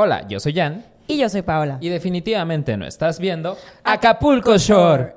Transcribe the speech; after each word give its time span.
Hola, 0.00 0.28
yo 0.28 0.38
soy 0.38 0.54
Jan. 0.54 0.84
Y 1.08 1.18
yo 1.18 1.28
soy 1.28 1.42
Paola. 1.42 1.78
Y 1.80 1.88
definitivamente 1.88 2.76
no 2.76 2.86
estás 2.86 3.18
viendo 3.18 3.58
Acapulco 3.82 4.56
Shore. 4.56 5.12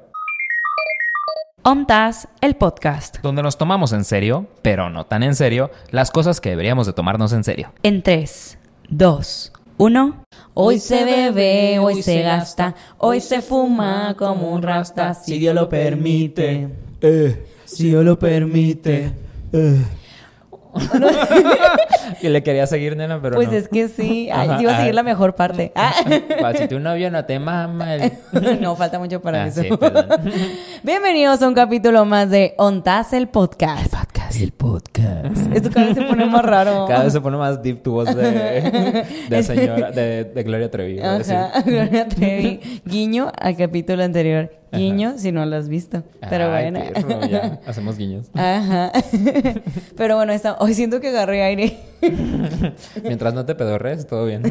OMTAS, 1.61 2.27
el 2.41 2.55
podcast. 2.55 3.19
Donde 3.21 3.43
nos 3.43 3.59
tomamos 3.59 3.93
en 3.93 4.03
serio, 4.03 4.47
pero 4.63 4.89
no 4.89 5.05
tan 5.05 5.21
en 5.21 5.35
serio, 5.35 5.69
las 5.91 6.09
cosas 6.09 6.41
que 6.41 6.49
deberíamos 6.49 6.87
de 6.87 6.93
tomarnos 6.93 7.31
en 7.31 7.43
serio. 7.43 7.71
En 7.83 8.01
3, 8.01 8.57
2, 8.89 9.53
1. 9.77 10.23
Hoy 10.55 10.79
se 10.79 11.05
bebe, 11.05 11.77
hoy 11.77 12.01
se 12.01 12.23
gasta, 12.23 12.73
hoy 12.97 13.21
se 13.21 13.43
fuma 13.43 14.15
como 14.17 14.49
un 14.49 14.63
rasta, 14.63 15.13
si 15.13 15.37
Dios 15.37 15.53
lo 15.53 15.69
permite. 15.69 16.69
Eh, 17.01 17.45
si 17.65 17.89
Dios 17.89 18.03
lo 18.03 18.17
permite. 18.17 19.13
Eh. 19.53 19.85
Y 22.21 22.27
le 22.29 22.43
quería 22.43 22.67
seguir, 22.67 22.95
nena, 22.95 23.19
pero 23.21 23.35
Pues 23.35 23.49
no. 23.49 23.57
es 23.57 23.67
que 23.67 23.87
sí. 23.87 24.29
Ay, 24.31 24.47
Ajá, 24.49 24.57
sí 24.57 24.63
iba 24.63 24.71
a 24.73 24.75
seguir 24.77 24.89
ay. 24.91 24.95
la 24.95 25.03
mejor 25.03 25.35
parte. 25.35 25.71
Ah. 25.75 25.93
Pa, 26.41 26.53
si 26.53 26.67
tu 26.67 26.79
novio 26.79 27.09
no 27.11 27.25
te 27.25 27.39
mama. 27.39 27.95
el- 27.95 28.11
no, 28.61 28.75
falta 28.75 28.99
mucho 28.99 29.21
para 29.21 29.43
Ah, 29.43 29.47
eso. 29.47 29.61
sí. 29.61 29.69
Bienvenidos 30.83 31.41
a 31.41 31.47
un 31.47 31.53
capítulo 31.53 32.05
más 32.05 32.29
de 32.29 32.53
ONTAS, 32.57 33.13
el 33.13 33.27
podcast. 33.27 33.93
El 34.39 34.53
podcast. 34.53 35.53
Esto 35.53 35.69
cada 35.71 35.87
vez 35.87 35.95
se 35.95 36.01
pone 36.03 36.25
más 36.25 36.43
raro. 36.43 36.85
Cada 36.87 37.03
vez 37.03 37.13
se 37.13 37.19
pone 37.21 37.35
más 37.37 37.61
deep 37.61 37.83
tu 37.83 37.91
voz 37.91 38.15
de, 38.15 39.05
de 39.29 39.43
señora, 39.43 39.91
de, 39.91 40.23
de 40.23 40.43
Gloria 40.43 40.71
Trevi. 40.71 40.99
Ajá, 40.99 41.61
Gloria 41.65 42.07
Trevi. 42.07 42.81
Guiño 42.85 43.31
al 43.37 43.57
capítulo 43.57 44.01
anterior. 44.03 44.49
Guiño 44.73 45.17
si 45.17 45.31
no 45.31 45.45
lo 45.45 45.55
has 45.55 45.67
visto. 45.67 46.03
Pero 46.29 46.51
Ay, 46.53 46.71
bueno. 46.71 47.27
ya, 47.29 47.59
hacemos 47.67 47.97
guiños. 47.97 48.27
Ajá. 48.33 48.91
Pero 49.97 50.15
bueno, 50.15 50.31
está... 50.31 50.55
hoy 50.59 50.73
siento 50.73 50.99
que 51.01 51.09
agarré 51.09 51.43
aire. 51.43 51.77
Mientras 53.03 53.33
no 53.33 53.45
te 53.45 53.53
pedorres, 53.53 54.07
todo 54.07 54.25
bien. 54.25 54.43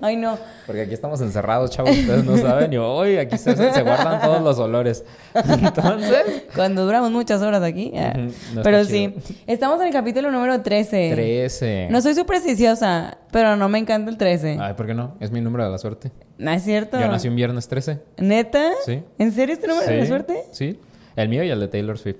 Ay, 0.00 0.16
no. 0.16 0.36
Porque 0.66 0.82
aquí 0.82 0.94
estamos 0.94 1.20
encerrados, 1.20 1.70
chavos. 1.70 1.96
Ustedes 1.96 2.24
no 2.24 2.36
saben. 2.36 2.72
Y 2.72 2.76
hoy 2.76 3.16
aquí 3.16 3.38
se, 3.38 3.54
se 3.56 3.82
guardan 3.82 4.20
todos 4.20 4.42
los 4.42 4.58
olores. 4.58 5.04
Entonces, 5.34 6.44
Cuando 6.54 6.84
duramos 6.84 7.10
muchas 7.10 7.40
horas 7.42 7.62
aquí. 7.62 7.92
ah. 7.96 8.14
No 8.54 8.62
Pero 8.62 8.84
sí. 8.84 9.14
Estamos 9.46 9.80
en 9.80 9.86
el 9.86 9.92
capítulo 9.92 10.30
número 10.30 10.60
13. 10.60 11.12
13. 11.14 11.88
No 11.90 12.00
soy 12.00 12.14
supersticiosa, 12.14 13.18
pero 13.30 13.56
no 13.56 13.68
me 13.68 13.78
encanta 13.78 14.10
el 14.10 14.18
13. 14.18 14.58
Ay, 14.60 14.74
¿por 14.74 14.86
qué 14.86 14.94
no? 14.94 15.14
Es 15.20 15.30
mi 15.30 15.40
número 15.40 15.64
de 15.64 15.70
la 15.70 15.78
suerte. 15.78 16.10
¿No 16.38 16.50
es 16.50 16.62
cierto? 16.62 16.98
Yo 17.00 17.08
nací 17.08 17.28
un 17.28 17.36
viernes 17.36 17.68
13. 17.68 18.00
¿Neta? 18.18 18.70
Sí. 18.84 19.02
¿En 19.18 19.32
serio 19.32 19.54
es 19.54 19.60
tu 19.60 19.68
número 19.68 19.90
de 19.90 20.06
suerte? 20.06 20.42
Sí. 20.52 20.78
El 21.16 21.28
mío 21.28 21.44
y 21.44 21.50
el 21.50 21.60
de 21.60 21.68
Taylor 21.68 21.96
Swift. 21.98 22.16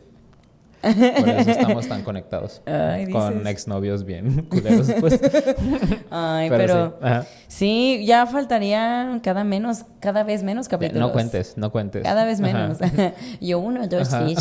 Por 0.82 1.28
eso 1.28 1.50
estamos 1.50 1.88
tan 1.88 2.02
conectados. 2.02 2.62
Ay, 2.66 3.10
Con 3.10 3.46
exnovios 3.46 4.04
bien 4.04 4.42
culeros, 4.50 4.90
pues. 5.00 5.18
Ay, 6.10 6.50
pero... 6.50 6.88
sí. 6.88 6.94
Ajá. 7.06 7.26
Sí, 7.48 8.04
ya 8.06 8.26
faltaría 8.26 9.20
cada 9.22 9.44
menos, 9.44 9.84
cada 10.00 10.22
vez 10.24 10.42
menos 10.42 10.68
capítulos. 10.68 11.00
No 11.00 11.12
cuentes, 11.12 11.56
no 11.56 11.72
cuentes. 11.72 12.02
Cada 12.02 12.24
vez 12.24 12.40
Ajá. 12.40 12.52
menos. 12.52 12.78
Yo 13.40 13.58
uno, 13.58 13.86
dos, 13.88 14.08
sí. 14.08 14.34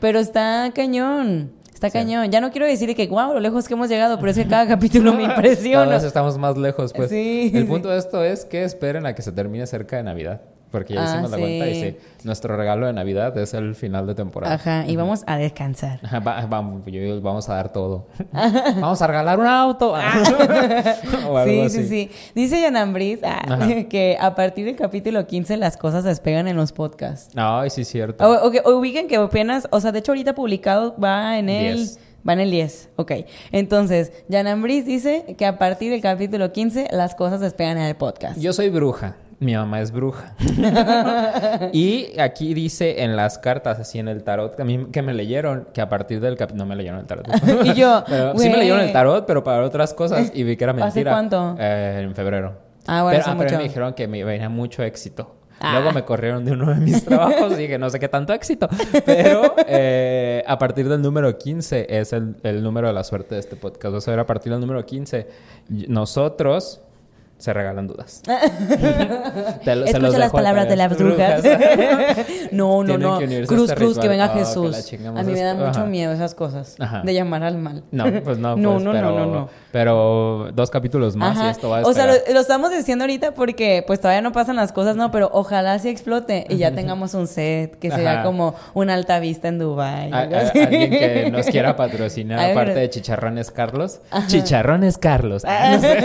Pero 0.00 0.20
está 0.20 0.70
cañón. 0.74 1.50
Está 1.86 1.98
cañón. 2.00 2.30
Ya 2.30 2.40
no 2.40 2.50
quiero 2.50 2.66
decir 2.66 2.94
que, 2.94 3.06
wow, 3.08 3.32
lo 3.34 3.40
lejos 3.40 3.66
que 3.68 3.74
hemos 3.74 3.88
llegado, 3.88 4.18
pero 4.18 4.30
es 4.30 4.36
que 4.38 4.46
cada 4.46 4.66
capítulo 4.68 5.12
me 5.12 5.22
Cada 5.24 5.34
impresiona. 5.34 5.86
vez 5.92 6.04
estamos 6.04 6.36
más 6.38 6.56
lejos, 6.56 6.92
pues. 6.92 7.10
Sí, 7.10 7.50
El 7.54 7.66
punto 7.66 7.88
de 7.88 7.98
esto 7.98 8.22
es 8.22 8.44
que 8.44 8.64
esperen 8.64 9.06
a 9.06 9.14
que 9.14 9.22
se 9.22 9.32
termine 9.32 9.66
cerca 9.66 9.96
de 9.96 10.02
Navidad. 10.02 10.40
Porque 10.70 10.94
ya 10.94 11.02
Ah, 11.02 11.12
hicimos 11.12 11.30
la 11.30 11.36
sí. 11.36 11.42
cuenta 11.42 11.68
y 11.68 11.74
sí. 11.80 11.96
Nuestro 12.24 12.56
regalo 12.56 12.86
de 12.86 12.92
Navidad 12.92 13.36
es 13.38 13.54
el 13.54 13.74
final 13.76 14.06
de 14.06 14.14
temporada. 14.14 14.54
Ajá, 14.56 14.84
y 14.86 14.96
vamos 14.96 15.22
a 15.26 15.36
descansar. 15.38 16.00
Ajá, 16.02 16.18
va- 16.20 16.44
vamos, 16.46 16.84
yo- 16.86 17.20
vamos 17.22 17.48
a 17.48 17.54
dar 17.54 17.72
todo. 17.72 18.06
vamos 18.32 19.00
a 19.00 19.06
regalar 19.06 19.38
un 19.38 19.46
auto. 19.46 19.94
O 21.28 21.36
algo 21.38 21.44
Sí, 21.44 21.60
así. 21.60 21.82
sí, 21.82 21.88
sí. 21.88 22.10
Dice 22.34 22.60
Yanambris 22.60 23.20
ah, 23.24 23.42
Ajá. 23.48 23.84
que 23.88 24.16
a 24.20 24.34
partir 24.34 24.66
del 24.66 24.76
capítulo 24.76 25.26
15 25.26 25.56
las 25.56 25.76
cosas 25.76 26.02
se 26.02 26.08
despegan 26.10 26.48
en 26.48 26.56
los 26.56 26.72
podcasts. 26.72 27.32
Ay, 27.36 27.70
sí, 27.70 27.84
cierto. 27.84 28.24
O, 28.28 28.48
o 28.48 28.50
que- 28.50 28.62
o 28.64 28.76
ubiquen 28.78 29.08
que 29.08 29.16
apenas, 29.16 29.68
o 29.70 29.80
sea, 29.80 29.92
de 29.92 30.00
hecho 30.00 30.12
ahorita 30.12 30.34
publicado 30.34 30.96
va 31.02 31.38
en 31.38 31.48
el... 31.48 31.76
Diez. 31.76 32.00
Va 32.28 32.32
en 32.32 32.40
el 32.40 32.50
10, 32.50 32.88
ok. 32.96 33.12
Entonces, 33.52 34.12
Yanambris 34.28 34.84
dice 34.84 35.36
que 35.38 35.46
a 35.46 35.58
partir 35.58 35.92
del 35.92 36.00
capítulo 36.00 36.50
15 36.50 36.88
las 36.90 37.14
cosas 37.14 37.38
se 37.38 37.44
despegan 37.44 37.78
en 37.78 37.84
el 37.84 37.94
podcast. 37.94 38.40
Yo 38.40 38.52
soy 38.52 38.68
bruja. 38.68 39.14
Mi 39.38 39.54
mamá 39.54 39.80
es 39.82 39.90
bruja. 39.92 40.34
y 41.72 42.18
aquí 42.18 42.54
dice 42.54 43.02
en 43.02 43.16
las 43.16 43.38
cartas, 43.38 43.78
así 43.78 43.98
en 43.98 44.08
el 44.08 44.22
tarot, 44.24 44.54
que 44.56 44.62
a 44.62 44.64
mí 44.64 44.86
que 44.90 45.02
me 45.02 45.12
leyeron, 45.12 45.68
que 45.74 45.80
a 45.80 45.88
partir 45.88 46.20
del 46.20 46.36
capítulo... 46.36 46.64
No 46.64 46.68
me 46.68 46.76
leyeron 46.76 47.00
el 47.00 47.06
tarot. 47.06 47.26
Y 47.64 47.74
yo, 47.74 48.02
Pero 48.08 48.38
sí 48.38 48.48
me 48.48 48.56
leyeron 48.56 48.80
el 48.80 48.92
tarot, 48.92 49.26
pero 49.26 49.44
para 49.44 49.62
otras 49.64 49.92
cosas 49.94 50.30
y 50.34 50.42
vi 50.42 50.56
que 50.56 50.64
era 50.64 50.72
¿Hace 50.72 50.80
mentira. 50.84 51.12
cuánto? 51.12 51.56
Eh, 51.58 52.00
en 52.04 52.14
febrero. 52.14 52.54
Ah, 52.86 53.02
bueno, 53.02 53.10
pero, 53.10 53.20
hace 53.22 53.30
ah, 53.30 53.34
pero 53.36 53.50
mucho. 53.50 53.56
me 53.58 53.62
dijeron 53.64 53.94
que 53.94 54.08
me 54.08 54.24
venía 54.24 54.48
mucho 54.48 54.82
éxito. 54.82 55.34
Ah. 55.60 55.72
Luego 55.74 55.92
me 55.92 56.04
corrieron 56.04 56.44
de 56.44 56.52
uno 56.52 56.72
de 56.72 56.76
mis 56.80 57.04
trabajos 57.04 57.52
y 57.52 57.56
dije, 57.56 57.78
no 57.78 57.88
sé 57.90 57.98
qué 57.98 58.08
tanto 58.08 58.32
éxito. 58.32 58.68
Pero 59.06 59.54
eh, 59.66 60.44
a 60.46 60.58
partir 60.58 60.88
del 60.88 61.00
número 61.00 61.36
15 61.36 61.86
es 61.98 62.12
el, 62.12 62.36
el 62.42 62.62
número 62.62 62.88
de 62.88 62.92
la 62.92 63.02
suerte 63.04 63.34
de 63.34 63.40
este 63.40 63.56
podcast. 63.56 63.94
O 63.94 64.00
sea, 64.00 64.20
a 64.20 64.26
partir 64.26 64.52
del 64.52 64.60
número 64.60 64.84
15, 64.84 65.26
y- 65.70 65.86
nosotros 65.88 66.82
se 67.38 67.52
regalan 67.52 67.86
dudas. 67.86 68.22
Te 69.64 69.72
Escucha 69.72 69.98
las 69.98 70.12
dejo 70.12 70.32
palabras 70.32 70.68
de 70.68 70.76
las 70.76 70.96
brujas. 70.96 71.42
no, 72.52 72.82
no, 72.82 72.98
no. 72.98 73.18
Cruz, 73.46 73.70
este 73.70 73.74
cruz, 73.74 73.98
que 73.98 74.08
venga 74.08 74.24
Ah, 74.26 74.28
Jesús. 74.34 74.92
A 75.14 75.22
mí 75.22 75.32
me 75.32 75.40
da 75.42 75.52
esto. 75.52 75.66
mucho 75.66 75.86
miedo 75.86 76.12
esas 76.12 76.34
cosas. 76.34 76.76
Ajá. 76.78 77.02
De 77.02 77.12
llamar 77.14 77.42
al 77.44 77.58
mal. 77.58 77.84
No, 77.90 78.04
pues 78.24 78.38
no, 78.38 78.56
No, 78.56 78.72
pues, 78.74 78.84
no, 78.84 78.92
pero, 78.92 79.10
no, 79.10 79.18
no, 79.18 79.32
no. 79.32 79.48
Pero 79.76 80.48
dos 80.54 80.70
capítulos 80.70 81.16
más 81.16 81.36
y 81.36 81.46
esto 81.50 81.68
va 81.68 81.80
a 81.80 81.82
o 81.82 81.92
sea, 81.92 82.06
lo, 82.06 82.12
lo 82.32 82.40
estamos 82.40 82.70
diciendo 82.70 83.04
ahorita 83.04 83.32
porque 83.34 83.84
pues 83.86 84.00
todavía 84.00 84.22
no 84.22 84.32
pasan 84.32 84.56
las 84.56 84.72
cosas, 84.72 84.96
no, 84.96 85.10
pero 85.10 85.28
ojalá 85.34 85.78
sí 85.78 85.90
explote 85.90 86.46
y 86.48 86.56
ya 86.56 86.70
tengamos 86.74 87.12
un 87.12 87.26
set 87.26 87.78
que 87.78 87.90
sea 87.90 88.22
como 88.22 88.54
una 88.72 88.94
alta 88.94 89.20
vista 89.20 89.48
en 89.48 89.58
Dubai. 89.58 90.10
A- 90.12 90.16
a- 90.20 90.22
alguien 90.64 90.90
que 90.90 91.28
nos 91.30 91.44
quiera 91.46 91.76
patrocinar, 91.76 92.38
Ay, 92.38 92.52
aparte 92.52 92.70
pero- 92.72 92.80
de 92.80 92.88
Chicharrones 92.90 93.50
Carlos. 93.50 94.00
Chicharrones 94.28 94.96
Carlos. 94.96 95.42
Ah, 95.46 95.72
no, 95.74 95.80
sé. 95.82 96.00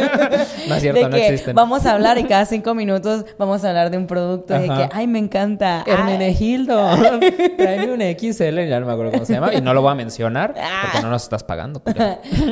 No 0.68 0.76
es 0.76 0.82
cierto, 0.82 1.00
de 1.00 1.10
no 1.10 1.16
que 1.16 1.28
existen. 1.28 1.56
vamos 1.56 1.86
a 1.86 1.94
hablar 1.94 2.18
y 2.18 2.26
cada 2.26 2.44
cinco 2.44 2.74
minutos 2.76 3.24
vamos 3.40 3.64
a 3.64 3.70
hablar 3.70 3.90
de 3.90 3.98
un 4.00 4.06
producto 4.08 4.54
de 4.54 4.68
que, 4.68 4.90
ay, 4.92 5.08
me 5.08 5.20
encanta. 5.20 5.86
Hermenegildo, 5.88 6.90
tráeme 7.58 7.94
un 7.94 8.02
XL, 8.02 8.68
ya 8.68 8.82
no 8.82 8.86
me 8.86 8.92
acuerdo 8.92 9.14
cómo 9.14 9.24
se 9.26 9.32
llama. 9.34 9.54
Y 9.54 9.62
no 9.62 9.74
lo 9.74 9.82
voy 9.82 9.94
a 9.94 9.96
mencionar 9.96 10.56
porque 10.84 11.02
no 11.02 11.10
nos 11.10 11.24
estás 11.24 11.44
pagando. 11.46 11.82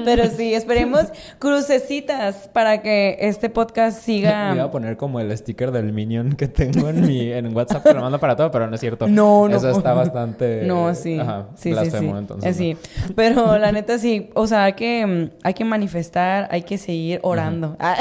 Pero 0.05 0.23
sí, 0.29 0.53
esperemos 0.53 1.08
crucecitas 1.39 2.49
para 2.53 2.81
que 2.81 3.17
este 3.19 3.49
podcast 3.49 4.07
Me 4.07 4.13
iba 4.17 4.29
a 4.29 4.51
siga. 4.53 4.71
poner 4.71 4.97
como 4.97 5.19
el 5.19 5.35
sticker 5.37 5.71
del 5.71 5.91
Minion 5.93 6.33
que 6.33 6.47
tengo 6.47 6.89
en 6.89 7.05
mi 7.05 7.31
en 7.31 7.55
WhatsApp 7.55 7.83
que 7.83 7.93
lo 7.93 8.01
mando 8.01 8.19
para 8.19 8.35
todo, 8.35 8.51
pero 8.51 8.67
no 8.67 8.75
es 8.75 8.81
cierto. 8.81 9.07
No, 9.19 9.49
no. 9.49 9.57
Eso 9.57 9.69
está 9.71 9.93
bastante 9.93 10.63
No, 10.65 10.93
sí. 10.95 11.19
ajá, 11.19 11.47
sí, 11.55 11.63
sí, 11.63 11.71
blasfemo, 11.71 12.13
sí. 12.13 12.17
entonces. 12.19 12.49
Eh, 12.51 12.53
sí. 12.53 12.77
Pero 13.15 13.57
la 13.57 13.71
neta 13.71 13.97
sí, 13.97 14.29
o 14.33 14.47
sea, 14.47 14.65
hay 14.65 14.73
que, 14.73 15.31
hay 15.43 15.53
que 15.53 15.65
manifestar, 15.65 16.47
hay 16.51 16.61
que 16.63 16.77
seguir 16.77 17.19
orando. 17.23 17.75
Ah, 17.79 17.97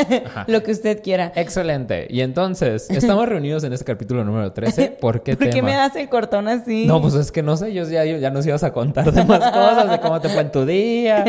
Lo 0.47 0.63
que 0.63 0.71
usted 0.73 1.03
quiera. 1.03 1.33
Excelente. 1.35 2.07
Y 2.11 2.21
entonces, 2.21 2.89
estamos 2.91 3.29
reunidos 3.29 3.65
en 3.65 3.73
este 3.73 3.85
capítulo 3.85 4.25
número 4.25 4.53
13. 4.53 4.97
¿Por 5.01 5.23
qué 5.23 5.37
¿Por 5.37 5.51
qué 5.51 5.63
me 5.63 5.75
hace 5.75 6.03
el 6.03 6.09
cortón 6.09 6.49
así? 6.49 6.87
No, 6.87 7.01
pues 7.01 7.15
es 7.15 7.33
que 7.33 7.43
no 7.43 7.57
sé, 7.57 7.73
yo 7.73 7.85
ya, 7.89 8.05
ya 8.05 8.31
nos 8.31 8.47
ibas 8.47 8.63
a 8.65 8.73
contar 8.73 9.11
de 9.13 9.25
más 9.25 9.41
cosas, 9.51 9.91
de 9.91 10.01
cómo 10.01 10.21
te 10.21 10.29
fue 10.29 10.43
en 10.43 10.53
tu 10.53 10.65
día. 10.67 11.25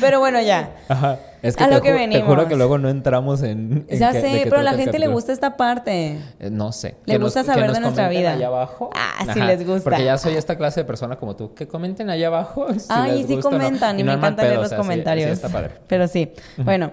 Pero 0.00 0.20
bueno, 0.20 0.35
ya. 0.42 0.74
Ajá. 0.88 1.18
Es 1.42 1.56
que, 1.56 1.62
A 1.64 1.68
te, 1.68 1.74
lo 1.74 1.80
que 1.82 1.90
ju- 1.90 1.92
te 1.92 1.98
venimos. 1.98 2.26
juro 2.28 2.48
que 2.48 2.56
luego 2.56 2.78
no 2.78 2.88
entramos 2.88 3.42
en. 3.42 3.84
en 3.88 3.98
Ya 3.98 4.12
sé, 4.12 4.42
pero 4.44 4.58
a 4.58 4.62
la 4.62 4.74
gente 4.74 4.98
le 4.98 5.06
gusta 5.06 5.32
esta 5.32 5.56
parte. 5.56 6.18
Eh, 6.40 6.50
No 6.50 6.72
sé. 6.72 6.96
Le 7.06 7.14
Que 7.14 7.18
gusta 7.22 7.40
que 7.42 7.46
saber 7.46 7.72
de 7.72 7.80
nuestra 7.80 8.08
vida. 8.08 8.32
allá 8.32 8.48
abajo. 8.48 8.90
Ah, 8.94 9.24
sí 9.32 9.40
les 9.40 9.64
gusta. 9.66 9.84
Porque 9.90 10.04
ya 10.04 10.18
soy 10.18 10.34
esta 10.34 10.56
clase 10.56 10.80
de 10.80 10.84
persona 10.84 11.16
como 11.16 11.36
tú. 11.36 11.54
Que 11.54 11.68
comenten 11.68 12.10
allá 12.10 12.26
abajo. 12.28 12.66
si 12.78 12.86
Ay, 12.88 13.18
les 13.18 13.26
sí 13.28 13.34
gusta 13.34 13.48
o 13.48 13.52
no. 13.52 13.58
comentan 13.58 14.00
y, 14.00 14.02
no 14.02 14.12
me 14.12 14.18
encanta 14.18 14.42
leer 14.42 14.56
los 14.56 14.66
o 14.66 14.68
sea, 14.70 14.78
sí- 14.78 14.82
comentarios. 14.82 15.26
sí 15.26 15.32
está 15.32 15.48
padre. 15.48 15.70
Pero 15.86 16.08
sí. 16.08 16.32
Bueno, 16.56 16.86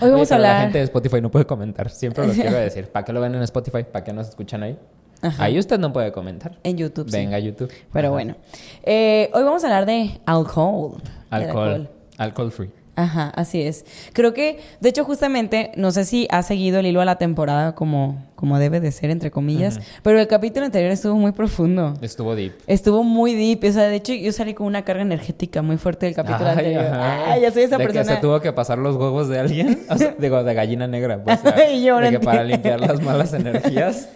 hoy 0.00 0.04
Oye, 0.06 0.12
vamos 0.12 0.32
a 0.32 0.34
pero 0.36 0.42
La 0.42 0.48
hablar. 0.50 0.62
gente 0.64 0.78
de 0.78 0.84
Spotify 0.84 1.20
no 1.20 1.30
puede 1.30 1.44
comentar. 1.46 1.90
Siempre 1.90 2.26
lo 2.26 2.32
quiero 2.34 2.56
decir. 2.56 2.88
¿Para 2.88 3.04
qué 3.04 3.12
lo 3.12 3.20
ven 3.20 3.34
en 3.36 3.42
Spotify? 3.42 3.84
¿Para 3.84 4.02
qué 4.04 4.12
nos 4.12 4.28
escuchan 4.30 4.62
ahí? 4.64 4.76
Ajá. 5.22 5.44
Ahí 5.44 5.58
usted 5.58 5.78
no 5.78 5.92
puede 5.92 6.10
comentar. 6.12 6.58
En 6.64 6.76
YouTube. 6.78 7.08
sí. 7.08 7.16
Venga, 7.16 7.38
YouTube. 7.38 7.70
Pero 7.92 8.08
Ajá. 8.08 8.12
bueno. 8.12 8.36
Eh, 8.82 9.30
hoy 9.34 9.42
vamos 9.44 9.62
a 9.62 9.66
hablar 9.68 9.84
de 9.86 10.18
alcohol. 10.26 10.96
Alcohol. 11.30 11.90
Alcohol 12.20 12.52
free. 12.52 12.70
Ajá, 12.96 13.30
así 13.34 13.62
es. 13.62 13.86
Creo 14.12 14.34
que, 14.34 14.58
de 14.80 14.88
hecho, 14.90 15.04
justamente, 15.04 15.70
no 15.76 15.90
sé 15.90 16.04
si 16.04 16.26
ha 16.30 16.42
seguido 16.42 16.80
el 16.80 16.86
hilo 16.86 17.00
a 17.00 17.06
la 17.06 17.16
temporada 17.16 17.74
como, 17.74 18.26
como 18.34 18.58
debe 18.58 18.78
de 18.80 18.92
ser, 18.92 19.08
entre 19.08 19.30
comillas, 19.30 19.78
pero 20.02 20.20
el 20.20 20.26
capítulo 20.26 20.66
anterior 20.66 20.90
estuvo 20.90 21.14
muy 21.14 21.32
profundo. 21.32 21.94
Estuvo 22.02 22.34
deep. 22.36 22.52
Estuvo 22.66 23.02
muy 23.02 23.32
deep. 23.34 23.64
O 23.66 23.72
sea, 23.72 23.84
de 23.84 23.94
hecho, 23.96 24.12
yo 24.12 24.32
salí 24.32 24.52
con 24.52 24.66
una 24.66 24.84
carga 24.84 25.00
energética 25.00 25.62
muy 25.62 25.78
fuerte 25.78 26.06
del 26.06 26.14
capítulo 26.14 26.44
Ay, 26.50 26.50
anterior. 26.58 26.84
ajá. 26.84 27.32
Ay, 27.32 27.40
ya 27.42 27.50
soy 27.52 27.62
esa 27.62 27.78
de 27.78 27.84
persona. 27.84 28.04
que 28.06 28.14
se 28.16 28.20
tuvo 28.20 28.40
que 28.40 28.52
pasar 28.52 28.76
los 28.76 28.96
huevos 28.96 29.28
de 29.28 29.38
alguien. 29.38 29.80
O 29.88 29.96
sea, 29.96 30.14
digo, 30.18 30.44
de 30.44 30.52
gallina 30.52 30.86
negra. 30.86 31.22
Pues, 31.24 31.38
o 31.38 31.42
sea, 31.42 31.70
Y 31.72 31.82
yo 31.82 31.94
no 31.94 32.00
de 32.00 32.08
que 32.10 32.14
entiendo. 32.16 32.26
para 32.30 32.44
limpiar 32.44 32.80
las 32.80 33.00
malas 33.00 33.32
energías. 33.32 34.08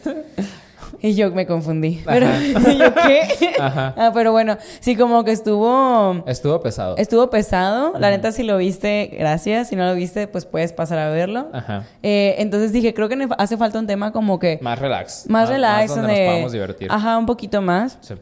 Y 1.04 1.14
yo 1.14 1.30
me 1.32 1.44
confundí. 1.44 2.00
Pero, 2.06 2.26
¿yo 2.78 2.94
qué? 2.94 3.52
Ajá. 3.60 3.92
Ah, 3.94 4.10
pero 4.14 4.32
bueno, 4.32 4.56
sí, 4.80 4.96
como 4.96 5.22
que 5.22 5.32
estuvo... 5.32 6.24
Estuvo 6.26 6.58
pesado. 6.62 6.96
Estuvo 6.96 7.28
pesado. 7.28 7.92
La 7.98 8.08
neta, 8.08 8.32
si 8.32 8.42
lo 8.42 8.56
viste, 8.56 9.10
gracias. 9.18 9.68
Si 9.68 9.76
no 9.76 9.84
lo 9.84 9.94
viste, 9.94 10.28
pues 10.28 10.46
puedes 10.46 10.72
pasar 10.72 10.98
a 10.98 11.10
verlo. 11.10 11.48
Ajá. 11.52 11.84
Eh, 12.02 12.36
entonces 12.38 12.72
dije, 12.72 12.94
creo 12.94 13.10
que 13.10 13.28
hace 13.36 13.58
falta 13.58 13.78
un 13.78 13.86
tema 13.86 14.12
como 14.12 14.38
que... 14.38 14.58
Más 14.62 14.78
relax. 14.78 15.26
Más 15.28 15.50
relax, 15.50 15.88
donde 15.94 16.02
donde- 16.04 16.20
nos 16.24 16.30
podamos 16.32 16.52
divertir. 16.52 16.88
Ajá, 16.90 17.18
un 17.18 17.26
poquito 17.26 17.60
más. 17.60 17.98
Sí. 18.00 18.14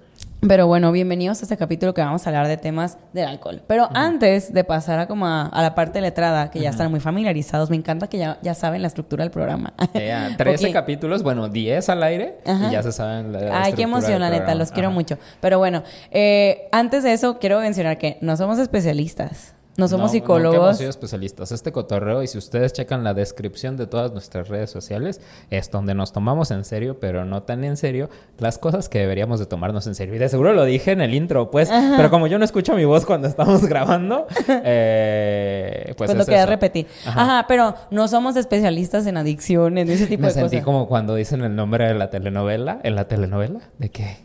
Pero 0.49 0.67
bueno, 0.67 0.91
bienvenidos 0.91 1.39
a 1.41 1.43
este 1.44 1.56
capítulo 1.56 1.94
que 1.94 2.00
vamos 2.00 2.27
a 2.27 2.31
hablar 2.31 2.49
de 2.49 2.56
temas 2.56 2.99
del 3.12 3.29
alcohol. 3.29 3.62
Pero 3.69 3.89
antes 3.94 4.53
de 4.53 4.65
pasar 4.65 4.99
a 4.99 5.06
como 5.06 5.25
a, 5.25 5.47
a 5.47 5.62
la 5.62 5.77
parte 5.77 6.00
letrada, 6.00 6.50
que 6.50 6.59
ya 6.59 6.71
están 6.71 6.91
muy 6.91 6.99
familiarizados, 6.99 7.71
me 7.71 7.77
encanta 7.77 8.09
que 8.09 8.19
ya, 8.19 8.39
ya 8.43 8.53
saben 8.55 8.83
la 8.83 8.89
estructura 8.89 9.23
del 9.23 9.31
programa. 9.31 9.73
Ya, 9.94 10.35
13 10.37 10.67
Ok. 10.67 10.73
capítulos, 10.73 11.23
bueno, 11.23 11.49
10 11.49 11.89
al 11.91 12.03
aire 12.03 12.39
y 12.44 12.73
ya 12.73 12.83
se 12.83 12.91
saben 12.91 13.33
la 13.33 13.39
Ay, 13.39 13.44
estructura 13.44 13.77
qué 13.77 13.83
emoción, 13.83 14.21
la 14.21 14.31
neta, 14.31 14.55
los 14.56 14.73
quiero 14.73 14.91
mucho. 14.91 15.17
Pero 15.41 15.59
bueno, 15.59 15.85
eh, 16.11 16.69
antes 16.73 17.05
de 17.05 17.12
eso, 17.12 17.39
quiero 17.39 17.61
mencionar 17.61 17.99
que 17.99 18.19
no 18.21 18.37
somos 18.37 18.59
especialistas, 18.59 19.55
no 19.76 19.88
somos 19.88 20.06
No, 20.10 20.12
psicólogos. 20.12 20.54
hemos 20.56 20.76
sido 20.78 20.90
especialistas. 20.90 21.50
Este 21.52 21.72
cotorreo, 21.72 22.22
y 22.22 22.26
si 22.28 22.36
ustedes 22.38 22.72
checan 22.72 23.04
la 23.04 23.14
descripción 23.14 23.76
de 23.76 23.86
todas 23.86 24.12
nuestras 24.12 24.48
redes 24.48 24.70
sociales, 24.70 25.20
es 25.50 25.70
donde 25.70 25.94
nos 25.94 26.12
tomamos 26.12 26.50
en 26.50 26.64
serio, 26.64 26.98
pero 27.00 27.24
no 27.24 27.42
tan 27.42 27.64
en 27.64 27.76
serio, 27.76 28.10
las 28.38 28.58
cosas 28.58 28.88
que 28.88 28.98
deberíamos 28.98 29.38
de 29.40 29.46
tomarnos 29.46 29.86
en 29.86 29.94
serio. 29.94 30.14
Y 30.14 30.19
de 30.19 30.28
seguro 30.28 30.52
lo 30.52 30.64
dije 30.64 30.92
en 30.92 31.00
el 31.00 31.14
intro, 31.14 31.50
pues, 31.50 31.70
pero 31.96 32.10
como 32.10 32.26
yo 32.26 32.38
no 32.38 32.44
escucho 32.44 32.74
mi 32.74 32.84
voz 32.84 33.06
cuando 33.06 33.28
estamos 33.28 33.64
grabando, 33.64 34.26
eh, 34.48 35.94
pues 35.96 36.12
Pues 36.12 36.28
lo 36.28 36.34
eso. 36.34 36.46
repetir. 36.46 36.86
Ajá. 37.06 37.22
Ajá. 37.22 37.44
pero 37.48 37.74
no 37.90 38.08
somos 38.08 38.36
especialistas 38.36 39.06
en 39.06 39.16
adicciones, 39.16 39.86
de 39.86 39.94
ese 39.94 40.06
tipo 40.06 40.22
Me 40.22 40.28
de 40.28 40.34
sentí 40.34 40.48
cosas. 40.56 40.64
como 40.64 40.86
cuando 40.88 41.14
dicen 41.14 41.42
el 41.42 41.54
nombre 41.56 41.86
de 41.86 41.94
la 41.94 42.10
telenovela, 42.10 42.80
en 42.82 42.94
la 42.94 43.08
telenovela, 43.08 43.60
de 43.78 43.90
que, 43.90 44.16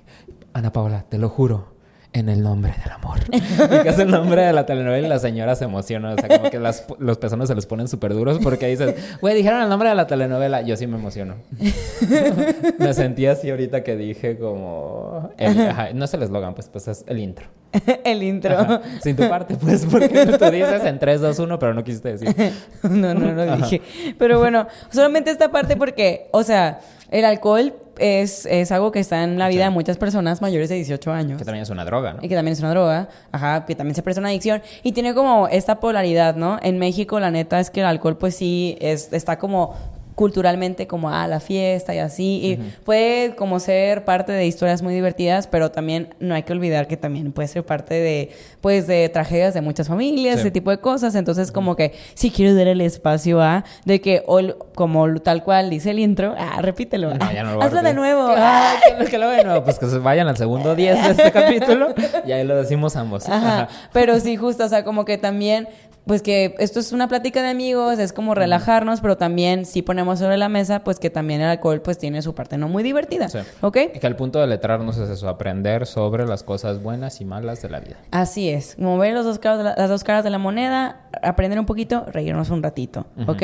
Ana 0.54 0.72
Paula, 0.74 1.06
te 1.10 1.18
lo 1.18 1.30
juro, 1.30 1.77
en 2.14 2.30
el 2.30 2.42
nombre 2.42 2.74
del 2.84 2.92
amor. 2.92 3.20
que 3.84 3.90
es 3.90 4.00
el 4.00 4.10
nombre 4.10 4.42
de 4.42 4.54
la 4.54 4.66
telenovela 4.66 5.06
y 5.06 5.10
la 5.10 5.20
señora 5.20 5.56
se 5.56 5.66
emociona, 5.66 6.14
o 6.14 6.18
sea, 6.18 6.28
como 6.30 6.50
que 6.50 6.60
las, 6.60 6.86
los 7.00 7.18
pezones 7.18 7.48
se 7.48 7.56
les 7.56 7.66
ponen 7.66 7.88
súper 7.88 8.14
duros 8.14 8.40
porque 8.42 8.68
dices, 8.68 8.96
güey, 9.22 9.36
dijeron 9.36 9.62
el 9.62 9.70
nombre 9.70 9.90
de 9.90 9.96
la 9.96 10.08
telenovela, 10.08 10.62
yo 10.62 10.76
sí 10.78 10.88
me 10.88 10.98
emociono. 10.98 11.36
me 12.80 12.94
sentí 12.94 13.26
así 13.26 13.50
ahorita 13.50 13.84
que 13.84 13.96
dije 13.96 14.38
como, 14.38 15.30
el- 15.38 15.70
ajá, 15.70 15.90
no 15.94 16.06
es 16.06 16.14
el 16.14 16.24
eslogan, 16.24 16.56
pues, 16.56 16.70
pues 16.70 16.88
es 16.88 17.04
el 17.08 17.20
intro. 17.20 17.46
el 18.04 18.24
intro. 18.24 18.58
Ajá. 18.58 18.82
Sin 19.02 19.16
tu 19.16 19.28
parte, 19.30 19.56
pues, 19.56 19.86
porque 19.86 20.08
tú 20.08 20.46
dices 20.52 20.84
en 20.86 21.00
3, 21.00 21.22
2, 21.22 21.40
1, 21.40 21.60
pero 21.60 21.74
no 21.74 21.84
quisiste 21.84 22.16
decir. 22.16 22.54
No, 22.84 23.14
no, 23.14 23.34
no 23.34 23.58
dije. 23.58 23.82
Pero 24.18 24.40
bueno, 24.40 24.68
solamente 24.90 25.32
esta 25.32 25.52
parte 25.52 25.76
porque, 25.76 26.30
o 26.32 26.44
sea, 26.44 26.80
el 27.12 27.26
alcohol 27.26 27.74
es, 28.00 28.46
es 28.46 28.72
algo 28.72 28.92
que 28.92 29.00
está 29.00 29.24
en 29.24 29.38
la 29.40 29.48
vida 29.48 29.64
Sí. 29.64 29.64
de 29.66 29.70
muchas 29.72 29.98
personas 29.98 30.42
mayores 30.42 30.70
de 30.70 30.76
18 30.76 31.12
años. 31.12 31.38
Que 31.38 31.46
también 31.46 31.64
es 31.64 31.70
una 31.70 31.86
droga, 31.86 32.14
¿no? 32.14 32.20
Y 32.24 32.30
que 32.30 32.36
también 32.36 32.54
es 32.54 32.60
una 32.60 32.70
droga, 32.72 33.10
ajá, 33.32 33.66
que 33.66 33.76
también 33.76 33.96
se 33.96 34.04
presta 34.04 34.20
una 34.20 34.30
adicción. 34.30 34.62
Y 34.84 34.92
tiene 34.94 35.14
como 35.14 35.48
esta 35.48 35.80
polaridad, 35.80 36.36
¿no? 36.36 36.60
En 36.62 36.78
México, 36.78 37.20
la 37.20 37.32
neta 37.32 37.60
es 37.60 37.70
que 37.70 37.80
el 37.82 37.86
alcohol, 37.86 38.18
pues 38.18 38.36
sí, 38.36 38.78
es, 38.82 39.12
está 39.14 39.38
como 39.38 39.76
culturalmente 40.18 40.88
como 40.88 41.12
a 41.12 41.28
la 41.28 41.40
fiesta 41.40 41.94
y 41.94 42.00
así. 42.00 42.42
Y 42.44 42.56
puede 42.84 43.36
como 43.36 43.60
ser 43.60 44.04
parte 44.04 44.32
de 44.32 44.48
historias 44.48 44.82
muy 44.82 44.96
divertidas, 44.96 45.46
pero 45.46 45.70
también 45.70 46.16
no 46.20 46.34
hay 46.34 46.42
que 46.42 46.54
olvidar 46.54 46.88
que 46.88 46.98
también 46.98 47.32
puede 47.32 47.48
ser 47.48 47.64
parte 47.64 47.94
de, 47.94 48.32
pues, 48.60 48.88
de 48.88 49.08
tragedias 49.10 49.54
de 49.54 49.62
muchas 49.62 49.88
familias, 49.88 50.36
Sí. 50.38 50.40
ese 50.42 50.52
tipo 50.52 50.72
de 50.72 50.80
cosas. 50.80 51.14
Entonces, 51.14 51.52
como 51.52 51.76
que 51.76 51.94
sí 52.16 52.32
quiero 52.32 52.56
dar 52.56 52.66
el 52.68 52.82
espacio 52.82 53.44
a, 53.44 53.64
de 53.86 54.02
que, 54.02 54.24
ol- 54.26 54.58
como 54.74 55.08
tal 55.22 55.44
cual 55.44 55.70
dice 55.70 55.92
el 55.92 56.00
intro, 56.00 56.34
ah, 56.36 56.64
repítelo. 56.64 57.14
No, 57.14 57.32
ya 57.32 57.44
no 57.44 57.52
lo 57.52 57.56
voy 57.58 57.64
a 57.64 57.68
Hazlo 57.68 57.82
de 57.84 57.94
nuevo. 57.94 58.26
Ah, 58.36 58.74
que, 58.98 59.06
que 59.06 59.18
lo 59.20 59.30
ven, 59.30 59.46
no, 59.46 59.64
pues 59.64 59.78
que 59.78 59.86
se 59.86 60.00
vayan 60.00 60.28
al 60.28 60.38
segundo 60.38 60.74
10 60.76 61.04
de 61.04 61.12
este 61.12 61.32
capítulo 61.32 61.94
y 62.26 62.32
ahí 62.32 62.44
lo 62.44 62.56
decimos 62.58 62.96
ambos. 62.96 63.30
Ajá. 63.30 63.38
Ajá. 63.66 63.68
Pero 63.94 64.20
sí, 64.20 64.36
justo, 64.36 64.66
o 64.66 64.68
sea, 64.68 64.84
como 64.84 65.06
que 65.06 65.20
también, 65.20 65.68
pues 66.08 66.22
que 66.22 66.56
esto 66.60 66.80
es 66.80 66.92
una 66.92 67.08
plática 67.08 67.42
de 67.44 67.50
amigos, 67.50 68.00
es 68.00 68.14
como 68.14 68.34
relajarnos, 68.34 69.02
pero 69.02 69.18
también 69.18 69.66
sí 69.66 69.82
ponemos 69.82 70.20
sobre 70.20 70.38
la 70.38 70.50
mesa, 70.50 70.84
pues 70.84 71.00
que 71.00 71.10
también 71.10 71.42
el 71.42 71.50
alcohol 71.50 71.82
pues 71.82 71.98
tiene 71.98 72.22
su 72.22 72.34
parte 72.34 72.58
no 72.58 72.68
muy 72.70 72.82
divertida. 72.84 73.30
Sí. 73.30 73.40
¿Ok? 73.62 73.78
Y 73.96 74.00
que 74.00 74.08
el 74.08 74.16
punto 74.16 74.40
de 74.40 74.48
letrarnos 74.48 74.98
es 74.98 75.10
eso, 75.10 75.30
aprender 75.30 75.86
sobre 75.86 76.26
las 76.26 76.44
cosas 76.44 76.82
buenas 76.82 77.20
y 77.22 77.26
malas 77.26 77.62
de 77.62 77.70
la 77.70 77.80
vida. 77.80 77.98
Así 78.12 78.50
es, 78.50 78.76
como 78.76 78.98
ver 78.98 79.14
los 79.14 79.26
dos 79.26 79.40
caras 79.40 79.58
de 79.60 79.64
la- 79.66 79.76
las 79.78 79.90
dos 79.90 80.04
caras 80.04 80.24
de 80.24 80.30
la 80.30 80.38
moneda, 80.38 81.02
aprender 81.22 81.60
un 81.60 81.66
poquito, 81.66 82.06
reírnos 82.12 82.50
un 82.50 82.64
ratito, 82.64 83.06
¿ok? 83.28 83.44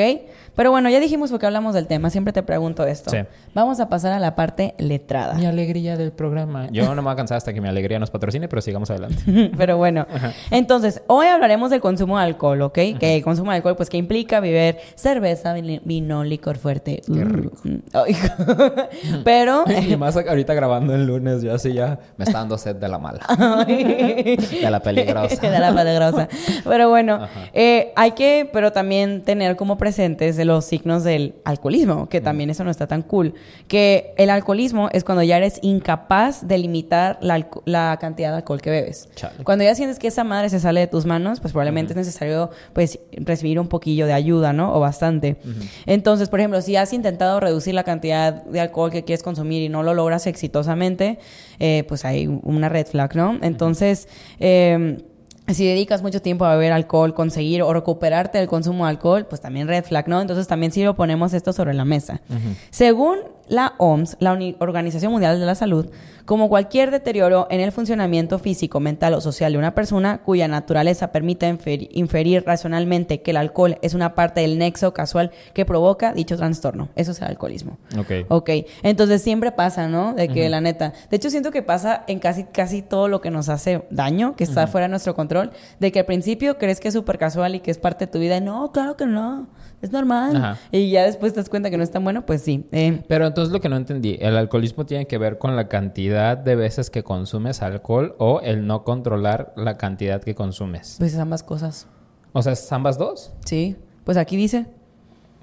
Pero 0.56 0.70
bueno, 0.70 0.88
ya 0.88 1.00
dijimos 1.00 1.30
porque 1.30 1.46
hablamos 1.46 1.74
del 1.74 1.86
tema, 1.86 2.10
siempre 2.10 2.32
te 2.32 2.42
pregunto 2.42 2.84
esto. 2.86 3.10
Sí. 3.10 3.18
Vamos 3.54 3.80
a 3.80 3.88
pasar 3.88 4.12
a 4.12 4.20
la 4.20 4.34
parte 4.36 4.74
letrada. 4.78 5.34
Mi 5.34 5.46
alegría 5.46 5.96
del 5.96 6.12
programa. 6.12 6.68
Yo 6.70 6.84
no 6.94 6.94
me 6.96 7.02
voy 7.02 7.12
a 7.12 7.16
cansar 7.16 7.36
hasta 7.38 7.52
que 7.52 7.60
mi 7.60 7.68
alegría 7.68 7.98
nos 7.98 8.10
patrocine, 8.10 8.48
pero 8.48 8.62
sigamos 8.62 8.88
adelante. 8.90 9.16
Pero 9.56 9.76
bueno, 9.76 10.06
entonces, 10.50 11.02
hoy 11.08 11.26
hablaremos 11.26 11.70
del 11.70 11.80
consumo 11.80 12.18
de 12.18 12.24
alcohol, 12.24 12.53
¿ok? 12.62 12.74
Que 12.98 13.16
el 13.16 13.22
consumo 13.22 13.50
de 13.50 13.56
alcohol, 13.58 13.76
pues, 13.76 13.90
que 13.90 13.96
implica 13.96 14.40
beber 14.40 14.78
cerveza, 14.94 15.54
vin- 15.56 15.80
vino, 15.84 16.24
licor 16.24 16.56
fuerte. 16.58 17.02
Qué 17.06 17.12
Uh, 17.12 17.24
rico. 17.24 17.52
mm, 17.64 17.76
ay, 17.92 18.16
Pero... 19.24 19.64
y 19.88 19.96
más 19.96 20.16
ahorita 20.16 20.54
grabando 20.54 20.94
el 20.94 21.06
lunes, 21.06 21.42
yo 21.42 21.54
así 21.54 21.72
ya 21.72 21.98
me 22.16 22.24
está 22.24 22.38
dando 22.38 22.58
sed 22.58 22.76
de 22.76 22.88
la 22.88 22.98
mala. 22.98 23.20
De 23.66 24.68
la 24.70 24.80
peligrosa. 24.80 25.36
de 25.40 25.58
la 25.58 25.74
peligrosa. 25.74 26.28
Pero 26.64 26.88
bueno, 26.88 27.14
Ajá. 27.14 27.28
eh, 27.52 27.92
hay 27.96 28.12
que, 28.12 28.48
pero 28.52 28.72
también 28.72 29.22
tener 29.22 29.56
como 29.56 29.76
presentes 29.78 30.36
los 30.44 30.64
signos 30.64 31.04
del 31.04 31.34
alcoholismo, 31.44 32.08
que 32.08 32.20
también 32.20 32.50
eso 32.50 32.64
no 32.64 32.70
está 32.70 32.86
tan 32.86 33.02
cool. 33.02 33.34
Que 33.68 34.14
el 34.16 34.30
alcoholismo 34.30 34.88
es 34.92 35.04
cuando 35.04 35.22
ya 35.22 35.36
eres 35.36 35.58
incapaz 35.62 36.46
de 36.46 36.58
limitar 36.58 37.18
la, 37.20 37.46
la 37.64 37.96
cantidad 38.00 38.30
de 38.30 38.36
alcohol 38.36 38.60
que 38.60 38.70
bebes. 38.70 39.08
Chale. 39.14 39.42
Cuando 39.44 39.64
ya 39.64 39.74
sientes 39.74 39.98
que 39.98 40.08
esa 40.08 40.24
madre 40.24 40.48
se 40.48 40.60
sale 40.60 40.80
de 40.80 40.86
tus 40.86 41.06
manos, 41.06 41.40
pues 41.40 41.52
probablemente 41.52 41.92
es 41.92 41.96
necesario 41.96 42.43
pues 42.72 42.98
recibir 43.12 43.58
un 43.60 43.68
poquillo 43.68 44.06
de 44.06 44.12
ayuda, 44.12 44.52
¿no? 44.52 44.74
O 44.74 44.80
bastante. 44.80 45.36
Entonces, 45.86 46.28
por 46.28 46.40
ejemplo, 46.40 46.60
si 46.60 46.76
has 46.76 46.92
intentado 46.92 47.40
reducir 47.40 47.74
la 47.74 47.84
cantidad 47.84 48.44
de 48.44 48.60
alcohol 48.60 48.90
que 48.90 49.04
quieres 49.04 49.22
consumir 49.22 49.62
y 49.62 49.68
no 49.68 49.82
lo 49.82 49.94
logras 49.94 50.26
exitosamente, 50.26 51.18
eh, 51.58 51.84
pues 51.88 52.04
hay 52.04 52.26
una 52.26 52.68
red 52.68 52.86
flag, 52.86 53.14
¿no? 53.16 53.38
Entonces, 53.42 54.08
eh, 54.40 54.98
si 55.52 55.66
dedicas 55.66 56.02
mucho 56.02 56.22
tiempo 56.22 56.46
a 56.46 56.54
beber 56.54 56.72
alcohol, 56.72 57.12
conseguir 57.12 57.62
o 57.62 57.72
recuperarte 57.72 58.38
del 58.38 58.48
consumo 58.48 58.84
de 58.84 58.90
alcohol, 58.90 59.26
pues 59.26 59.40
también 59.40 59.68
red 59.68 59.84
flag, 59.84 60.08
¿no? 60.08 60.20
Entonces 60.20 60.46
también 60.46 60.72
sí 60.72 60.82
lo 60.82 60.94
ponemos 60.94 61.34
esto 61.34 61.52
sobre 61.52 61.74
la 61.74 61.84
mesa. 61.84 62.22
Según 62.70 63.18
la 63.48 63.74
OMS, 63.78 64.16
la 64.20 64.32
Organización 64.58 65.12
Mundial 65.12 65.38
de 65.38 65.46
la 65.46 65.54
Salud, 65.54 65.86
como 66.24 66.48
cualquier 66.48 66.90
deterioro 66.90 67.46
en 67.50 67.60
el 67.60 67.70
funcionamiento 67.70 68.38
físico, 68.38 68.80
mental 68.80 69.12
o 69.12 69.20
social 69.20 69.52
de 69.52 69.58
una 69.58 69.74
persona 69.74 70.22
cuya 70.24 70.48
naturaleza 70.48 71.12
permite 71.12 71.46
inferi- 71.52 71.88
inferir 71.92 72.44
racionalmente 72.46 73.20
que 73.20 73.32
el 73.32 73.36
alcohol 73.36 73.76
es 73.82 73.92
una 73.92 74.14
parte 74.14 74.40
del 74.40 74.58
nexo 74.58 74.94
casual 74.94 75.32
que 75.52 75.66
provoca 75.66 76.14
dicho 76.14 76.36
trastorno. 76.38 76.88
Eso 76.96 77.12
es 77.12 77.20
el 77.20 77.28
alcoholismo. 77.28 77.76
Ok. 77.98 78.10
Ok, 78.28 78.50
entonces 78.82 79.20
siempre 79.20 79.52
pasa, 79.52 79.86
¿no? 79.86 80.14
De 80.14 80.28
que 80.28 80.48
la 80.48 80.62
neta, 80.62 80.94
de 81.10 81.16
hecho 81.16 81.28
siento 81.28 81.50
que 81.50 81.62
pasa 81.62 82.04
en 82.06 82.20
casi 82.20 82.44
casi 82.44 82.80
todo 82.80 83.08
lo 83.08 83.20
que 83.20 83.30
nos 83.30 83.50
hace 83.50 83.84
daño, 83.90 84.34
que 84.34 84.44
está 84.44 84.66
fuera 84.66 84.86
de 84.86 84.90
nuestro 84.90 85.14
control, 85.14 85.50
de 85.78 85.92
que 85.92 85.98
al 86.00 86.06
principio 86.06 86.56
crees 86.56 86.80
que 86.80 86.88
es 86.88 86.94
súper 86.94 87.18
casual 87.18 87.54
y 87.54 87.60
que 87.60 87.70
es 87.70 87.76
parte 87.78 88.06
de 88.06 88.12
tu 88.12 88.18
vida, 88.18 88.38
y 88.38 88.40
no, 88.40 88.72
claro 88.72 88.96
que 88.96 89.04
no, 89.04 89.46
es 89.84 89.92
normal. 89.92 90.36
Ajá. 90.36 90.58
Y 90.72 90.90
ya 90.90 91.04
después 91.04 91.32
te 91.32 91.40
das 91.40 91.48
cuenta 91.48 91.70
que 91.70 91.76
no 91.76 91.82
es 91.84 91.90
tan 91.90 92.02
bueno, 92.04 92.26
pues 92.26 92.42
sí. 92.42 92.66
eh, 92.72 93.02
Pero 93.08 93.26
entonces 93.26 93.52
lo 93.52 93.60
que 93.60 93.68
no 93.68 93.76
entendí, 93.76 94.16
¿el 94.20 94.36
alcoholismo 94.36 94.86
tiene 94.86 95.06
que 95.06 95.18
ver 95.18 95.38
con 95.38 95.54
la 95.56 95.68
cantidad 95.68 96.36
de 96.36 96.56
veces 96.56 96.90
que 96.90 97.02
consumes 97.04 97.62
alcohol 97.62 98.14
o 98.18 98.40
el 98.40 98.66
no 98.66 98.84
controlar 98.84 99.52
la 99.56 99.76
cantidad 99.76 100.22
que 100.22 100.34
consumes? 100.34 100.96
pues 100.98 101.16
ambas 101.18 101.42
cosas. 101.42 101.86
O 102.32 102.42
sea, 102.42 102.52
¿es 102.54 102.72
ambas 102.72 102.98
dos? 102.98 103.32
Sí, 103.44 103.76
pues 104.04 104.16
aquí 104.16 104.36
dice. 104.36 104.66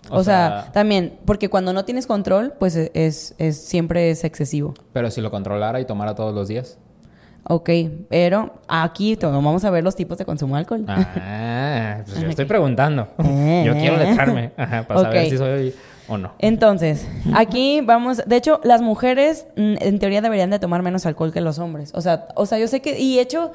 O, 0.10 0.18
O 0.18 0.24
sea, 0.24 0.64
sea- 0.64 0.72
también, 0.72 1.20
porque 1.26 1.48
cuando 1.50 1.74
no 1.74 1.86
tienes 1.86 2.08
control, 2.08 2.54
pues 2.60 2.76
es, 2.76 2.90
es, 2.96 3.36
es- 3.38 3.58
siempre 3.62 4.10
es 4.10 4.24
excesivo. 4.24 4.74
Pero 4.94 5.12
si 5.12 5.22
lo 5.22 5.30
controlara 5.32 5.80
y 5.80 5.86
tomara 5.86 6.16
todos 6.16 6.34
los 6.34 6.48
días. 6.48 6.80
Ok, 7.44 7.70
pero 8.08 8.54
aquí 8.68 9.18
vamos 9.22 9.66
a 9.66 9.72
ver 9.72 9.84
los 9.84 9.96
tipos 9.96 10.18
de 10.18 10.26
consumo 10.26 10.56
de 10.56 10.60
alcohol. 10.60 10.86
Ah, 10.88 12.02
pues 12.06 12.22
yo 12.22 12.28
estoy 12.30 12.46
preguntando. 12.46 13.08
Eh. 13.24 13.64
Yo 13.66 13.74
quiero 13.74 13.98
letrarme 13.98 14.52
Ajá, 14.58 14.84
para 14.84 15.02
saber 15.02 15.30
si 15.30 15.38
soy 15.38 15.74
o 16.12 16.18
no. 16.18 16.34
Entonces, 16.40 17.08
aquí 17.34 17.82
vamos, 17.82 18.22
de 18.26 18.36
hecho, 18.36 18.60
las 18.64 18.82
mujeres 18.82 19.46
mm, 19.56 19.76
en 19.80 20.00
teoría 20.00 20.22
deberían 20.22 20.50
de 20.50 20.60
tomar 20.60 20.82
menos 20.84 21.06
alcohol 21.06 21.32
que 21.32 21.42
los 21.42 21.58
hombres. 21.60 21.92
O 21.94 22.02
sea, 22.02 22.28
o 22.36 22.46
sea, 22.46 22.60
yo 22.60 22.68
sé 22.68 22.82
que 22.82 23.00
y 23.00 23.20
hecho 23.20 23.52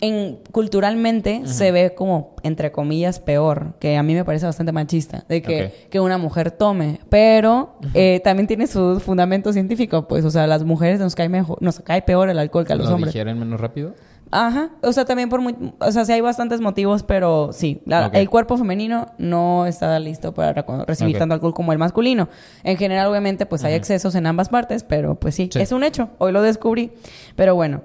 en 0.00 0.38
culturalmente 0.52 1.42
se 1.44 1.72
ve 1.72 1.94
como 1.94 2.34
entre 2.42 2.72
comillas 2.72 3.18
peor, 3.20 3.74
que 3.80 3.96
a 3.96 4.02
mí 4.02 4.14
me 4.14 4.24
parece 4.24 4.46
bastante 4.46 4.72
machista 4.72 5.24
de 5.28 5.42
que, 5.42 5.72
que 5.90 6.00
una 6.00 6.18
mujer 6.18 6.50
tome, 6.50 7.00
pero 7.08 7.76
eh, 7.94 8.20
también 8.22 8.46
tiene 8.46 8.66
su 8.66 9.00
fundamento 9.00 9.52
científico, 9.52 10.06
pues, 10.08 10.24
o 10.24 10.30
sea, 10.30 10.44
a 10.44 10.46
las 10.46 10.64
mujeres 10.64 11.00
nos 11.00 11.14
cae 11.14 11.28
mejor, 11.28 11.60
nos 11.60 11.80
cae 11.80 12.02
peor 12.02 12.28
el 12.30 12.38
alcohol 12.38 12.64
que 12.64 12.72
a 12.72 12.76
los 12.76 12.88
¿Lo 12.88 12.94
hombres. 12.94 13.12
digieren 13.12 13.38
menos 13.38 13.60
rápido? 13.60 13.94
Ajá, 14.30 14.70
o 14.82 14.92
sea, 14.92 15.04
también 15.04 15.28
por 15.30 15.40
muy, 15.40 15.56
o 15.78 15.90
sea, 15.92 16.04
sí 16.04 16.12
hay 16.12 16.20
bastantes 16.20 16.60
motivos, 16.60 17.02
pero 17.02 17.50
sí, 17.52 17.80
la- 17.86 18.06
el 18.12 18.28
cuerpo 18.28 18.56
femenino 18.58 19.06
no 19.16 19.64
está 19.66 19.98
listo 19.98 20.34
para 20.34 20.64
recibir 20.86 21.16
tanto 21.18 21.34
alcohol 21.34 21.54
como 21.54 21.72
el 21.72 21.78
masculino. 21.78 22.28
En 22.62 22.76
general, 22.76 23.06
obviamente, 23.08 23.46
pues 23.46 23.64
hay 23.64 23.74
excesos 23.74 24.14
en 24.14 24.26
ambas 24.26 24.48
partes, 24.50 24.84
pero 24.84 25.14
pues 25.14 25.34
sí, 25.34 25.48
Sí. 25.52 25.60
es 25.60 25.72
un 25.72 25.82
hecho, 25.82 26.10
hoy 26.18 26.32
lo 26.32 26.42
descubrí, 26.42 26.92
pero 27.36 27.54
bueno, 27.54 27.80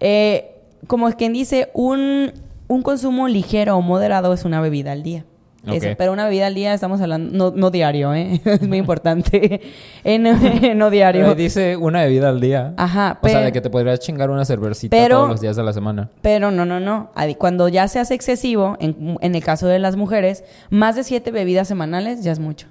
eh, 0.00 0.50
como 0.88 1.10
quien 1.12 1.32
dice, 1.32 1.70
un, 1.74 2.32
un 2.66 2.82
consumo 2.82 3.28
ligero 3.28 3.76
o 3.76 3.80
moderado 3.80 4.32
es 4.32 4.44
una 4.44 4.60
bebida 4.60 4.92
al 4.92 5.02
día. 5.02 5.24
Eso, 5.72 5.88
pero 5.96 6.12
una 6.12 6.24
bebida 6.26 6.46
al 6.48 6.54
día 6.54 6.74
estamos 6.74 7.00
hablando, 7.00 7.30
no, 7.36 7.56
no 7.56 7.70
diario, 7.70 8.12
¿eh? 8.12 8.40
es 8.44 8.62
muy 8.68 8.78
importante, 8.78 9.60
En- 10.04 10.76
no 10.78 10.90
diario. 10.90 11.22
Pero 11.22 11.34
dice 11.34 11.76
una 11.76 12.02
bebida 12.02 12.28
al 12.28 12.40
día. 12.40 12.74
Ajá, 12.76 13.18
O 13.22 13.26
sea, 13.26 13.34
pero- 13.38 13.44
de 13.46 13.52
que 13.52 13.60
te 13.60 13.70
podrías 13.70 13.98
chingar 14.00 14.30
una 14.30 14.44
cervecita 14.44 14.96
Pero- 14.96 15.16
todos 15.16 15.28
los 15.30 15.40
días 15.40 15.56
de 15.56 15.62
la 15.62 15.72
semana. 15.72 16.10
Pero 16.22 16.50
no, 16.50 16.64
no, 16.66 16.80
no. 16.80 17.10
Cuando 17.38 17.68
ya 17.68 17.88
se 17.88 17.98
hace 17.98 18.14
excesivo, 18.14 18.76
en, 18.80 19.16
en 19.20 19.34
el 19.34 19.42
caso 19.42 19.66
de 19.66 19.78
las 19.78 19.96
mujeres, 19.96 20.44
más 20.70 20.96
de 20.96 21.04
siete 21.04 21.30
bebidas 21.30 21.66
semanales 21.68 22.22
ya 22.22 22.32
es 22.32 22.38
mucho. 22.38 22.66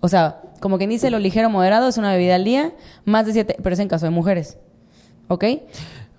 O 0.00 0.08
sea, 0.08 0.40
como 0.58 0.78
quien 0.78 0.90
dice, 0.90 1.10
lo 1.10 1.20
ligero 1.20 1.48
moderado 1.50 1.88
es 1.88 1.96
una 1.98 2.12
bebida 2.12 2.34
al 2.34 2.44
día, 2.44 2.72
más 3.04 3.26
de 3.26 3.32
siete, 3.32 3.56
pero 3.62 3.74
es 3.74 3.78
en 3.78 3.86
caso 3.88 4.06
de 4.06 4.10
mujeres. 4.10 4.58
¿Ok? 5.28 5.44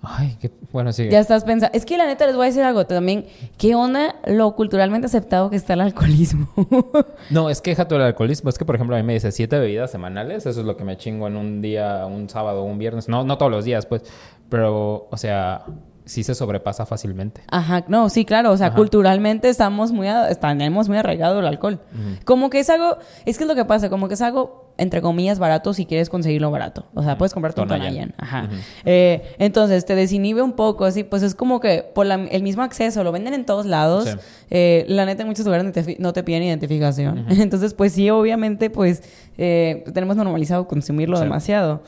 Ay, 0.06 0.36
qué... 0.40 0.50
Bueno, 0.72 0.92
sigue. 0.92 1.10
Ya 1.10 1.20
estás 1.20 1.44
pensando. 1.44 1.76
Es 1.76 1.84
que 1.84 1.96
la 1.96 2.06
neta 2.06 2.26
les 2.26 2.36
voy 2.36 2.44
a 2.44 2.48
decir 2.48 2.62
algo 2.62 2.86
también. 2.86 3.26
¿Qué 3.58 3.74
onda 3.74 4.16
lo 4.26 4.54
culturalmente 4.54 5.06
aceptado 5.06 5.50
que 5.50 5.56
está 5.56 5.74
el 5.74 5.80
alcoholismo? 5.80 6.48
No, 7.30 7.48
es 7.50 7.60
que 7.60 7.70
deja 7.70 7.86
todo 7.86 7.98
el 7.98 8.04
alcoholismo. 8.04 8.50
Es 8.50 8.58
que, 8.58 8.64
por 8.64 8.74
ejemplo, 8.74 8.96
a 8.96 8.98
mí 8.98 9.04
me 9.04 9.14
dice 9.14 9.32
siete 9.32 9.58
bebidas 9.58 9.90
semanales. 9.90 10.46
Eso 10.46 10.60
es 10.60 10.66
lo 10.66 10.76
que 10.76 10.84
me 10.84 10.96
chingo 10.96 11.26
en 11.26 11.36
un 11.36 11.62
día, 11.62 12.06
un 12.06 12.28
sábado, 12.28 12.62
un 12.64 12.78
viernes. 12.78 13.08
No, 13.08 13.24
no 13.24 13.38
todos 13.38 13.50
los 13.50 13.64
días, 13.64 13.86
pues. 13.86 14.02
Pero, 14.48 15.08
o 15.10 15.16
sea, 15.16 15.64
sí 16.04 16.22
se 16.22 16.34
sobrepasa 16.34 16.84
fácilmente. 16.86 17.40
Ajá, 17.50 17.84
no, 17.88 18.08
sí, 18.10 18.24
claro, 18.24 18.52
o 18.52 18.56
sea, 18.56 18.68
Ajá. 18.68 18.76
culturalmente 18.76 19.48
estamos 19.48 19.90
muy, 19.92 20.06
tenemos 20.40 20.88
muy 20.88 20.98
arraigado 20.98 21.40
el 21.40 21.46
alcohol. 21.46 21.80
Como 22.24 22.50
que 22.50 22.60
es 22.60 22.68
algo, 22.70 22.98
es 23.24 23.38
que 23.38 23.44
es 23.44 23.48
lo 23.48 23.54
que 23.54 23.64
pasa, 23.64 23.88
como 23.90 24.08
que 24.08 24.14
es 24.14 24.20
algo, 24.22 24.72
entre 24.76 25.00
comillas, 25.00 25.38
barato 25.38 25.72
si 25.72 25.86
quieres 25.86 26.10
conseguirlo 26.10 26.50
barato. 26.50 26.86
O 26.94 27.02
sea, 27.02 27.16
puedes 27.16 27.32
comprarte 27.32 27.60
un. 27.62 28.12
Ajá. 28.18 28.48
Eh, 28.84 29.22
entonces, 29.38 29.84
te 29.86 29.94
desinhibe 29.94 30.42
un 30.42 30.52
poco, 30.52 30.84
así, 30.84 31.04
pues 31.04 31.22
es 31.22 31.34
como 31.34 31.60
que 31.60 31.84
por 31.94 32.06
la- 32.06 32.16
el 32.16 32.42
mismo 32.42 32.62
acceso, 32.62 33.02
lo 33.04 33.12
venden 33.12 33.32
en 33.34 33.46
todos 33.46 33.64
lados. 33.66 34.08
Sí. 34.08 34.16
Eh, 34.50 34.84
la 34.88 35.06
neta, 35.06 35.22
en 35.22 35.28
muchos 35.28 35.44
lugares 35.46 35.64
no 35.64 35.72
te, 35.72 35.84
fi- 35.84 35.96
no 35.98 36.12
te 36.12 36.22
piden 36.22 36.42
identificación. 36.42 37.24
Entonces, 37.30 37.72
pues 37.72 37.92
sí, 37.92 38.10
obviamente, 38.10 38.68
pues 38.68 39.02
eh, 39.38 39.84
tenemos 39.94 40.16
normalizado 40.16 40.66
consumirlo 40.68 41.16
Sí. 41.16 41.22
demasiado. 41.22 41.82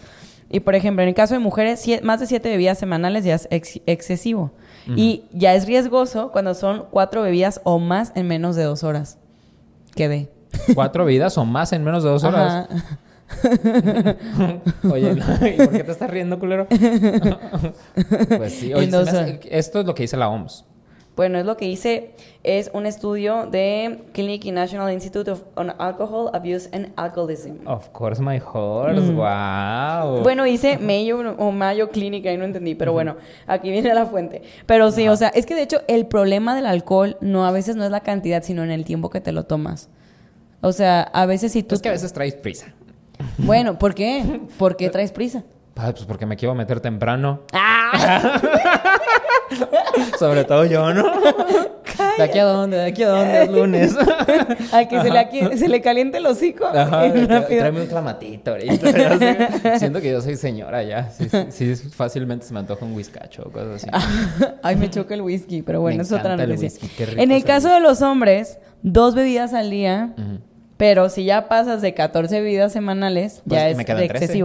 Y 0.51 0.61
por 0.61 0.75
ejemplo, 0.75 1.03
en 1.03 1.09
el 1.09 1.15
caso 1.15 1.35
de 1.35 1.41
mujeres, 1.41 1.85
más 2.03 2.21
de 2.21 2.27
siete 2.27 2.49
bebidas 2.51 2.79
semanales 2.79 3.25
ya 3.25 3.35
es 3.35 3.49
ex- 3.51 3.81
excesivo. 3.87 4.53
Y 4.95 5.25
ya 5.33 5.55
es 5.57 5.67
riesgoso 5.67 6.31
cuando 6.31 6.55
son 6.55 6.85
cuatro 6.91 7.23
bebidas 7.23 7.61
o 7.65 7.81
más 7.81 8.13
en 8.15 8.29
menos 8.29 8.55
de 8.55 8.63
dos 8.63 8.85
horas. 8.85 9.19
Quedé. 9.97 10.29
Cuatro 10.77 11.05
bebidas 11.05 11.37
o 11.39 11.45
más 11.45 11.73
en 11.73 11.83
menos 11.83 12.05
de 12.05 12.11
dos 12.11 12.23
horas. 12.23 12.69
Ajá. 12.71 12.97
Oye, 14.91 15.15
no, 15.17 15.25
¿y 15.49 15.53
por 15.57 15.71
qué 15.71 15.83
te 15.83 15.91
estás 15.91 16.09
riendo, 16.09 16.39
culero? 16.39 16.69
pues 18.37 18.53
sí, 18.55 18.73
oye, 18.73 18.97
hace- 18.97 19.41
esto 19.51 19.81
es 19.81 19.87
lo 19.87 19.95
que 19.97 20.05
dice 20.05 20.17
la 20.17 20.29
OMS. 20.29 20.65
Bueno, 21.17 21.39
es 21.39 21.47
lo 21.47 21.57
que 21.57 21.65
hice, 21.65 22.11
es 22.43 22.71
un 22.75 22.85
estudio 22.85 23.47
de 23.47 24.05
Clinic 24.13 24.45
y 24.45 24.53
National 24.53 24.93
Institute 24.93 25.31
of 25.31 25.45
on 25.55 25.73
Alcohol 25.79 26.29
Abuse 26.35 26.69
and 26.75 26.93
Alcoholism. 26.97 27.67
Of 27.67 27.89
course, 27.89 28.21
my 28.21 28.39
horse. 28.39 29.01
Wow. 29.13 30.23
Bueno, 30.23 30.45
dice 30.45 30.77
Mayo 30.77 31.19
o 31.39 31.53
Mayo 31.53 31.89
Clinic, 31.89 32.27
ahí 32.27 32.37
no 32.37 32.45
entendí, 32.45 32.75
pero 32.75 32.93
bueno, 32.93 33.17
aquí 33.47 33.71
viene 33.71 33.95
la 33.95 34.05
fuente. 34.05 34.43
Pero 34.67 34.91
sí, 34.91 35.09
o 35.09 35.17
sea, 35.17 35.29
es 35.29 35.47
que 35.47 35.55
de 35.55 35.63
hecho 35.63 35.81
el 35.89 36.05
problema 36.05 36.55
del 36.55 36.67
alcohol 36.67 37.17
no 37.23 37.47
a 37.47 37.51
veces 37.51 37.77
no 37.77 37.85
es 37.85 37.91
la 37.91 38.01
cantidad, 38.01 38.43
sino 38.43 38.63
en 38.63 38.71
el 38.71 38.85
tiempo 38.85 39.09
que 39.09 39.23
te 39.23 39.33
lo 39.33 39.45
tomas. 39.45 39.89
O 40.61 40.73
sea, 40.73 41.01
a 41.01 41.25
veces 41.25 41.53
si 41.53 41.63
tú... 41.63 41.77
es 41.77 41.81
que 41.81 41.89
a 41.89 41.93
veces 41.93 42.13
traes 42.13 42.35
prisa. 42.35 42.75
Bueno, 43.39 43.79
¿por 43.79 43.95
qué? 43.95 44.41
¿Por 44.59 44.77
qué 44.77 44.91
traes 44.91 45.13
prisa? 45.13 45.45
Pues 45.77 46.05
porque 46.07 46.25
me 46.25 46.37
quiero 46.37 46.55
meter 46.55 46.81
temprano. 46.81 47.43
¡Ah! 47.53 48.41
Sobre 50.19 50.45
todo 50.45 50.65
yo, 50.65 50.93
¿no? 50.95 51.05
¿De 52.17 52.23
aquí 52.23 52.39
a 52.39 52.45
dónde? 52.45 52.79
¿De 52.79 52.85
aquí 52.87 53.03
a 53.03 53.09
dónde? 53.11 53.43
Es 53.43 53.51
lunes. 53.51 53.95
A 54.73 54.87
que 54.89 55.01
se 55.01 55.11
le, 55.11 55.19
aquí- 55.19 55.57
se 55.57 55.69
le 55.69 55.81
caliente 55.83 56.19
el 56.19 56.27
hocico. 56.27 56.67
Ajá, 56.67 57.13
tráeme 57.49 57.83
un 57.83 57.87
clamatito 57.87 58.53
ahorita. 58.53 59.79
Siento 59.79 60.01
que 60.01 60.11
yo 60.11 60.21
soy 60.21 60.37
señora 60.37 60.83
ya. 60.83 61.11
Sí, 61.11 61.29
sí, 61.51 61.77
sí, 61.77 61.89
fácilmente 61.91 62.47
se 62.47 62.53
me 62.55 62.61
antoja 62.61 62.85
un 62.85 62.93
whiskacho 62.95 63.43
o 63.47 63.51
cosas 63.51 63.85
así. 63.85 64.07
Ay, 64.63 64.77
me 64.77 64.91
choca 64.91 65.15
el 65.15 65.21
whisky, 65.23 65.63
pero 65.63 65.81
bueno, 65.81 65.99
Me 65.99 66.03
es 66.03 66.13
otra 66.13 66.37
noticia. 66.37 66.89
En 67.17 67.33
el 67.33 67.45
caso 67.45 67.69
de 67.69 67.81
los 67.81 68.03
hombres, 68.03 68.59
dos 68.83 69.15
bebidas 69.15 69.53
al 69.55 69.71
día, 69.71 70.15
pero 70.77 71.09
si 71.11 71.25
ya 71.25 71.49
pasas 71.49 71.83
de 71.83 71.95
14 71.95 72.41
bebidas 72.41 72.73
semanales, 72.73 73.43
Pues, 73.47 73.61
ya 73.61 73.77
me 73.77 73.83
es 73.83 73.89
de 73.89 74.09
13. 74.09 74.45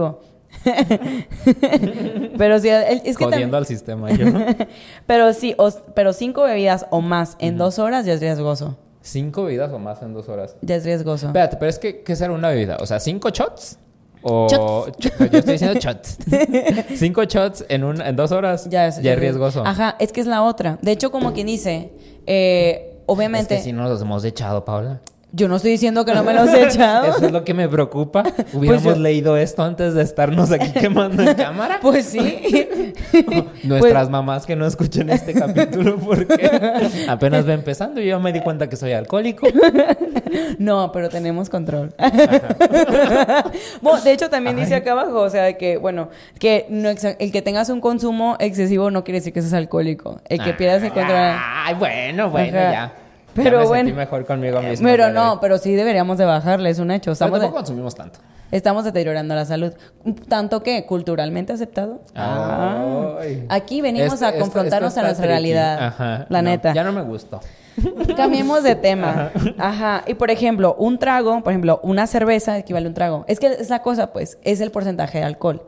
pero 2.38 2.56
el- 2.56 2.62
es 3.04 3.16
que 3.16 3.24
Jodiendo 3.24 3.30
también- 3.30 3.54
al 3.54 3.66
sistema 3.66 4.10
yo. 4.10 4.26
pero 5.06 5.32
sí, 5.32 5.56
pero 5.94 6.12
cinco 6.12 6.42
bebidas 6.42 6.86
o 6.90 7.00
más 7.00 7.36
en 7.38 7.58
dos 7.58 7.78
horas 7.78 8.06
ya 8.06 8.14
es 8.14 8.20
riesgoso. 8.20 8.76
Cinco 9.00 9.44
bebidas 9.44 9.72
o 9.72 9.78
más 9.78 10.00
en 10.02 10.14
dos 10.14 10.28
horas. 10.28 10.56
Ya 10.62 10.76
es 10.76 10.84
riesgoso. 10.84 11.26
Espérate, 11.26 11.56
pero 11.56 11.68
es 11.70 11.78
que, 11.78 12.02
¿qué 12.02 12.14
será 12.14 12.32
una 12.32 12.50
bebida? 12.50 12.76
O 12.80 12.86
sea, 12.86 13.00
¿cinco 13.00 13.30
shots? 13.30 13.78
O... 14.22 14.46
Shots. 14.48 14.96
Yo 15.18 15.38
estoy 15.38 15.52
diciendo 15.54 15.80
shots. 15.80 16.18
Cinco 16.94 17.24
shots 17.24 17.64
en, 17.68 17.82
un, 17.82 18.00
en 18.00 18.14
dos 18.14 18.30
horas. 18.30 18.68
Ya 18.70 18.86
es, 18.86 19.02
ya 19.02 19.14
es 19.14 19.18
riesgoso. 19.18 19.64
Ajá, 19.66 19.96
es 19.98 20.12
que 20.12 20.20
es 20.20 20.28
la 20.28 20.42
otra. 20.44 20.78
De 20.82 20.92
hecho, 20.92 21.10
como 21.10 21.32
quien 21.32 21.48
dice, 21.48 21.90
eh, 22.26 23.00
obviamente, 23.06 23.54
Es 23.54 23.60
que 23.62 23.64
si 23.64 23.72
no 23.72 23.88
los 23.88 24.00
hemos 24.00 24.24
echado, 24.24 24.64
Paula. 24.64 25.00
Yo 25.34 25.48
no 25.48 25.56
estoy 25.56 25.72
diciendo 25.72 26.04
que 26.04 26.12
no 26.14 26.22
me 26.24 26.34
los 26.34 26.48
he 26.50 26.62
echado. 26.68 27.06
Eso 27.16 27.26
es 27.26 27.32
lo 27.32 27.42
que 27.44 27.54
me 27.54 27.68
preocupa. 27.68 28.22
Hubiéramos 28.52 28.82
Pues 28.84 28.96
yo- 28.96 29.02
leído 29.02 29.36
esto 29.36 29.62
antes 29.62 29.94
de 29.94 30.02
estarnos 30.02 30.50
aquí 30.52 30.70
quemando 30.80 31.22
en 31.22 31.34
cámara. 31.34 31.78
Pues 31.80 32.06
sí. 32.06 32.68
Nuestras 33.64 34.10
mamás 34.10 34.46
que 34.46 34.56
no 34.56 34.66
escuchen 34.66 35.10
este 35.10 35.34
capítulo 35.34 35.96
porque 35.98 36.50
apenas 37.08 37.48
va 37.48 37.54
empezando 37.54 38.00
y 38.00 38.06
yo 38.06 38.20
me 38.20 38.32
di 38.32 38.40
cuenta 38.40 38.68
que 38.68 38.76
soy 38.76 38.92
alcohólico. 38.92 39.46
No, 40.58 40.92
pero 40.92 41.08
tenemos 41.08 41.48
control. 41.50 41.94
bueno, 43.80 44.00
de 44.02 44.12
hecho 44.12 44.30
también 44.30 44.56
dice 44.56 44.74
acá 44.74 44.92
abajo, 44.92 45.20
o 45.20 45.30
sea, 45.30 45.56
que 45.56 45.76
bueno, 45.76 46.08
que 46.38 46.66
no 46.68 46.88
el 46.90 47.32
que 47.32 47.42
tengas 47.42 47.68
un 47.70 47.80
consumo 47.80 48.36
excesivo 48.38 48.90
no 48.90 49.04
quiere 49.04 49.18
decir 49.20 49.32
que 49.32 49.40
seas 49.42 49.54
alcohólico. 49.54 50.20
El 50.28 50.42
que 50.42 50.52
pierdas 50.54 50.82
el 50.82 50.92
control. 50.92 51.16
Ay, 51.16 51.74
bueno, 51.74 52.30
bueno, 52.30 52.58
Ajá. 52.58 52.72
ya. 52.72 52.92
Pero 53.34 53.44
Ya 53.58 53.58
me 53.62 53.66
bueno. 53.66 53.74
sentí 53.88 53.92
mejor 53.92 54.24
conmigo 54.26 54.60
mismo. 54.62 54.86
Pero 54.88 55.10
no, 55.10 55.32
hoy. 55.34 55.38
pero 55.40 55.58
sí 55.58 55.74
deberíamos 55.74 56.18
de 56.18 56.24
bajarle, 56.24 56.70
es 56.70 56.78
un 56.78 56.90
hecho. 56.90 57.04
Pero 57.04 57.12
Estamos, 57.12 57.38
tampoco 57.40 57.52
de- 57.56 57.58
consumimos 57.60 57.94
tanto. 57.94 58.18
estamos 58.50 58.84
deteriorando 58.84 59.34
la 59.34 59.44
salud. 59.46 59.72
Tanto 60.28 60.62
que 60.62 60.84
culturalmente 60.86 61.52
aceptado. 61.52 62.02
Ah. 62.14 63.16
Ay. 63.20 63.46
Aquí 63.48 63.80
venimos 63.80 64.14
Este- 64.14 64.26
a 64.26 64.28
esto- 64.30 64.40
confrontarnos 64.40 64.88
esto 64.90 65.00
a 65.00 65.04
nuestra 65.04 65.22
tricky. 65.26 65.32
realidad. 65.32 65.86
Ajá. 65.86 66.26
La 66.28 66.42
No, 66.42 66.50
neta. 66.50 66.74
Ya 66.74 66.84
no 66.84 66.92
me 66.92 67.02
gustó. 67.02 67.40
Cambiemos 68.16 68.62
de 68.62 68.74
tema. 68.74 69.30
Ajá. 69.58 70.02
Y 70.06 70.14
por 70.14 70.30
ejemplo, 70.30 70.74
un 70.78 70.98
trago, 70.98 71.42
por 71.42 71.52
ejemplo, 71.52 71.80
una 71.82 72.06
cerveza 72.06 72.58
equivale 72.58 72.86
a 72.86 72.88
un 72.88 72.94
trago. 72.94 73.24
Es 73.28 73.40
que 73.40 73.46
es 73.46 73.70
la 73.70 73.80
cosa, 73.80 74.12
pues, 74.12 74.38
es 74.42 74.60
el 74.60 74.70
porcentaje 74.70 75.18
de 75.18 75.24
alcohol. 75.24 75.62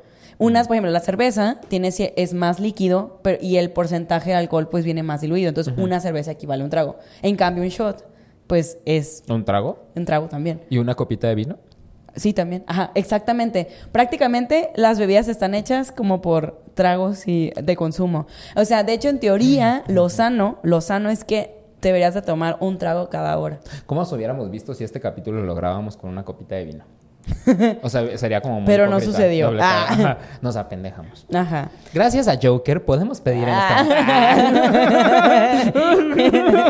Unas, 0.45 0.67
por 0.67 0.77
ejemplo, 0.77 0.91
la 0.91 1.01
cerveza 1.01 1.61
tiene, 1.69 1.91
es 2.17 2.35
más 2.35 2.61
líquido 2.61 3.21
pero, 3.23 3.39
y 3.41 3.57
el 3.57 3.71
porcentaje 3.71 4.31
de 4.31 4.37
alcohol 4.37 4.69
pues 4.69 4.85
viene 4.85 5.03
más 5.03 5.21
diluido. 5.21 5.49
Entonces, 5.49 5.75
una 5.77 6.01
cerveza 6.01 6.33
equivale 6.33 6.63
a 6.63 6.65
un 6.65 6.71
trago. 6.71 6.97
En 7.23 7.37
cambio, 7.37 7.63
un 7.63 7.71
shot, 7.71 8.05
pues, 8.47 8.79
es 8.85 9.23
¿Un 9.29 9.45
trago? 9.45 9.79
un 9.95 10.05
trago 10.05 10.29
también. 10.29 10.61
¿Y 10.69 10.79
una 10.79 10.95
copita 10.95 11.29
de 11.29 11.35
vino? 11.35 11.59
Sí, 12.17 12.33
también. 12.33 12.65
Ajá, 12.67 12.93
exactamente. 12.95 13.69
Prácticamente 13.91 14.71
las 14.77 14.99
bebidas 14.99 15.27
están 15.29 15.55
hechas 15.55 15.91
como 15.91 16.21
por 16.21 16.63
tragos 16.75 17.27
y 17.27 17.53
de 17.61 17.77
consumo. 17.77 18.27
O 18.55 18.65
sea, 18.65 18.85
de 18.85 18.93
hecho, 18.93 19.09
en 19.09 19.19
teoría, 19.19 19.83
lo 19.89 20.09
sano, 20.09 20.59
lo 20.63 20.81
sano 20.81 21.11
es 21.11 21.25
que 21.25 21.57
deberías 21.81 22.15
de 22.15 22.23
tomar 22.23 22.57
un 22.61 22.79
trago 22.79 23.09
cada 23.11 23.37
hora. 23.39 23.61
¿Cómo 23.87 24.01
nos 24.01 24.13
hubiéramos 24.13 24.51
visto 24.51 24.75
si 24.75 24.85
este 24.85 25.01
capítulo 25.01 25.43
lo 25.43 25.55
grabábamos 25.55 25.97
con 25.97 26.11
una 26.11 26.25
copita 26.25 26.55
de 26.55 26.65
vino? 26.65 26.85
O 27.83 27.89
sea, 27.89 28.17
sería 28.19 28.41
como 28.41 28.61
muy 28.61 28.67
Pero 28.67 28.89
no 28.89 29.01
sucedió. 29.01 29.53
Ah. 29.61 30.19
Nos 30.41 30.57
apendejamos. 30.57 31.27
Ajá. 31.33 31.71
Gracias 31.93 32.29
a 32.29 32.39
Joker 32.41 32.85
podemos 32.85 33.21
pedir 33.21 33.45
en 33.45 33.55
esta... 33.55 33.81
Ah. 33.81 33.85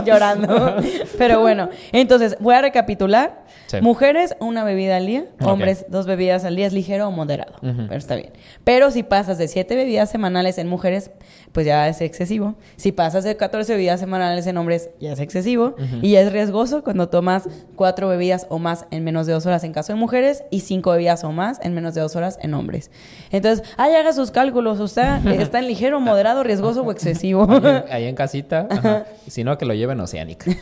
Llorando. 0.04 0.76
Pero 1.18 1.40
bueno, 1.40 1.68
entonces 1.92 2.36
voy 2.40 2.54
a 2.54 2.62
recapitular. 2.62 3.44
Sí. 3.66 3.80
Mujeres, 3.80 4.36
una 4.40 4.64
bebida 4.64 4.96
al 4.96 5.06
día. 5.06 5.26
Hombres, 5.42 5.86
dos 5.88 6.06
bebidas 6.06 6.44
al 6.44 6.56
día. 6.56 6.66
Es 6.66 6.72
ligero 6.72 7.08
o 7.08 7.10
moderado. 7.10 7.54
Pero 7.60 7.96
está 7.96 8.14
bien. 8.14 8.32
Pero 8.62 8.90
si 8.90 9.02
pasas 9.02 9.38
de 9.38 9.48
siete 9.48 9.74
bebidas 9.74 10.10
semanales 10.10 10.58
en 10.58 10.68
mujeres, 10.68 11.10
pues 11.52 11.66
ya 11.66 11.88
es 11.88 12.00
excesivo. 12.00 12.54
Si 12.76 12.92
pasas 12.92 13.24
de 13.24 13.36
14 13.36 13.72
bebidas 13.72 14.00
semanales 14.00 14.46
en 14.46 14.56
hombres, 14.56 14.90
ya 15.00 15.12
es 15.12 15.20
excesivo. 15.20 15.74
Y 16.02 16.12
ya 16.12 16.20
es 16.20 16.32
riesgoso 16.32 16.84
cuando 16.84 17.08
tomas 17.08 17.48
cuatro 17.74 18.08
bebidas 18.08 18.46
o 18.50 18.58
más 18.58 18.86
en 18.90 19.04
menos 19.04 19.26
de 19.26 19.32
dos 19.32 19.46
horas 19.46 19.64
en 19.64 19.72
caso 19.72 19.92
de 19.92 19.98
mujeres 19.98 20.43
mujeres 20.44 20.48
y 20.50 20.60
cinco 20.60 20.90
bebidas 20.92 21.24
o 21.24 21.32
más 21.32 21.58
en 21.62 21.74
menos 21.74 21.94
de 21.94 22.00
dos 22.00 22.14
horas 22.16 22.38
en 22.42 22.54
hombres. 22.54 22.90
Entonces, 23.30 23.66
ahí 23.76 23.94
haga 23.94 24.12
sus 24.12 24.30
cálculos. 24.30 24.78
¿Usted 24.80 25.26
está 25.40 25.58
en 25.58 25.66
ligero, 25.66 26.00
moderado, 26.00 26.42
riesgoso 26.42 26.82
o 26.82 26.90
excesivo? 26.92 27.46
Ahí, 27.50 27.56
en- 27.64 27.84
ahí 27.92 28.04
en 28.04 28.14
casita. 28.14 28.66
ajá. 28.70 29.04
Si 29.28 29.42
no, 29.44 29.56
que 29.58 29.64
lo 29.66 29.74
lleven 29.74 30.00
Oceánica. 30.00 30.50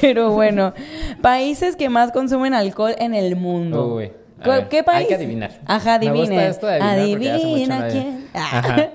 Pero 0.00 0.30
bueno, 0.32 0.74
países 1.22 1.76
que 1.76 1.88
más 1.88 2.12
consumen 2.12 2.54
alcohol 2.54 2.94
en 2.98 3.14
el 3.14 3.36
mundo. 3.36 3.94
Uy. 3.94 4.12
¿Cu- 4.42 4.50
ver, 4.50 4.68
¿Qué 4.68 4.82
país? 4.84 5.00
Hay 5.02 5.08
que 5.08 5.14
adivinar. 5.16 5.50
Ajá, 5.66 5.98
Me 5.98 6.08
adivine. 6.08 6.20
gusta 6.36 6.46
esto 6.48 6.66
de 6.68 6.74
adivinar 6.80 7.10
porque 7.10 7.30
hace 7.30 7.46
mucho 7.46 7.72
Adivina 7.72 7.88
quién. 7.88 8.28
Ah. 8.34 8.58
Ajá. 8.58 8.90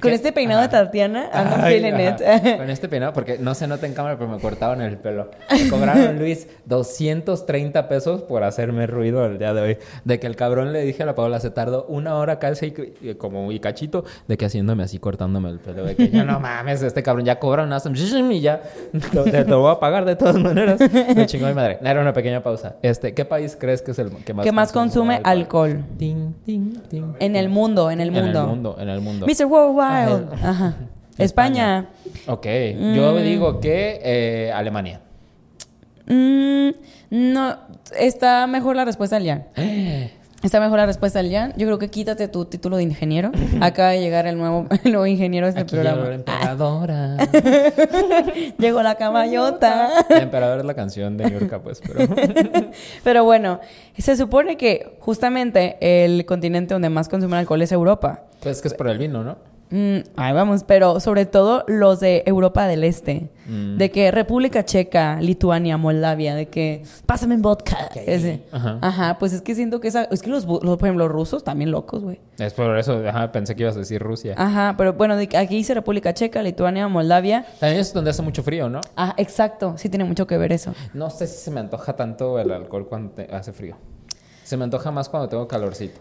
Con 0.00 0.10
¿Qué? 0.10 0.14
este 0.16 0.32
peinado 0.32 0.60
de. 0.62 0.68
Tatiana, 0.68 1.28
ando 1.32 1.56
feeling 1.66 1.92
it. 2.00 2.56
Con 2.58 2.68
este 2.68 2.88
peinado, 2.88 3.12
porque 3.12 3.38
no 3.38 3.54
se 3.54 3.66
nota 3.68 3.86
en 3.86 3.94
cámara, 3.94 4.16
pero 4.18 4.28
me 4.28 4.38
cortaron 4.40 4.82
el 4.82 4.98
pelo. 4.98 5.30
Me 5.50 5.68
cobraron, 5.68 6.18
Luis, 6.18 6.48
230 6.66 7.88
pesos 7.88 8.22
por 8.22 8.42
hacerme 8.42 8.86
ruido 8.88 9.24
el 9.24 9.38
día 9.38 9.54
de 9.54 9.60
hoy. 9.60 9.78
De 10.04 10.18
que 10.18 10.26
el 10.26 10.34
cabrón 10.34 10.72
le 10.72 10.82
dije 10.82 11.04
a 11.04 11.06
la 11.06 11.14
Paola, 11.14 11.38
se 11.38 11.50
tardó 11.50 11.84
una 11.88 12.16
hora 12.16 12.38
casi, 12.40 12.74
como 13.18 13.52
y 13.52 13.60
cachito, 13.60 14.04
de 14.26 14.36
que 14.36 14.46
haciéndome 14.46 14.82
así, 14.82 14.98
cortándome 14.98 15.50
el 15.50 15.60
pelo. 15.60 15.84
De 15.84 15.94
que 15.94 16.10
ya 16.10 16.24
no 16.24 16.40
mames, 16.40 16.82
este 16.82 17.02
cabrón 17.02 17.24
ya 17.24 17.38
cobra 17.38 17.62
una 17.62 17.78
y 18.30 18.40
ya 18.40 18.62
lo, 19.12 19.24
te 19.24 19.44
lo 19.44 19.60
voy 19.60 19.72
a 19.72 19.78
pagar 19.78 20.04
de 20.04 20.16
todas 20.16 20.36
maneras. 20.36 20.80
Me 21.14 21.26
chingó 21.26 21.46
mi 21.46 21.54
madre. 21.54 21.78
Era 21.82 22.00
una 22.00 22.12
pequeña 22.12 22.42
pausa. 22.42 22.76
Este, 22.82 23.14
¿Qué 23.14 23.24
país 23.24 23.56
crees 23.58 23.82
que 23.82 23.92
es 23.92 23.98
el 23.98 24.10
que 24.10 24.34
más, 24.34 24.44
que 24.44 24.52
más 24.52 24.72
consume 24.72 25.20
alcohol. 25.22 25.84
Ting, 25.98 26.32
En 26.46 27.36
el 27.36 27.48
mundo, 27.48 27.90
en 27.90 28.00
el 28.00 28.08
En 28.08 28.16
el 28.16 28.22
mundo. 28.24 28.46
mundo, 28.46 28.76
en 28.78 28.88
el 28.88 29.00
mundo. 29.00 29.26
Mr. 29.26 29.44
Worldwide. 29.46 29.83
Ajá. 30.42 30.74
España. 31.18 31.86
Ok, 32.26 32.46
Mm. 32.78 32.94
yo 32.94 33.16
digo 33.16 33.60
que 33.60 34.00
eh, 34.02 34.52
Alemania. 34.52 35.00
Mm, 36.06 36.70
no, 37.10 37.56
está 37.98 38.46
mejor 38.46 38.76
la 38.76 38.84
respuesta 38.84 39.18
del 39.18 39.26
Jan. 39.28 39.44
Está 40.44 40.60
mejor 40.60 40.76
la 40.76 40.84
respuesta 40.84 41.22
del 41.22 41.32
Jan. 41.32 41.54
Yo 41.56 41.66
creo 41.66 41.78
que 41.78 41.88
quítate 41.88 42.28
tu 42.28 42.44
título 42.44 42.76
de 42.76 42.82
ingeniero. 42.82 43.32
Acaba 43.62 43.88
de 43.92 44.00
llegar 44.00 44.26
el 44.26 44.36
nuevo, 44.36 44.66
el 44.84 44.92
nuevo 44.92 45.06
ingeniero 45.06 45.46
de 45.46 45.50
este 45.58 45.62
Aquí 45.62 45.74
llegó 45.74 45.84
programa. 45.94 46.08
la 46.10 46.14
emperadora. 46.16 47.16
Llegó 48.58 48.82
la 48.82 48.96
caballota. 48.96 49.88
La 50.10 50.18
emperadora 50.18 50.60
es 50.60 50.66
la 50.66 50.74
canción 50.74 51.16
de 51.16 51.30
Yorka, 51.30 51.62
pues, 51.62 51.80
pero... 51.80 52.14
Pero 53.02 53.24
bueno, 53.24 53.58
se 53.96 54.18
supone 54.18 54.58
que 54.58 54.96
justamente 55.00 55.78
el 55.80 56.26
continente 56.26 56.74
donde 56.74 56.90
más 56.90 57.08
consumen 57.08 57.38
alcohol 57.38 57.62
es 57.62 57.72
Europa. 57.72 58.24
Pues 58.42 58.60
que 58.60 58.68
es 58.68 58.74
por 58.74 58.88
el 58.88 58.98
vino, 58.98 59.24
¿no? 59.24 59.38
Mm, 59.76 60.04
ahí 60.14 60.32
vamos, 60.32 60.62
pero 60.62 61.00
sobre 61.00 61.26
todo 61.26 61.64
los 61.66 61.98
de 61.98 62.22
Europa 62.26 62.68
del 62.68 62.84
Este. 62.84 63.28
Mm. 63.48 63.76
De 63.76 63.90
que 63.90 64.12
República 64.12 64.64
Checa, 64.64 65.20
Lituania, 65.20 65.76
Moldavia, 65.76 66.36
de 66.36 66.46
que 66.46 66.84
pásame 67.06 67.36
vodka. 67.38 67.76
Ese. 68.06 68.44
Ajá. 68.52 68.78
Ajá. 68.80 69.18
pues 69.18 69.32
es 69.32 69.42
que 69.42 69.56
siento 69.56 69.80
que 69.80 69.88
esa, 69.88 70.04
es 70.04 70.22
que 70.22 70.30
los, 70.30 70.44
los, 70.46 70.60
por 70.78 70.86
ejemplo, 70.86 71.04
los 71.06 71.10
rusos 71.12 71.42
también 71.42 71.72
locos, 71.72 72.04
güey. 72.04 72.20
Es 72.38 72.54
por 72.54 72.78
eso, 72.78 73.02
ajá, 73.08 73.32
pensé 73.32 73.56
que 73.56 73.64
ibas 73.64 73.74
a 73.74 73.80
decir 73.80 74.00
Rusia. 74.00 74.34
Ajá, 74.38 74.76
pero 74.78 74.92
bueno, 74.92 75.16
de 75.16 75.28
aquí 75.36 75.56
dice 75.56 75.74
República 75.74 76.14
Checa, 76.14 76.40
Lituania, 76.40 76.86
Moldavia. 76.86 77.44
También 77.58 77.80
es 77.80 77.92
donde 77.92 78.10
hace 78.10 78.22
mucho 78.22 78.44
frío, 78.44 78.68
¿no? 78.68 78.80
Ah, 78.96 79.14
exacto, 79.16 79.74
sí 79.76 79.88
tiene 79.88 80.04
mucho 80.04 80.28
que 80.28 80.38
ver 80.38 80.52
eso. 80.52 80.72
No 80.92 81.10
sé 81.10 81.26
si 81.26 81.36
se 81.38 81.50
me 81.50 81.58
antoja 81.58 81.96
tanto 81.96 82.38
el 82.38 82.52
alcohol 82.52 82.86
cuando 82.88 83.10
te- 83.14 83.34
hace 83.34 83.52
frío. 83.52 83.76
Se 84.44 84.56
me 84.56 84.62
antoja 84.64 84.92
más 84.92 85.08
cuando 85.08 85.28
tengo 85.28 85.48
calorcito. 85.48 86.00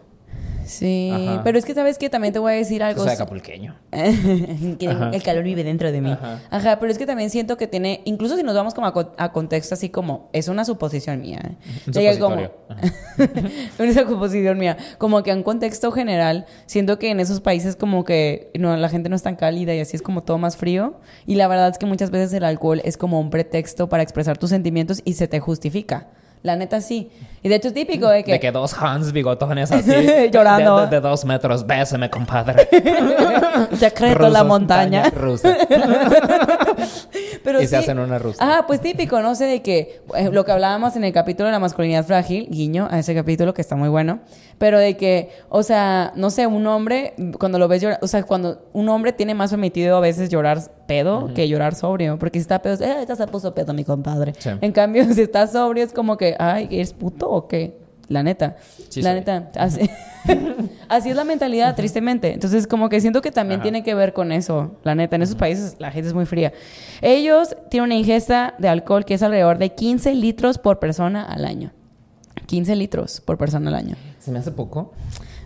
Sí, 0.65 1.11
Ajá. 1.13 1.41
pero 1.43 1.57
es 1.57 1.65
que 1.65 1.73
sabes 1.73 1.97
que 1.97 2.09
también 2.09 2.31
te 2.33 2.39
voy 2.39 2.53
a 2.53 2.55
decir 2.55 2.81
O 2.81 2.85
algo. 2.85 3.03
sea, 3.03 3.13
acapulqueño. 3.13 3.75
que 3.91 4.87
Ajá. 4.89 5.09
el 5.13 5.21
calor 5.21 5.43
vive 5.43 5.61
dentro 5.65 5.91
de 5.91 5.99
mí. 5.99 6.09
Ajá. 6.09 6.39
Ajá. 6.49 6.79
pero 6.79 6.89
es 6.89 6.97
que 6.97 7.05
también 7.05 7.29
siento 7.29 7.57
que 7.57 7.67
tiene, 7.67 7.99
incluso 8.05 8.37
si 8.37 8.43
nos 8.43 8.55
vamos 8.55 8.73
como 8.73 8.87
a, 8.87 8.93
co- 8.93 9.11
a 9.17 9.33
contexto 9.33 9.73
así 9.75 9.89
como, 9.89 10.29
es 10.31 10.47
una 10.47 10.63
suposición 10.63 11.19
mía. 11.19 11.41
¿eh? 11.43 11.55
Un 11.87 11.91
De 11.93 11.99
que 12.13 12.17
como- 12.17 12.37
una 13.79 13.93
suposición 13.93 14.57
mía. 14.57 14.77
Como 14.97 15.21
que 15.21 15.31
a 15.31 15.35
un 15.35 15.43
contexto 15.43 15.91
general, 15.91 16.45
siento 16.65 16.97
que 16.97 17.11
en 17.11 17.19
esos 17.19 17.41
países 17.41 17.75
como 17.75 18.05
que 18.05 18.49
no, 18.57 18.75
la 18.77 18.87
gente 18.87 19.09
no 19.09 19.17
es 19.17 19.21
tan 19.23 19.35
cálida 19.35 19.73
y 19.75 19.81
así 19.81 19.97
es 19.97 20.01
como 20.01 20.21
todo 20.23 20.37
más 20.37 20.55
frío. 20.55 20.99
Y 21.25 21.35
la 21.35 21.49
verdad 21.49 21.69
es 21.69 21.77
que 21.77 21.85
muchas 21.85 22.09
veces 22.09 22.31
el 22.33 22.45
alcohol 22.45 22.81
es 22.85 22.95
como 22.97 23.19
un 23.19 23.29
pretexto 23.29 23.89
para 23.89 24.01
expresar 24.01 24.37
tus 24.37 24.51
sentimientos 24.51 25.01
y 25.03 25.13
se 25.13 25.27
te 25.27 25.41
justifica. 25.41 26.07
La 26.43 26.55
neta 26.57 26.81
sí. 26.81 27.09
Y 27.41 27.49
de 27.49 27.55
hecho 27.55 27.69
es 27.69 27.73
típico 27.73 28.07
de 28.09 28.23
que... 28.23 28.33
De 28.33 28.39
que 28.39 28.51
dos 28.51 28.73
Hans 28.73 29.11
bigotones 29.13 29.71
así. 29.71 29.91
Llorando. 30.31 30.81
De, 30.81 30.85
de- 30.87 30.95
de 30.95 31.01
dos 31.01 31.23
metros. 31.25 31.65
Bésame, 31.65 32.09
compadre. 32.09 32.67
Secreto 33.77 34.27
en 34.27 34.33
la 34.33 34.43
montaña. 34.43 35.09
rusa. 35.09 35.55
Pero 37.43 37.61
Y 37.61 37.67
se 37.67 37.77
hacen 37.77 37.99
una 37.99 38.19
rusa. 38.19 38.39
Ah, 38.41 38.65
pues 38.67 38.81
típico, 38.81 39.21
no 39.21 39.35
sé, 39.35 39.45
de 39.45 39.61
que 39.61 40.01
eh, 40.15 40.29
lo 40.31 40.45
que 40.45 40.51
hablábamos 40.51 40.95
en 40.95 41.03
el 41.03 41.13
capítulo 41.13 41.47
de 41.47 41.53
la 41.53 41.59
masculinidad 41.59 42.05
frágil, 42.05 42.47
guiño 42.49 42.87
a 42.89 42.99
ese 42.99 43.13
capítulo 43.13 43.53
que 43.53 43.61
está 43.61 43.75
muy 43.75 43.89
bueno, 43.89 44.19
pero 44.57 44.79
de 44.79 44.97
que, 44.97 45.29
o 45.49 45.63
sea, 45.63 46.13
no 46.15 46.29
sé, 46.29 46.47
un 46.47 46.65
hombre, 46.67 47.13
cuando 47.39 47.59
lo 47.59 47.67
ves 47.67 47.81
llorar, 47.81 47.99
o 48.01 48.07
sea, 48.07 48.23
cuando 48.23 48.67
un 48.73 48.89
hombre 48.89 49.13
tiene 49.13 49.33
más 49.33 49.51
permitido 49.51 49.97
a 49.97 49.99
veces 49.99 50.29
llorar 50.29 50.59
pedo 50.87 51.33
que 51.33 51.47
llorar 51.47 51.75
sobrio, 51.75 52.17
porque 52.19 52.39
si 52.39 52.41
está 52.43 52.61
pedo, 52.61 52.83
eh, 52.83 53.05
ya 53.07 53.15
se 53.15 53.27
puso 53.27 53.53
pedo 53.53 53.73
mi 53.73 53.83
compadre. 53.83 54.33
Sí. 54.37 54.49
En 54.61 54.71
cambio, 54.71 55.05
si 55.13 55.21
está 55.21 55.47
sobrio 55.47 55.83
es 55.83 55.93
como 55.93 56.17
que, 56.17 56.35
ay, 56.39 56.67
¿eres 56.71 56.93
puto 56.93 57.29
o 57.29 57.47
qué? 57.47 57.82
La 58.09 58.23
neta. 58.23 58.57
Sí 58.89 59.01
la 59.01 59.11
soy. 59.11 59.19
neta. 59.19 59.49
Así, 59.55 59.89
así 60.89 61.09
es 61.09 61.15
la 61.15 61.23
mentalidad, 61.23 61.75
tristemente. 61.75 62.33
Entonces, 62.33 62.67
como 62.67 62.89
que 62.89 62.99
siento 63.01 63.21
que 63.21 63.31
también 63.31 63.59
Ajá. 63.59 63.63
tiene 63.63 63.83
que 63.83 63.95
ver 63.95 64.13
con 64.13 64.31
eso. 64.31 64.75
La 64.83 64.95
neta, 64.95 65.15
en 65.15 65.21
esos 65.21 65.35
países 65.35 65.75
la 65.79 65.91
gente 65.91 66.09
es 66.09 66.13
muy 66.13 66.25
fría. 66.25 66.51
Ellos 67.01 67.55
tienen 67.69 67.85
una 67.85 67.95
ingesta 67.95 68.55
de 68.59 68.67
alcohol 68.67 69.05
que 69.05 69.13
es 69.15 69.23
alrededor 69.23 69.57
de 69.57 69.69
15 69.73 70.13
litros 70.15 70.57
por 70.57 70.79
persona 70.79 71.23
al 71.23 71.45
año. 71.45 71.71
15 72.45 72.75
litros 72.75 73.21
por 73.21 73.37
persona 73.37 73.69
al 73.69 73.75
año. 73.75 73.95
¿Se 74.19 74.31
me 74.31 74.39
hace 74.39 74.51
poco? 74.51 74.93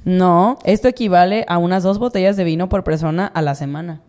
No, 0.03 0.57
esto 0.63 0.87
equivale 0.87 1.45
a 1.47 1.57
unas 1.57 1.83
dos 1.83 1.99
botellas 1.99 2.37
de 2.37 2.43
vino 2.43 2.69
por 2.69 2.83
persona 2.83 3.27
a 3.27 3.41
la 3.41 3.55
semana. 3.55 4.01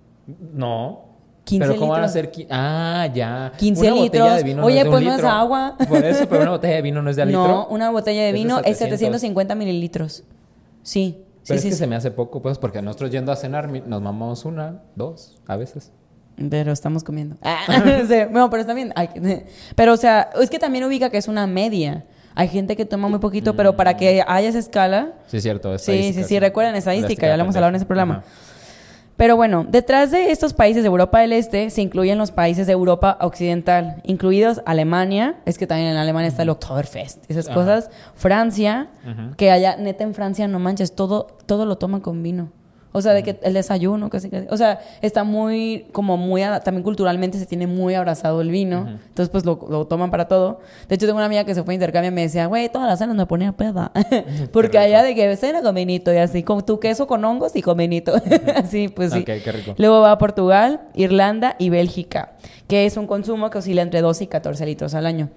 No. 0.54 1.07
15 1.48 1.66
pero 1.66 1.78
¿cómo 1.80 1.92
van 1.92 2.04
a 2.04 2.06
litros. 2.06 2.34
ser? 2.36 2.46
Ah, 2.50 3.08
ya. 3.14 3.52
15 3.56 3.80
Una 3.80 3.90
botella 3.90 4.04
litros. 4.24 4.36
de 4.36 4.42
vino 4.42 4.64
Oye, 4.64 4.74
no 4.74 4.80
es 4.80 4.84
de 4.84 4.90
pues 4.90 5.04
no 5.04 5.14
es 5.14 5.24
agua. 5.24 5.76
Por 5.88 6.04
eso, 6.04 6.28
pero 6.28 6.42
una 6.42 6.50
botella 6.52 6.74
de 6.76 6.82
vino 6.82 7.02
no 7.02 7.10
es 7.10 7.16
de 7.16 7.22
a 7.22 7.24
litro. 7.24 7.46
No, 7.48 7.66
una 7.68 7.90
botella 7.90 8.22
de 8.24 8.32
vino 8.32 8.58
es 8.58 8.78
700. 8.78 8.98
750 8.98 9.54
mililitros. 9.54 10.24
Sí. 10.82 11.24
Sí, 11.42 11.54
Pero 11.54 11.60
sí, 11.62 11.68
es 11.68 11.72
que 11.72 11.76
sí. 11.76 11.78
se 11.78 11.86
me 11.86 11.96
hace 11.96 12.10
poco, 12.10 12.42
pues, 12.42 12.58
porque 12.58 12.82
nosotros 12.82 13.10
yendo 13.10 13.32
a 13.32 13.36
cenar 13.36 13.70
nos 13.70 14.02
mamamos 14.02 14.44
una, 14.44 14.82
dos, 14.96 15.38
a 15.46 15.56
veces. 15.56 15.92
Pero 16.50 16.72
estamos 16.72 17.02
comiendo. 17.02 17.36
No, 18.30 18.50
pero 18.50 18.60
está 18.60 18.74
bien. 18.74 18.92
Pero, 19.74 19.94
o 19.94 19.96
sea, 19.96 20.28
es 20.40 20.50
que 20.50 20.58
también 20.58 20.84
ubica 20.84 21.08
que 21.10 21.16
es 21.16 21.26
una 21.26 21.46
media. 21.46 22.04
Hay 22.34 22.48
gente 22.48 22.76
que 22.76 22.84
toma 22.84 23.08
muy 23.08 23.18
poquito, 23.18 23.56
pero 23.56 23.74
para 23.74 23.96
que 23.96 24.22
haya 24.24 24.48
esa 24.48 24.60
escala. 24.60 25.14
Sí, 25.26 25.38
es 25.38 25.42
cierto. 25.42 25.76
Sí, 25.78 26.12
sí, 26.12 26.22
sí, 26.22 26.38
recuerden 26.38 26.76
estadística, 26.76 27.26
ya 27.26 27.36
lo 27.36 27.42
hemos 27.42 27.56
hablado 27.56 27.70
en 27.70 27.76
ese 27.76 27.86
programa. 27.86 28.18
Ajá. 28.18 28.26
Pero 29.18 29.34
bueno, 29.34 29.66
detrás 29.68 30.12
de 30.12 30.30
estos 30.30 30.54
países 30.54 30.84
de 30.84 30.86
Europa 30.86 31.18
del 31.18 31.32
Este 31.32 31.70
se 31.70 31.82
incluyen 31.82 32.18
los 32.18 32.30
países 32.30 32.68
de 32.68 32.72
Europa 32.72 33.18
Occidental, 33.20 34.00
incluidos 34.04 34.62
Alemania, 34.64 35.40
es 35.44 35.58
que 35.58 35.66
también 35.66 35.90
en 35.90 35.96
Alemania 35.96 36.28
está 36.28 36.44
el 36.44 36.50
Oktoberfest, 36.50 37.28
esas 37.28 37.48
cosas. 37.48 37.90
Francia, 38.14 38.90
que 39.36 39.50
allá, 39.50 39.76
neta 39.76 40.04
en 40.04 40.14
Francia, 40.14 40.46
no 40.46 40.60
manches, 40.60 40.94
todo, 40.94 41.26
todo 41.46 41.66
lo 41.66 41.78
toman 41.78 42.00
con 42.00 42.22
vino. 42.22 42.52
O 42.92 43.02
sea, 43.02 43.12
de 43.12 43.22
que 43.22 43.38
el 43.42 43.52
desayuno, 43.54 44.08
casi, 44.08 44.30
casi. 44.30 44.46
O 44.50 44.56
sea, 44.56 44.80
está 45.02 45.22
muy, 45.22 45.86
como 45.92 46.16
muy, 46.16 46.40
también 46.64 46.82
culturalmente 46.82 47.38
se 47.38 47.44
tiene 47.44 47.66
muy 47.66 47.94
abrazado 47.94 48.40
el 48.40 48.50
vino. 48.50 48.88
Entonces, 48.88 49.28
pues 49.28 49.44
lo, 49.44 49.60
lo 49.68 49.86
toman 49.86 50.10
para 50.10 50.26
todo. 50.26 50.60
De 50.88 50.94
hecho, 50.94 51.04
tengo 51.06 51.18
una 51.18 51.26
amiga 51.26 51.44
que 51.44 51.54
se 51.54 51.62
fue 51.62 51.74
a 51.74 51.76
intercambio 51.76 52.10
y 52.10 52.14
me 52.14 52.22
decía, 52.22 52.46
güey, 52.46 52.70
todas 52.70 52.88
las 52.88 52.98
cenas 52.98 53.14
me 53.14 53.26
ponía 53.26 53.52
peda. 53.52 53.92
Porque 54.52 54.78
allá 54.78 55.02
de 55.02 55.14
que 55.14 55.36
cena 55.36 55.60
con 55.62 55.74
vinito 55.74 56.12
y 56.12 56.16
así, 56.16 56.42
con 56.42 56.64
tu 56.64 56.80
queso 56.80 57.06
con 57.06 57.24
hongos 57.24 57.54
y 57.56 57.62
con 57.62 57.76
vinito. 57.76 58.14
así, 58.56 58.88
pues 58.88 59.12
sí. 59.12 59.18
Ok, 59.20 59.26
qué 59.44 59.52
rico. 59.52 59.74
Luego 59.76 60.00
va 60.00 60.12
a 60.12 60.18
Portugal, 60.18 60.80
Irlanda 60.94 61.56
y 61.58 61.68
Bélgica, 61.68 62.32
que 62.68 62.86
es 62.86 62.96
un 62.96 63.06
consumo 63.06 63.50
que 63.50 63.58
oscila 63.58 63.82
entre 63.82 64.00
12 64.00 64.24
y 64.24 64.26
14 64.28 64.64
litros 64.66 64.94
al 64.94 65.04
año. 65.06 65.28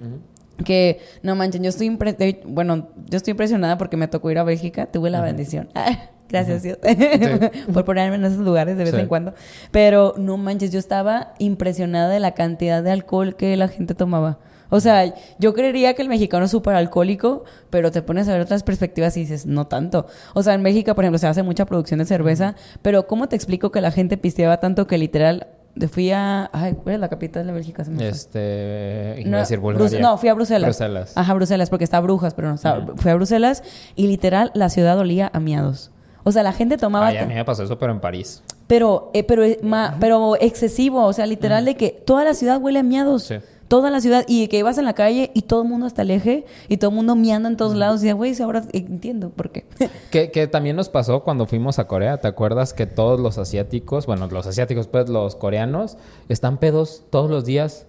Que 0.63 0.99
no 1.23 1.35
manchen, 1.35 1.63
yo 1.63 1.69
estoy 1.69 1.89
impre- 1.89 2.39
bueno, 2.45 2.89
yo 3.09 3.17
estoy 3.17 3.31
impresionada 3.31 3.77
porque 3.77 3.97
me 3.97 4.07
tocó 4.07 4.29
ir 4.31 4.37
a 4.37 4.43
Bélgica, 4.43 4.85
tuve 4.85 5.09
la 5.09 5.19
bendición. 5.21 5.69
Gracias 6.31 6.63
Dios 6.63 6.77
por 7.73 7.85
ponerme 7.85 8.15
en 8.15 8.25
esos 8.25 8.39
lugares 8.39 8.77
de 8.77 8.83
vez 8.85 8.93
Sí. 8.93 8.99
en 9.01 9.07
cuando. 9.07 9.33
Pero 9.71 10.13
no 10.17 10.37
manches, 10.37 10.71
yo 10.71 10.79
estaba 10.79 11.33
impresionada 11.39 12.09
de 12.09 12.19
la 12.19 12.31
cantidad 12.31 12.81
de 12.83 12.91
alcohol 12.91 13.35
que 13.35 13.55
la 13.57 13.67
gente 13.67 13.93
tomaba. 13.95 14.39
O 14.73 14.79
sea, 14.79 15.13
yo 15.37 15.53
creería 15.53 15.93
que 15.95 16.01
el 16.01 16.07
mexicano 16.07 16.45
es 16.45 16.51
súper 16.51 16.75
alcohólico, 16.75 17.43
pero 17.69 17.91
te 17.91 18.01
pones 18.01 18.29
a 18.29 18.31
ver 18.31 18.41
otras 18.41 18.63
perspectivas 18.63 19.17
y 19.17 19.21
dices, 19.21 19.45
no 19.45 19.67
tanto. 19.67 20.07
O 20.33 20.43
sea, 20.43 20.53
en 20.53 20.61
México, 20.61 20.95
por 20.95 21.03
ejemplo, 21.03 21.19
se 21.19 21.27
hace 21.27 21.43
mucha 21.43 21.65
producción 21.65 21.97
de 21.99 22.05
cerveza, 22.05 22.55
pero 22.81 23.05
¿cómo 23.05 23.27
te 23.27 23.35
explico 23.35 23.71
que 23.71 23.81
la 23.81 23.91
gente 23.91 24.15
pisteaba 24.15 24.61
tanto 24.61 24.87
que 24.87 24.97
literal 24.97 25.47
fui 25.91 26.11
a... 26.11 26.49
Ay, 26.53 26.73
¿cuál 26.81 26.95
es 26.95 27.01
la 27.01 27.09
capital 27.09 27.47
de 27.47 27.51
Bélgica? 27.53 27.83
Se 27.83 27.91
me. 27.91 28.07
Este. 28.07 29.23
No, 29.25 29.37
a 29.37 29.39
decir 29.41 29.59
Bulgaria. 29.59 29.99
no, 29.99 30.17
fui 30.17 30.29
a 30.29 30.33
Bruselas. 30.33 30.63
Bruselas. 30.67 31.17
Ajá, 31.17 31.33
Bruselas, 31.33 31.69
porque 31.69 31.83
está 31.83 31.99
Brujas, 31.99 32.33
pero 32.33 32.47
no, 32.47 32.55
está- 32.55 32.81
fui 32.95 33.11
a 33.11 33.15
Bruselas 33.15 33.63
y 33.95 34.07
literal 34.07 34.51
la 34.53 34.69
ciudad 34.69 34.97
olía 34.97 35.29
a 35.33 35.39
miados. 35.41 35.91
O 36.23 36.31
sea, 36.31 36.43
la 36.43 36.53
gente 36.53 36.77
tomaba... 36.77 37.07
Ay, 37.07 37.17
a 37.17 37.25
mí 37.25 37.33
me 37.33 37.45
pasó 37.45 37.63
eso, 37.63 37.77
pero 37.79 37.91
en 37.91 37.99
París. 37.99 38.43
Pero, 38.67 39.09
eh, 39.13 39.23
pero, 39.23 39.43
eh, 39.43 39.59
ma- 39.63 39.97
pero 39.99 40.35
excesivo, 40.39 41.03
o 41.05 41.13
sea, 41.13 41.25
literal 41.25 41.65
de 41.65 41.75
que 41.75 41.89
toda 41.89 42.23
la 42.23 42.33
ciudad 42.33 42.61
huele 42.61 42.79
a 42.79 42.83
miados. 42.83 43.23
Sí. 43.23 43.35
Toda 43.67 43.89
la 43.89 44.01
ciudad. 44.01 44.25
Y 44.27 44.47
que 44.49 44.57
ibas 44.57 44.77
en 44.77 44.85
la 44.85 44.93
calle 44.93 45.31
y 45.33 45.43
todo 45.43 45.61
el 45.63 45.69
mundo 45.69 45.85
hasta 45.85 46.01
el 46.01 46.11
eje 46.11 46.45
y 46.67 46.75
todo 46.77 46.89
el 46.91 46.95
mundo 46.95 47.15
miando 47.15 47.47
en 47.47 47.55
todos 47.57 47.73
lados. 47.75 48.03
Y 48.03 48.11
güey, 48.11 48.39
ahora 48.41 48.63
entiendo 48.73 49.29
por 49.29 49.49
qué. 49.51 49.65
Que, 50.11 50.29
que 50.29 50.47
también 50.47 50.75
nos 50.75 50.89
pasó 50.89 51.23
cuando 51.23 51.45
fuimos 51.47 51.79
a 51.79 51.87
Corea. 51.87 52.17
¿Te 52.17 52.27
acuerdas 52.27 52.73
que 52.73 52.85
todos 52.85 53.19
los 53.19 53.37
asiáticos, 53.37 54.05
bueno, 54.05 54.27
los 54.27 54.45
asiáticos, 54.45 54.87
pues 54.87 55.07
los 55.09 55.35
coreanos, 55.37 55.97
están 56.27 56.57
pedos 56.57 57.03
todos 57.09 57.31
los 57.31 57.45
días? 57.45 57.85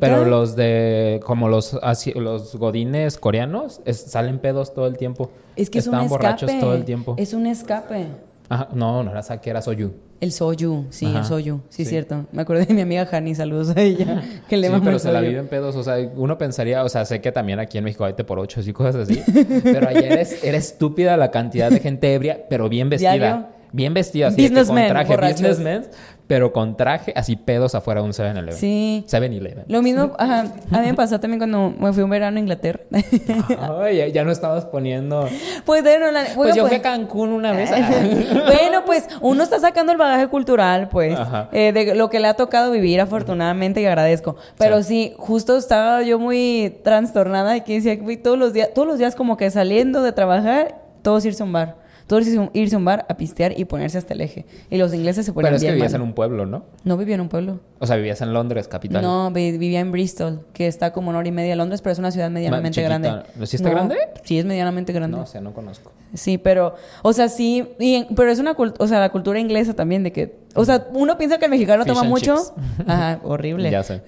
Pero 0.00 0.24
los 0.24 0.56
de, 0.56 1.20
como 1.24 1.48
los, 1.48 1.78
los 2.14 2.56
godines 2.56 3.16
coreanos, 3.18 3.80
es- 3.84 4.00
salen 4.00 4.38
pedos 4.38 4.74
todo 4.74 4.86
el 4.86 4.96
tiempo. 4.96 5.30
Es 5.56 5.70
que 5.70 5.78
es 5.78 5.84
Estaban 5.86 6.06
un 6.06 6.12
escape. 6.12 6.24
borrachos 6.24 6.60
todo 6.60 6.74
el 6.74 6.84
tiempo. 6.84 7.14
Es 7.18 7.32
un 7.34 7.46
escape. 7.46 8.06
Ajá, 8.50 8.68
no, 8.74 9.02
no 9.04 9.10
era 9.10 9.22
sake, 9.22 9.50
era 9.50 9.60
soyu. 9.60 9.92
El 10.20 10.32
soyu, 10.32 10.86
sí, 10.90 11.06
Ajá, 11.06 11.18
el 11.20 11.24
soyu, 11.26 11.60
sí, 11.68 11.82
es 11.82 11.88
sí. 11.88 11.92
cierto. 11.94 12.24
Me 12.32 12.42
acordé 12.42 12.64
de 12.64 12.74
mi 12.74 12.80
amiga 12.80 13.06
Hani, 13.12 13.34
saludos 13.34 13.76
a 13.76 13.80
ella, 13.82 14.22
que 14.48 14.56
le 14.56 14.68
sí, 14.68 14.74
pero 14.80 14.92
el 14.92 15.00
se 15.00 15.12
la 15.12 15.18
soyu. 15.20 15.30
viven 15.30 15.48
pedos. 15.48 15.76
O 15.76 15.82
sea, 15.84 15.96
uno 16.16 16.38
pensaría, 16.38 16.82
o 16.82 16.88
sea, 16.88 17.04
sé 17.04 17.20
que 17.20 17.30
también 17.30 17.60
aquí 17.60 17.76
en 17.78 17.84
México 17.84 18.04
hay 18.04 18.14
te 18.14 18.24
por 18.24 18.38
ocho 18.38 18.60
y 18.64 18.72
cosas 18.72 19.08
así. 19.08 19.22
pero 19.62 19.88
ayer 19.88 20.26
era 20.42 20.56
estúpida 20.58 21.16
la 21.16 21.30
cantidad 21.30 21.70
de 21.70 21.78
gente 21.80 22.12
ebria, 22.14 22.46
pero 22.48 22.68
bien 22.68 22.88
vestida. 22.90 23.12
¿Diario? 23.14 23.46
Bien 23.72 23.92
vestida, 23.94 24.28
así 24.28 24.48
que 24.48 24.64
con 24.64 24.76
traje, 24.86 25.16
businessmen, 25.16 25.86
pero 26.26 26.52
con 26.52 26.76
traje, 26.76 27.12
así 27.16 27.36
pedos 27.36 27.74
afuera 27.74 28.00
de 28.00 28.06
un 28.06 28.12
7-Eleven. 28.12 28.52
Sí. 28.52 29.04
7-Eleven. 29.08 29.64
Lo 29.68 29.82
mismo, 29.82 30.12
ajá, 30.18 30.40
a 30.70 30.78
mí 30.80 30.86
me 30.86 30.94
pasó 30.94 31.18
también 31.20 31.38
cuando 31.38 31.72
me 31.78 31.92
fui 31.92 32.02
un 32.02 32.10
verano 32.10 32.36
a 32.36 32.40
Inglaterra. 32.40 32.80
Ay, 33.82 33.96
ya, 33.98 34.06
ya 34.08 34.24
no 34.24 34.30
estabas 34.30 34.64
poniendo. 34.66 35.28
pues, 35.64 35.82
bueno, 35.82 36.10
la- 36.10 36.24
Pues 36.34 36.54
yo 36.54 36.62
pues- 36.62 36.70
fui 36.70 36.78
a 36.78 36.82
Cancún 36.82 37.30
una 37.32 37.52
vez. 37.52 37.70
bueno, 38.46 38.84
pues 38.86 39.08
uno 39.20 39.42
está 39.42 39.58
sacando 39.58 39.92
el 39.92 39.98
bagaje 39.98 40.28
cultural, 40.28 40.88
pues, 40.88 41.18
Ajá. 41.18 41.48
eh, 41.52 41.72
de 41.72 41.94
lo 41.94 42.08
que 42.10 42.20
le 42.20 42.28
ha 42.28 42.34
tocado 42.34 42.70
vivir, 42.72 43.00
afortunadamente, 43.00 43.80
y 43.80 43.86
agradezco. 43.86 44.36
Pero 44.58 44.82
sí. 44.82 45.14
justo 45.18 45.56
estaba 45.56 46.02
yo 46.02 46.18
muy 46.18 46.78
trastornada 46.84 47.56
y 47.56 47.62
que 47.62 47.74
decía, 47.80 47.98
todos 48.22 48.38
los 48.38 48.52
días, 48.52 48.70
todos 48.74 48.86
los 48.88 48.98
días 48.98 49.14
como 49.14 49.36
que 49.36 49.50
saliendo 49.50 50.02
de 50.02 50.12
trabajar, 50.12 50.82
todos 51.02 51.24
irse 51.24 51.42
a 51.42 51.46
un 51.46 51.52
bar. 51.52 51.87
Todos 52.08 52.26
irse- 52.26 52.50
irse 52.54 52.74
a 52.74 52.78
un 52.78 52.84
bar 52.84 53.06
a 53.08 53.16
pistear 53.16 53.56
y 53.56 53.64
ponerse 53.66 53.98
hasta 53.98 54.14
el 54.14 54.22
eje. 54.22 54.44
Y 54.70 54.78
los 54.78 54.92
ingleses 54.92 55.24
se 55.24 55.32
ponían 55.32 55.50
Pero 55.50 55.56
es 55.58 55.62
que 55.62 55.70
vivías 55.70 55.92
mal. 55.92 56.00
en 56.00 56.08
un 56.08 56.14
pueblo, 56.14 56.44
¿no? 56.46 56.64
No 56.82 56.96
vivía 56.96 57.14
en 57.14 57.20
un 57.20 57.28
pueblo. 57.28 57.60
O 57.78 57.86
sea, 57.86 57.94
vivías 57.94 58.20
en 58.22 58.32
Londres, 58.32 58.66
capital. 58.66 59.00
No, 59.02 59.30
vi- 59.30 59.56
vivía 59.56 59.78
en 59.78 59.92
Bristol, 59.92 60.40
que 60.52 60.66
está 60.66 60.92
como 60.92 61.10
una 61.10 61.18
hora 61.20 61.28
y 61.28 61.32
media 61.32 61.50
de 61.50 61.56
Londres, 61.56 61.80
pero 61.82 61.92
es 61.92 62.00
una 62.00 62.10
ciudad 62.10 62.28
medianamente 62.30 62.80
chiquita. 62.80 62.98
grande. 62.98 63.46
¿Sí 63.46 63.54
está 63.56 63.68
No, 63.68 63.74
grande? 63.76 63.96
Sí, 64.24 64.38
es 64.38 64.44
medianamente 64.44 64.92
grande. 64.92 65.16
No 65.18 65.26
sé, 65.26 65.40
no 65.40 65.52
conozco. 65.52 65.92
Sí, 66.14 66.38
pero, 66.38 66.74
o 67.02 67.12
sea, 67.12 67.28
sí, 67.28 67.68
y 67.78 67.94
en- 67.96 68.06
pero 68.16 68.30
es 68.32 68.38
una, 68.38 68.56
cult- 68.56 68.74
o 68.78 68.86
sea, 68.88 68.98
la 68.98 69.10
cultura 69.12 69.38
inglesa 69.38 69.74
también 69.74 70.02
de 70.02 70.10
que, 70.10 70.38
o 70.54 70.64
sea, 70.64 70.88
uno 70.94 71.18
piensa 71.18 71.38
que 71.38 71.44
el 71.44 71.50
mexicano 71.50 71.84
Fish 71.84 71.92
toma 71.92 72.04
mucho, 72.08 72.34
chips. 72.36 72.52
ajá, 72.88 73.20
horrible, 73.22 73.70
Ya 73.70 73.82
sé. 73.82 74.00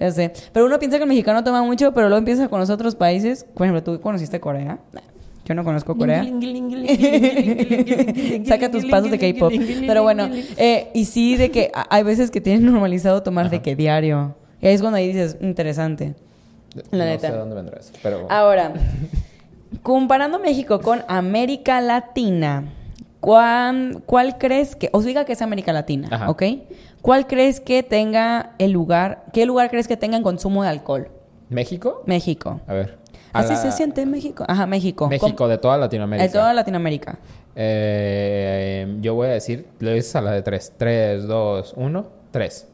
pero 0.51 0.65
uno 0.65 0.79
piensa 0.79 0.97
que 0.97 1.03
el 1.03 1.09
mexicano 1.09 1.43
toma 1.43 1.61
mucho, 1.61 1.93
pero 1.93 2.07
luego 2.09 2.17
empieza 2.17 2.47
con 2.47 2.59
los 2.59 2.71
otros 2.71 2.95
países, 2.95 3.43
por 3.53 3.67
ejemplo, 3.67 3.83
tú 3.83 4.01
conociste 4.01 4.39
Corea, 4.39 4.79
Nah, 4.91 5.01
yo 5.45 5.55
no 5.55 5.63
conozco 5.63 5.95
Corea, 5.97 6.23
saca 8.45 8.69
tus 8.71 8.85
pasos 8.85 9.11
de 9.11 9.17
K-pop, 9.19 9.51
pero 9.87 10.03
bueno, 10.03 10.29
eh, 10.57 10.89
y 10.93 11.05
sí 11.05 11.35
de 11.37 11.51
que 11.51 11.71
hay 11.89 12.03
veces 12.03 12.31
que 12.31 12.41
tienen 12.41 12.65
normalizado 12.71 13.23
tomar 13.23 13.49
de 13.49 13.61
que 13.61 13.75
diario, 13.75 14.35
y 14.61 14.67
ahí 14.67 14.73
es 14.73 14.81
cuando 14.81 14.97
ahí 14.97 15.07
dices, 15.07 15.37
interesante. 15.41 16.13
La 16.91 17.05
no 17.05 17.11
neta. 17.11 17.29
sé 17.31 17.35
dónde 17.35 17.55
vendrá 17.55 17.79
eso, 17.79 17.91
pero... 18.01 18.27
Ahora, 18.29 18.71
comparando 19.83 20.39
México 20.39 20.79
con 20.79 21.01
América 21.07 21.81
Latina, 21.81 22.65
¿cuán- 23.19 24.01
¿cuál 24.05 24.37
crees 24.37 24.75
que, 24.75 24.89
os 24.93 25.03
diga 25.05 25.25
que 25.25 25.33
es 25.33 25.41
América 25.41 25.73
Latina, 25.73 26.07
Ajá. 26.11 26.29
¿ok? 26.29 26.43
¿Cuál 27.01 27.25
crees 27.27 27.59
que 27.59 27.83
tenga 27.83 28.51
el 28.59 28.71
lugar, 28.71 29.25
qué 29.33 29.45
lugar 29.45 29.69
crees 29.69 29.87
que 29.87 29.97
tenga 29.97 30.15
en 30.17 30.23
consumo 30.23 30.63
de 30.63 30.69
alcohol? 30.69 31.09
¿México? 31.49 32.03
México. 32.05 32.61
A 32.67 32.73
ver. 32.73 33.00
Así 33.33 33.49
la- 33.53 33.55
se 33.57 33.71
siente 33.71 34.05
México. 34.05 34.43
Ajá, 34.47 34.65
México. 34.65 35.07
México, 35.07 35.47
de 35.47 35.57
toda 35.57 35.77
Latinoamérica. 35.77 36.27
De 36.27 36.33
toda 36.33 36.53
Latinoamérica. 36.53 37.19
Eh, 37.55 38.97
yo 39.01 39.13
voy 39.15 39.27
a 39.27 39.31
decir, 39.31 39.67
lo 39.79 39.91
dices 39.91 40.15
a 40.15 40.21
la 40.21 40.31
de 40.31 40.41
tres. 40.41 40.73
Tres, 40.77 41.27
dos, 41.27 41.73
uno, 41.75 42.07
tres. 42.31 42.67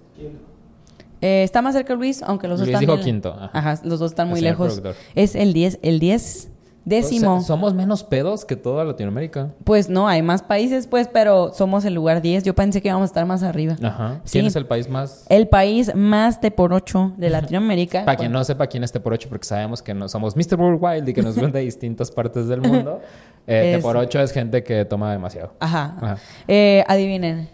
Eh, 1.22 1.44
está 1.44 1.62
más 1.62 1.74
cerca 1.74 1.96
Luis, 1.96 2.22
aunque 2.22 2.48
los 2.48 2.60
dos 2.60 2.68
Luis 2.68 2.76
están... 2.76 2.82
dijo 2.82 2.96
muy- 2.96 3.04
quinto, 3.04 3.34
ajá. 3.34 3.50
Ajá, 3.54 3.82
los 3.84 4.00
dos 4.00 4.12
están 4.12 4.28
muy 4.30 4.40
lejos. 4.42 4.80
productor. 4.80 4.96
Es 5.16 5.36
el 5.36 5.52
10, 5.54 5.80
el 5.82 6.00
10 6.00 6.50
décimo. 6.88 7.36
O 7.36 7.38
sea, 7.40 7.48
somos 7.48 7.74
menos 7.74 8.04
pedos 8.04 8.46
que 8.46 8.56
toda 8.56 8.84
Latinoamérica. 8.86 9.50
Pues 9.64 9.90
no, 9.90 10.08
hay 10.08 10.22
más 10.22 10.42
países, 10.42 10.88
pues, 10.88 11.08
pero 11.12 11.54
somos 11.54 11.86
el 11.86 11.94
lugar 11.94 12.22
10. 12.22 12.44
Yo 12.44 12.56
pensé 12.56 12.82
que 12.82 12.88
íbamos 12.88 13.04
a 13.04 13.12
estar 13.12 13.26
más 13.26 13.44
arriba. 13.44 13.76
Ajá. 13.84 14.22
Sí. 14.24 14.34
¿Quién 14.34 14.46
es 14.46 14.56
el 14.56 14.66
país 14.66 14.90
más...? 14.90 15.26
El 15.30 15.48
país 15.48 15.94
más 15.96 16.40
de 16.42 16.52
por 16.52 16.74
ocho 16.74 17.14
de 17.18 17.30
Latinoamérica. 17.30 18.06
Para 18.06 18.18
quien 18.18 18.32
no 18.32 18.44
sepa 18.44 18.68
quién 18.68 18.84
es 18.84 18.92
T 18.92 19.00
por 19.00 19.14
8, 19.14 19.28
porque 19.30 19.46
sabemos 19.46 19.82
que 19.82 19.94
no 19.94 20.08
somos 20.10 20.36
Mr. 20.36 20.60
Worldwide 20.60 21.10
y 21.10 21.14
que 21.14 21.22
nos 21.22 21.36
ven 21.36 21.52
de 21.52 21.60
distintas 21.72 22.10
partes 22.12 22.48
del 22.48 22.62
mundo. 22.62 23.02
Eh, 23.46 23.80
por 23.82 23.96
8 23.98 24.22
es 24.22 24.32
gente 24.32 24.64
que 24.64 24.86
toma 24.86 25.12
demasiado. 25.12 25.54
Ajá. 25.60 25.96
Ajá. 26.02 26.18
Eh, 26.48 26.84
adivinen. 26.88 27.50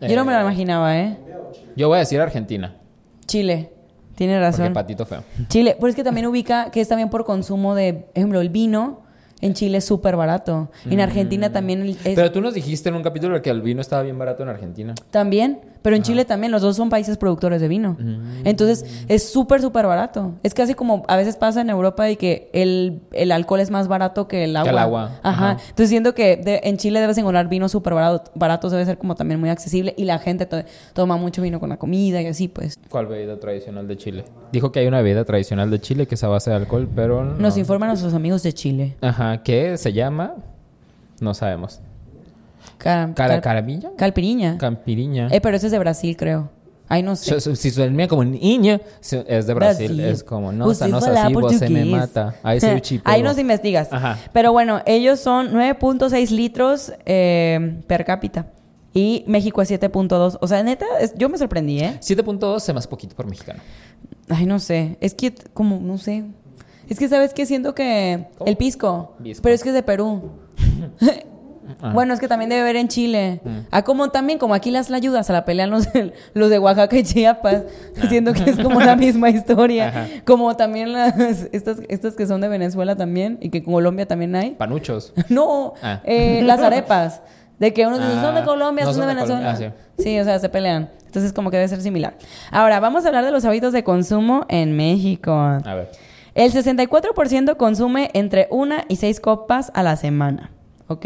Yo 0.00 0.16
no 0.16 0.24
me 0.24 0.32
lo 0.32 0.38
Eh, 0.38 0.42
imaginaba, 0.42 0.98
¿eh? 0.98 1.18
Yo 1.76 1.88
voy 1.88 1.96
a 1.96 2.00
decir 2.00 2.20
Argentina, 2.20 2.76
Chile. 3.26 3.70
Tiene 4.26 4.34
porque 4.38 4.58
razón. 4.58 4.72
patito 4.74 5.06
feo. 5.06 5.22
Chile. 5.48 5.76
Pero 5.78 5.88
es 5.88 5.96
que 5.96 6.04
también 6.04 6.26
ubica 6.26 6.70
que 6.70 6.82
es 6.82 6.88
también 6.88 7.08
por 7.08 7.24
consumo 7.24 7.74
de, 7.74 7.94
por 7.94 8.10
ejemplo, 8.14 8.40
el 8.42 8.50
vino. 8.50 9.00
En 9.40 9.54
Chile 9.54 9.78
es 9.78 9.86
súper 9.86 10.16
barato. 10.16 10.70
En 10.90 11.00
Argentina 11.00 11.50
también 11.50 11.80
el- 11.80 11.90
es- 11.90 12.00
Mm. 12.12 12.14
Pero 12.16 12.30
tú 12.30 12.42
nos 12.42 12.52
dijiste 12.52 12.90
en 12.90 12.96
un 12.96 13.02
capítulo 13.02 13.40
que 13.40 13.48
el 13.48 13.62
vino 13.62 13.80
estaba 13.80 14.02
bien 14.02 14.18
barato 14.18 14.42
en 14.42 14.50
Argentina. 14.50 14.94
También, 15.10 15.60
pero 15.82 15.96
en 15.96 16.02
Chile 16.02 16.24
también, 16.24 16.52
los 16.52 16.62
dos 16.62 16.76
son 16.76 16.90
países 16.90 17.16
productores 17.16 17.60
de 17.60 17.68
vino. 17.68 17.96
Mm. 17.98 18.46
Entonces, 18.46 18.84
es 19.08 19.30
súper, 19.30 19.60
súper 19.62 19.86
barato. 19.86 20.34
Es 20.42 20.52
casi 20.54 20.74
como 20.74 21.04
a 21.08 21.16
veces 21.16 21.36
pasa 21.36 21.60
en 21.60 21.70
Europa 21.70 22.04
de 22.04 22.16
que 22.16 22.50
el, 22.52 23.00
el 23.12 23.32
alcohol 23.32 23.60
es 23.60 23.70
más 23.70 23.88
barato 23.88 24.28
que 24.28 24.44
el 24.44 24.56
agua. 24.56 24.70
el 24.70 24.78
agua, 24.78 25.04
Ajá. 25.22 25.50
ajá. 25.52 25.62
Entonces, 25.62 25.88
siento 25.88 26.14
que 26.14 26.36
de- 26.36 26.60
en 26.64 26.76
Chile 26.76 27.00
debes 27.00 27.16
encontrar 27.18 27.48
vinos 27.48 27.72
súper 27.72 27.94
barato- 27.94 28.30
baratos, 28.34 28.72
debe 28.72 28.84
ser 28.84 28.98
como 28.98 29.14
también 29.14 29.40
muy 29.40 29.48
accesible 29.48 29.94
y 29.96 30.04
la 30.04 30.18
gente 30.18 30.46
to- 30.46 30.62
toma 30.92 31.16
mucho 31.16 31.42
vino 31.42 31.60
con 31.60 31.68
la 31.70 31.76
comida 31.78 32.20
y 32.20 32.26
así, 32.26 32.48
pues. 32.48 32.78
¿Cuál 32.88 33.06
bebida 33.06 33.38
tradicional 33.40 33.88
de 33.88 33.96
Chile? 33.96 34.24
Dijo 34.52 34.72
que 34.72 34.80
hay 34.80 34.86
una 34.86 35.00
bebida 35.02 35.24
tradicional 35.24 35.70
de 35.70 35.80
Chile 35.80 36.06
que 36.06 36.14
es 36.14 36.24
a 36.24 36.28
base 36.28 36.50
de 36.50 36.56
alcohol, 36.56 36.88
pero 36.94 37.24
no. 37.24 37.34
Nos 37.38 37.56
informan 37.56 37.88
nuestros 37.88 38.14
amigos 38.14 38.42
de 38.42 38.52
Chile. 38.52 38.96
Ajá, 39.00 39.42
¿qué 39.42 39.76
se 39.76 39.92
llama? 39.92 40.34
No 41.20 41.34
sabemos. 41.34 41.80
Ca- 42.78 43.12
¿Cara. 43.14 43.40
Calpiriña. 43.96 44.56
Campiriña. 44.58 45.28
Eh, 45.30 45.40
pero 45.40 45.56
ese 45.56 45.66
es 45.66 45.72
de 45.72 45.78
Brasil, 45.78 46.16
creo. 46.16 46.50
Ay, 46.92 47.04
no 47.04 47.14
sé. 47.14 47.40
Si, 47.40 47.54
si 47.54 47.70
suena 47.70 48.08
como 48.08 48.24
niña, 48.24 48.80
si- 49.00 49.22
es 49.28 49.46
de 49.46 49.54
Brasil. 49.54 49.86
Brasil. 49.94 50.00
Es 50.04 50.24
como, 50.24 50.50
no, 50.50 50.66
Usted 50.66 50.86
esa 50.86 50.94
no 50.96 51.00
fala 51.00 51.24
así, 51.26 51.34
vos 51.34 51.54
se 51.56 51.68
me 51.70 51.84
mata. 51.84 52.34
Ahí 52.42 52.58
soy 52.60 52.80
chipeo. 52.80 53.12
Ahí 53.12 53.22
nos 53.22 53.38
investigas. 53.38 53.92
Ajá. 53.92 54.18
Pero 54.32 54.50
bueno, 54.52 54.80
ellos 54.86 55.20
son 55.20 55.52
9.6 55.52 56.30
litros 56.30 56.92
eh, 57.06 57.80
per 57.86 58.04
cápita. 58.04 58.46
Y 58.92 59.22
México 59.28 59.62
es 59.62 59.70
7.2. 59.70 60.38
O 60.40 60.46
sea, 60.48 60.64
neta, 60.64 60.84
es- 61.00 61.14
yo 61.16 61.28
me 61.28 61.38
sorprendí, 61.38 61.78
¿eh? 61.78 61.96
7.2 62.00 62.58
se 62.58 62.72
más 62.72 62.88
poquito 62.88 63.14
por 63.14 63.26
mexicano. 63.26 63.60
Ay, 64.28 64.46
no 64.46 64.58
sé. 64.58 64.96
Es 65.00 65.14
que, 65.14 65.32
como, 65.54 65.78
no 65.78 65.96
sé. 65.96 66.24
Es 66.88 66.98
que, 66.98 67.08
¿sabes 67.08 67.32
qué? 67.34 67.46
Siento 67.46 67.72
que... 67.72 68.26
¿Cómo? 68.36 68.48
El 68.50 68.56
pisco. 68.56 69.14
Pisco. 69.22 69.42
Pero 69.44 69.54
es 69.54 69.62
que 69.62 69.68
es 69.68 69.74
de 69.76 69.84
Perú. 69.84 70.30
Ah. 71.82 71.92
Bueno, 71.92 72.14
es 72.14 72.20
que 72.20 72.28
también 72.28 72.48
debe 72.50 72.62
haber 72.62 72.76
en 72.76 72.88
Chile. 72.88 73.40
Ah, 73.70 73.82
como 73.82 74.10
también, 74.10 74.38
como 74.38 74.54
aquí 74.54 74.70
las 74.70 74.90
ayudas 74.90 75.28
a 75.30 75.32
la 75.32 75.44
pelean 75.44 75.70
los, 75.70 75.92
de- 75.92 76.12
los 76.34 76.50
de 76.50 76.58
Oaxaca 76.58 76.96
y 76.96 77.02
Chiapas. 77.02 77.62
Siento 78.08 78.32
que 78.32 78.50
es 78.50 78.56
como 78.58 78.80
la 78.80 78.96
misma 78.96 79.30
historia. 79.30 79.88
Ajá. 79.88 80.06
Como 80.24 80.56
también 80.56 80.92
las, 80.92 81.14
estas, 81.52 81.78
estas 81.88 82.14
que 82.16 82.26
son 82.26 82.40
de 82.40 82.48
Venezuela 82.48 82.96
también 82.96 83.38
y 83.40 83.50
que 83.50 83.58
en 83.58 83.64
Colombia 83.64 84.06
también 84.06 84.34
hay. 84.36 84.50
Panuchos. 84.52 85.12
No, 85.28 85.74
Ah. 85.82 86.00
eh, 86.04 86.42
las 86.44 86.60
arepas. 86.60 87.22
De 87.58 87.74
que 87.74 87.86
unos 87.86 87.98
dicen, 88.00 88.22
son 88.22 88.34
de 88.34 88.40
Ah, 88.40 88.44
Colombia, 88.44 88.84
no 88.86 88.92
son 88.92 89.00
de 89.02 89.06
son 89.06 89.08
de 89.08 89.14
Venezuela. 89.14 89.52
Colombia, 89.54 89.74
sí. 89.98 90.18
o 90.18 90.24
sea, 90.24 90.38
se 90.38 90.48
pelean. 90.48 90.88
Entonces, 91.04 91.32
como 91.34 91.50
que 91.50 91.58
debe 91.58 91.68
ser 91.68 91.82
similar. 91.82 92.16
Ahora, 92.50 92.80
vamos 92.80 93.04
a 93.04 93.08
hablar 93.08 93.22
de 93.24 93.30
los 93.32 93.44
hábitos 93.44 93.74
de 93.74 93.84
consumo 93.84 94.46
en 94.48 94.74
México. 94.76 95.32
A 95.32 95.74
ver. 95.74 95.90
El 96.34 96.52
64% 96.52 97.56
consume 97.58 98.10
entre 98.14 98.48
una 98.50 98.84
y 98.88 98.96
seis 98.96 99.20
copas 99.20 99.70
a 99.74 99.82
la 99.82 99.96
semana. 99.96 100.52
¿Ok? 100.86 101.04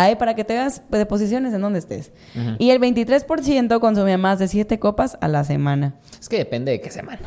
Ahí 0.00 0.16
para 0.16 0.34
que 0.34 0.44
te 0.44 0.54
veas 0.54 0.82
de 0.90 1.06
posiciones 1.06 1.52
en 1.54 1.60
donde 1.60 1.78
estés. 1.78 2.12
Y 2.58 2.70
el 2.70 2.80
23% 2.80 3.80
consume 3.80 4.16
más 4.16 4.38
de 4.38 4.48
siete 4.48 4.78
copas 4.78 5.18
a 5.20 5.28
la 5.28 5.44
semana. 5.44 5.94
Es 6.20 6.28
que 6.28 6.38
depende 6.38 6.72
de 6.72 6.80
qué 6.80 6.90
semana. 6.90 7.20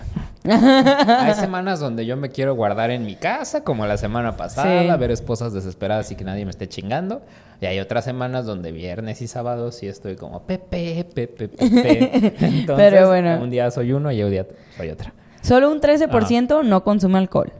Hay 0.46 1.34
semanas 1.36 1.80
donde 1.80 2.06
yo 2.06 2.18
me 2.18 2.30
quiero 2.30 2.56
guardar 2.56 2.92
en 2.92 3.06
mi 3.06 3.16
casa, 3.16 3.64
como 3.64 3.86
la 3.86 3.98
semana 3.98 4.38
pasada, 4.38 4.94
Sí. 4.94 5.00
ver 5.00 5.12
esposas 5.12 5.54
desesperadas 5.54 6.12
y 6.12 6.16
que 6.16 6.24
nadie 6.24 6.46
me 6.46 6.52
esté 6.52 6.68
chingando. 6.68 7.22
Y 7.60 7.66
hay 7.68 7.80
otras 7.80 8.06
semanas 8.06 8.46
donde 8.48 8.72
viernes 8.72 9.22
y 9.22 9.28
sábado 9.28 9.72
sí 9.72 9.88
estoy 9.88 10.16
como 10.16 10.42
pepe, 10.44 11.06
pepe, 11.14 11.48
pepe. 11.48 12.34
Entonces, 12.40 12.90
Pero 12.92 13.08
bueno. 13.10 13.40
un 13.42 13.52
día 13.52 13.70
soy 13.70 13.94
uno 13.94 14.12
y 14.12 14.24
un 14.24 14.32
día 14.32 14.48
soy 14.78 14.90
otra. 14.90 15.14
Solo 15.42 15.72
un 15.72 15.80
13% 15.80 16.64
no 16.64 16.84
consume 16.84 17.20
alcohol. 17.20 17.52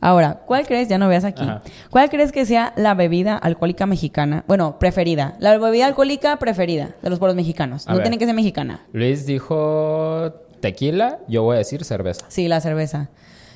Ahora, 0.00 0.40
¿cuál 0.46 0.66
crees? 0.66 0.88
Ya 0.88 0.98
no 0.98 1.08
veas 1.08 1.24
aquí. 1.24 1.42
Ajá. 1.42 1.62
¿Cuál 1.90 2.10
crees 2.10 2.30
que 2.32 2.44
sea 2.44 2.72
la 2.76 2.94
bebida 2.94 3.36
alcohólica 3.38 3.86
mexicana? 3.86 4.44
Bueno, 4.46 4.78
preferida. 4.78 5.34
La 5.38 5.56
bebida 5.56 5.86
alcohólica 5.86 6.36
preferida 6.38 6.90
de 7.02 7.10
los 7.10 7.18
pueblos 7.18 7.36
mexicanos. 7.36 7.86
A 7.86 7.90
no 7.92 7.96
ver. 7.96 8.04
tiene 8.04 8.18
que 8.18 8.26
ser 8.26 8.34
mexicana. 8.34 8.80
Luis 8.92 9.24
dijo 9.26 10.32
tequila, 10.60 11.18
yo 11.28 11.42
voy 11.42 11.54
a 11.56 11.58
decir 11.58 11.84
cerveza. 11.84 12.26
Sí, 12.28 12.48
la 12.48 12.60
cerveza. 12.60 13.08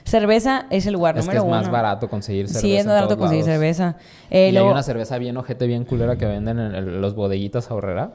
Cerveza 0.05 0.65
es 0.71 0.87
el 0.87 0.95
lugar 0.95 1.19
Es 1.19 1.29
que 1.29 1.35
número 1.37 1.45
es 1.45 1.51
más 1.67 1.71
barato 1.71 2.09
conseguir 2.09 2.47
cerveza. 2.49 2.61
Sí, 2.63 2.75
es 2.77 2.87
más 2.87 2.95
barato 2.95 3.19
conseguir 3.19 3.45
lados. 3.45 3.59
cerveza. 3.61 3.97
Eh, 4.31 4.49
y 4.49 4.53
luego- 4.53 4.69
hay 4.69 4.73
una 4.73 4.83
cerveza 4.83 5.19
bien 5.19 5.37
ojete, 5.37 5.67
bien 5.67 5.85
culera 5.85 6.17
que 6.17 6.25
venden 6.25 6.59
en 6.59 7.01
los 7.03 7.15
bodeguitas 7.15 7.71
ahorrera. 7.71 8.13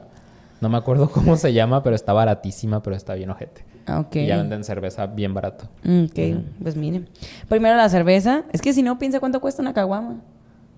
No 0.60 0.68
me 0.68 0.76
acuerdo 0.78 1.10
cómo 1.10 1.36
se 1.36 1.52
llama, 1.52 1.82
pero 1.82 1.94
está 1.96 2.12
baratísima, 2.12 2.82
pero 2.82 2.96
está 2.96 3.14
bien 3.14 3.30
ojete. 3.30 3.64
Ah, 3.86 4.00
Ok. 4.00 4.16
Y 4.16 4.26
ya 4.26 4.38
venden 4.38 4.64
cerveza 4.64 5.06
bien 5.06 5.34
barato. 5.34 5.64
Ok, 5.84 6.18
pues 6.62 6.76
miren. 6.76 7.08
Primero 7.48 7.76
la 7.76 7.88
cerveza. 7.88 8.44
Es 8.52 8.62
que 8.62 8.72
si 8.72 8.82
no, 8.82 8.98
piensa 8.98 9.20
cuánto 9.20 9.40
cuesta 9.40 9.60
una 9.62 9.74
caguama. 9.74 10.16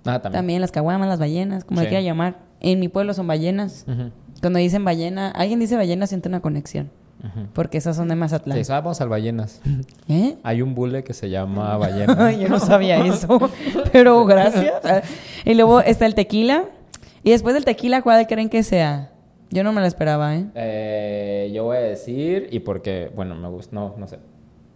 Ah, 0.05 0.21
también. 0.21 0.33
También 0.33 0.61
las 0.61 0.73
caguamas, 0.73 1.09
las 1.09 1.19
ballenas, 1.19 1.65
como 1.65 1.81
le 1.81 1.89
quiera 1.89 2.03
llamar. 2.03 2.39
En 2.61 2.81
mi 2.81 2.89
pueblo 2.89 3.15
son 3.15 3.27
ballenas. 3.27 3.85
Cuando 4.41 4.59
dicen 4.59 4.85
ballena, 4.85 5.31
alguien 5.31 5.61
dice 5.61 5.77
ballena, 5.77 6.07
siente 6.07 6.29
una 6.29 6.41
conexión. 6.41 6.91
Porque 7.55 7.79
esas 7.79 7.97
son 7.97 8.09
de 8.09 8.15
Mazatlán. 8.15 8.63
Sí, 8.65 8.71
vamos 8.71 9.01
al 9.01 9.09
ballenas. 9.09 9.61
¿Eh? 10.09 10.37
Hay 10.45 10.63
un 10.63 10.75
bule 10.75 11.03
que 11.03 11.13
se 11.13 11.29
llama 11.29 11.77
ballena. 11.79 12.31
Yo 12.33 12.49
no 12.49 12.61
sabía 12.61 13.05
eso, 13.05 13.39
pero 13.93 14.25
gracias. 14.25 14.73
Y 15.45 15.55
luego 15.55 15.81
está 15.81 16.07
el 16.07 16.15
tequila. 16.15 16.65
Y 17.25 17.31
después 17.31 17.55
del 17.55 17.65
tequila, 17.65 18.03
¿cuál 18.03 18.27
creen 18.27 18.49
que 18.49 18.63
sea? 18.63 19.11
Yo 19.51 19.63
no 19.65 19.73
me 19.73 19.81
lo 19.81 19.87
esperaba, 19.87 20.35
¿eh? 20.37 20.47
Eh, 20.55 21.51
yo 21.55 21.65
voy 21.65 21.77
a 21.77 21.81
decir, 21.81 22.49
y 22.51 22.61
porque, 22.61 23.11
bueno, 23.15 23.35
me 23.35 23.49
gusta, 23.49 23.75
no, 23.75 23.95
no 23.97 24.07
sé. 24.09 24.19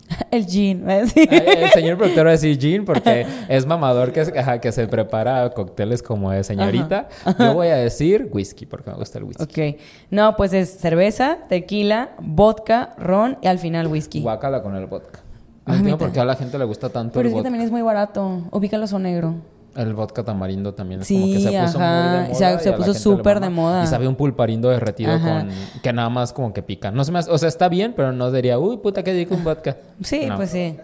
El 0.31 0.47
gin, 0.47 0.85
¿va 0.89 0.93
a 0.95 0.97
decir? 0.99 1.29
Ay, 1.31 1.43
El 1.65 1.71
señor 1.71 1.97
productor 1.97 2.27
va 2.27 2.31
a 2.31 2.33
decir 2.33 2.59
gin 2.59 2.85
porque 2.85 3.27
es 3.49 3.65
mamador 3.67 4.13
que, 4.13 4.21
ajá, 4.21 4.61
que 4.61 4.73
se 4.73 4.87
prepara 4.89 5.51
cócteles 5.51 6.03
como 6.03 6.31
de 6.33 6.43
señorita. 6.45 7.09
Yo 7.39 7.55
voy 7.55 7.69
a 7.69 7.77
decir 7.77 8.29
whisky 8.33 8.67
porque 8.67 8.91
me 8.91 8.97
gusta 8.97 9.19
el 9.19 9.25
whisky. 9.25 9.43
Ok. 9.45 9.81
No, 10.11 10.35
pues 10.37 10.53
es 10.53 10.71
cerveza, 10.71 11.39
tequila, 11.49 12.11
vodka, 12.21 12.95
ron 12.99 13.39
y 13.43 13.47
al 13.47 13.59
final 13.59 13.87
whisky. 13.89 14.21
Guácala 14.21 14.63
con 14.63 14.75
el 14.77 14.87
vodka. 14.87 15.21
A 15.65 15.73
No 15.73 15.75
mí 15.75 15.79
entiendo 15.79 15.99
ta- 15.99 16.05
por 16.07 16.13
qué 16.15 16.21
a 16.21 16.25
la 16.25 16.35
gente 16.37 16.59
le 16.59 16.65
gusta 16.65 16.89
tanto 16.89 17.13
Pero 17.15 17.23
el 17.23 17.27
es 17.29 17.31
que 17.33 17.35
vodka. 17.39 17.47
también 17.47 17.65
es 17.65 17.71
muy 17.71 17.83
barato. 17.83 18.43
Ubícalo 18.51 18.87
son 18.89 19.03
negro. 19.05 19.35
El 19.77 19.95
vodka 19.95 20.25
tamarindo 20.25 20.75
también 20.75 21.01
es 21.03 21.09
como 21.09 21.25
Sí, 21.27 21.33
que 21.35 21.41
se 21.41 21.61
puso 21.63 21.79
ajá, 21.79 22.03
muy 22.03 22.11
de 22.13 22.35
moda. 22.35 22.59
se- 22.59 22.65
se 22.65 22.73
puso 22.73 22.95
súper 22.95 23.41
de 23.41 23.51
moda. 23.51 23.85
Y 23.85 23.87
sabe 23.87 24.09
un 24.09 24.17
pulparindo 24.17 24.69
derretido 24.69 25.13
Ajá. 25.13 25.41
con... 25.41 25.51
Que 25.83 25.93
nada 25.93 26.09
más 26.09 26.33
como 26.33 26.53
que 26.53 26.63
pica. 26.63 26.91
No 26.91 27.05
se 27.05 27.13
me 27.13 27.21
hace- 27.21 27.31
O 27.31 27.39
sea, 27.39 27.49
está 27.49 27.69
bien, 27.69 27.93
pero 27.97 28.11
no 28.13 28.33
diría... 28.33 28.59
Uy, 28.59 28.79
puta, 28.79 29.03
que 29.05 29.13
digo 29.13 29.37
un 29.37 29.45
vodka. 29.45 29.77
Sí, 30.03 30.27
No. 30.27 30.37
pues 30.37 30.51
sí. 30.51 30.77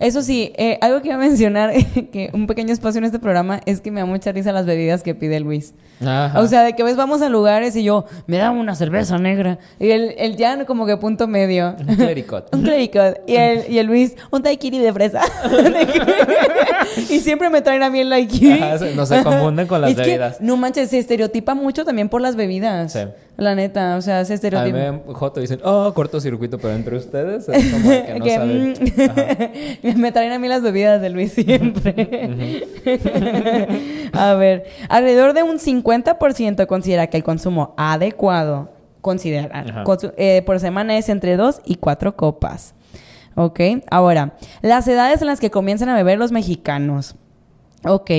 Eso 0.00 0.22
sí, 0.22 0.52
eh, 0.56 0.78
algo 0.80 1.00
que 1.02 1.08
iba 1.08 1.16
a 1.16 1.18
mencionar, 1.18 1.72
que 2.12 2.30
un 2.32 2.46
pequeño 2.46 2.72
espacio 2.72 2.98
en 2.98 3.04
este 3.04 3.18
programa, 3.18 3.60
es 3.66 3.80
que 3.80 3.90
me 3.90 4.00
da 4.00 4.06
mucha 4.06 4.30
risa 4.32 4.52
las 4.52 4.64
bebidas 4.64 5.02
que 5.02 5.14
pide 5.14 5.40
Luis. 5.40 5.74
Ajá. 6.00 6.38
O 6.40 6.46
sea, 6.46 6.62
de 6.62 6.74
que 6.74 6.84
ves, 6.84 6.94
vamos 6.96 7.20
a 7.22 7.28
lugares 7.28 7.74
y 7.74 7.82
yo, 7.82 8.04
me 8.28 8.36
da 8.36 8.50
una 8.52 8.74
cerveza 8.76 9.18
negra. 9.18 9.58
Y 9.80 9.90
el, 9.90 10.14
el 10.18 10.36
Jan 10.36 10.64
como 10.66 10.86
que 10.86 10.96
punto 10.96 11.26
medio. 11.26 11.74
Un 11.80 11.96
clericot. 11.96 12.48
un 12.54 12.62
clericot. 12.62 13.18
Y 13.26 13.34
el, 13.36 13.64
y 13.68 13.78
el 13.78 13.86
Luis, 13.86 14.14
un 14.30 14.42
daiquiri 14.42 14.78
de 14.78 14.92
fresa. 14.92 15.20
y 17.10 17.20
siempre 17.20 17.50
me 17.50 17.60
traen 17.62 17.82
a 17.82 17.90
mí 17.90 18.00
el. 18.00 18.12
Ajá, 18.12 18.78
se- 18.78 18.94
no 18.94 19.06
se 19.06 19.22
confunden 19.22 19.66
con 19.66 19.80
las 19.80 19.90
Es 19.90 19.96
que, 19.96 20.02
bebidas. 20.02 20.40
no 20.40 20.56
manches, 20.56 20.90
se 20.90 20.98
estereotipa 20.98 21.54
mucho 21.54 21.84
también 21.84 22.08
por 22.08 22.20
las 22.20 22.36
bebidas. 22.36 22.92
Sí. 22.92 23.00
La 23.38 23.54
neta, 23.54 23.96
o 23.96 24.02
sea, 24.02 24.24
se 24.24 24.32
A 24.32 24.34
mí 24.34 24.34
estereotipa. 24.34 25.00
Joto 25.14 25.40
dicen, 25.40 25.60
oh, 25.62 25.94
cortocircuito, 25.94 26.58
pero 26.58 26.74
entre 26.74 26.96
ustedes 26.96 27.48
es 27.48 27.72
como 27.72 27.88
que 27.88 28.14
no 28.18 28.24
Que, 28.24 28.34
saben. 28.34 28.74
mm, 29.94 29.98
me 30.00 30.10
traen 30.12 30.32
a 30.32 30.38
mí 30.40 30.48
las 30.48 30.60
bebidas 30.60 31.00
de 31.00 31.08
Luis 31.10 31.32
siempre. 31.34 31.94
a 34.12 34.34
ver, 34.34 34.64
alrededor 34.88 35.34
de 35.34 35.44
un 35.44 35.58
50% 35.58 36.66
considera 36.66 37.06
que 37.06 37.16
el 37.16 37.22
consumo 37.22 37.74
adecuado 37.76 38.70
considera 39.00 39.48
Ajá. 39.52 39.84
consu- 39.84 40.12
eh, 40.16 40.42
por 40.44 40.58
semana 40.58 40.98
es 40.98 41.08
entre 41.08 41.36
2 41.36 41.60
y 41.64 41.76
4 41.76 42.16
copas. 42.16 42.74
Ok, 43.36 43.60
ahora, 43.90 44.34
las 44.62 44.88
edades 44.88 45.20
en 45.22 45.28
las 45.28 45.38
que 45.38 45.50
comienzan 45.50 45.88
a 45.90 45.94
beber 45.94 46.18
los 46.18 46.32
mexicanos. 46.32 47.14
Ok, 47.84 48.10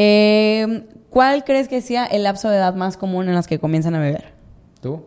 Eh, 0.00 0.84
¿cuál 1.10 1.44
crees 1.44 1.68
que 1.68 1.80
sea 1.80 2.06
el 2.06 2.22
lapso 2.24 2.48
de 2.48 2.56
edad 2.56 2.74
más 2.74 2.96
común 2.96 3.28
en 3.28 3.34
las 3.34 3.46
que 3.46 3.58
comienzan 3.58 3.94
a 3.94 4.00
beber? 4.00 4.32
¿Tú? 4.80 5.02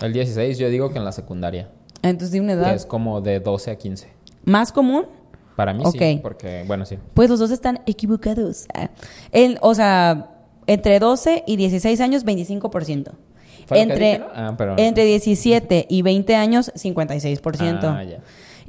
El 0.00 0.12
16, 0.12 0.58
yo 0.58 0.68
digo 0.68 0.90
que 0.90 0.98
en 0.98 1.04
la 1.04 1.12
secundaria. 1.12 1.68
Entonces, 2.02 2.30
di 2.30 2.38
una 2.40 2.54
Que 2.54 2.60
edad 2.60 2.74
es 2.74 2.86
como 2.86 3.20
de 3.20 3.40
12 3.40 3.70
a 3.72 3.76
15. 3.76 4.08
más 4.44 4.70
común. 4.72 5.06
Para 5.56 5.72
mí 5.72 5.82
sí, 5.90 5.98
Ok. 6.14 6.22
porque, 6.22 6.62
bueno, 6.68 6.84
sí. 6.86 6.98
Pues 7.14 7.28
los 7.28 7.40
dos 7.40 7.50
están 7.50 7.80
equivocados. 7.86 8.66
En- 9.32 9.58
o 9.60 9.74
sea, 9.74 10.30
entre 10.68 11.00
12 11.00 11.42
y 11.48 11.56
16 11.56 12.00
años, 12.00 12.24
25%. 12.24 13.12
¿Fue 13.66 13.84
lo 13.84 13.94
que 13.96 14.12
Entre? 14.12 14.24
Ah, 14.34 14.56
entre 14.76 15.04
17 15.04 15.86
y 15.90 16.02
20 16.02 16.36
años, 16.36 16.70
56%. 16.76 17.88
Ah, 17.90 18.04
ya. 18.04 18.18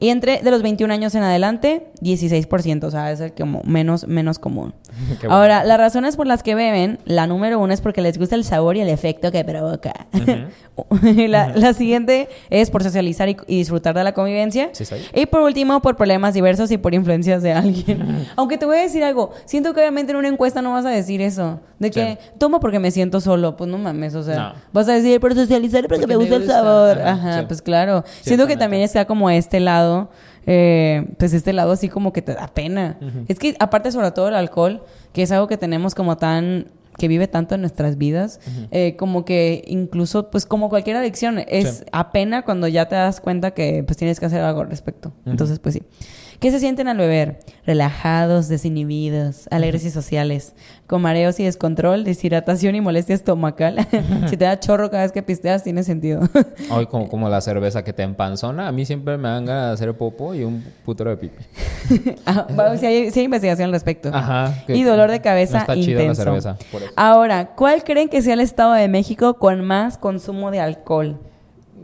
Y 0.02 0.10
entre 0.10 0.42
de 0.42 0.50
los 0.50 0.62
21 0.62 0.94
años 0.94 1.14
en 1.16 1.24
adelante, 1.24 1.88
16%. 2.02 2.84
O 2.86 2.92
sea, 2.92 3.12
es 3.12 3.20
el 3.20 3.34
como 3.34 3.62
menos, 3.66 4.08
menos 4.08 4.40
común. 4.40 4.74
Bueno. 5.20 5.36
Ahora, 5.36 5.64
las 5.64 5.78
razones 5.78 6.16
por 6.16 6.28
las 6.28 6.44
que 6.44 6.56
beben, 6.56 7.00
la 7.06 7.28
número 7.28 7.60
uno 7.60 7.74
es 7.74 7.82
porque 7.82 8.02
les 8.02 8.18
gusta 8.18 8.36
el 8.36 8.44
sabor 8.44 8.76
y 8.78 8.82
el 8.82 8.90
efecto 8.90 9.32
que 9.32 9.44
provoca. 9.44 10.08
la, 11.28 11.50
la 11.56 11.74
siguiente 11.74 12.30
es 12.50 12.70
por 12.72 12.84
socializar 12.84 13.28
y, 13.30 13.38
y 13.48 13.58
disfrutar 13.58 13.96
de 13.96 14.04
la 14.04 14.14
convivencia. 14.14 14.70
Sí. 14.74 14.86
Y 15.14 15.26
por 15.26 15.42
último, 15.42 15.82
por 15.82 15.96
problemas 15.96 16.34
diversos 16.34 16.72
y 16.72 16.78
por 16.78 16.94
influencias 16.94 17.44
de 17.44 17.54
alguien. 17.54 18.28
Aunque 18.36 18.58
te 18.58 18.66
voy 18.66 18.78
a 18.78 18.82
decir 18.82 19.04
algo, 19.04 19.32
siento 19.46 19.74
que 19.74 19.82
obviamente 19.82 20.12
en 20.12 20.18
una 20.18 20.28
encuesta 20.28 20.62
no 20.62 20.72
vas 20.74 20.86
a 20.86 20.90
decir 20.90 21.22
eso. 21.22 21.60
De 21.80 21.92
que 21.92 22.00
Sí. 22.22 22.30
tomo 22.38 22.60
porque 22.60 22.80
me 22.80 22.92
siento 22.92 23.20
solo. 23.22 23.56
Pues 23.58 23.70
no 23.70 23.78
mames, 23.78 24.16
o 24.16 24.24
sea, 24.24 24.36
No. 24.36 24.54
vas 24.74 24.88
a 24.90 24.94
decir 24.94 25.20
por 25.20 25.34
socializar 25.36 25.82
porque, 25.84 26.02
Porque 26.02 26.08
me 26.08 26.16
gusta 26.16 26.36
el 26.38 26.48
sabor. 26.48 27.00
Ajá, 27.02 27.40
sí. 27.40 27.46
pues 27.48 27.62
claro. 27.62 28.04
Siento 28.22 28.48
que 28.48 28.58
también 28.58 28.84
está 28.84 29.06
como 29.06 29.30
este 29.30 29.60
lado, 29.60 29.89
eh, 30.46 31.06
pues 31.18 31.34
este 31.34 31.54
lado 31.54 31.72
así 31.72 31.90
como 31.90 32.12
que 32.14 32.22
te 32.22 32.34
da 32.34 32.48
pena. 32.48 32.98
Es 33.28 33.38
que 33.40 33.56
aparte 33.60 33.92
sobre 33.92 34.12
todo 34.12 34.28
el 34.30 34.36
alcohol, 34.36 34.84
que 35.14 35.22
es 35.24 35.32
algo 35.32 35.48
que 35.48 35.58
tenemos 35.58 35.96
como 35.96 36.18
tan 36.18 36.68
que 36.98 37.08
vive 37.08 37.28
tanto 37.30 37.56
en 37.56 37.62
nuestras 37.62 37.98
vidas, 37.98 38.42
eh, 38.72 38.98
como 38.98 39.24
que 39.24 39.64
incluso, 39.68 40.30
pues 40.32 40.46
como 40.46 40.68
cualquier 40.68 40.98
adicción, 40.98 41.40
es 41.48 41.78
Sí. 41.78 41.84
apena 41.94 42.42
cuando 42.44 42.68
ya 42.68 42.88
te 42.90 42.96
das 42.96 43.22
cuenta 43.22 43.52
que 43.52 43.84
pues 43.86 43.96
tienes 43.96 44.20
que 44.20 44.26
hacer 44.26 44.42
algo 44.42 44.62
al 44.62 44.70
respecto. 44.70 45.14
Entonces, 45.26 45.60
pues 45.60 45.76
sí. 45.76 45.84
¿Qué 46.40 46.52
se 46.52 46.60
sienten 46.62 46.88
al 46.88 46.96
beber? 46.96 47.40
Relajados, 47.66 48.48
desinhibidos, 48.48 49.50
alegres 49.52 49.84
y 49.84 49.92
sociales, 49.92 50.54
con 50.88 51.02
mareos 51.02 51.38
y 51.42 51.44
descontrol, 51.44 52.06
deshidratación 52.06 52.76
y 52.76 52.82
molestia 52.82 53.14
estomacal. 53.14 53.86
si 54.30 54.38
te 54.38 54.46
da 54.46 54.58
chorro 54.58 54.90
cada 54.90 55.04
vez 55.04 55.12
que 55.12 55.22
pisteas, 55.22 55.64
tiene 55.64 55.84
sentido. 55.84 56.22
Hoy 56.72 56.86
como, 56.86 57.10
como 57.10 57.28
la 57.28 57.42
cerveza 57.42 57.84
que 57.84 57.92
te 57.92 58.04
empanzona, 58.04 58.70
a 58.70 58.72
mí 58.72 58.86
siempre 58.86 59.18
me 59.18 59.28
dan 59.28 59.46
ganas 59.46 59.68
de 59.68 59.74
hacer 59.74 59.98
popo 59.98 60.34
y 60.34 60.46
un 60.46 60.64
putero 60.86 61.10
de 61.10 61.18
pipi. 61.18 61.44
Ah, 62.26 62.46
va, 62.58 62.78
si, 62.78 62.86
hay, 62.86 63.12
investigación 63.16 63.66
al 63.66 63.72
respecto. 63.72 64.12
Ajá. 64.14 64.64
que 64.68 64.76
Y 64.76 64.84
dolor 64.84 65.10
de 65.10 65.22
cabeza 65.22 65.54
no 65.54 65.60
está 65.62 65.74
chida 65.74 65.98
la 65.98 66.02
intenso. 66.04 66.24
cerveza. 66.24 66.58
Ahora, 66.96 67.56
¿cuál 67.56 67.84
creen 67.84 68.08
que 68.08 68.22
sea 68.22 68.36
el 68.36 68.40
estado 68.40 68.74
de 68.74 68.88
México 68.88 69.36
con 69.36 69.62
más 69.62 69.98
consumo 69.98 70.52
de 70.52 70.60
alcohol? 70.60 71.20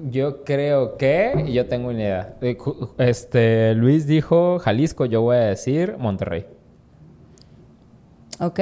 Yo 0.10 0.44
creo 0.44 0.98
que 0.98 1.46
yo 1.52 1.66
tengo 1.68 1.90
una 1.90 2.00
idea. 2.00 2.36
Eh, 2.42 2.58
Este 2.98 3.74
Luis 3.76 4.06
dijo 4.08 4.60
Jalisco, 4.60 5.06
yo 5.06 5.22
voy 5.22 5.38
a 5.38 5.42
decir 5.42 5.96
Monterrey. 5.98 6.46
¿Ok? 8.40 8.60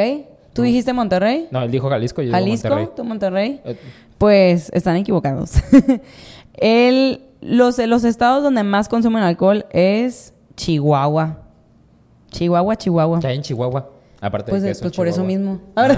¿Tú 0.54 0.62
dijiste 0.62 0.94
Monterrey? 0.94 1.48
No, 1.52 1.64
él 1.64 1.72
dijo 1.72 1.90
Jalisco, 1.90 2.22
yo 2.22 2.28
digo 2.28 2.38
¿Jalisco? 2.38 2.70
Monterrey. 2.70 2.90
¿Tú 2.96 3.04
Monterrey? 3.04 3.62
Eh, 3.66 3.78
Pues 4.18 4.70
están 4.74 4.96
equivocados. 4.98 5.54
El, 6.54 7.22
los, 7.42 7.80
los 7.80 8.04
estados 8.04 8.44
donde 8.44 8.64
más 8.64 8.88
consumen 8.88 9.24
alcohol 9.24 9.66
es 9.72 10.34
Chihuahua. 10.56 11.40
Chihuahua, 12.30 12.76
Chihuahua. 12.76 13.20
¿Qué 13.20 13.28
hay 13.28 13.36
en 13.38 13.42
Chihuahua? 13.42 13.90
Aparte 14.24 14.52
Pues, 14.52 14.62
de 14.62 14.70
que 14.70 14.72
es 14.72 14.78
un 14.78 14.84
pues 14.84 14.96
por 14.96 15.08
eso 15.10 15.26
mismo. 15.26 15.60
Ahora, 15.76 15.98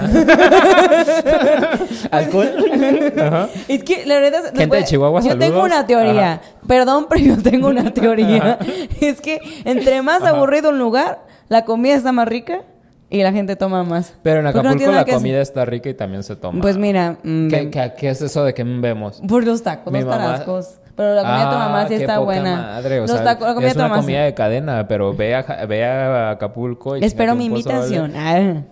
¿Alcohol? 2.10 2.48
Ajá. 3.16 3.48
es 3.68 3.84
que 3.84 4.04
la 4.04 4.18
verdad 4.18 4.46
es- 4.46 4.58
Gente 4.58 4.76
de 4.78 4.84
Chihuahua, 4.84 5.20
Yo 5.20 5.38
tengo 5.38 5.62
una 5.62 5.86
teoría. 5.86 6.32
Ajá. 6.32 6.42
Perdón, 6.66 7.06
pero 7.08 7.24
yo 7.24 7.40
tengo 7.40 7.68
una 7.68 7.94
teoría. 7.94 8.58
es 9.00 9.20
que 9.20 9.38
entre 9.64 10.02
más 10.02 10.24
aburrido 10.24 10.70
un 10.70 10.78
lugar, 10.80 11.24
la 11.48 11.64
comida 11.64 11.94
está 11.94 12.10
más 12.10 12.26
rica 12.26 12.62
y 13.10 13.22
la 13.22 13.30
gente 13.30 13.54
toma 13.54 13.84
más. 13.84 14.14
Pero 14.24 14.38
en 14.38 14.44
no 14.44 14.50
Acapulco 14.50 14.90
la 14.90 15.04
comida 15.04 15.40
está 15.40 15.64
rica 15.64 15.88
y 15.88 15.94
también 15.94 16.24
se 16.24 16.34
toma. 16.34 16.60
Pues 16.60 16.76
mira, 16.76 17.18
mm, 17.22 17.46
¿Qué, 17.48 17.70
qué, 17.70 17.92
qué 17.96 18.08
es 18.10 18.22
eso 18.22 18.42
de 18.42 18.54
que 18.54 18.64
vemos? 18.64 19.22
por 19.28 19.44
los 19.44 19.62
tacos, 19.62 19.92
los 19.92 20.04
tarascos. 20.04 20.80
Pero 20.96 21.14
la 21.14 21.22
comida 21.22 21.44
de 21.44 21.44
tu 21.44 21.58
mamá 21.58 21.80
sí 21.80 21.84
Ah, 21.84 21.88
qué 21.88 21.94
está 21.96 22.14
poca 22.14 22.24
buena. 22.24 22.56
Madre, 22.56 23.00
o 23.00 23.08
sea, 23.08 23.22
la 23.22 23.38
comida 23.38 23.58
es 23.58 23.64
de 23.64 23.72
tu 23.74 23.78
una 23.80 23.88
mamá 23.88 24.00
sí. 24.00 24.06
comida 24.06 24.24
de 24.24 24.34
cadena, 24.34 24.88
pero 24.88 25.14
ve 25.14 25.34
a, 25.34 25.66
ve 25.66 25.84
a 25.84 26.30
Acapulco 26.30 26.96
y 26.96 27.04
Espero 27.04 27.34
mi 27.34 27.44
invitación. 27.44 28.12
Ah. 28.16 28.62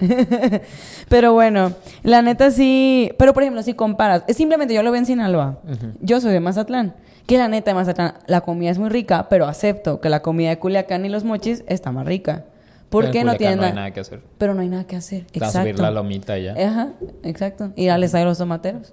pero 1.08 1.32
bueno, 1.32 1.72
la 2.02 2.22
neta 2.22 2.50
sí. 2.50 3.12
Pero 3.18 3.32
por 3.34 3.42
ejemplo, 3.42 3.62
si 3.62 3.74
comparas, 3.74 4.24
simplemente 4.28 4.74
yo 4.74 4.82
lo 4.82 4.90
veo 4.90 4.98
en 4.98 5.06
Sinaloa. 5.06 5.58
Yo 6.00 6.20
soy 6.20 6.32
de 6.32 6.40
Mazatlán. 6.40 6.94
Que 7.26 7.38
la 7.38 7.46
neta 7.46 7.70
de 7.70 7.74
Mazatlán, 7.76 8.14
la 8.26 8.40
comida 8.40 8.70
es 8.70 8.78
muy 8.78 8.88
rica, 8.88 9.28
pero 9.28 9.46
acepto 9.46 10.00
que 10.00 10.08
la 10.08 10.20
comida 10.20 10.48
de 10.48 10.58
Culiacán 10.58 11.04
y 11.04 11.08
los 11.08 11.22
mochis 11.22 11.62
está 11.68 11.92
más 11.92 12.04
rica. 12.06 12.46
¿Por 12.90 13.06
en 13.06 13.12
qué 13.12 13.24
no 13.24 13.34
tienen 13.36 13.58
no 13.58 13.64
hay 13.64 13.72
nada? 13.72 13.90
que 13.92 14.00
hacer. 14.00 14.20
Pero 14.36 14.52
no 14.54 14.60
hay 14.62 14.68
nada 14.68 14.84
que 14.84 14.96
hacer. 14.96 15.22
A 15.40 15.50
subir 15.50 15.68
Exacto. 15.68 15.82
la 15.82 15.90
lomita 15.92 16.38
y 16.38 16.44
ya. 16.44 16.54
Ajá, 16.68 16.92
exacto. 17.22 17.72
Ir 17.76 17.90
al 17.92 18.02
estadio 18.02 18.24
de 18.24 18.30
los 18.30 18.38
tomateros. 18.38 18.92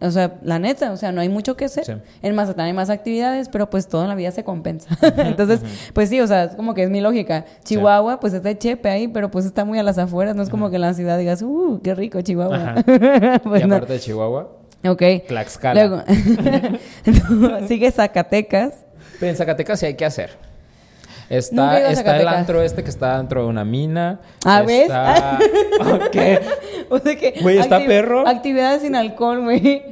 O 0.00 0.10
sea, 0.10 0.38
la 0.42 0.58
neta, 0.58 0.90
o 0.90 0.96
sea, 0.96 1.12
no 1.12 1.20
hay 1.20 1.28
mucho 1.28 1.56
que 1.56 1.64
hacer. 1.64 1.84
Sí. 1.84 1.92
En 2.22 2.34
Mazatlán 2.34 2.66
hay 2.66 2.72
más 2.72 2.90
actividades, 2.90 3.48
pero 3.48 3.70
pues 3.70 3.86
todo 3.88 4.02
en 4.02 4.08
la 4.08 4.14
vida 4.16 4.30
se 4.32 4.42
compensa. 4.42 4.96
Entonces, 5.16 5.60
pues 5.92 6.08
sí, 6.08 6.20
o 6.20 6.26
sea, 6.26 6.44
es 6.44 6.56
como 6.56 6.74
que 6.74 6.82
es 6.84 6.90
mi 6.90 7.00
lógica. 7.00 7.44
Chihuahua, 7.64 8.18
pues 8.18 8.32
está 8.32 8.56
chepe 8.56 8.88
ahí, 8.88 9.06
pero 9.08 9.30
pues 9.30 9.44
está 9.44 9.64
muy 9.64 9.78
a 9.78 9.82
las 9.84 9.98
afueras. 9.98 10.34
No 10.34 10.42
es 10.42 10.48
como 10.50 10.70
que 10.70 10.76
en 10.76 10.82
la 10.82 10.94
ciudad 10.94 11.18
digas, 11.18 11.42
uh, 11.42 11.80
qué 11.82 11.94
rico 11.94 12.20
Chihuahua. 12.20 12.74
Pues 13.44 13.62
y 13.64 13.66
no. 13.66 13.76
aparte 13.76 13.92
de 13.94 14.00
Chihuahua, 14.00 14.56
Ok. 14.84 15.02
Tlaxcala. 15.28 15.74
Luego, 15.86 16.02
sigue 17.68 17.90
Zacatecas. 17.90 18.74
Pero 19.20 19.30
en 19.30 19.36
Zacatecas 19.36 19.78
sí 19.78 19.86
hay 19.86 19.94
que 19.94 20.04
hacer. 20.04 20.30
Está, 21.28 21.70
a 21.70 21.90
está 21.90 22.20
el 22.20 22.28
antro 22.28 22.62
este 22.62 22.84
que 22.84 22.90
está 22.90 23.16
dentro 23.18 23.42
de 23.42 23.48
una 23.48 23.64
mina. 23.64 24.20
Ah, 24.44 24.62
¿ves? 24.62 24.82
Está... 24.82 25.38
Ok. 25.80 26.16
O 26.90 26.98
sea 26.98 27.16
que. 27.16 27.34
Güey, 27.40 27.58
¿está 27.58 27.84
perro? 27.84 28.26
Actividades 28.26 28.82
sin 28.82 28.94
alcohol, 28.94 29.42
güey. 29.42 29.82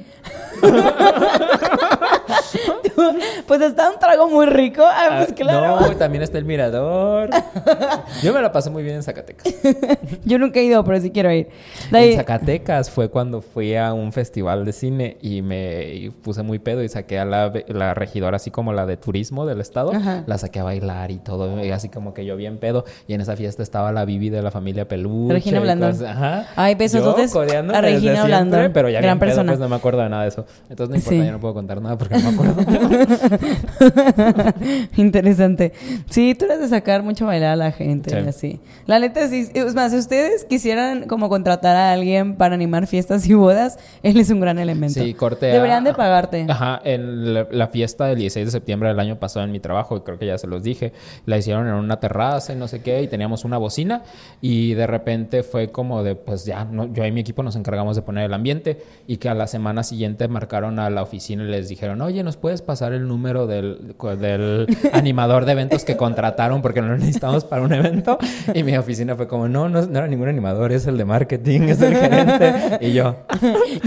pues 3.46 3.60
está 3.60 3.90
un 3.90 3.98
trago 3.98 4.28
muy 4.28 4.46
rico. 4.46 4.82
Ah, 4.84 5.16
pues 5.18 5.30
Ah, 5.30 5.34
claro. 5.34 5.80
No, 5.80 5.96
también 5.96 6.22
está 6.22 6.38
el 6.38 6.44
mirador. 6.44 7.30
Yo 8.22 8.32
me 8.32 8.40
la 8.42 8.52
pasé 8.52 8.70
muy 8.70 8.82
bien 8.82 8.96
en 8.96 9.02
Zacatecas. 9.02 9.52
Yo 10.24 10.38
nunca 10.38 10.60
he 10.60 10.64
ido, 10.64 10.82
pero 10.84 11.00
sí 11.00 11.10
quiero 11.10 11.32
ir. 11.32 11.48
Ahí- 11.92 12.12
En 12.12 12.16
Zacatecas 12.18 12.90
fue 12.90 13.08
cuando 13.10 13.42
fui 13.42 13.74
a 13.76 13.92
un 13.92 14.12
festival 14.12 14.64
de 14.64 14.72
cine 14.72 15.16
y 15.20 15.42
me 15.42 15.94
y 15.94 16.10
puse 16.10 16.42
muy 16.42 16.58
pedo 16.58 16.82
y 16.82 16.88
saqué 16.88 17.18
a 17.18 17.24
la, 17.24 17.52
la 17.68 17.94
regidora 17.94 18.36
así 18.36 18.50
como 18.50 18.72
la 18.72 18.86
de 18.86 18.96
turismo 18.96 19.46
del 19.46 19.60
estado. 19.60 19.92
Ajá. 19.92 20.24
La 20.26 20.38
saqué 20.38 20.60
a 20.60 20.64
bailar 20.64 21.10
y 21.10 21.18
todo. 21.18 21.62
Y 21.64 21.70
así 21.70 21.88
como 21.88 22.14
que 22.14 22.24
yo 22.24 22.36
bien 22.36 22.58
pedo. 22.58 22.84
Y 23.06 23.14
en 23.14 23.20
esa 23.20 23.36
fiesta 23.36 23.62
estaba 23.62 23.92
la 23.92 24.04
Bibi 24.04 24.30
de 24.30 24.42
la 24.42 24.50
familia 24.50 24.86
Peluche. 24.88 25.34
Regina 25.34 25.60
Blandón. 25.60 26.04
Ajá. 26.06 26.46
Ay, 26.56 26.74
besos, 26.74 27.02
Yo 27.02 27.10
entonces, 27.10 27.34
a 27.36 27.80
Regina 27.80 28.00
siempre, 28.00 28.22
Blandón, 28.26 28.70
Pero 28.72 28.88
ya 28.88 29.00
gran 29.00 29.18
bien 29.18 29.30
pedo, 29.34 29.44
pues 29.44 29.58
no 29.58 29.68
me 29.68 29.76
acuerdo 29.76 30.02
de 30.02 30.08
nada 30.08 30.22
de 30.22 30.28
eso. 30.28 30.44
Entonces 30.68 30.90
no 30.90 30.96
importa, 30.96 31.10
Sí. 31.20 31.24
ya 31.26 31.32
no 31.32 31.40
puedo 31.40 31.54
contar 31.54 31.80
nada 31.80 31.96
porque 31.98 32.14
no 32.22 32.32
me 32.32 32.48
acuerdo. 32.48 32.64
Interesante. 34.96 35.72
Sí, 36.08 36.34
tú 36.34 36.44
eres 36.46 36.60
de 36.60 36.68
sacar 36.68 37.02
mucho 37.02 37.24
a 37.24 37.28
bailar 37.28 37.50
a 37.52 37.56
la 37.56 37.72
gente 37.72 38.10
Sí. 38.10 38.16
y 38.24 38.28
así. 38.28 38.60
La 38.86 38.98
neta, 38.98 39.26
sí. 39.28 39.48
Es 39.54 39.74
más, 39.74 39.92
si 39.92 39.98
ustedes 39.98 40.44
quisieran 40.44 41.06
como 41.06 41.28
contratar 41.28 41.76
a 41.76 41.92
alguien 41.92 42.36
para 42.36 42.54
animar 42.54 42.86
fiestas 42.86 43.26
y 43.28 43.34
bodas, 43.34 43.78
él 44.02 44.18
es 44.18 44.30
un 44.30 44.40
gran 44.40 44.58
elemento. 44.58 45.00
Sí, 45.00 45.14
corte 45.14 45.50
a- 45.50 45.54
Deberían 45.54 45.84
de 45.84 45.94
pagarte. 45.94 46.46
Ajá, 46.48 46.80
en 46.84 47.34
la, 47.34 47.46
la 47.50 47.68
fiesta 47.68 48.06
del 48.06 48.18
16 48.18 48.46
de 48.46 48.50
septiembre 48.52 48.88
del 48.88 49.00
año 49.00 49.18
pasado 49.18 49.44
en 49.44 49.52
mi 49.52 49.60
trabajo, 49.60 49.96
y 49.96 50.00
creo 50.00 50.18
que 50.18 50.26
ya 50.26 50.38
se 50.38 50.46
los 50.46 50.62
dije, 50.62 50.92
la 51.26 51.38
hicieron 51.38 51.66
en 51.68 51.74
una 51.74 52.00
terraza 52.00 52.52
y 52.52 52.56
no 52.56 52.68
sé 52.68 52.82
qué, 52.82 53.02
y 53.02 53.08
teníamos 53.08 53.44
una 53.44 53.58
bocina, 53.58 54.02
y 54.40 54.74
de 54.74 54.86
repente 54.86 55.42
fue 55.42 55.70
como 55.70 56.02
de, 56.02 56.14
pues 56.14 56.44
ya, 56.44 56.64
no, 56.64 56.92
yo 56.92 57.04
y 57.04 57.12
mi 57.12 57.20
equipo 57.20 57.42
nos 57.42 57.56
encargamos 57.56 57.96
de 57.96 58.02
poner 58.02 58.24
el 58.24 58.34
ambiente, 58.34 58.82
y 59.06 59.18
que 59.18 59.28
a 59.28 59.34
la 59.34 59.46
semana 59.46 59.82
siguiente 59.82 60.28
marcaron 60.28 60.78
a 60.78 60.90
la 60.90 61.02
oficina 61.02 61.42
y 61.44 61.46
les 61.46 61.68
dijeron, 61.68 62.02
oye, 62.10 62.22
¿nos 62.22 62.36
puedes 62.36 62.62
pasar 62.62 62.92
el 62.92 63.06
número 63.06 63.46
del, 63.46 63.94
del 64.18 64.66
animador 64.92 65.44
de 65.44 65.52
eventos 65.52 65.84
que 65.84 65.96
contrataron 65.96 66.62
porque 66.62 66.82
no 66.82 66.88
lo 66.88 66.98
necesitamos 66.98 67.44
para 67.44 67.62
un 67.62 67.72
evento? 67.72 68.18
Y 68.54 68.62
mi 68.62 68.76
oficina 68.76 69.16
fue 69.16 69.28
como, 69.28 69.48
no, 69.48 69.68
no, 69.68 69.82
no 69.82 69.98
era 69.98 70.08
ningún 70.08 70.28
animador, 70.28 70.72
es 70.72 70.86
el 70.86 70.96
de 70.98 71.04
marketing, 71.04 71.62
es 71.62 71.80
el 71.80 71.96
gerente, 71.96 72.78
y 72.80 72.92
yo... 72.92 73.16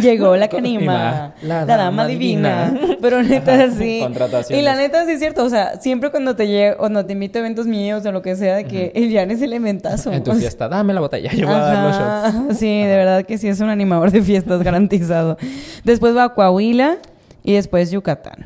Llegó 0.01 0.35
la 0.35 0.47
que 0.47 0.57
anima. 0.57 1.33
La, 1.41 1.65
la 1.65 1.65
dama 1.65 1.83
dama 1.83 2.07
divina. 2.07 2.71
divina. 2.71 2.97
Pero 3.01 3.23
neta, 3.23 3.69
sí. 3.71 4.01
Y 4.49 4.61
la 4.61 4.75
neta, 4.75 5.05
sí 5.05 5.11
es 5.11 5.19
cierto. 5.19 5.43
O 5.43 5.49
sea, 5.49 5.79
siempre 5.79 6.09
cuando 6.11 6.35
te 6.35 6.47
llego, 6.47 6.77
cuando 6.77 7.05
te 7.05 7.13
invito 7.13 7.37
a 7.37 7.41
eventos 7.41 7.67
míos 7.67 8.05
o 8.05 8.11
lo 8.11 8.21
que 8.21 8.35
sea, 8.35 8.55
de 8.55 8.65
que 8.65 8.91
el 8.95 9.13
Jan 9.13 9.31
es 9.31 9.41
elementazo. 9.41 10.11
En 10.11 10.23
tu 10.23 10.31
O 10.31 10.33
sea, 10.33 10.41
fiesta, 10.41 10.69
dame 10.69 10.93
la 10.93 11.01
botella, 11.01 11.31
yo 11.33 11.47
voy 11.47 11.55
a 11.55 11.59
dar 11.59 11.87
los 11.87 11.95
shots. 11.95 12.45
Ajá, 12.47 12.53
Sí, 12.53 12.83
de 12.83 12.95
verdad 12.95 13.25
que 13.25 13.37
sí 13.37 13.47
es 13.47 13.59
un 13.59 13.69
animador 13.69 14.11
de 14.11 14.21
fiestas 14.21 14.63
garantizado. 14.63 15.37
Después 15.83 16.15
va 16.15 16.25
a 16.25 16.29
Coahuila 16.33 16.97
y 17.43 17.53
después 17.53 17.91
Yucatán. 17.91 18.45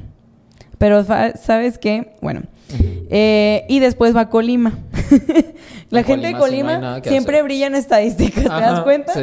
Pero 0.78 1.04
¿sabes 1.04 1.78
qué? 1.78 2.16
Bueno. 2.22 2.44
Eh, 3.10 3.66
y 3.68 3.80
después 3.80 4.16
va 4.16 4.30
Colima. 4.30 4.78
La 5.90 6.02
En 6.02 6.06
gente 6.06 6.28
de 6.28 6.34
Colima 6.34 6.74
sí 6.76 6.76
no 6.76 6.82
Colima 6.82 7.02
que 7.02 7.10
siempre 7.10 7.36
hacer. 7.38 7.44
brilla 7.46 7.68
en 7.68 7.76
estadísticas, 7.76 8.44
¿te 8.44 8.50
das 8.50 8.62
Ajá, 8.74 8.84
cuenta? 8.84 9.14
sí. 9.14 9.22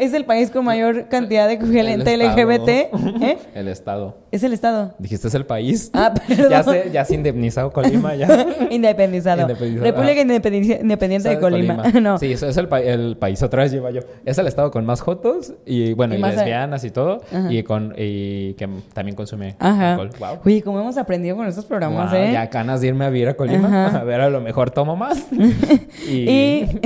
Es 0.00 0.14
el 0.14 0.24
país 0.24 0.50
con 0.50 0.64
mayor 0.64 1.08
cantidad 1.08 1.48
de 1.48 1.58
gente. 1.58 2.16
LGBT. 2.16 2.68
¿eh? 3.22 3.38
El 3.54 3.66
estado. 3.66 4.18
Es 4.30 4.44
el 4.44 4.52
estado. 4.52 4.94
Dijiste 4.98 5.26
es 5.26 5.34
el 5.34 5.44
país. 5.44 5.90
Ah, 5.94 6.14
perdón. 6.28 6.50
ya 6.50 6.62
se, 6.62 6.90
ya 6.92 7.04
se 7.04 7.14
indemnizado 7.14 7.72
Colima 7.72 8.14
ya. 8.14 8.26
Independizado. 8.70 9.42
Independizado, 9.42 9.84
República 9.84 10.18
ah. 10.18 10.22
Independiente, 10.22 10.78
Independiente 10.82 11.28
de 11.30 11.34
Sabe 11.34 11.42
Colima. 11.50 11.82
no. 12.00 12.18
Sí, 12.18 12.32
eso 12.32 12.46
es 12.46 12.56
el, 12.56 12.68
pa- 12.68 12.80
el 12.80 13.16
país, 13.16 13.42
otra 13.42 13.64
vez 13.64 13.72
lleva 13.72 13.90
yo. 13.90 14.02
Es 14.24 14.38
el 14.38 14.46
estado 14.46 14.70
con 14.70 14.86
más 14.86 15.00
jotos 15.00 15.52
y 15.66 15.94
bueno, 15.94 16.14
Y 16.14 16.18
y, 16.18 16.20
lesbianas 16.22 16.84
y 16.84 16.90
todo. 16.92 17.22
Ajá. 17.32 17.52
Y 17.52 17.62
con 17.64 17.92
y 17.98 18.54
que 18.54 18.68
también 18.92 19.16
consume 19.16 19.56
Ajá. 19.58 19.94
alcohol. 19.94 20.10
Wow. 20.20 20.38
Oye, 20.44 20.62
¿cómo 20.62 20.78
hemos 20.80 20.96
aprendido 20.96 21.36
con 21.36 21.46
estos 21.48 21.64
programas, 21.64 22.12
Wow, 22.12 22.20
eh? 22.20 22.30
Ya 22.34 22.46
ganas 22.46 22.80
de 22.82 22.86
irme 22.88 23.04
a 23.04 23.07
vivir 23.10 23.28
a 23.28 23.34
Colima. 23.34 23.68
Ajá. 23.88 24.00
A 24.00 24.04
ver, 24.04 24.20
a 24.20 24.30
lo 24.30 24.40
mejor 24.40 24.70
tomo 24.70 24.96
más. 24.96 25.26
y, 26.08 26.12
Y... 26.30 26.80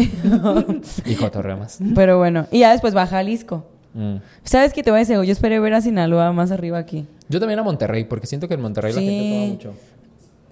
y 1.06 1.14
cotorreo 1.16 1.56
más. 1.56 1.78
Pero 1.94 2.18
bueno, 2.18 2.46
y 2.50 2.60
ya 2.60 2.72
después 2.72 2.96
va 2.96 3.02
a 3.02 3.06
Jalisco. 3.06 3.64
Mm. 3.94 4.16
¿Sabes 4.44 4.72
qué 4.72 4.82
te 4.82 4.90
voy 4.90 4.98
a 4.98 5.00
decir? 5.00 5.16
Yo 5.16 5.32
esperé 5.32 5.60
ver 5.60 5.74
a 5.74 5.80
Sinaloa 5.80 6.32
más 6.32 6.50
arriba 6.50 6.78
aquí. 6.78 7.06
Yo 7.28 7.40
también 7.40 7.58
a 7.58 7.62
Monterrey, 7.62 8.04
porque 8.04 8.26
siento 8.26 8.48
que 8.48 8.54
en 8.54 8.60
Monterrey 8.60 8.92
la 8.92 9.00
Sí. 9.00 9.06
gente 9.06 9.30
toma 9.34 9.46
mucho. 9.46 9.74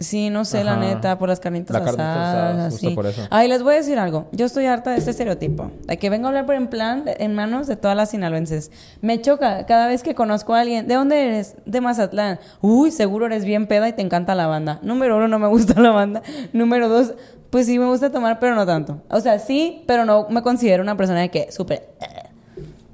Sí, 0.00 0.30
no 0.30 0.46
sé, 0.46 0.64
la 0.64 0.76
neta, 0.76 1.18
por 1.18 1.28
las 1.28 1.40
carnitas 1.40 1.74
La 1.74 1.80
asadas, 1.80 1.98
asada, 2.00 2.70
justo 2.70 2.86
así. 2.86 2.94
por 2.96 3.06
eso. 3.06 3.22
Ay, 3.28 3.48
les 3.48 3.62
voy 3.62 3.74
a 3.74 3.76
decir 3.76 3.98
algo. 3.98 4.28
Yo 4.32 4.46
estoy 4.46 4.64
harta 4.64 4.92
de 4.92 4.96
este 4.96 5.10
estereotipo. 5.10 5.70
De 5.86 5.98
que 5.98 6.08
vengo 6.08 6.24
a 6.26 6.28
hablar 6.30 6.46
por 6.46 6.54
en 6.54 6.68
plan, 6.68 7.04
en 7.06 7.34
manos 7.34 7.66
de 7.66 7.76
todas 7.76 7.94
las 7.94 8.10
sinaloenses. 8.10 8.70
Me 9.02 9.20
choca 9.20 9.66
cada 9.66 9.86
vez 9.86 10.02
que 10.02 10.14
conozco 10.14 10.54
a 10.54 10.60
alguien. 10.60 10.88
¿De 10.88 10.94
dónde 10.94 11.26
eres? 11.26 11.54
De 11.66 11.82
Mazatlán. 11.82 12.40
Uy, 12.62 12.92
seguro 12.92 13.26
eres 13.26 13.44
bien 13.44 13.66
peda 13.66 13.88
y 13.90 13.92
te 13.92 14.00
encanta 14.00 14.34
la 14.34 14.46
banda. 14.46 14.78
Número 14.82 15.18
uno, 15.18 15.28
no 15.28 15.38
me 15.38 15.48
gusta 15.48 15.78
la 15.78 15.90
banda. 15.90 16.22
Número 16.54 16.88
dos, 16.88 17.12
pues 17.50 17.66
sí 17.66 17.78
me 17.78 17.84
gusta 17.84 18.10
tomar, 18.10 18.38
pero 18.38 18.54
no 18.54 18.64
tanto. 18.64 19.02
O 19.10 19.20
sea, 19.20 19.38
sí, 19.38 19.84
pero 19.86 20.06
no 20.06 20.28
me 20.30 20.40
considero 20.40 20.82
una 20.82 20.96
persona 20.96 21.20
de 21.20 21.28
que 21.30 21.52
súper... 21.52 21.90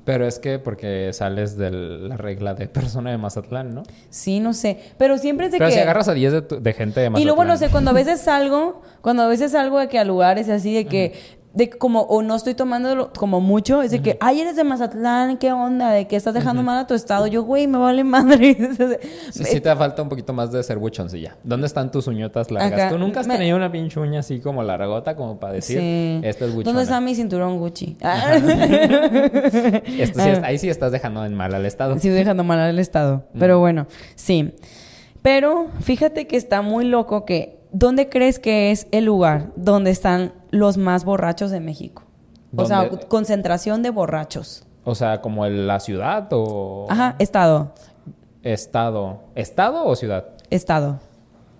Pero 0.06 0.26
es 0.26 0.38
que 0.38 0.58
porque 0.58 1.12
sales 1.12 1.58
de 1.58 1.70
la 1.72 2.16
regla 2.16 2.54
de 2.54 2.68
persona 2.68 3.10
de 3.10 3.18
Mazatlán, 3.18 3.74
¿no? 3.74 3.82
Sí, 4.08 4.40
no 4.40 4.54
sé. 4.54 4.78
Pero 4.96 5.18
siempre 5.18 5.46
es 5.46 5.52
de 5.52 5.58
Pero 5.58 5.68
que... 5.68 5.74
si 5.74 5.80
agarras 5.80 6.08
a 6.08 6.14
10 6.14 6.32
de, 6.32 6.42
tu- 6.42 6.60
de 6.62 6.72
gente 6.72 7.00
de 7.00 7.10
Mazatlán. 7.10 7.22
Y 7.22 7.24
luego, 7.26 7.44
no 7.44 7.56
sé, 7.58 7.68
cuando 7.68 7.90
a 7.90 7.94
veces 7.94 8.20
salgo, 8.24 8.82
cuando 9.02 9.24
a 9.24 9.26
veces 9.26 9.50
salgo 9.52 9.78
de 9.80 9.88
que 9.88 9.98
a 9.98 10.04
lugares 10.04 10.48
así, 10.48 10.72
de 10.72 10.86
que, 10.86 11.12
de 11.56 11.70
como, 11.70 12.02
o 12.02 12.22
no 12.22 12.36
estoy 12.36 12.54
tomando 12.54 13.10
como 13.18 13.40
mucho, 13.40 13.80
es 13.82 13.90
de 13.90 14.02
que, 14.02 14.18
ay, 14.20 14.42
eres 14.42 14.56
de 14.56 14.62
Mazatlán, 14.64 15.38
¿qué 15.38 15.52
onda? 15.52 15.90
De 15.90 16.06
que 16.06 16.14
estás 16.14 16.34
dejando 16.34 16.62
mal 16.62 16.78
a 16.78 16.86
tu 16.86 16.92
estado. 16.94 17.26
Yo, 17.26 17.42
güey, 17.44 17.66
me 17.66 17.78
vale 17.78 18.04
madre. 18.04 18.56
Sí, 19.32 19.42
sí 19.44 19.60
te 19.60 19.74
falta 19.74 20.02
un 20.02 20.08
poquito 20.10 20.32
más 20.34 20.52
de 20.52 20.62
ser 20.62 20.78
buchoncilla. 20.78 21.36
¿Dónde 21.42 21.66
están 21.66 21.90
tus 21.90 22.06
uñotas 22.06 22.50
largas? 22.50 22.72
Acá. 22.72 22.88
¿Tú 22.90 22.98
nunca 22.98 23.20
has 23.20 23.26
Me- 23.26 23.36
tenido 23.38 23.56
una 23.56 23.72
pinche 23.72 23.98
uña 23.98 24.20
así 24.20 24.38
como 24.40 24.62
largota 24.62 25.16
como 25.16 25.40
para 25.40 25.54
decir, 25.54 25.78
Sí. 25.80 26.20
esta 26.22 26.44
es 26.44 26.50
buchona? 26.54 26.64
¿Dónde 26.72 26.82
está 26.82 27.00
mi 27.00 27.14
cinturón 27.14 27.58
Gucci? 27.58 27.96
Esto 29.98 30.20
sí 30.20 30.28
es- 30.28 30.42
ahí 30.42 30.58
sí 30.58 30.68
estás 30.68 30.92
dejando 30.92 31.24
en 31.24 31.34
mal 31.34 31.54
al 31.54 31.64
estado. 31.66 31.94
Estoy 31.94 32.10
dejando 32.10 32.44
mal 32.44 32.58
al 32.60 32.78
Estado. 32.78 33.24
Pero 33.38 33.58
bueno, 33.58 33.86
sí. 34.14 34.52
Pero 35.22 35.68
fíjate 35.80 36.26
que 36.26 36.36
está 36.36 36.62
muy 36.62 36.84
loco 36.84 37.24
que... 37.24 37.56
¿Dónde 37.72 38.08
crees 38.08 38.38
que 38.38 38.70
es 38.70 38.86
el 38.90 39.04
lugar 39.04 39.48
donde 39.56 39.90
están 39.90 40.32
los 40.58 40.76
más 40.76 41.04
borrachos 41.04 41.50
de 41.50 41.60
México? 41.60 42.02
O 42.56 42.64
sea, 42.64 42.88
concentración 43.08 43.82
de 43.82 43.90
borrachos. 43.90 44.64
O 44.84 44.94
sea, 44.94 45.20
como 45.20 45.46
la 45.46 45.80
ciudad 45.80 46.28
o 46.32 46.86
Ajá, 46.88 47.16
Estado. 47.18 47.72
estado. 48.42 49.20
¿Estado 49.34 49.84
o 49.84 49.96
ciudad? 49.96 50.26
Estado. 50.50 51.00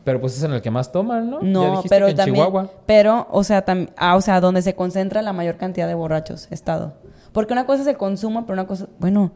Pero 0.04 0.20
pues 0.20 0.36
es 0.36 0.42
en 0.44 0.52
el 0.52 0.62
que 0.62 0.70
más 0.70 0.92
toman, 0.92 1.28
¿no? 1.28 1.40
Ya 1.40 1.46
No, 1.48 1.70
dijiste 1.72 1.88
pero 1.88 2.06
que 2.06 2.10
en 2.12 2.16
también, 2.16 2.36
Chihuahua. 2.46 2.70
pero, 2.86 3.26
o 3.32 3.42
sea, 3.42 3.64
tam- 3.66 3.90
ah, 3.96 4.14
o 4.14 4.20
sea, 4.20 4.40
donde 4.40 4.62
se 4.62 4.74
concentra 4.76 5.20
la 5.22 5.32
mayor 5.32 5.56
cantidad 5.56 5.88
de 5.88 5.94
borrachos, 5.94 6.46
estado. 6.52 6.94
Porque 7.32 7.52
una 7.52 7.66
cosa 7.66 7.82
es 7.82 7.88
el 7.88 7.96
consumo, 7.96 8.42
pero 8.46 8.52
una 8.54 8.66
cosa, 8.68 8.86
bueno, 9.00 9.32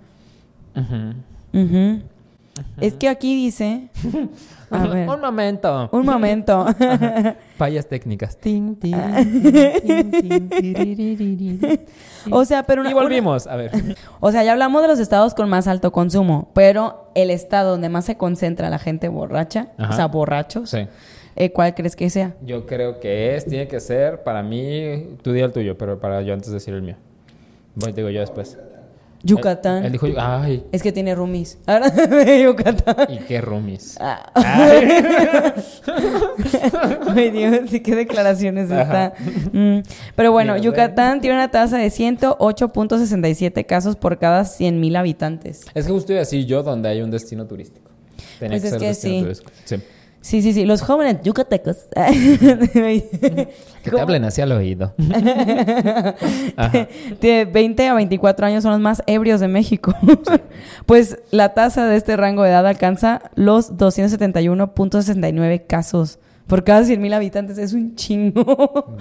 Ujú. 0.76 1.60
ujú. 1.60 2.02
es 2.80 2.94
que 2.94 3.08
aquí 3.08 3.34
dice, 3.34 3.88
a 4.70 4.87
ver, 4.87 5.09
Un 5.09 5.20
momento. 5.20 5.88
un 5.92 6.06
momento, 6.06 6.66
Fallas 7.56 7.87
técnicas. 7.87 8.37
Tin, 8.40 8.76
tin, 8.76 8.94
tin, 9.83 10.11
tin, 10.11 10.48
tiriririrí. 10.48 11.61
o 12.30 12.44
sea, 12.44 12.62
pero 12.62 12.83
una, 12.83 12.90
y 12.90 12.94
volvimos. 12.94 13.46
A 13.46 13.56
ver. 13.56 13.70
o 14.20 14.30
sea, 14.33 14.44
ya 14.44 14.52
hablamos 14.52 14.83
de 14.83 14.88
los 14.88 14.98
estados 14.98 15.35
con 15.35 15.48
más 15.48 15.66
alto 15.68 15.92
consumo, 15.92 16.50
pero 16.54 17.11
el 17.14 17.30
estado 17.30 17.70
donde 17.72 17.88
más 17.88 18.04
se 18.04 18.16
concentra 18.16 18.70
la 18.70 18.78
gente 18.78 19.09
borracha, 19.09 19.68
Ajá. 19.78 19.92
o 19.92 19.96
sea, 19.96 20.06
borrachos, 20.06 20.70
Sí. 20.70 20.87
eh, 21.37 21.52
¿cuál 21.52 21.74
crees 21.74 21.96
que 21.96 22.09
sea? 22.11 22.35
Yo 22.42 22.66
creo 22.66 23.00
que 23.00 23.35
es, 23.37 23.44
tiene 23.46 23.66
que 23.68 23.80
ser, 23.80 24.22
para 24.22 24.42
mí, 24.42 25.16
tú 25.22 25.33
di 25.33 25.40
el 25.40 25.52
tuyo, 25.52 25.76
pero 25.76 25.98
para 26.00 26.22
yo 26.22 26.33
antes 26.35 26.50
decir 26.52 26.74
el 26.74 26.83
mío. 26.83 26.96
Voy, 27.74 27.92
digo 27.92 28.09
yo 28.11 28.20
después. 28.20 28.59
Yucatán. 29.22 29.85
Él, 29.85 29.92
dijo, 29.92 30.06
ay, 30.18 30.64
Es 30.72 30.83
que 30.83 30.92
tiene 30.92 31.14
roomies. 31.14 31.59
Ahora 31.66 31.90
de 31.90 32.42
Yucatán. 32.42 33.07
¿y 33.12 33.18
qué 33.18 33.40
roomies? 33.40 33.97
Ah. 34.01 34.30
Ay. 34.34 35.03
Ay, 37.16 37.30
Dios, 37.30 37.70
sí, 37.70 37.80
qué 37.80 37.94
declaraciones 37.97 38.70
Ajá. 38.70 38.82
está. 39.14 39.14
Mm, 39.53 39.80
Pero 40.16 40.32
bueno, 40.32 40.55
Dios, 40.55 40.66
Yucatán 40.66 41.20
tiene 41.20 41.36
una 41.36 41.51
tasa 41.51 41.78
de 41.78 41.88
108.67 41.88 43.66
casos 43.66 43.97
por 43.97 44.18
cada 44.18 44.42
100.000 44.42 44.97
habitantes. 44.97 45.66
Es 45.74 45.86
que 45.86 45.92
justo 45.92 46.12
iba 46.12 46.20
a 46.20 46.24
decir 46.24 46.47
yo 46.47 46.62
donde 46.62 46.88
hay 46.88 47.03
un 47.03 47.11
destino 47.11 47.47
turístico. 47.47 47.90
Tenía 48.38 48.59
Pues 48.59 48.64
es 48.64 48.70
ser 48.70 48.80
que 48.80 48.86
destino 48.86 49.14
sí. 49.14 49.22
turístico. 49.22 49.51
Sí. 49.64 49.76
Sí, 50.20 50.42
sí, 50.42 50.52
sí. 50.52 50.66
Los 50.66 50.82
jóvenes 50.82 51.22
yucatecos. 51.22 51.86
Que 53.82 53.90
te 53.90 53.98
hablen 53.98 54.24
así 54.24 54.42
al 54.42 54.52
oído. 54.52 54.92
Ajá. 56.56 56.88
De 57.18 57.46
20 57.46 57.88
a 57.88 57.94
24 57.94 58.46
años 58.46 58.62
son 58.62 58.72
los 58.72 58.80
más 58.80 59.02
ebrios 59.06 59.40
de 59.40 59.48
México. 59.48 59.94
pues 60.86 61.18
la 61.30 61.54
tasa 61.54 61.86
de 61.86 61.96
este 61.96 62.14
rango 62.18 62.42
de 62.42 62.50
edad 62.50 62.66
alcanza 62.66 63.22
los 63.36 63.78
271.69 63.78 65.66
casos 65.66 66.18
por 66.46 66.62
cada 66.62 66.82
100.000 66.82 67.14
habitantes. 67.14 67.56
Es 67.56 67.72
un 67.72 67.96
chingo. 67.96 68.94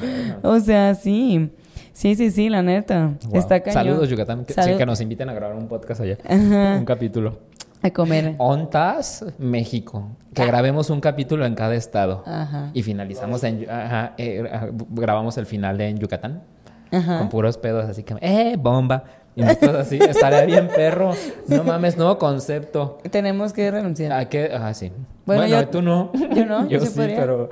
o 0.43 0.59
sea, 0.61 0.95
sí. 0.95 1.49
Sí, 1.91 2.15
sí, 2.15 2.31
sí, 2.31 2.47
la 2.47 2.61
neta. 2.61 3.17
Wow. 3.25 3.37
Está 3.37 3.59
cañón. 3.59 3.73
Saludos, 3.73 4.07
Yucatán. 4.07 4.45
Que, 4.45 4.53
sí, 4.53 4.61
Salud. 4.61 4.77
que 4.77 4.85
nos 4.85 5.01
inviten 5.01 5.27
a 5.27 5.33
grabar 5.33 5.57
un 5.57 5.67
podcast 5.67 5.99
allá. 5.99 6.17
Ajá. 6.23 6.77
Un 6.77 6.85
capítulo. 6.85 7.39
A 7.81 7.89
comer. 7.91 8.35
Ontas, 8.39 9.25
México. 9.37 10.09
Que 10.33 10.45
grabemos 10.45 10.89
un 10.89 10.99
capítulo 10.99 11.45
en 11.45 11.55
cada 11.55 11.75
estado. 11.75 12.23
Ajá. 12.25 12.71
Y 12.73 12.83
finalizamos 12.83 13.43
en... 13.43 13.69
Ajá, 13.69 14.13
eh, 14.17 14.43
ah, 14.51 14.67
grabamos 14.89 15.37
el 15.37 15.45
final 15.45 15.77
de 15.77 15.87
en 15.87 15.97
Yucatán. 15.97 16.43
Ajá. 16.91 17.19
Con 17.19 17.29
puros 17.29 17.57
pedos 17.57 17.85
así 17.89 18.03
que... 18.03 18.15
¡Eh, 18.21 18.55
bomba! 18.59 19.03
Y 19.35 19.43
nosotros 19.43 19.75
así. 19.75 19.97
Estaría 19.97 20.41
bien, 20.45 20.67
perro. 20.67 21.11
No 21.47 21.63
mames, 21.63 21.95
nuevo 21.95 22.17
concepto. 22.17 22.97
Tenemos 23.09 23.53
que 23.53 23.71
renunciar. 23.71 24.11
¿A 24.11 24.27
qué? 24.27 24.51
Ah, 24.53 24.73
sí. 24.73 24.91
Bueno, 25.25 25.43
Bueno, 25.43 25.61
yo- 25.61 25.67
tú 25.69 25.81
no. 25.81 26.11
yo 26.35 26.45
no, 26.45 26.63
yo 26.67 26.79
Yo 26.79 26.85
sí 26.85 26.93
podría. 26.97 27.15
pero... 27.17 27.49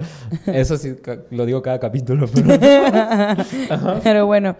Eso 0.48 0.76
sí, 0.78 0.96
lo 1.30 1.46
digo 1.46 1.62
cada 1.62 1.80
capítulo, 1.80 2.28
pero... 2.34 2.58
Pero 4.04 4.26
bueno, 4.26 4.56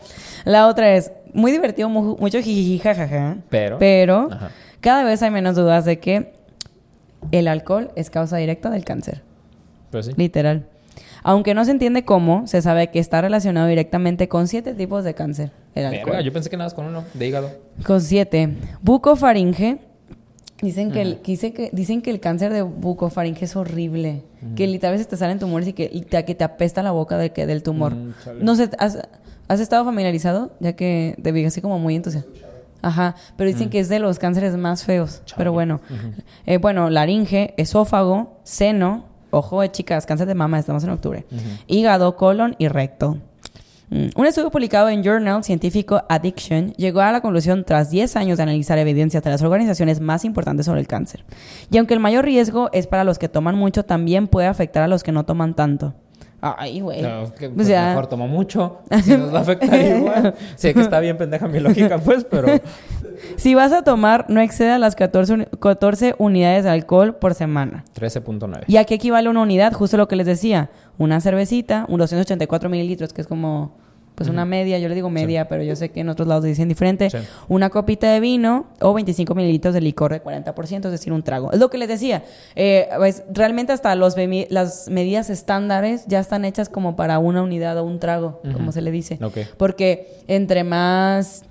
la 0.46 0.68
otra 0.68 0.94
es 0.96 1.12
muy 1.34 1.52
divertido, 1.52 1.90
mu- 1.90 2.16
mucho 2.18 2.38
jijiji, 2.38 2.80
jajaja. 2.80 3.38
Pero... 3.50 3.78
Pero 3.80 4.30
Ajá. 4.32 4.52
Cada 4.88 5.04
vez 5.04 5.22
hay 5.22 5.32
menos 5.32 5.58
dudas 5.58 5.84
de 5.84 6.00
que 6.00 6.32
el 7.34 7.50
alcohol 7.50 7.92
es 7.98 8.10
causa 8.10 8.38
directa 8.38 8.70
del 8.70 8.86
cáncer. 8.86 9.22
Sí. 10.02 10.12
Literal. 10.16 10.66
Aunque 11.24 11.54
no 11.54 11.66
se 11.66 11.72
entiende 11.72 12.06
cómo, 12.06 12.48
se 12.48 12.62
sabe 12.62 12.88
que 12.90 13.00
está 13.00 13.20
relacionado 13.20 13.68
directamente 13.68 14.30
con 14.30 14.48
siete 14.48 14.74
tipos 14.74 15.04
de 15.04 15.14
cáncer. 15.14 15.52
El 15.76 15.88
alcohol. 15.88 16.24
Yo 16.24 16.32
pensé 16.32 16.50
que 16.50 16.56
nada 16.56 16.68
más 16.68 16.74
con 16.74 16.86
uno, 16.86 17.04
de 17.14 17.28
hígado. 17.28 17.52
Con 17.86 18.00
siete. 18.00 18.56
Bucofaringe. 18.82 19.80
Dicen 20.62 20.94
que, 20.94 21.02
el, 21.02 21.20
que 21.20 21.34
dice 21.34 21.52
que 21.52 21.70
dicen 21.74 22.02
que 22.02 22.10
el 22.10 22.22
cáncer 22.22 22.54
de 22.54 22.62
bucofaringe 22.62 23.44
es 23.44 23.58
horrible. 23.58 24.24
Que 24.56 24.68
literalmente 24.68 25.10
te 25.10 25.18
salen 25.18 25.38
tumores 25.38 25.68
y 25.68 25.74
que, 25.74 25.90
y 25.92 26.04
te, 26.04 26.24
que 26.24 26.34
te 26.34 26.46
apesta 26.46 26.82
la 26.82 26.92
boca 26.92 27.18
de 27.18 27.34
que, 27.34 27.46
del 27.46 27.62
tumor. 27.62 27.94
Mm, 27.94 28.14
no 28.40 28.56
sé, 28.56 28.70
¿has, 28.80 29.00
has 29.50 29.60
estado 29.60 29.84
familiarizado? 29.84 30.52
Ya 30.62 30.78
que 30.78 31.18
te 31.22 31.34
vi 31.34 31.44
así 31.44 31.60
como 31.60 31.78
muy 31.78 31.98
entusiasmado. 31.98 32.47
Ajá, 32.88 33.16
pero 33.36 33.50
dicen 33.50 33.70
que 33.70 33.80
es 33.80 33.90
de 33.90 34.00
los 34.00 34.18
cánceres 34.18 34.56
más 34.56 34.84
feos. 34.86 35.22
Pero 35.36 35.52
bueno, 35.52 35.82
Eh, 36.46 36.58
bueno, 36.58 36.90
laringe, 36.90 37.54
esófago, 37.58 38.40
seno, 38.44 39.04
ojo 39.30 39.60
de 39.62 39.70
chicas, 39.72 40.06
cáncer 40.06 40.26
de 40.28 40.36
mama, 40.36 40.58
estamos 40.58 40.84
en 40.86 40.92
octubre, 40.92 41.26
hígado, 41.68 42.16
colon 42.16 42.56
y 42.58 42.70
recto. 42.70 43.18
Mm, 43.90 44.08
Un 44.16 44.26
estudio 44.26 44.50
publicado 44.52 44.88
en 44.90 45.02
Journal 45.04 45.44
Científico 45.44 46.02
Addiction 46.10 46.74
llegó 46.74 47.00
a 47.02 47.12
la 47.12 47.22
conclusión 47.22 47.64
tras 47.66 47.90
10 47.90 48.16
años 48.18 48.38
de 48.38 48.44
analizar 48.44 48.78
evidencias 48.78 49.24
de 49.24 49.30
las 49.30 49.42
organizaciones 49.42 50.00
más 50.02 50.24
importantes 50.26 50.66
sobre 50.66 50.80
el 50.82 50.88
cáncer. 50.88 51.26
Y 51.72 51.78
aunque 51.78 51.94
el 51.94 52.00
mayor 52.00 52.24
riesgo 52.26 52.70
es 52.74 52.88
para 52.88 53.04
los 53.04 53.18
que 53.20 53.30
toman 53.30 53.56
mucho, 53.56 53.84
también 53.84 54.28
puede 54.28 54.48
afectar 54.48 54.84
a 54.84 54.88
los 54.88 55.04
que 55.04 55.12
no 55.12 55.26
toman 55.26 55.54
tanto. 55.56 55.94
Ay, 56.40 56.82
güey. 56.82 57.02
No, 57.02 57.34
que, 57.34 57.48
O 57.48 57.54
pues, 57.54 57.68
sea- 57.68 57.90
mejor 57.90 58.08
tomo 58.08 58.28
mucho. 58.28 58.80
Si 59.04 59.18
nos 59.18 59.34
va 59.34 59.40
a 59.40 59.42
afectar 59.42 59.80
igual. 59.98 60.36
Sé 60.56 60.74
que 60.74 60.82
está 60.82 61.00
bien 61.00 61.18
pendeja 61.18 61.48
mi 61.48 61.60
lógica, 61.60 61.98
pues, 61.98 62.24
pero... 62.30 62.48
Si 63.36 63.56
vas 63.56 63.72
a 63.74 63.82
tomar, 63.84 64.26
no 64.30 64.42
exceda 64.42 64.78
las 64.78 64.96
14, 64.96 65.34
uni- 65.34 65.46
14 65.60 66.14
unidades 66.20 66.64
de 66.66 66.70
alcohol 66.70 67.16
por 67.16 67.34
semana. 67.34 67.84
13.9. 68.00 68.66
¿Y 68.68 68.78
a 68.78 68.84
qué 68.84 68.94
equivale 68.94 69.28
una 69.28 69.42
unidad? 69.42 69.74
Justo 69.74 69.98
lo 69.98 70.08
que 70.08 70.16
les 70.16 70.28
decía. 70.28 70.70
Una 71.00 71.20
cervecita, 71.20 71.86
un 71.90 71.98
284 71.98 72.70
mililitros, 72.70 73.14
que 73.14 73.22
es 73.22 73.28
como 73.28 73.76
pues 74.18 74.32
una 74.32 74.46
media, 74.46 74.80
yo 74.80 74.90
le 74.90 74.96
digo 74.96 75.12
media, 75.12 75.48
pero 75.48 75.62
yo 75.62 75.76
sé 75.76 75.90
que 75.90 76.00
en 76.00 76.10
otros 76.10 76.28
lados 76.28 76.44
dicen 76.44 76.68
diferente. 76.68 77.12
Sí. 77.12 77.20
Una 77.50 77.70
copita 77.70 78.12
de 78.12 78.20
vino 78.20 78.66
o 78.82 78.92
25 78.92 79.36
mililitros 79.36 79.76
de 79.76 79.82
licor 79.82 80.12
de 80.12 80.24
40%, 80.24 80.86
es 80.86 80.92
decir, 80.92 81.14
un 81.14 81.22
trago. 81.22 81.52
Es 81.52 81.60
lo 81.60 81.70
que 81.70 81.78
les 81.78 81.88
decía. 81.88 82.24
Eh, 82.56 82.90
pues, 82.98 83.24
realmente 83.32 83.74
hasta 83.74 83.94
los 83.94 84.16
las 84.50 84.90
medidas 84.90 85.30
estándares 85.30 86.06
ya 86.08 86.20
están 86.20 86.46
hechas 86.46 86.68
como 86.68 86.96
para 86.96 87.20
una 87.20 87.44
unidad 87.44 87.78
o 87.78 87.84
un 87.84 88.00
trago, 88.00 88.42
como 88.54 88.72
se 88.72 88.82
le 88.82 88.90
dice. 88.90 89.20
Porque 89.56 90.08
entre 90.28 90.64
más, 90.64 91.44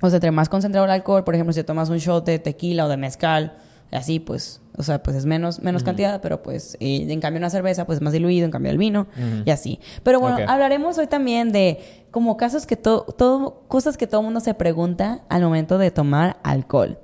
o 0.00 0.08
sea, 0.08 0.18
entre 0.18 0.30
más 0.30 0.48
concentrado 0.48 0.84
el 0.84 0.92
alcohol, 0.92 1.24
por 1.24 1.34
ejemplo, 1.34 1.52
si 1.52 1.64
tomas 1.64 1.90
un 1.90 1.98
shot 1.98 2.24
de 2.24 2.38
tequila 2.38 2.86
o 2.86 2.88
de 2.88 2.96
mezcal, 2.96 3.56
así 3.94 4.20
pues, 4.20 4.60
o 4.76 4.82
sea, 4.82 5.02
pues 5.02 5.16
es 5.16 5.26
menos, 5.26 5.60
menos 5.60 5.82
cantidad, 5.82 6.20
pero 6.20 6.42
pues, 6.42 6.76
y 6.80 7.10
en 7.10 7.20
cambio 7.20 7.38
una 7.38 7.50
cerveza, 7.50 7.86
pues 7.86 7.98
es 7.98 8.02
más 8.02 8.12
diluido, 8.12 8.44
en 8.44 8.50
cambio 8.50 8.70
el 8.70 8.78
vino, 8.78 9.06
y 9.44 9.50
así. 9.50 9.80
Pero 10.02 10.20
bueno, 10.20 10.38
hablaremos 10.48 10.98
hoy 10.98 11.06
también 11.06 11.52
de 11.52 12.06
como 12.10 12.36
casos 12.36 12.66
que 12.66 12.76
todo, 12.76 13.02
todo, 13.04 13.64
cosas 13.68 13.96
que 13.96 14.06
todo 14.06 14.22
mundo 14.22 14.40
se 14.40 14.54
pregunta 14.54 15.22
al 15.28 15.42
momento 15.42 15.78
de 15.78 15.90
tomar 15.90 16.38
alcohol. 16.42 16.98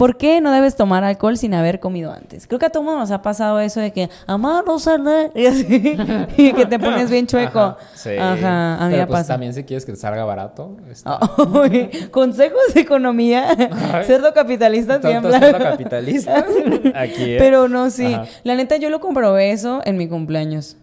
¿Por 0.00 0.16
qué 0.16 0.40
no 0.40 0.50
debes 0.50 0.76
tomar 0.76 1.04
alcohol 1.04 1.36
sin 1.36 1.52
haber 1.52 1.78
comido 1.78 2.10
antes? 2.10 2.46
Creo 2.46 2.58
que 2.58 2.64
a 2.64 2.70
todo 2.70 2.82
mundo 2.82 3.00
nos 3.00 3.10
ha 3.10 3.20
pasado 3.20 3.60
eso 3.60 3.80
de 3.80 3.92
que, 3.92 4.08
amá, 4.26 4.64
no 4.66 4.78
cené", 4.78 5.30
y 5.34 5.44
así, 5.44 5.98
y 6.38 6.54
que 6.54 6.64
te 6.64 6.78
pones 6.78 7.10
bien 7.10 7.26
chueco. 7.26 7.60
Ajá, 7.60 7.78
sí. 7.92 8.16
Ajá, 8.18 8.76
a 8.76 8.86
mí 8.86 8.92
Pero 8.92 9.02
me 9.02 9.06
pues 9.08 9.18
pasa. 9.20 9.34
también 9.34 9.52
si 9.52 9.62
quieres 9.64 9.84
que 9.84 9.92
te 9.92 9.98
salga 9.98 10.24
barato. 10.24 10.74
consejos 12.10 12.62
de 12.72 12.80
economía. 12.80 13.54
Ay. 13.92 14.06
Cerdo 14.06 14.32
capitalista 14.32 15.02
tiembla. 15.02 15.38
siendo 15.38 15.58
capitalista. 15.58 16.46
Aquí, 16.94 17.34
¿eh? 17.34 17.36
Pero 17.38 17.68
no, 17.68 17.90
sí. 17.90 18.14
Ajá. 18.14 18.24
La 18.42 18.54
neta, 18.56 18.78
yo 18.78 18.88
lo 18.88 19.00
comprobé 19.00 19.50
eso 19.50 19.82
en 19.84 19.98
mi 19.98 20.08
cumpleaños. 20.08 20.78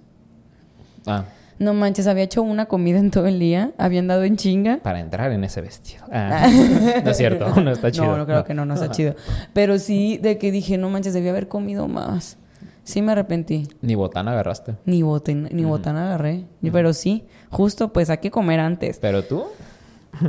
Ah, 1.07 1.23
No 1.59 1.73
manches, 1.73 2.05
había 2.07 2.23
hecho 2.23 2.43
una 2.43 2.67
comida 2.67 2.99
en 2.99 3.09
todo 3.11 3.25
el 3.27 3.39
día. 3.39 3.71
Habían 3.77 4.07
dado 4.07 4.23
en 4.23 4.37
chinga. 4.37 4.77
para 4.83 4.99
entrar 4.99 5.31
en 5.31 5.43
ese 5.43 5.61
vestido. 5.61 6.05
Ah, 6.11 6.47
no 7.03 7.11
es 7.11 7.17
cierto, 7.17 7.49
no 7.61 7.71
está 7.71 7.91
chido. 7.91 8.05
No, 8.05 8.17
no 8.17 8.25
creo 8.25 8.43
que 8.43 8.53
no, 8.53 8.65
no 8.65 8.75
está 8.75 8.91
chido. 8.91 9.15
Pero 9.53 9.79
sí, 9.79 10.17
de 10.17 10.37
que 10.37 10.51
dije, 10.51 10.77
no 10.77 10.89
manches, 10.89 11.13
debí 11.13 11.29
haber 11.29 11.47
comido 11.47 11.87
más. 11.87 12.37
Sí 12.83 13.01
me 13.01 13.11
arrepentí. 13.11 13.67
Ni 13.81 13.95
botana 13.95 14.31
agarraste. 14.31 14.75
Ni 14.85 15.01
boten, 15.01 15.49
ni 15.51 15.65
botana 15.65 16.05
agarré. 16.05 16.45
Pero 16.71 16.93
sí, 16.93 17.25
justo 17.49 17.91
pues 17.91 18.09
hay 18.09 18.19
que 18.19 18.31
comer 18.31 18.59
antes. 18.61 18.99
Pero 19.01 19.23
tú, 19.23 19.43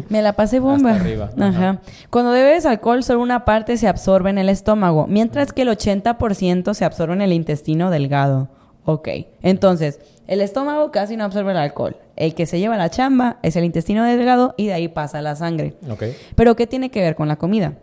Me 0.08 0.22
la 0.22 0.32
pasé 0.34 0.58
bomba. 0.60 0.90
Hasta 0.92 1.02
arriba, 1.04 1.30
Ajá. 1.38 1.48
ajá. 1.48 1.80
Cuando 2.10 2.32
bebes 2.32 2.66
alcohol, 2.66 3.04
solo 3.04 3.20
una 3.20 3.44
parte 3.44 3.76
se 3.76 3.86
absorbe 3.86 4.30
en 4.30 4.38
el 4.38 4.48
estómago, 4.48 5.06
mientras 5.06 5.52
que 5.52 5.62
el 5.62 5.68
80% 5.68 6.74
se 6.74 6.84
absorbe 6.84 7.14
en 7.14 7.22
el 7.22 7.32
intestino 7.32 7.90
delgado. 7.90 8.48
Ok. 8.90 9.06
Entonces, 9.42 10.00
el 10.26 10.40
estómago 10.40 10.90
casi 10.90 11.18
no 11.18 11.24
absorbe 11.24 11.50
el 11.50 11.58
alcohol. 11.58 11.96
El 12.16 12.34
que 12.34 12.46
se 12.46 12.58
lleva 12.58 12.78
la 12.78 12.88
chamba 12.88 13.36
es 13.42 13.54
el 13.56 13.64
intestino 13.64 14.02
delgado 14.02 14.54
y 14.56 14.68
de 14.68 14.72
ahí 14.72 14.88
pasa 14.88 15.20
la 15.20 15.36
sangre. 15.36 15.74
ok. 15.90 16.04
Pero, 16.34 16.56
¿qué 16.56 16.66
tiene 16.66 16.90
que 16.90 17.02
ver 17.02 17.14
con 17.14 17.28
la 17.28 17.36
comida? 17.36 17.74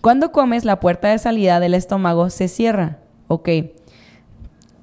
Cuando 0.00 0.30
comes, 0.30 0.64
la 0.64 0.78
puerta 0.78 1.08
de 1.08 1.18
salida 1.18 1.58
del 1.58 1.74
estómago 1.74 2.30
se 2.30 2.46
cierra. 2.46 2.98
Ok. 3.26 3.48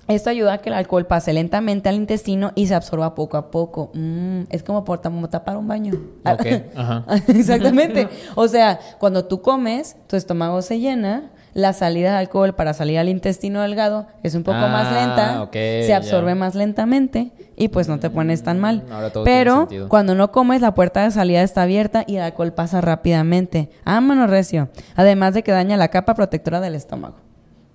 Esto 0.10 0.32
ayuda 0.32 0.54
a 0.54 0.58
que 0.58 0.70
el 0.70 0.76
alcohol 0.76 1.06
pase 1.06 1.32
lentamente 1.34 1.88
al 1.88 1.96
intestino 1.96 2.52
y 2.56 2.66
se 2.68 2.76
absorba 2.76 3.14
poco 3.16 3.38
a 3.38 3.50
poco. 3.52 3.92
Mm, 3.94 4.42
es 4.50 4.64
como 4.64 4.84
por 4.84 5.02
tam- 5.02 5.30
tapar 5.30 5.56
un 5.56 5.68
baño. 5.68 5.94
Ok, 6.26 6.46
ajá. 6.76 7.06
Exactamente. 7.28 8.10
O 8.36 8.48
sea, 8.50 8.80
cuando 9.00 9.26
tú 9.26 9.42
comes, 9.42 9.96
tu 10.08 10.16
estómago 10.16 10.62
se 10.64 10.80
llena, 10.80 11.30
la 11.60 11.74
salida 11.74 12.12
de 12.12 12.18
alcohol 12.18 12.56
para 12.56 12.74
salir 12.74 12.98
al 13.00 13.10
intestino 13.10 13.62
delgado 13.62 14.08
es 14.24 14.34
un 14.36 14.44
poco 14.44 14.58
Ah, 14.58 14.68
más 14.68 14.92
lenta, 14.92 15.44
ok, 15.44 15.54
se 15.54 15.94
absorbe 15.94 16.32
ya. 16.32 16.36
más 16.36 16.56
lentamente 16.56 17.32
y 17.56 17.68
pues 17.68 17.88
no 17.88 18.00
te 18.00 18.10
pones 18.10 18.42
tan 18.44 18.60
mal. 18.60 18.84
Ahora 18.92 19.10
todo 19.12 19.24
tiene 19.26 19.40
Pero 19.40 19.68
cuando 19.90 20.16
no 20.16 20.32
comes, 20.32 20.62
la 20.62 20.74
puerta 20.74 21.04
de 21.04 21.12
salida 21.12 21.42
está 21.44 21.64
abierta 21.64 22.04
y 22.08 22.16
el 22.16 22.24
alcohol 22.24 22.54
pasa 22.54 22.82
rápidamente. 22.82 23.70
Ah, 23.86 24.02
mano 24.02 24.28
recio. 24.28 24.70
Además 24.96 25.34
de 25.34 25.44
que 25.44 25.52
daña 25.52 25.78
la 25.78 25.90
capa 25.90 26.16
protectora 26.16 26.60
del 26.62 26.76
estómago. 26.76 27.16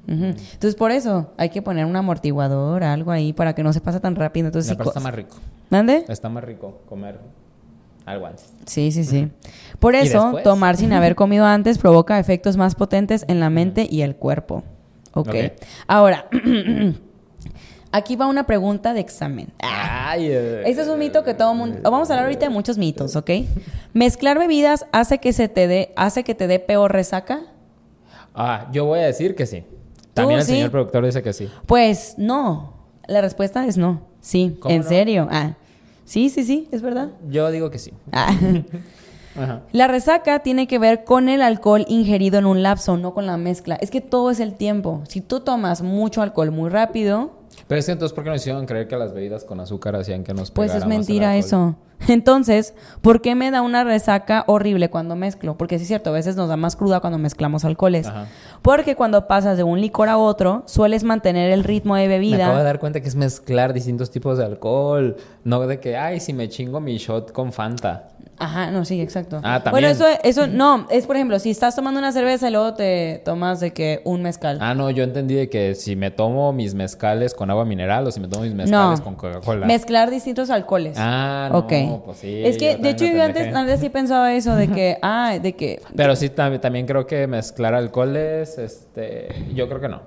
Ujú. 0.07 0.25
Entonces, 0.25 0.75
por 0.75 0.91
eso 0.91 1.33
hay 1.39 1.49
que 1.49 1.63
poner 1.63 1.87
un 1.87 1.97
amortiguador, 1.97 2.85
algo 2.85 3.11
ahí, 3.11 3.33
para 3.33 3.55
que 3.55 3.63
no 3.63 3.73
se 3.73 3.81
pase 3.81 4.01
tan 4.01 4.15
rápido. 4.17 4.49
Entonces, 4.49 4.75
sí 4.77 4.83
está 4.87 5.01
más 5.01 5.15
rico. 5.15 5.37
¿Mande? 5.71 6.05
Está 6.09 6.29
más 6.29 6.45
rico 6.45 6.81
comer 6.89 7.19
algo 8.07 8.27
antes. 8.27 8.47
Sí, 8.67 8.93
sí, 8.93 9.05
sí. 9.05 9.29
Por 9.79 9.95
¿Y 9.95 9.99
eso, 9.99 10.39
tomar 10.45 10.77
sin 10.77 10.93
haber 10.93 11.15
comido 11.17 11.45
antes 11.45 11.79
provoca 11.79 12.19
efectos 12.19 12.57
más 12.57 12.75
potentes 12.75 13.25
en 13.29 13.41
la 13.41 13.51
mente 13.51 13.87
y 13.91 14.03
el 14.03 14.17
cuerpo. 14.17 14.63
Ok. 15.15 15.29
Ok. 15.29 15.35
Ahora, 15.87 16.29
aquí 17.93 18.17
va 18.17 18.27
una 18.27 18.47
pregunta 18.47 18.93
de 18.95 19.01
examen. 19.01 19.49
Ay, 19.61 20.27
eh, 20.29 20.63
Este 20.67 20.83
es 20.83 20.89
un 20.89 20.99
mito 20.99 21.23
que 21.25 21.35
todo 21.35 21.55
mundo... 21.55 21.79
Vamos 21.83 22.11
a 22.11 22.15
hablar 22.15 22.27
ahorita 22.27 22.47
de 22.47 22.51
muchos 22.51 22.77
mitos, 22.79 23.17
¿ok? 23.17 23.31
¿Mezclar 23.93 24.39
bebidas 24.39 24.87
hace 24.93 25.19
que 25.19 25.33
se 25.33 25.49
te 25.49 25.67
dé, 25.69 25.93
hace 25.97 26.25
que 26.25 26.35
te 26.35 26.47
dé 26.47 26.59
peor 26.59 26.93
resaca? 26.93 27.43
Ah, 28.35 28.69
yo 28.73 28.85
voy 28.85 28.99
a 29.01 29.07
decir 29.07 29.35
que 29.37 29.47
sí. 29.47 29.65
También 30.13 30.41
el 30.41 30.47
sí? 30.47 30.53
señor 30.53 30.71
productor 30.71 31.05
dice 31.07 31.23
que 31.23 31.33
sí. 31.33 31.49
Pues 31.67 32.15
no. 32.19 32.75
La 33.07 33.21
respuesta 33.21 33.67
es 33.67 33.77
no. 33.77 34.03
Sí, 34.21 34.57
¿Cómo 34.61 34.75
en 34.75 34.83
no? 34.83 34.89
serio. 34.89 35.29
Ah. 35.31 35.53
Sí, 36.05 36.29
sí, 36.29 36.45
sí, 36.45 36.69
es 36.71 36.83
verdad. 36.83 37.11
Yo 37.29 37.51
digo 37.51 37.71
que 37.71 37.79
sí. 37.79 37.93
Ah. 38.13 38.35
Ajá. 39.37 39.63
La 39.73 39.89
resaca 39.89 40.41
tiene 40.41 40.69
que 40.69 40.79
ver 40.79 41.03
con 41.03 41.29
el 41.29 41.43
alcohol 41.43 41.85
ingerido 41.89 42.39
en 42.39 42.47
un 42.47 42.63
lapso, 42.63 42.97
no 42.97 43.15
con 43.15 43.27
la 43.27 43.37
mezcla. 43.37 43.75
Es 43.77 43.91
que 43.91 44.01
todo 44.01 44.31
es 44.31 44.39
el 44.39 44.55
tiempo. 44.55 45.03
Si 45.09 45.21
tú 45.21 45.41
tomas 45.41 45.83
mucho 45.83 46.23
alcohol 46.23 46.53
muy 46.53 46.71
rápido, 46.71 47.33
Pero 47.67 47.79
es 47.79 47.87
que 47.87 47.93
entonces, 47.93 48.15
¿por 48.15 48.25
qué 48.25 48.31
nos 48.31 48.41
hicieron 48.41 48.67
creer 48.67 48.89
que 48.89 48.97
las 48.97 49.13
bebidas 49.13 49.45
con 49.45 49.61
azúcar 49.61 49.97
hacían 49.97 50.25
que 50.25 50.35
nos 50.35 50.51
pues 50.51 50.75
es 50.75 50.87
mentira 50.87 51.37
eso. 51.37 51.77
Entonces, 52.09 52.75
¿por 53.01 53.23
qué 53.23 53.35
me 53.35 53.51
da 53.51 53.63
una 53.63 53.85
resaca 53.85 54.45
horrible 54.47 54.91
cuando 54.91 55.17
mezclo? 55.17 55.57
Porque 55.57 55.79
sí 55.79 55.83
es 55.83 55.89
cierto, 55.89 56.11
a 56.11 56.13
veces 56.13 56.37
nos 56.37 56.49
da 56.49 56.57
más 56.57 56.77
cruda 56.77 57.01
cuando 57.01 57.19
mezclamos 57.19 57.65
alcoholes. 57.65 58.07
Ajá. 58.07 58.27
Porque 58.63 58.97
cuando 58.97 59.27
pasas 59.27 59.57
de 59.57 59.63
un 59.63 59.81
licor 59.81 60.09
a 60.09 60.19
otro, 60.19 60.65
sueles 60.67 61.05
mantener 61.05 61.51
el 61.51 61.65
ritmo 61.65 61.97
de 61.97 62.09
Me 62.09 62.15
acabo 62.15 62.27
de 62.27 62.37
bebida. 62.37 62.63
dar 62.63 62.79
cuenta 62.79 63.01
que 63.01 63.09
es 63.09 63.15
mezclar 63.15 63.73
distintos 63.73 64.11
tipos 64.11 64.39
de 64.39 64.45
alcohol. 64.45 65.17
No 65.45 65.67
de 65.67 65.81
que, 65.81 65.97
ay, 65.97 66.21
si 66.21 66.33
me 66.33 66.49
chingo 66.49 66.81
mi 66.81 66.97
shot 66.99 67.33
con 67.33 67.53
Fanta. 67.53 68.11
Ajá, 68.37 68.71
no, 68.73 68.85
sí, 68.85 69.01
exacto. 69.01 69.41
Ah, 69.45 69.61
Bueno, 69.71 69.89
también. 69.89 69.91
eso, 69.93 70.07
eso 70.25 70.47
no, 70.49 70.87
es 70.91 71.07
por 71.07 71.15
ejemplo, 71.15 71.39
si 71.39 71.51
estás 71.51 71.77
tomando 71.77 72.01
una 72.01 72.11
cerveza 72.11 72.49
y 72.49 72.51
luego 72.53 72.75
te 72.75 73.23
tomas 73.25 73.61
de 73.61 73.73
que 73.73 74.01
un 74.05 74.23
mezcal. 74.23 74.59
Ah, 74.61 74.75
no, 74.75 74.91
yo 74.91 75.05
entendí 75.05 75.35
de 75.35 75.49
que 75.49 75.75
si 75.77 75.95
me 75.95 76.11
tomo 76.11 76.53
mis 76.53 76.75
mezcales 76.75 77.33
con 77.33 77.49
agua 77.51 77.65
mineral 77.65 78.07
o 78.07 78.11
si 78.11 78.19
me 78.19 78.27
tomo 78.27 78.43
mis 78.43 78.55
mezcales 78.55 78.99
No. 78.99 79.05
con 79.05 79.15
Coca-Cola. 79.15 79.67
Mezclar 79.67 80.11
distintos 80.11 80.51
alcoholes. 80.51 80.97
Ah, 80.99 81.49
no, 81.53 81.59
ok. 81.59 81.73
pues 82.07 82.19
sí. 82.19 82.43
es 82.45 82.59
que, 82.59 82.77
de 82.77 82.91
hecho, 82.91 83.05
también 83.05 83.17
yo 83.17 83.23
antes, 83.25 83.55
antes 83.55 83.81
sí 83.81 83.89
pensaba 83.89 84.33
eso, 84.35 84.57
de 84.57 84.67
que, 84.69 84.99
ah, 85.03 85.39
de 85.41 85.53
que, 85.55 85.81
Pero 85.95 86.17
sí, 86.17 86.29
tam- 86.31 86.59
también 86.61 86.87
creo 86.87 87.07
que 87.07 87.27
mezclar 87.29 87.73
alcoholes, 87.75 88.59
este, 88.59 89.29
yo 89.55 89.69
creo 89.69 89.81
que 89.81 89.89
no. 89.89 90.03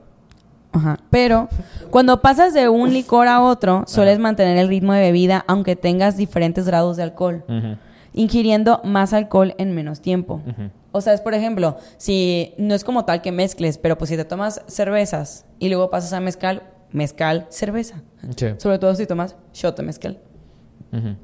ajá. 0.73 0.99
Pero 1.09 1.47
cuando 1.91 2.21
pasas 2.21 2.53
de 2.53 2.67
un 2.67 2.91
licor 2.93 3.29
a 3.29 3.41
otro, 3.41 3.85
sueles 3.87 4.19
mantener 4.19 4.57
el 4.57 4.67
ritmo 4.67 4.91
de 4.91 4.99
bebida, 4.99 5.45
aunque 5.47 5.77
tengas 5.77 6.17
diferentes 6.17 6.65
grados 6.67 6.97
de 6.97 7.03
alcohol, 7.03 7.45
Ujú, 7.47 7.77
ingiriendo 8.17 8.81
más 8.83 9.13
alcohol 9.13 9.53
en 9.57 9.73
menos 9.73 10.01
tiempo. 10.01 10.41
O 10.91 11.01
sea, 11.01 11.13
es 11.13 11.21
por 11.21 11.33
ejemplo, 11.33 11.77
si 11.97 12.53
no 12.57 12.73
es 12.73 12.83
como 12.83 13.05
tal 13.05 13.21
que 13.21 13.31
mezcles, 13.31 13.77
pero 13.77 13.97
pues 13.97 14.09
si 14.09 14.17
te 14.17 14.25
tomas 14.25 14.63
cervezas 14.67 15.45
y 15.59 15.69
luego 15.69 15.89
pasas 15.89 16.13
a 16.13 16.19
mezcal, 16.19 16.63
mezcal, 16.91 17.45
cerveza. 17.49 18.01
Sí. 18.35 18.47
Sobre 18.57 18.79
todo 18.79 18.95
si 18.95 19.05
tomas 19.05 19.35
shot 19.53 19.77
de 19.77 19.83
mezcal. 19.83 20.19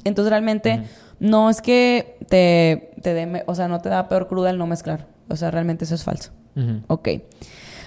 Entonces 0.03 0.29
realmente 0.29 0.83
no 1.19 1.49
es 1.49 1.61
que 1.61 2.17
te, 2.29 2.91
te 3.01 3.13
dé, 3.13 3.43
o 3.47 3.55
sea, 3.55 3.67
no 3.67 3.79
te 3.79 3.89
da 3.89 4.07
peor 4.07 4.27
cruda 4.27 4.51
el 4.51 4.57
no 4.57 4.67
mezclar. 4.67 5.07
O 5.29 5.35
sea, 5.35 5.49
realmente 5.49 5.85
eso 5.85 5.95
es 5.95 6.03
falso. 6.03 6.31
Ok. 6.87 7.09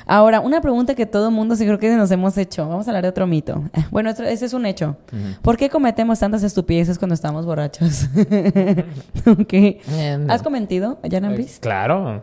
Ahora, 0.09 0.38
una 0.40 0.61
pregunta 0.61 0.94
que 0.94 1.04
todo 1.04 1.30
mundo 1.32 1.57
sí 1.57 1.64
creo 1.64 1.78
que 1.80 1.90
nos 1.96 2.11
hemos 2.12 2.38
hecho. 2.38 2.68
Vamos 2.68 2.86
a 2.86 2.90
hablar 2.90 3.02
de 3.02 3.09
otro 3.09 3.26
mito. 3.26 3.64
Bueno, 3.90 4.11
otro- 4.11 4.26
ese 4.26 4.46
es 4.46 4.52
un 4.52 4.66
hecho. 4.66 4.96
¿Por 5.42 5.57
qué 5.57 5.68
cometemos 5.70 6.18
tantas 6.20 6.42
estupideces 6.42 6.98
cuando 6.98 7.14
estamos 7.14 7.44
borrachos? 7.46 8.09
Bien. 9.50 10.30
¿Has 10.30 10.42
cometido, 10.42 10.98
Jan 11.11 11.24
Eh? 11.24 11.46
Claro. 11.61 12.22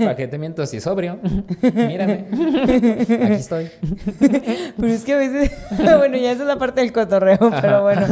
¿Para 0.00 0.16
qué 0.16 0.28
te 0.28 0.38
miento 0.38 0.64
si 0.66 0.80
sobrio? 0.80 1.18
Mírame. 1.62 2.26
Aquí 3.24 3.32
estoy. 3.32 3.68
Pero 4.76 4.88
es 4.92 5.04
que 5.04 5.12
a 5.14 5.16
veces... 5.16 5.50
bueno, 5.98 6.16
ya 6.16 6.32
esa 6.32 6.42
es 6.42 6.48
la 6.48 6.58
parte 6.58 6.80
del 6.82 6.92
cotorreo, 6.92 7.38
pero 7.60 7.82
bueno. 7.82 8.06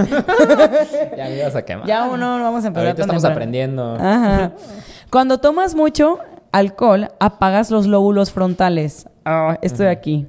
Ya 1.17 1.25
me 1.25 1.37
ibas 1.39 1.55
a 1.55 1.63
quemar. 1.65 1.87
Ya 1.87 2.07
no, 2.07 2.17
no 2.17 2.43
vamos 2.43 2.65
a 2.65 2.69
empezar 2.69 2.87
Ahorita 2.87 3.03
estamos 3.03 3.23
temprano. 3.23 3.35
aprendiendo. 3.37 3.95
Ajá. 4.01 4.53
Cuando 5.11 5.39
tomas 5.39 5.75
mucho 5.75 6.19
alcohol, 6.57 7.09
apagas 7.21 7.71
los 7.71 7.87
lóbulos 7.87 8.33
frontales. 8.33 9.09
Ah, 9.25 9.59
estoy 9.63 9.87
aquí. 9.87 10.27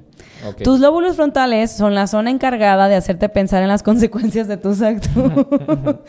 Tus 0.62 0.78
lóbulos 0.78 1.16
frontales 1.16 1.72
son 1.72 1.94
la 1.94 2.06
zona 2.06 2.30
encargada 2.30 2.88
de 2.88 2.94
hacerte 2.96 3.28
pensar 3.28 3.62
en 3.62 3.68
las 3.68 3.82
consecuencias 3.84 4.46
de 4.46 4.56
tus 4.56 4.82
actos. 4.82 5.10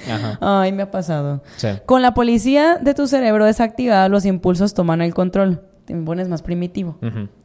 Ajá. 0.10 0.38
Ay, 0.42 0.72
me 0.72 0.84
ha 0.84 0.92
pasado. 0.92 1.42
Sí. 1.56 1.70
Con 1.86 2.02
la 2.02 2.14
policía 2.14 2.78
de 2.78 2.94
tu 2.94 3.08
cerebro 3.08 3.46
desactivada, 3.46 4.10
los 4.10 4.26
impulsos 4.26 4.74
toman 4.74 5.02
el 5.02 5.14
control. 5.14 5.62
Te 5.86 5.96
pones 5.96 6.28
más 6.28 6.44
primitivo. 6.44 6.98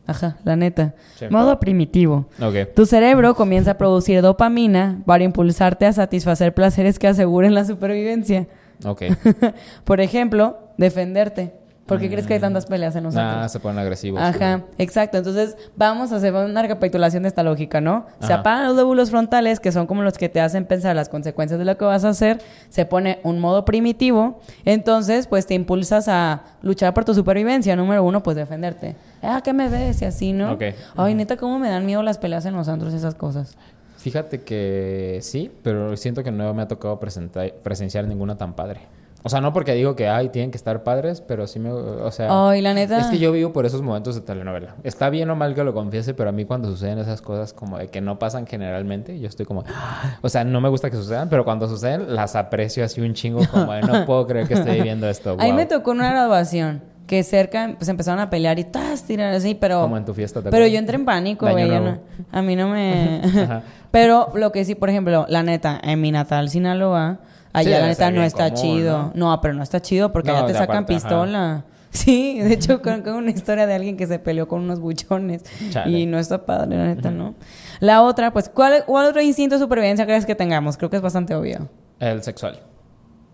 Ajá, 0.06 0.36
la 0.44 0.56
neta. 0.56 0.94
Sí. 1.14 1.26
Modo 1.30 1.58
primitivo. 1.58 2.26
Tu 2.74 2.84
cerebro 2.84 3.34
comienza 3.34 3.70
a 3.72 3.78
producir 3.78 4.20
dopamina 4.20 5.00
para 5.06 5.24
impulsarte 5.24 5.86
a 5.86 5.92
satisfacer 5.94 6.52
placeres 6.52 6.98
que 6.98 7.08
aseguren 7.08 7.54
la 7.54 7.64
supervivencia. 7.64 8.46
Por 9.84 10.00
ejemplo, 10.00 10.58
defenderte. 10.76 11.54
¿Por 11.87 12.01
qué 12.01 12.09
crees 12.09 12.26
que 12.26 12.35
hay 12.35 12.41
tantas 12.41 12.64
peleas 12.64 12.97
en 12.97 13.05
nosotros? 13.05 13.30
Ah, 13.30 13.49
se 13.49 13.61
ponen 13.61 13.78
agresivos. 13.78 14.20
Ajá, 14.20 14.62
exacto. 14.78 15.18
Entonces, 15.18 15.57
vamos 15.76 16.12
a 16.12 16.16
hacer 16.16 16.32
una 16.32 16.62
recapitulación 16.62 17.24
de 17.24 17.28
esta 17.28 17.43
lógica, 17.43 17.80
¿no? 17.82 18.07
Se 18.20 18.32
apagan 18.32 18.68
los 18.68 18.76
lóbulos 18.76 19.11
frontales, 19.11 19.61
que 19.61 19.70
son 19.70 19.87
como 19.87 20.03
los 20.03 20.16
que 20.16 20.30
te 20.30 20.41
hacen 20.41 20.64
pensar 20.64 20.97
las 20.97 21.11
consecuencias 21.11 21.59
de 21.59 21.66
lo 21.66 21.76
que 21.76 21.85
vas 21.85 22.05
a 22.05 22.09
hacer. 22.09 22.41
Se 22.70 22.87
pone 22.87 23.20
un 23.22 23.39
modo 23.39 23.64
primitivo. 23.66 24.41
Entonces, 24.64 25.26
pues 25.26 25.47
te 25.47 25.53
impulsas 25.55 26.09
a 26.09 26.45
luchar 26.62 26.95
por 26.95 27.05
tu 27.05 27.12
supervivencia. 27.12 27.76
Número 27.76 28.03
uno, 28.03 28.22
pues 28.22 28.37
defenderte. 28.37 28.97
Ah, 29.22 29.43
¿qué 29.45 29.53
me 29.53 29.68
ves? 29.68 30.01
Y 30.01 30.07
así, 30.07 30.32
¿no? 30.32 30.53
Ok. 30.53 30.62
Ay, 30.97 31.14
neta, 31.14 31.37
cómo 31.37 31.59
me 31.59 31.68
dan 31.68 31.85
miedo 31.85 32.03
las 32.03 32.16
peleas 32.16 32.47
en 32.47 32.55
los 32.55 32.68
antros, 32.68 32.95
esas 32.95 33.14
cosas. 33.14 33.57
Fíjate 33.99 34.43
que 34.43 35.18
sí, 35.22 35.51
pero 35.62 35.97
siento 35.97 36.22
que 36.22 36.30
no 36.30 36.53
me 36.55 36.62
ha 36.62 36.68
tocado 36.68 36.99
presenciar 36.99 38.07
ninguna 38.07 38.37
tan 38.37 38.55
padre. 38.55 38.80
O 39.26 39.30
sea, 39.30 39.40
no 39.40 39.54
porque 39.54 39.72
digo 39.72 39.96
que 39.96 40.06
ay, 40.06 40.28
tienen 40.28 40.50
que 40.50 40.58
estar 40.58 40.82
padres, 40.82 41.22
pero 41.22 41.46
sí 41.46 41.58
me. 41.58 41.72
O 41.72 42.10
sea. 42.10 42.50
Ay, 42.50 42.60
la 42.60 42.74
neta. 42.74 43.00
Es 43.00 43.06
que 43.06 43.18
yo 43.18 43.32
vivo 43.32 43.54
por 43.54 43.64
esos 43.64 43.80
momentos 43.80 44.14
de 44.14 44.20
telenovela. 44.20 44.74
Está 44.84 45.08
bien 45.08 45.30
o 45.30 45.34
mal 45.34 45.54
que 45.54 45.64
lo 45.64 45.72
confiese, 45.72 46.12
pero 46.12 46.28
a 46.28 46.32
mí 46.32 46.44
cuando 46.44 46.68
suceden 46.68 46.98
esas 46.98 47.22
cosas 47.22 47.54
como 47.54 47.78
de 47.78 47.88
que 47.88 48.02
no 48.02 48.18
pasan 48.18 48.46
generalmente, 48.46 49.18
yo 49.18 49.26
estoy 49.26 49.46
como... 49.46 49.64
O 50.20 50.28
sea, 50.28 50.44
no 50.44 50.60
me 50.60 50.68
gusta 50.68 50.90
que 50.90 50.96
sucedan, 50.96 51.30
pero 51.30 51.42
cuando 51.44 51.66
suceden 51.68 52.14
las 52.14 52.36
aprecio 52.36 52.84
así 52.84 53.00
un 53.00 53.14
chingo 53.14 53.40
como 53.50 53.72
de 53.72 53.80
no 53.80 54.04
puedo 54.06 54.26
creer 54.26 54.46
que 54.46 54.54
estoy 54.54 54.76
viviendo 54.76 55.08
esto. 55.08 55.36
Wow". 55.36 55.52
me 55.54 55.64
tocó 55.64 55.92
una 55.92 56.10
graduación 56.10 56.82
que 57.06 57.22
cerca 57.22 57.74
pues 57.78 57.88
empezaron 57.88 58.20
a 58.20 58.30
pelear 58.30 58.58
y 58.58 58.64
tas, 58.64 59.04
tirar 59.04 59.34
así, 59.34 59.54
pero 59.54 59.80
Como 59.80 59.96
en 59.96 60.04
tu 60.04 60.14
fiesta. 60.14 60.42
¿te 60.42 60.50
pero 60.50 60.66
yo 60.66 60.78
entré 60.78 60.96
en 60.96 61.04
pánico, 61.04 61.48
güey, 61.50 61.68
no- 61.68 61.98
a 62.30 62.42
mí 62.42 62.56
no 62.56 62.68
me. 62.68 63.22
Pero 63.90 64.32
lo 64.34 64.50
que 64.50 64.64
sí, 64.64 64.74
por 64.74 64.90
ejemplo, 64.90 65.24
la 65.28 65.44
neta, 65.44 65.80
en 65.80 66.00
mi 66.00 66.10
natal 66.10 66.48
Sinaloa, 66.48 67.20
allá 67.55 67.76
Sí, 67.76 67.80
la 67.80 67.86
neta 67.88 68.11
no 68.11 68.22
está 68.22 68.50
común, 68.50 68.62
chido. 68.62 69.12
¿no? 69.14 69.40
pero 69.40 69.55
no 69.55 69.62
está 69.62 69.80
chido 69.80 70.12
porque 70.12 70.30
No, 70.30 70.36
allá 70.36 70.46
te 70.46 70.52
sacan 70.52 70.76
ajá. 70.78 70.86
pistola. 70.86 71.64
Sí, 71.94 72.40
de 72.40 72.52
hecho 72.52 72.82
creo 72.82 73.05
que 73.05 73.12
una 73.12 73.30
historia 73.30 73.68
de 73.68 73.74
alguien 73.74 73.96
que 73.96 74.09
se 74.09 74.18
peleó 74.18 74.48
con 74.48 74.62
unos 74.62 74.80
buchones 74.80 75.44
Chale. 75.70 75.96
y 75.96 76.07
no 76.07 76.18
está 76.18 76.44
padre, 76.44 76.76
la 76.76 76.86
neta, 76.86 77.12
¿no? 77.12 77.36
La 77.78 78.02
otra, 78.02 78.32
pues, 78.32 78.48
¿cuál, 78.48 78.82
¿cuál 78.84 79.07
otro 79.07 79.22
instinto 79.22 79.55
de 79.55 79.61
supervivencia 79.62 80.05
crees 80.05 80.26
que 80.26 80.34
tengamos? 80.34 80.76
Creo 80.76 80.90
que 80.90 80.96
es 80.96 81.02
bastante 81.02 81.36
obvio. 81.36 81.68
El 82.00 82.20
sexual. 82.24 82.59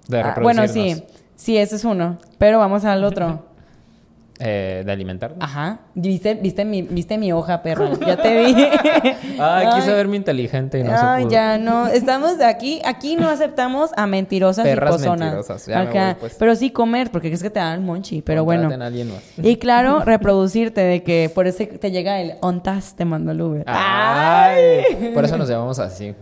De 0.08 0.20
Ah, 0.20 0.36
bueno, 0.42 0.68
sí, 0.68 1.02
sí, 1.36 1.56
ese 1.56 1.76
es 1.76 1.84
uno. 1.86 2.18
Pero 2.36 2.58
vamos 2.58 2.84
al 2.84 3.02
otro. 3.02 3.46
Eh, 4.42 4.82
de 4.86 4.90
alimentarnos. 4.92 5.38
Ajá. 5.40 5.80
¿Viste, 5.94 6.34
viste, 6.34 6.64
mi, 6.64 6.82
viste 6.82 7.18
mi 7.18 7.30
hoja, 7.32 7.62
perra. 7.62 7.90
Ya 8.06 8.16
te 8.16 8.44
vi. 8.46 8.54
Ay, 9.38 9.66
quise 9.76 9.92
verme 9.92 10.16
inteligente 10.16 10.78
y 10.78 10.82
no 10.82 10.92
Ay, 10.92 11.18
se 11.22 11.26
pudo. 11.26 11.30
ya 11.32 11.58
no. 11.58 11.86
Estamos 11.88 12.38
de 12.38 12.46
aquí. 12.46 12.80
Aquí 12.84 13.16
no 13.16 13.28
aceptamos 13.28 13.90
a 13.96 14.06
mentirosas 14.06 14.64
Perras 14.64 14.94
y 14.94 14.98
pozonas. 14.98 15.18
mentirosas. 15.20 15.66
Ya 15.66 15.82
me 15.82 15.88
Acá. 15.90 16.04
voy, 16.06 16.14
pues. 16.20 16.36
Pero 16.38 16.54
sí 16.56 16.70
comer, 16.70 17.10
porque 17.10 17.28
crees 17.28 17.42
que 17.42 17.50
te 17.50 17.60
dan 17.60 17.84
monchi. 17.84 18.22
Pero 18.22 18.44
bueno. 18.44 18.62
Contraten 18.62 18.82
a 18.82 18.86
alguien 18.86 19.08
más. 19.12 19.22
Y 19.36 19.56
claro, 19.56 20.00
reproducirte 20.04 20.80
de 20.80 21.02
que 21.02 21.30
por 21.34 21.46
eso 21.46 21.64
te 21.78 21.90
llega 21.90 22.20
el 22.20 22.34
ontas, 22.40 22.94
te 22.96 23.04
mando 23.04 23.32
el 23.32 23.40
Uber. 23.42 23.64
Ay. 23.66 25.10
Por 25.14 25.24
eso 25.24 25.36
nos 25.36 25.48
llamamos 25.48 25.78
así. 25.78 26.14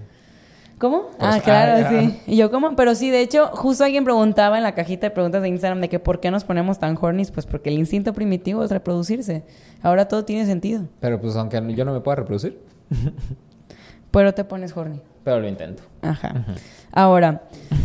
¿Cómo? 0.78 1.08
Por 1.08 1.16
Ah, 1.28 1.40
claro, 1.42 1.86
ah, 1.86 1.90
sí. 1.90 2.20
Y 2.26 2.36
yo, 2.36 2.50
¿cómo? 2.50 2.76
Pero 2.76 2.94
sí, 2.94 3.10
de 3.10 3.20
hecho, 3.20 3.48
justo 3.48 3.84
alguien 3.84 4.04
preguntaba 4.04 4.56
en 4.56 4.62
la 4.62 4.74
cajita 4.74 5.08
de 5.08 5.10
preguntas 5.10 5.42
de 5.42 5.48
Instagram 5.48 5.80
de 5.80 5.88
que 5.88 5.98
por 5.98 6.20
qué 6.20 6.30
nos 6.30 6.44
ponemos 6.44 6.78
tan 6.78 6.96
hornies. 7.00 7.30
Pues 7.32 7.46
porque 7.46 7.70
el 7.70 7.78
instinto 7.78 8.12
primitivo 8.12 8.62
es 8.62 8.70
reproducirse. 8.70 9.44
Ahora 9.82 10.06
todo 10.06 10.24
tiene 10.24 10.46
sentido. 10.46 10.84
Pero 11.00 11.20
pues 11.20 11.34
aunque 11.36 11.60
yo 11.74 11.84
no 11.84 11.92
me 11.92 12.00
pueda 12.00 12.16
reproducir, 12.16 12.58
Pero 14.10 14.32
te 14.32 14.44
pones 14.44 14.74
horny. 14.76 15.00
pero 15.22 15.40
lo 15.40 15.48
intento. 15.48 15.82
Ajá. 16.00 16.46
Ahora, 16.92 17.42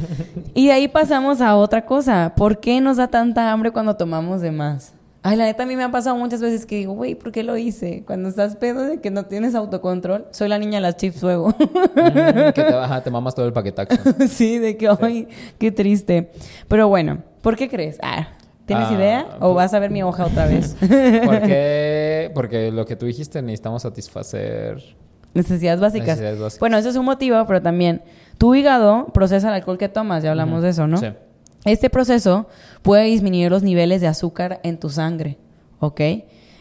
y 0.54 0.68
de 0.68 0.72
ahí 0.74 0.88
pasamos 0.88 1.42
a 1.42 1.56
otra 1.58 1.86
cosa. 1.86 2.34
¿Por 2.36 2.60
qué 2.60 2.80
nos 2.80 2.98
da 2.98 3.08
tanta 3.10 3.52
hambre 3.52 3.72
cuando 3.72 3.98
tomamos 3.98 4.40
de 4.42 4.52
más? 4.52 4.94
Ay, 5.26 5.38
la 5.38 5.46
neta, 5.46 5.64
a 5.64 5.66
mí 5.66 5.78
me 5.78 5.84
ha 5.84 5.90
pasado 5.92 6.18
muchas 6.18 6.42
veces 6.42 6.66
que 6.66 6.76
digo, 6.76 6.94
güey, 6.94 7.16
¿por 7.16 7.32
qué 7.32 7.44
lo 7.44 7.56
hice? 7.56 8.04
Cuando 8.06 8.28
estás 8.28 8.58
pedo 8.58 8.84
de 8.84 9.00
que 9.00 9.10
no 9.10 9.24
tienes 9.26 9.56
autocontrol. 9.56 10.26
Soy 10.32 10.50
la 10.50 10.60
niña 10.60 10.76
de 10.76 10.82
las 10.82 10.98
chips 10.98 11.24
luego. 11.24 11.50
Mm, 11.50 12.52
que 12.54 12.64
te 12.68 12.74
baja, 12.74 13.02
te 13.02 13.10
mamas 13.10 13.34
todo 13.34 13.46
el 13.46 13.54
paquetaxo. 13.54 13.98
sí, 14.28 14.60
de 14.60 14.76
que, 14.76 14.90
ay, 15.02 15.30
qué 15.58 15.72
triste. 15.72 16.30
Pero 16.68 16.90
bueno, 16.90 17.20
¿por 17.42 17.56
qué 17.56 17.70
crees? 17.70 17.98
Ah, 18.02 18.28
¿Tienes 18.66 18.90
Ah, 18.90 18.94
idea? 18.94 19.26
¿O 19.38 19.40
pues- 19.40 19.56
vas 19.56 19.74
a 19.74 19.80
ver 19.80 19.92
mi 19.92 20.04
hoja 20.04 20.26
otra 20.26 20.46
vez? 20.46 20.76
¿Por 21.26 21.42
qué? 21.42 22.30
Porque 22.36 22.72
lo 22.72 22.86
que 22.86 22.98
tú 22.98 23.06
dijiste, 23.06 23.42
necesitamos 23.42 23.82
satisfacer. 23.84 24.84
Necesidades 25.34 25.80
básicas. 25.80 26.08
Necesidades 26.08 26.40
básicas. 26.40 26.60
Bueno, 26.60 26.78
eso 26.78 26.90
es 26.90 26.96
un 26.98 27.06
motivo, 27.06 27.44
pero 27.48 27.62
también 27.62 28.02
tu 28.38 28.56
hígado 28.56 29.06
procesa 29.14 29.48
el 29.48 29.54
alcohol 29.56 29.78
que 29.78 29.88
tomas, 29.88 30.22
ya 30.22 30.32
hablamos 30.32 30.62
de 30.64 30.70
eso, 30.70 30.86
¿no? 30.86 30.98
Sí. 30.98 31.08
Este 31.66 31.90
proceso 31.90 32.48
puede 32.82 33.06
disminuir 33.06 33.50
los 33.50 33.64
niveles 33.64 34.02
de 34.02 34.08
azúcar 34.08 34.60
en 34.64 34.80
tu 34.80 34.90
sangre, 34.90 35.38
¿ok? 35.80 36.02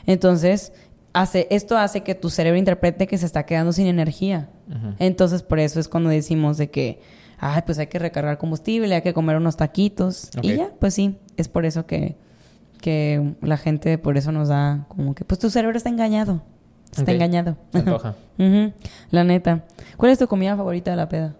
Entonces, 0.07 0.73
hace, 1.13 1.47
esto 1.51 1.77
hace 1.77 2.03
que 2.03 2.15
tu 2.15 2.31
cerebro 2.31 2.59
interprete 2.59 3.07
que 3.07 3.19
se 3.19 3.27
está 3.27 3.45
quedando 3.45 3.73
sin 3.73 3.87
energía. 3.87 4.49
Entonces, 4.99 5.43
por 5.43 5.59
eso 5.59 5.81
es 5.81 5.89
cuando 5.89 6.09
decimos 6.09 6.57
de 6.57 6.71
que, 6.71 7.01
ay, 7.39 7.63
pues 7.67 7.79
hay 7.79 7.89
que 7.89 7.99
recargar 7.99 8.39
combustible, 8.39 8.95
hay 8.95 9.03
que 9.03 9.13
comer 9.13 9.37
unos 9.37 9.57
taquitos. 9.57 10.31
Y 10.41 10.57
ya, 10.57 10.71
pues 10.79 10.95
sí, 10.95 11.19
es 11.37 11.49
por 11.49 11.67
eso 11.67 11.85
que, 11.87 12.17
que 12.81 13.35
la 13.43 13.57
gente, 13.57 13.99
por 13.99 14.17
eso 14.17 14.33
nos 14.33 14.49
da 14.49 14.87
como 14.89 15.15
que, 15.15 15.25
pues 15.25 15.39
tu 15.41 15.51
cerebro 15.51 15.77
está 15.77 15.91
engañado. 15.91 16.43
Está 16.97 17.13
engañado. 17.13 17.57
Se 17.73 17.79
antoja. 17.79 18.15
La 19.11 19.25
neta. 19.25 19.65
¿Cuál 19.97 20.13
es 20.13 20.19
tu 20.19 20.27
comida 20.27 20.57
favorita 20.57 20.91
de 20.91 20.97
la 20.97 21.09
peda? 21.09 21.35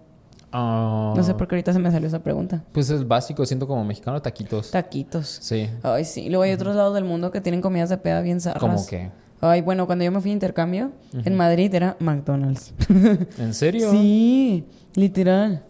Ah, 0.53 1.13
No 1.17 1.23
sé 1.23 1.33
por 1.33 1.47
qué 1.47 1.55
ahorita 1.55 1.73
se 1.73 1.79
me 1.79 1.91
salió 1.91 2.07
esa 2.07 2.19
pregunta. 2.19 2.63
Pues 2.71 2.89
es 2.91 3.07
básico, 3.07 3.45
siento 3.45 3.67
como 3.67 3.83
mexicano, 3.83 4.21
taquitos. 4.21 4.69
Taquitos. 4.71 5.39
sí. 5.41 5.69
Ay, 5.81 6.05
sí. 6.05 6.29
Luego 6.29 6.43
hay 6.43 6.51
otros 6.51 6.75
lados 6.75 6.93
del 6.93 7.03
mundo 7.05 7.31
que 7.31 7.41
tienen 7.41 7.59
comidas 7.61 7.89
de 7.89 7.97
peda 7.97 8.21
bien 8.21 8.39
zarras. 8.39 8.59
Como 8.61 8.85
que. 8.85 9.09
Ay, 9.41 9.61
bueno, 9.61 9.85
cuando 9.87 10.05
yo 10.05 10.11
me 10.11 10.21
fui 10.21 10.29
a 10.29 10.33
intercambio, 10.33 10.91
en 11.11 11.35
Madrid 11.35 11.73
era 11.73 11.97
McDonald's. 11.99 12.73
¿En 13.39 13.53
serio? 13.53 13.91
sí, 13.91 14.63
literal. 14.95 15.63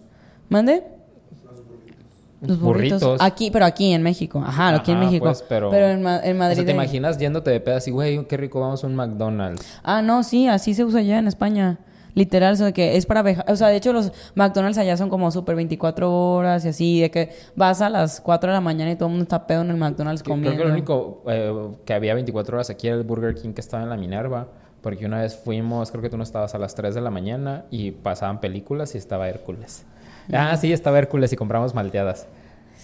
¿Mande? 0.50 0.84
Los 2.42 2.60
burritos. 2.60 3.00
Burritos. 3.02 3.22
Aquí, 3.22 3.50
pero 3.52 3.66
aquí 3.66 3.94
en 3.94 4.04
México. 4.04 4.44
Ajá, 4.46 4.76
aquí 4.76 4.92
en 4.92 5.00
México. 5.00 5.24
pues, 5.26 5.44
pero- 5.48 5.74
en, 5.74 6.04
Ma- 6.04 6.20
en 6.22 6.36
O 6.36 6.40
Madrid. 6.40 6.58
sea, 6.58 6.66
¿te 6.66 6.72
imaginas 6.74 7.18
yéndote 7.18 7.50
de 7.52 7.62
pedas 7.62 7.88
y, 7.88 7.92
güey, 7.92 8.28
qué 8.28 8.36
rico, 8.36 8.60
vamos 8.60 8.84
a 8.84 8.88
un 8.88 8.96
McDonald's? 8.96 9.66
Ah, 9.82 10.02
no, 10.02 10.24
sí, 10.24 10.48
así 10.48 10.74
se 10.74 10.84
usa 10.84 11.00
allá 11.00 11.20
en 11.20 11.28
España. 11.28 11.80
Literal, 12.16 12.54
o 12.54 12.56
sea, 12.56 12.72
que 12.72 12.96
es 12.96 13.06
para 13.06 13.24
O 13.48 13.56
sea, 13.56 13.70
de 13.70 13.78
hecho, 13.78 13.92
los 13.94 14.12
McDonald's 14.36 14.78
allá 14.78 14.96
son 14.98 15.10
como 15.10 15.32
súper 15.32 15.56
24 15.56 16.12
horas 16.12 16.64
y 16.66 16.70
así, 16.70 17.02
de 17.02 17.10
que 17.10 17.32
vas 17.56 17.82
a 17.82 17.90
las 17.90 18.22
4 18.22 18.50
de 18.52 18.54
la 18.54 18.62
mañana 18.62 18.92
y 18.92 18.96
todo 18.96 19.08
el 19.08 19.12
mundo 19.12 19.24
está 19.24 19.48
pedo 19.48 19.62
en 19.62 19.72
el 19.72 19.78
McDonald's 19.78 20.22
Creo 20.24 20.36
comiendo. 20.36 20.58
que 20.58 20.64
lo 20.66 20.72
único 20.74 21.24
eh, 21.28 21.70
que 21.86 21.94
había 21.94 22.14
24 22.14 22.56
horas 22.58 22.70
aquí 22.70 22.88
era 22.88 22.96
el 22.98 23.04
Burger 23.04 23.34
King 23.36 23.54
que 23.54 23.62
estaba 23.62 23.84
en 23.84 23.90
la 23.90 23.98
Minerva. 23.98 24.48
Porque 24.82 25.06
una 25.06 25.22
vez 25.22 25.36
fuimos, 25.38 25.92
creo 25.92 26.02
que 26.02 26.10
tú 26.10 26.18
no 26.18 26.24
estabas 26.24 26.54
a 26.56 26.58
las 26.58 26.76
3 26.76 26.94
de 26.94 27.00
la 27.00 27.10
mañana 27.10 27.64
y 27.72 27.92
pasaban 27.92 28.42
películas 28.42 28.96
y 28.96 28.98
estaba 28.98 29.30
Hércules. 29.30 29.86
Ah, 30.32 30.58
sí, 30.58 30.74
estaba 30.74 31.00
Hércules 31.00 31.32
y 31.32 31.38
compramos 31.38 31.74
malteadas. 31.74 32.28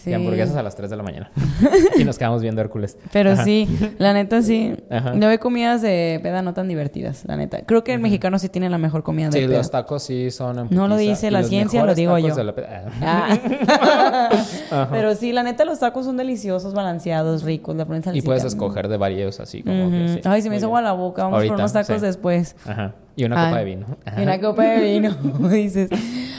Sí. 0.03 0.11
Y 0.11 0.13
hamburguesas 0.13 0.55
a 0.55 0.63
las 0.63 0.75
3 0.75 0.89
de 0.89 0.95
la 0.97 1.03
mañana. 1.03 1.31
y 1.97 2.03
nos 2.05 2.17
quedamos 2.17 2.41
viendo 2.41 2.61
Hércules. 2.61 2.97
Pero 3.11 3.31
Ajá. 3.31 3.43
sí, 3.43 3.67
la 3.97 4.13
neta 4.13 4.41
sí. 4.41 4.75
Ajá. 4.89 5.13
No 5.13 5.27
hay 5.27 5.37
comidas 5.39 5.81
de 5.81 6.19
peda 6.23 6.41
no 6.41 6.53
tan 6.53 6.67
divertidas, 6.67 7.23
la 7.27 7.35
neta. 7.35 7.61
Creo 7.65 7.83
que 7.83 7.93
el 7.93 7.99
mexicano 7.99 8.39
sí 8.39 8.47
tiene 8.49 8.69
la 8.69 8.77
mejor 8.77 9.03
comida 9.03 9.29
de 9.29 9.39
Sí, 9.41 9.45
peda. 9.47 9.57
los 9.57 9.71
tacos 9.71 10.03
sí 10.03 10.31
son 10.31 10.57
en 10.59 10.67
No 10.71 10.87
lo 10.87 10.95
dice 10.97 11.27
Y 11.27 11.31
la 11.31 11.43
ciencia, 11.43 11.83
lo 11.85 11.93
digo 11.95 12.13
tacos 12.15 12.29
yo. 12.29 12.35
de 12.35 12.43
la 12.43 12.55
peda- 12.55 12.85
Ah. 13.01 14.87
Pero 14.91 15.15
sí, 15.15 15.31
la 15.33 15.43
neta 15.43 15.65
los 15.65 15.79
tacos 15.79 16.05
son 16.05 16.17
deliciosos, 16.17 16.73
balanceados, 16.73 17.43
ricos, 17.43 17.75
ponen 17.85 18.03
Y 18.13 18.21
puedes 18.21 18.43
escoger 18.45 18.87
de 18.87 18.97
varios 18.97 19.39
así 19.39 19.63
como 19.63 19.89
que 19.91 20.07
sí. 20.15 20.21
Ay, 20.25 20.41
se 20.41 20.49
me 20.49 20.53
Muy 20.55 20.57
hizo 20.57 20.67
agua 20.67 20.81
la 20.81 20.91
boca. 20.93 21.23
Vamos 21.23 21.37
Ahorita, 21.37 21.53
por 21.55 21.59
unos 21.61 21.73
tacos 21.73 21.95
sí. 21.99 22.05
después. 22.05 22.55
Ajá. 22.65 22.93
Y 23.19 23.25
una 23.25 23.35
copa 23.35 23.57
de 23.59 23.65
vino. 23.65 23.85
Y 24.17 24.21
una 24.21 24.39
copa 24.39 24.63
de 24.63 24.93
vino, 24.93 25.11
dices. 25.49 25.89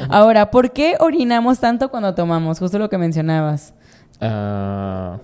Ahora, 0.09 0.51
¿por 0.51 0.73
qué 0.73 0.97
orinamos 0.99 1.61
tanto 1.61 1.91
cuando 1.91 2.15
tomamos? 2.15 2.59
Justo 2.59 2.79
lo 2.79 2.89
que 2.89 2.97
mencionabas. 2.97 3.75
Ah, 4.19 5.19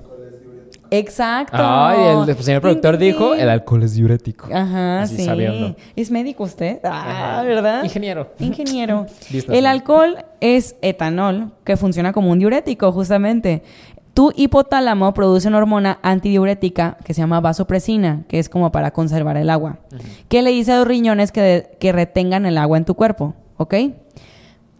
Exacto. 0.90 1.56
Ay, 1.58 2.28
el 2.28 2.36
señor 2.42 2.60
productor 2.60 2.98
dijo, 2.98 3.34
el 3.34 3.48
alcohol 3.48 3.82
es 3.82 3.94
diurético. 3.94 4.48
Ajá, 4.52 5.00
Así 5.02 5.16
sí. 5.16 5.24
sabiendo. 5.24 5.76
¿Es 5.96 6.10
médico 6.10 6.44
usted? 6.44 6.78
Ah, 6.84 7.38
Ajá. 7.38 7.42
¿verdad? 7.42 7.84
Ingeniero. 7.84 8.32
Ingeniero. 8.38 9.06
El 9.48 9.64
alcohol 9.66 10.24
es 10.40 10.76
etanol, 10.82 11.52
que 11.64 11.76
funciona 11.76 12.12
como 12.12 12.30
un 12.30 12.38
diurético, 12.38 12.92
justamente. 12.92 13.62
Tu 14.16 14.32
hipotálamo 14.34 15.12
produce 15.12 15.46
una 15.46 15.58
hormona 15.58 15.98
antidiurética 16.00 16.96
que 17.04 17.12
se 17.12 17.20
llama 17.20 17.42
vasopresina, 17.42 18.24
que 18.28 18.38
es 18.38 18.48
como 18.48 18.72
para 18.72 18.90
conservar 18.90 19.36
el 19.36 19.50
agua, 19.50 19.80
que 20.30 20.40
le 20.40 20.52
dice 20.52 20.72
a 20.72 20.78
los 20.78 20.88
riñones 20.88 21.32
que, 21.32 21.76
que 21.78 21.92
retengan 21.92 22.46
el 22.46 22.56
agua 22.56 22.78
en 22.78 22.86
tu 22.86 22.94
cuerpo, 22.94 23.34
¿ok? 23.58 23.74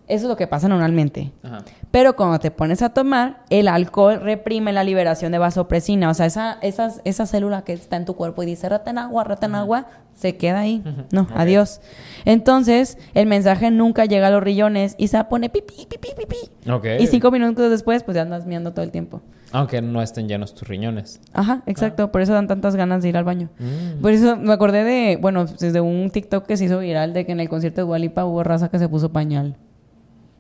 Eso 0.09 0.27
es 0.27 0.29
lo 0.29 0.37
que 0.37 0.47
pasa 0.47 0.69
normalmente. 0.69 1.33
Ajá. 1.43 1.59
Pero 1.91 2.15
cuando 2.15 2.39
te 2.39 2.51
pones 2.51 2.83
a 2.83 2.91
tomar, 2.91 3.43
el 3.51 3.69
alcohol 3.69 4.21
reprime 4.21 4.73
la 4.73 4.85
liberación 4.85 5.33
de 5.33 5.39
vasopresina. 5.39 6.11
O 6.11 6.15
sea, 6.15 6.27
esa, 6.27 6.59
esa, 6.61 6.93
esa 7.05 7.27
célula 7.27 7.63
que 7.63 7.73
está 7.73 7.97
en 7.97 8.05
tu 8.05 8.15
cuerpo 8.15 8.43
y 8.43 8.47
dice, 8.47 8.69
reten 8.69 8.99
agua, 8.99 9.25
reten 9.25 9.55
agua, 9.55 9.87
se 10.15 10.37
queda 10.37 10.61
ahí. 10.61 10.85
No, 11.11 11.27
adiós. 11.35 11.81
Entonces, 12.25 12.99
el 13.15 13.27
mensaje 13.27 13.71
nunca 13.71 14.05
llega 14.05 14.29
a 14.29 14.31
los 14.31 14.43
riñones 14.43 14.95
y 14.99 15.09
se 15.09 15.23
pone 15.25 15.49
pipí, 15.49 15.87
pipí, 15.89 16.09
pipí. 16.17 16.71
Ok. 16.71 16.87
Y 17.01 17.07
cinco 17.07 17.31
minutos 17.31 17.71
después, 17.71 18.03
pues 18.03 18.15
ya 18.15 18.23
andas 18.23 18.47
miando 18.47 18.73
todo 18.73 18.85
el 18.85 18.91
tiempo. 18.91 19.23
Aunque 19.53 19.81
no 19.81 20.03
estén 20.03 20.29
llenos 20.29 20.55
tus 20.55 20.69
riñones. 20.69 21.21
Ajá, 21.33 21.63
exacto. 21.67 22.13
Por 22.13 22.21
eso 22.21 22.33
dan 22.33 22.47
tantas 22.47 22.77
ganas 22.77 23.03
de 23.03 23.09
ir 23.09 23.17
al 23.17 23.25
baño. 23.25 23.49
Mm. 23.59 24.03
Por 24.03 24.13
eso 24.13 24.37
me 24.37 24.53
acordé 24.53 24.85
de, 24.85 25.17
bueno, 25.17 25.47
desde 25.47 25.81
un 25.81 26.11
TikTok 26.11 26.47
que 26.47 26.57
se 26.57 26.67
hizo 26.67 26.79
viral 26.81 27.13
de 27.13 27.25
que 27.25 27.33
en 27.33 27.41
el 27.41 27.49
concierto 27.49 27.81
de 27.81 27.87
Dualipa 27.87 28.25
hubo 28.25 28.43
raza 28.43 28.69
que 28.69 28.79
se 28.79 28.89
puso 28.89 29.13
pañal. 29.13 29.57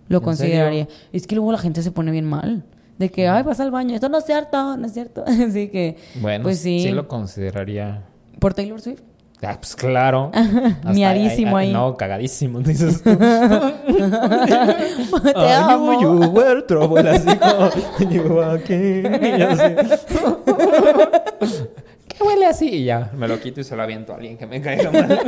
Lo 0.08 0.18
¿En 0.18 0.24
consideraría. 0.24 0.86
Es 1.12 1.26
que 1.26 1.34
luego 1.34 1.50
la 1.52 1.58
gente 1.58 1.82
se 1.82 1.90
pone 1.90 2.10
bien 2.12 2.24
mal. 2.24 2.64
De 2.98 3.10
que, 3.10 3.28
ay, 3.28 3.42
vas 3.42 3.60
al 3.60 3.70
baño. 3.70 3.94
Esto 3.94 4.08
no 4.08 4.18
es 4.18 4.24
cierto, 4.24 4.76
no 4.76 4.86
es 4.86 4.92
cierto. 4.92 5.24
Así 5.26 5.68
que, 5.68 5.96
Bueno, 6.20 6.44
pues 6.44 6.60
sí. 6.60 6.80
sí 6.80 6.90
lo 6.92 7.08
consideraría. 7.08 8.02
¿Por 8.38 8.54
Taylor 8.54 8.80
Swift? 8.80 9.00
Ah, 9.42 9.56
pues 9.60 9.76
claro. 9.76 10.30
Miadísimo 10.84 11.56
ahí. 11.58 11.70
No, 11.72 11.94
cagadísimo, 11.94 12.60
dices 12.60 13.02
tú. 13.02 13.16
Te 13.16 13.24
amo. 15.52 15.90
Ay, 15.90 15.98
you 16.02 16.30
were 16.32 16.62
trouble, 16.62 17.06
así 17.08 17.28
como 17.36 17.70
you 18.10 18.40
again, 18.40 19.20
y 19.22 19.42
así. 19.42 19.74
¿Qué 22.08 22.22
huele 22.24 22.46
así? 22.46 22.68
Y 22.68 22.84
ya, 22.84 23.10
me 23.14 23.28
lo 23.28 23.38
quito 23.38 23.60
y 23.60 23.64
se 23.64 23.76
lo 23.76 23.82
aviento 23.82 24.12
a 24.12 24.16
alguien 24.16 24.38
que 24.38 24.46
me 24.46 24.60
caiga 24.62 24.90
mal. 24.90 25.20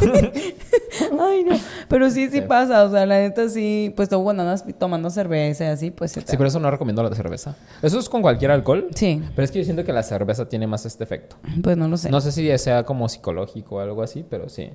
Ay, 1.20 1.44
no. 1.44 1.56
Pero 1.88 2.10
sí, 2.10 2.26
sí 2.28 2.38
Sí. 2.38 2.40
pasa. 2.42 2.84
O 2.84 2.90
sea, 2.90 3.06
la 3.06 3.18
neta 3.18 3.48
sí, 3.48 3.92
pues 3.96 4.08
tú 4.08 4.22
cuando 4.22 4.42
andas 4.42 4.64
tomando 4.78 5.10
cerveza 5.10 5.64
y 5.64 5.68
así, 5.68 5.90
pues. 5.90 6.12
Sí, 6.12 6.20
pero 6.36 6.46
eso 6.46 6.60
no 6.60 6.70
recomiendo 6.70 7.02
la 7.02 7.14
cerveza. 7.14 7.56
Eso 7.82 7.98
es 7.98 8.08
con 8.08 8.22
cualquier 8.22 8.50
alcohol. 8.50 8.88
Sí, 8.94 9.22
Pero 9.34 9.44
es 9.44 9.50
que 9.50 9.58
yo 9.58 9.64
siento 9.64 9.84
que 9.84 9.92
la 9.92 10.02
cerveza 10.02 10.48
tiene 10.48 10.66
más 10.66 10.86
este 10.86 11.04
efecto. 11.04 11.36
pues 11.62 11.76
no 11.76 11.88
lo 11.88 11.96
sé. 11.96 12.10
No 12.10 12.20
sé 12.20 12.32
si 12.32 12.56
sea 12.58 12.84
como 12.84 13.08
psicológico 13.08 13.76
o 13.76 13.80
algo 13.80 14.02
así, 14.02 14.24
pero 14.28 14.48
sí. 14.48 14.70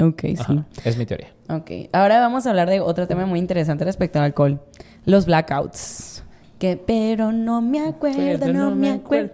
Ok, 0.00 0.20
sí. 0.22 0.64
Es 0.84 0.96
mi 0.96 1.06
teoría. 1.06 1.32
Ok, 1.48 1.70
ahora 1.92 2.20
vamos 2.20 2.46
a 2.46 2.50
hablar 2.50 2.68
de 2.70 2.80
otro 2.80 3.06
tema 3.08 3.26
muy 3.26 3.38
interesante 3.38 3.84
respecto 3.84 4.18
al 4.18 4.26
alcohol. 4.26 4.60
Los 5.04 5.26
blackouts. 5.26 6.22
Que, 6.58 6.76
pero 6.76 7.32
no 7.32 7.62
me 7.62 7.80
acuerdo, 7.86 8.52
no 8.52 8.74
me 8.74 8.90
acuerdo. 8.90 9.32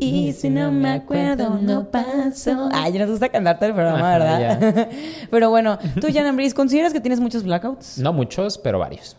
Y 0.00 0.32
si 0.32 0.48
no 0.48 0.70
me 0.70 0.90
acuerdo, 0.90 1.58
no 1.60 1.90
pasó. 1.90 2.68
Ay, 2.72 2.92
ya 2.92 3.00
nos 3.00 3.10
gusta 3.10 3.28
cantarte 3.30 3.66
el 3.66 3.74
programa, 3.74 4.14
Ajá, 4.14 4.18
¿verdad? 4.58 4.88
pero 5.30 5.50
bueno, 5.50 5.78
tú, 6.00 6.06
Jan 6.12 6.26
Ambris, 6.26 6.54
¿consideras 6.54 6.92
que 6.92 7.00
tienes 7.00 7.18
muchos 7.20 7.42
blackouts? 7.42 7.98
No 7.98 8.12
muchos, 8.12 8.58
pero 8.58 8.78
varios. 8.78 9.16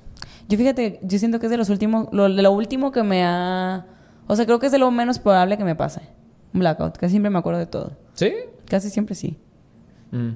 Yo 0.48 0.58
fíjate, 0.58 1.00
yo 1.04 1.20
siento 1.20 1.40
que 1.40 1.48
es 1.48 1.52
de 1.52 1.58
los 1.58 1.70
últimos, 1.70 2.08
lo, 2.12 2.34
de 2.34 2.42
lo 2.42 2.52
último 2.52 2.92
que 2.92 3.04
me 3.04 3.24
ha... 3.24 3.86
O 4.28 4.36
sea, 4.36 4.46
creo 4.46 4.60
que 4.60 4.68
es 4.68 4.72
de 4.72 4.80
lo 4.80 4.90
menos 4.90 5.20
probable 5.20 5.58
que 5.58 5.64
me 5.64 5.76
pase. 5.76 6.02
Un 6.54 6.62
blackout, 6.62 6.98
casi 6.98 7.12
siempre 7.12 7.30
me 7.30 7.40
acuerdo 7.40 7.60
de 7.60 7.66
todo. 7.66 7.92
¿Sí? 8.14 8.34
Casi 8.66 8.90
siempre 8.90 9.16
sí. 9.16 9.38
Mm. 10.12 10.30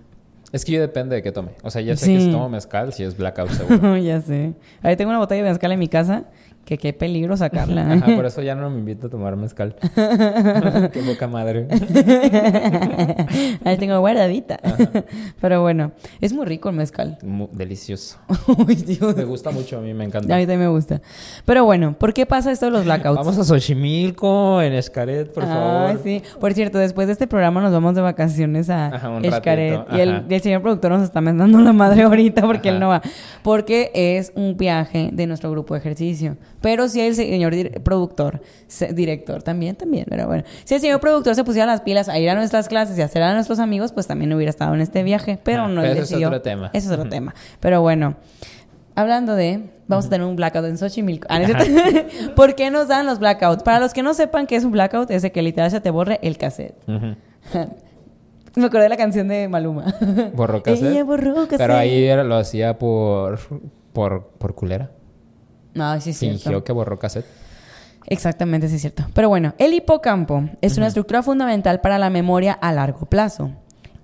Es 0.52 0.66
que 0.66 0.72
yo 0.74 0.82
depende 0.82 1.16
de 1.16 1.24
qué 1.24 1.32
tome. 1.32 1.52
O 1.64 1.72
sea, 1.72 1.82
ya 1.82 1.96
sé 1.96 2.06
Sí. 2.06 2.14
que 2.14 2.22
si 2.22 2.32
tomo 2.32 2.48
mezcal, 2.48 2.94
si 2.94 3.04
es 3.04 3.18
blackout 3.18 3.50
seguro. 3.50 3.98
ya 3.98 4.22
sé. 4.22 4.54
Ahí 4.84 4.96
tengo 4.96 5.10
una 5.10 5.18
botella 5.20 5.44
de 5.44 5.50
mezcal 5.50 5.72
en 5.72 5.80
mi 5.80 5.88
casa, 5.88 6.26
que 6.66 6.78
qué 6.78 6.94
peligro 6.94 7.36
sacarla. 7.36 7.92
Ajá, 7.94 8.16
por 8.16 8.26
eso 8.26 8.42
ya 8.42 8.56
no 8.56 8.70
me 8.70 8.80
invito 8.80 9.08
a 9.08 9.10
tomar 9.10 9.36
mezcal. 9.36 9.76
qué 9.96 11.02
poca 11.06 11.28
madre. 11.28 11.68
Ahí 13.66 13.78
tengo 13.78 14.00
guardadita. 14.00 14.60
Pero 15.42 15.62
bueno, 15.62 15.92
es 16.22 16.34
muy 16.34 16.46
rico 16.46 16.70
el 16.70 16.76
mezcal. 16.76 17.18
Delicioso. 17.52 18.18
Uy, 18.66 18.76
Dios. 18.76 19.16
Me 19.16 19.26
gusta 19.26 19.52
mucho, 19.52 19.78
a 19.78 19.82
mí 19.82 19.94
me 19.94 20.04
A 20.04 20.08
encanta. 20.08 20.28
mí 20.36 20.42
también 20.42 20.60
me 20.62 20.68
gusta. 20.68 21.02
Pero 21.46 21.66
bueno, 21.66 21.94
¿por 21.98 22.14
qué 22.14 22.26
pasa 22.26 22.52
esto 22.52 22.66
de 22.68 22.72
los 22.72 22.86
blackouts? 22.86 23.18
Vamos 23.18 23.38
a 23.38 23.44
Xochimilco, 23.44 24.62
en 24.62 24.74
Escaret, 24.74 25.32
por 25.34 25.44
Ay, 25.44 25.50
favor. 25.50 26.00
sí. 26.04 26.22
Por 26.40 26.54
cierto, 26.54 26.78
después 26.78 27.08
de 27.08 27.14
este 27.14 27.28
programa 27.28 27.62
nos 27.62 27.72
vamos 27.72 27.96
de 27.96 28.02
vacaciones 28.02 28.70
a 28.70 28.88
Ajá, 28.88 29.20
ratito, 29.20 29.86
Y 29.96 30.00
el, 30.00 30.24
el 30.30 30.42
señor 30.42 30.62
productor 30.62 30.92
nos 30.92 31.04
está 31.04 31.22
mandando 31.22 31.60
la 31.60 31.74
madre 31.74 32.04
ahorita 32.04 32.42
porque 32.44 32.70
él 32.70 32.80
no 32.80 32.90
va. 32.90 33.02
Porque 33.44 33.92
es 33.94 34.32
un 34.36 34.56
viaje 34.58 35.10
de 35.12 35.28
nuestro 35.28 35.52
grupo 35.52 35.74
de 35.74 35.80
ejercicio. 35.82 36.38
Pero 36.64 36.88
si 36.88 37.02
el 37.02 37.14
señor 37.14 37.54
productor, 37.84 38.42
director 38.94 39.44
también, 39.44 39.76
también, 39.76 40.06
pero 40.10 40.28
bueno. 40.28 40.46
Si 40.64 40.74
el 40.74 40.80
señor 40.80 41.02
productor 41.02 41.36
se 41.36 41.44
pusiera 41.44 41.66
las 41.66 41.82
pilas 41.82 42.08
a 42.08 42.18
ir 42.18 42.30
a 42.30 42.36
nuestras 42.36 42.70
clases 42.70 42.98
y 42.98 43.02
a 43.02 43.06
hacer 43.06 43.22
a 43.22 43.34
nuestros 43.34 43.60
amigos, 43.60 43.92
pues 43.92 44.08
también 44.08 44.32
hubiera 44.32 44.50
estado 44.50 44.74
en 44.74 44.80
este 44.80 45.04
viaje. 45.04 45.38
Pero 45.44 45.64
Ah, 45.64 45.68
no 45.68 45.82
pero 45.82 46.02
ese 46.02 46.16
es 46.16 46.26
otro 46.26 46.42
tema. 46.42 46.70
Ese 46.72 46.88
es 46.88 46.94
otro 46.94 47.10
tema. 47.10 47.36
Pero 47.60 47.82
bueno. 47.82 48.16
Hablando 48.96 49.36
de, 49.36 49.72
vamos 49.88 50.06
a 50.06 50.10
tener 50.10 50.26
un 50.26 50.38
blackout 50.38 50.66
en 50.66 50.78
Xochimilco. 50.78 51.28
Ah. 51.30 51.42
¿Por 52.36 52.56
qué 52.56 52.72
nos 52.72 52.88
dan 52.88 53.08
los 53.08 53.20
blackouts? 53.20 53.64
Para 53.64 53.82
los 53.82 53.92
que 53.94 54.02
no 54.02 54.14
sepan 54.14 54.48
qué 54.48 54.56
es 54.56 54.64
un 54.64 54.72
blackout, 54.72 55.12
es 55.12 55.22
de 55.22 55.34
que 55.34 55.42
literal 55.42 55.70
se 55.70 55.82
te 55.82 55.90
borre 55.90 56.20
el 56.24 56.38
cassette. 56.38 56.76
Me 58.56 58.66
acordé 58.66 58.84
de 58.84 58.90
la 58.90 58.98
canción 58.98 59.28
de 59.28 59.50
Maluma. 59.50 59.94
Borró 60.34 60.64
cassette. 60.64 60.92
Ella 60.92 61.04
borró 61.04 61.34
cassette. 61.34 61.58
Pero 61.58 61.76
ahí 61.76 62.08
lo 62.24 62.36
hacía 62.36 62.78
por, 62.78 63.40
por, 63.92 64.28
por 64.38 64.56
culera. 64.56 64.92
No, 65.74 66.00
sí 66.02 66.14
cierto. 66.14 66.40
Fingió 66.40 66.64
que 66.64 66.72
borró 66.72 66.98
cassette. 67.00 67.26
Exactamente, 68.08 68.68
sí 68.70 68.76
es 68.76 68.82
cierto. 68.82 69.06
Pero 69.14 69.30
bueno, 69.30 69.54
el 69.58 69.74
hipocampo 69.74 70.50
es 70.62 70.78
una 70.78 70.88
estructura 70.88 71.24
fundamental 71.24 71.82
para 71.82 71.98
la 71.98 72.10
memoria 72.10 72.54
a 72.54 72.72
largo 72.72 73.06
plazo. 73.06 73.52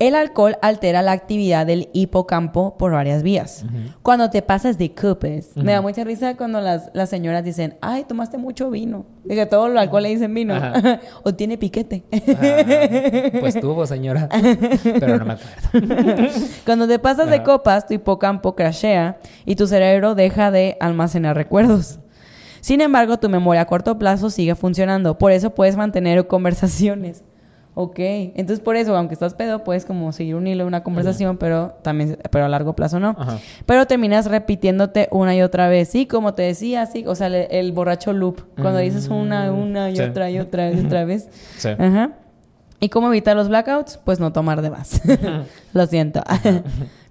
El 0.00 0.14
alcohol 0.14 0.56
altera 0.62 1.02
la 1.02 1.12
actividad 1.12 1.66
del 1.66 1.90
hipocampo 1.92 2.78
por 2.78 2.92
varias 2.92 3.22
vías. 3.22 3.66
Cuando 4.02 4.30
te 4.30 4.40
pasas 4.40 4.78
de 4.78 4.94
cupes, 4.94 5.54
me 5.56 5.72
da 5.72 5.82
mucha 5.82 6.04
risa 6.04 6.38
cuando 6.38 6.62
las, 6.62 6.90
las 6.94 7.10
señoras 7.10 7.44
dicen, 7.44 7.76
ay, 7.82 8.04
tomaste 8.04 8.38
mucho 8.38 8.70
vino. 8.70 9.04
De 9.24 9.34
que 9.34 9.44
todo 9.44 9.66
el 9.66 9.76
alcohol 9.76 10.04
le 10.04 10.08
dicen 10.08 10.32
vino. 10.32 10.54
O 11.22 11.34
tiene 11.34 11.58
piquete. 11.58 12.02
Pues 13.40 13.60
tuvo, 13.60 13.86
señora. 13.86 14.30
Pero 14.82 15.18
no 15.18 15.26
me 15.26 15.34
acuerdo. 15.34 16.28
Cuando 16.64 16.88
te 16.88 16.98
pasas 16.98 17.28
de 17.28 17.42
copas, 17.42 17.86
tu 17.86 17.92
hipocampo 17.92 18.56
crashea 18.56 19.18
y 19.44 19.54
tu 19.56 19.66
cerebro 19.66 20.14
deja 20.14 20.50
de 20.50 20.78
almacenar 20.80 21.36
recuerdos. 21.36 21.98
Sin 22.62 22.80
embargo, 22.80 23.18
tu 23.18 23.28
memoria 23.28 23.62
a 23.62 23.66
corto 23.66 23.98
plazo 23.98 24.30
sigue 24.30 24.54
funcionando. 24.54 25.18
Por 25.18 25.32
eso 25.32 25.50
puedes 25.50 25.76
mantener 25.76 26.26
conversaciones. 26.26 27.22
Ok, 27.74 27.98
entonces 27.98 28.58
por 28.60 28.74
eso, 28.76 28.96
aunque 28.96 29.14
estás 29.14 29.34
pedo, 29.34 29.62
puedes 29.62 29.84
como 29.84 30.10
seguir 30.12 30.34
un 30.34 30.46
hilo 30.48 30.66
una 30.66 30.82
conversación, 30.82 31.36
pero 31.38 31.74
también, 31.82 32.18
pero 32.30 32.44
a 32.44 32.48
largo 32.48 32.74
plazo 32.74 32.98
no. 32.98 33.14
Ajá. 33.16 33.38
Pero 33.64 33.86
terminas 33.86 34.26
repitiéndote 34.26 35.08
una 35.12 35.36
y 35.36 35.42
otra 35.42 35.68
vez. 35.68 35.88
Sí, 35.88 36.06
como 36.06 36.34
te 36.34 36.42
decía, 36.42 36.84
sí, 36.86 37.04
o 37.06 37.14
sea, 37.14 37.28
el, 37.28 37.34
el 37.50 37.72
borracho 37.72 38.12
loop. 38.12 38.42
Cuando 38.60 38.80
dices 38.80 39.08
una, 39.08 39.52
una 39.52 39.88
y 39.90 39.96
Sí. 39.96 40.02
otra 40.02 40.30
y 40.30 40.38
otra 40.40 40.70
y 40.72 40.80
otra 40.84 41.04
vez. 41.04 41.28
Sí. 41.58 41.68
Ajá. 41.68 42.10
¿Y 42.80 42.88
cómo 42.88 43.08
evitar 43.08 43.36
los 43.36 43.48
blackouts? 43.48 43.98
Pues 44.04 44.18
no 44.20 44.32
tomar 44.32 44.62
de 44.62 44.70
más. 44.70 45.00
Lo 45.72 45.86
siento. 45.86 46.22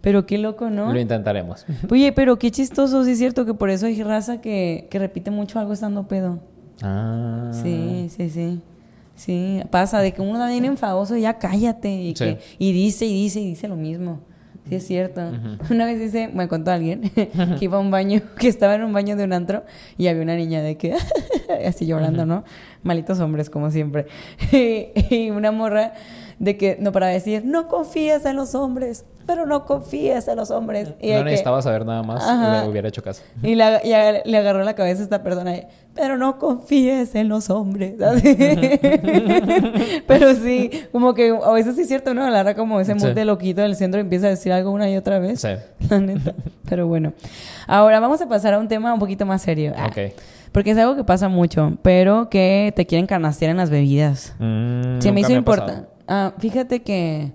pero 0.02 0.26
qué 0.26 0.38
loco, 0.40 0.70
¿no? 0.70 0.92
Lo 0.94 1.00
intentaremos. 1.00 1.66
Oye, 1.90 2.12
pero 2.12 2.38
qué 2.38 2.52
chistoso, 2.52 3.06
sí 3.06 3.12
es 3.12 3.18
cierto 3.18 3.46
que 3.46 3.54
por 3.54 3.70
eso 3.70 3.86
hay 3.86 4.04
raza 4.04 4.42
que, 4.42 4.88
que 4.92 5.00
repite 5.00 5.32
mucho 5.32 5.58
algo 5.58 5.72
estando 5.74 6.08
pedo. 6.08 6.40
Ah. 6.82 7.50
Sí, 7.54 8.10
sí, 8.16 8.30
sí. 8.30 8.62
Sí, 9.20 9.62
pasa 9.70 10.00
de 10.00 10.14
que 10.14 10.22
uno 10.22 10.48
bien 10.48 10.64
enfadoso 10.64 11.18
y 11.18 11.22
ya 11.22 11.38
cállate. 11.40 11.92
Y, 11.92 12.16
Sí. 12.16 12.24
que, 12.24 12.40
y 12.58 12.72
dice 12.72 13.06
y 13.06 13.24
dice 13.24 13.42
y 13.42 13.48
dice 13.48 13.68
lo 13.68 13.76
mismo. 13.76 14.22
Sí, 14.70 14.76
es 14.76 14.88
cierto. 14.88 15.22
Una 15.70 15.86
vez 15.86 16.00
dice, 16.00 16.30
me 16.34 16.48
contó 16.48 16.72
alguien 16.72 17.02
que 17.16 17.58
iba 17.60 17.78
a 17.78 17.82
un 17.82 17.92
baño, 17.92 18.22
que 18.40 18.48
estaba 18.48 18.76
en 18.76 18.84
un 18.84 18.94
baño 18.94 19.18
de 19.18 19.26
un 19.26 19.34
antro 19.34 19.64
y 19.98 20.08
había 20.08 20.22
una 20.22 20.36
niña 20.38 20.62
de 20.62 20.78
que, 20.78 20.96
así 21.68 21.86
llorando, 21.86 22.26
¿no? 22.26 22.46
Malitos 22.82 23.20
hombres, 23.20 23.50
como 23.50 23.72
siempre. 23.72 24.06
y 24.54 25.32
una 25.32 25.52
morra 25.52 25.94
de 26.40 26.58
que, 26.58 26.78
no, 26.80 26.92
para 26.92 27.08
decir, 27.08 27.44
no 27.46 27.68
confíes 27.68 28.26
en 28.26 28.36
los 28.38 28.56
hombres, 28.56 29.04
pero 29.26 29.46
no 29.46 29.66
confíes 29.66 30.28
en 30.28 30.38
los 30.38 30.50
hombres. 30.52 30.94
Y 31.02 31.12
no 31.12 31.18
que- 31.20 31.24
necesitaba 31.26 31.62
saber 31.62 31.86
nada 31.86 32.02
más 32.02 32.24
Ajá. 32.28 32.60
y 32.60 32.64
le 32.66 32.72
hubiera 32.72 32.88
hecho 32.88 33.04
caso. 33.04 33.22
y, 33.44 33.56
la- 33.56 33.86
y 33.86 33.92
a- 33.94 34.24
le 34.24 34.38
agarró 34.38 34.64
la 34.64 34.74
cabeza 34.74 35.02
a 35.02 35.04
esta 35.04 35.22
persona. 35.22 35.56
y, 35.58 35.64
Pero 35.96 36.18
no 36.18 36.40
confíes 36.40 37.14
en 37.16 37.28
los 37.28 37.50
hombres. 37.50 37.96
Pero 40.08 40.36
sí, 40.36 40.70
como 40.92 41.14
que 41.14 41.38
a 41.44 41.52
veces 41.52 41.76
sí 41.76 41.82
es 41.82 41.88
cierto, 41.88 42.14
¿no? 42.14 42.24
Agarra 42.26 42.56
como 42.56 42.80
ese 42.80 42.96
mood 42.96 43.10
Sí. 43.10 43.14
de 43.14 43.26
loquito 43.26 43.62
del 43.62 43.76
centro 43.76 44.00
y 44.00 44.04
empieza 44.04 44.28
a 44.28 44.30
decir 44.30 44.52
algo 44.52 44.72
una 44.72 44.90
y 44.90 44.98
otra 44.98 45.20
vez. 45.20 45.42
Sí. 45.42 45.50
La 45.90 46.00
neta. 46.00 46.34
Pero 46.70 46.88
bueno. 46.88 47.14
Ahora 47.68 48.00
vamos 48.00 48.22
a 48.22 48.28
pasar 48.30 48.54
a 48.54 48.60
un 48.60 48.68
tema 48.68 48.94
un 48.94 49.00
poquito 49.00 49.26
más 49.26 49.42
serio. 49.42 49.74
Ah, 49.78 49.88
Ok. 49.88 50.14
Porque 50.52 50.72
es 50.72 50.78
algo 50.80 50.96
que 50.96 51.04
pasa 51.04 51.30
mucho, 51.30 51.74
pero 51.84 52.28
que 52.32 52.74
te 52.76 52.88
quieren 52.88 53.06
canastear 53.06 53.52
en 53.52 53.58
las 53.58 53.70
bebidas. 53.70 54.34
Mm, 54.40 55.00
Se 55.00 55.12
me 55.12 55.22
hizo 55.22 55.32
importante. 55.34 55.88
Ah, 56.10 56.34
fíjate 56.40 56.82
que. 56.82 57.32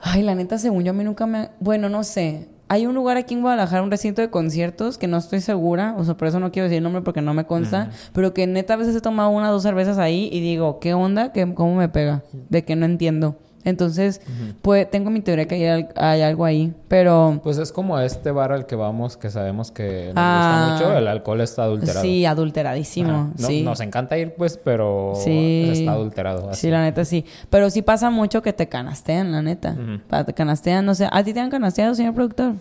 Ay, 0.00 0.22
la 0.22 0.34
neta, 0.34 0.58
según 0.58 0.82
yo, 0.82 0.90
a 0.90 0.94
mí 0.94 1.04
nunca 1.04 1.26
me. 1.26 1.50
Bueno, 1.60 1.88
no 1.88 2.02
sé. 2.04 2.48
Hay 2.68 2.86
un 2.86 2.96
lugar 2.96 3.16
aquí 3.16 3.34
en 3.34 3.42
Guadalajara, 3.42 3.82
un 3.82 3.92
recinto 3.92 4.22
de 4.22 4.30
conciertos, 4.30 4.98
que 4.98 5.06
no 5.06 5.18
estoy 5.18 5.40
segura, 5.40 5.94
o 5.98 6.04
sea, 6.04 6.16
por 6.16 6.26
eso 6.26 6.40
no 6.40 6.50
quiero 6.50 6.64
decir 6.64 6.78
el 6.78 6.82
nombre 6.82 7.02
porque 7.02 7.22
no 7.22 7.32
me 7.32 7.44
consta, 7.44 7.90
pero 8.12 8.34
que 8.34 8.48
neta 8.48 8.74
a 8.74 8.76
veces 8.76 8.96
he 8.96 9.00
tomado 9.00 9.30
una 9.30 9.50
o 9.50 9.52
dos 9.52 9.62
cervezas 9.62 9.98
ahí 9.98 10.28
y 10.32 10.40
digo, 10.40 10.80
¿qué 10.80 10.92
onda? 10.92 11.30
¿Qué, 11.32 11.54
¿Cómo 11.54 11.76
me 11.76 11.88
pega? 11.88 12.24
De 12.48 12.64
que 12.64 12.74
no 12.74 12.84
entiendo. 12.84 13.36
Entonces, 13.66 14.22
pues 14.62 14.88
tengo 14.90 15.10
mi 15.10 15.20
teoría 15.20 15.46
que 15.46 15.56
hay, 15.56 15.64
al- 15.66 15.88
hay 15.96 16.22
algo 16.22 16.44
ahí, 16.46 16.72
pero. 16.88 17.40
Pues 17.42 17.58
es 17.58 17.72
como 17.72 17.98
este 17.98 18.30
bar 18.30 18.52
al 18.52 18.64
que 18.64 18.76
vamos 18.76 19.16
que 19.18 19.28
sabemos 19.28 19.70
que 19.72 20.06
nos 20.06 20.14
Ah. 20.16 20.68
gusta 20.70 20.86
mucho. 20.86 20.98
El 20.98 21.08
alcohol 21.08 21.40
está 21.42 21.64
adulterado. 21.64 22.00
Sí, 22.00 22.24
adulteradísimo. 22.24 23.10
Ajá. 23.10 23.30
No- 23.38 23.46
sí. 23.48 23.62
Nos 23.62 23.80
encanta 23.80 24.16
ir, 24.16 24.34
pues, 24.34 24.56
pero 24.56 25.12
Sí. 25.16 25.68
está 25.72 25.92
adulterado. 25.92 26.48
así. 26.50 26.62
Sí, 26.62 26.70
la 26.70 26.80
neta 26.82 27.04
sí. 27.04 27.24
Pero 27.50 27.68
sí 27.68 27.82
pasa 27.82 28.08
mucho 28.10 28.40
que 28.40 28.52
te 28.52 28.68
canastean, 28.68 29.32
la 29.32 29.42
neta. 29.42 29.76
Pa- 30.08 30.24
Te 30.24 30.32
canastean, 30.32 30.86
no 30.86 30.94
sé. 30.94 31.08
¿A 31.10 31.22
ti 31.24 31.34
te 31.34 31.40
han 31.40 31.50
canasteado, 31.50 31.94
señor 31.94 32.14
productor? 32.14 32.54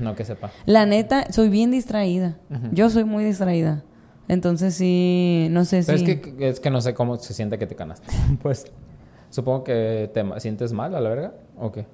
No 0.00 0.14
que 0.14 0.24
sepa. 0.24 0.50
La 0.66 0.86
neta, 0.86 1.30
soy 1.32 1.48
bien 1.48 1.70
distraída. 1.70 2.36
Yo 2.72 2.90
soy 2.90 3.04
muy 3.04 3.22
distraída. 3.24 3.82
Entonces 4.28 4.74
sí, 4.74 5.48
no 5.50 5.64
sé 5.64 5.82
Pero 5.86 5.98
si... 5.98 6.04
es 6.10 6.20
que, 6.20 6.48
es 6.48 6.60
que 6.60 6.70
no 6.70 6.80
sé 6.82 6.92
cómo 6.92 7.16
se 7.16 7.32
siente 7.32 7.58
que 7.58 7.66
te 7.66 7.74
canaste. 7.74 8.08
pues, 8.42 8.66
supongo 9.30 9.64
que 9.64 10.10
te 10.12 10.24
sientes 10.40 10.72
mal 10.72 10.94
a 10.94 11.00
la 11.00 11.08
verga. 11.08 11.34
¿O 11.58 11.72
qué? 11.72 11.86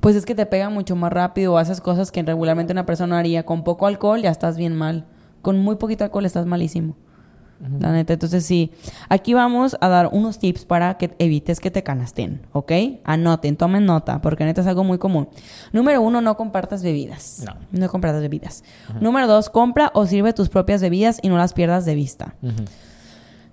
Pues 0.00 0.16
es 0.16 0.24
que 0.24 0.34
te 0.34 0.46
pega 0.46 0.70
mucho 0.70 0.96
más 0.96 1.12
rápido 1.12 1.58
haces 1.58 1.80
cosas 1.80 2.10
que 2.10 2.22
regularmente 2.22 2.72
una 2.72 2.86
persona 2.86 3.18
haría. 3.18 3.44
Con 3.44 3.64
poco 3.64 3.86
alcohol 3.86 4.22
ya 4.22 4.30
estás 4.30 4.56
bien 4.56 4.76
mal. 4.76 5.06
Con 5.42 5.58
muy 5.58 5.76
poquito 5.76 6.04
alcohol 6.04 6.26
estás 6.26 6.46
malísimo. 6.46 6.96
La 7.80 7.90
neta, 7.90 8.12
entonces 8.12 8.46
sí. 8.46 8.70
Aquí 9.08 9.34
vamos 9.34 9.76
a 9.80 9.88
dar 9.88 10.10
unos 10.12 10.38
tips 10.38 10.64
para 10.64 10.96
que 10.96 11.14
evites 11.18 11.58
que 11.58 11.72
te 11.72 11.82
canasten, 11.82 12.42
¿ok? 12.52 12.72
Anoten, 13.02 13.56
tomen 13.56 13.84
nota, 13.84 14.20
porque 14.20 14.44
neta 14.44 14.60
es 14.60 14.66
algo 14.68 14.84
muy 14.84 14.98
común. 14.98 15.28
Número 15.72 16.00
uno, 16.00 16.20
no 16.20 16.36
compartas 16.36 16.84
bebidas. 16.84 17.42
No. 17.44 17.56
No 17.72 17.88
compartas 17.88 18.22
bebidas. 18.22 18.62
Número 19.00 19.26
dos, 19.26 19.50
compra 19.50 19.90
o 19.94 20.06
sirve 20.06 20.32
tus 20.32 20.48
propias 20.48 20.80
bebidas 20.80 21.18
y 21.20 21.28
no 21.28 21.36
las 21.36 21.52
pierdas 21.52 21.84
de 21.84 21.96
vista. 21.96 22.36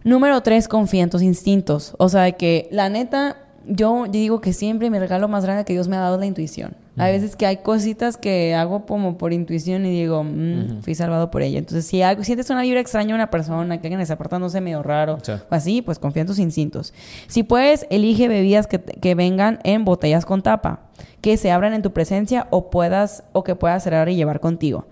Número 0.05 0.39
tres, 0.41 0.67
confía 0.67 1.01
en 1.03 1.09
tus 1.09 1.23
instintos. 1.23 1.95
O 1.97 2.09
sea, 2.09 2.21
de 2.21 2.33
que 2.33 2.67
la 2.71 2.89
neta, 2.89 3.37
yo 3.65 4.05
digo 4.07 4.39
que 4.39 4.53
siempre 4.53 4.91
mi 4.91 4.99
regalo 4.99 5.27
más 5.27 5.43
grande 5.43 5.65
que 5.65 5.73
Dios 5.73 5.87
me 5.87 5.95
ha 5.97 5.99
dado 5.99 6.13
es 6.15 6.19
la 6.19 6.27
intuición. 6.27 6.75
Hay 6.95 7.11
veces 7.11 7.35
que 7.35 7.47
hay 7.47 7.57
cositas 7.57 8.15
que 8.15 8.53
hago 8.53 8.85
como 8.85 9.17
por 9.17 9.33
intuición 9.33 9.83
y 9.85 9.89
digo, 9.89 10.23
mm, 10.23 10.81
fui 10.83 10.93
salvado 10.93 11.31
por 11.31 11.41
ella. 11.41 11.57
Entonces, 11.57 11.87
si 11.87 12.03
algo, 12.03 12.23
sientes 12.23 12.49
una 12.51 12.61
vibra 12.61 12.79
extraña 12.79 13.13
a 13.13 13.15
una 13.15 13.31
persona, 13.31 13.81
que 13.81 13.87
alguien 13.87 13.99
está 13.99 14.15
portándose 14.15 14.61
medio 14.61 14.83
raro, 14.83 15.17
Sí. 15.23 15.31
o 15.31 15.55
así, 15.55 15.81
pues 15.81 15.97
confía 15.97 16.21
en 16.21 16.27
tus 16.27 16.37
instintos. 16.39 16.93
Si 17.27 17.41
puedes, 17.41 17.87
elige 17.89 18.27
bebidas 18.27 18.67
que, 18.67 18.79
que 18.79 19.15
vengan 19.15 19.59
en 19.63 19.83
botellas 19.85 20.23
con 20.23 20.43
tapa, 20.43 20.81
que 21.19 21.35
se 21.35 21.51
abran 21.51 21.73
en 21.73 21.81
tu 21.81 21.91
presencia 21.91 22.47
o 22.51 22.69
puedas, 22.69 23.23
o 23.33 23.43
que 23.43 23.55
puedas 23.55 23.83
cerrar 23.83 24.07
y 24.07 24.15
llevar 24.15 24.39
contigo. 24.39 24.85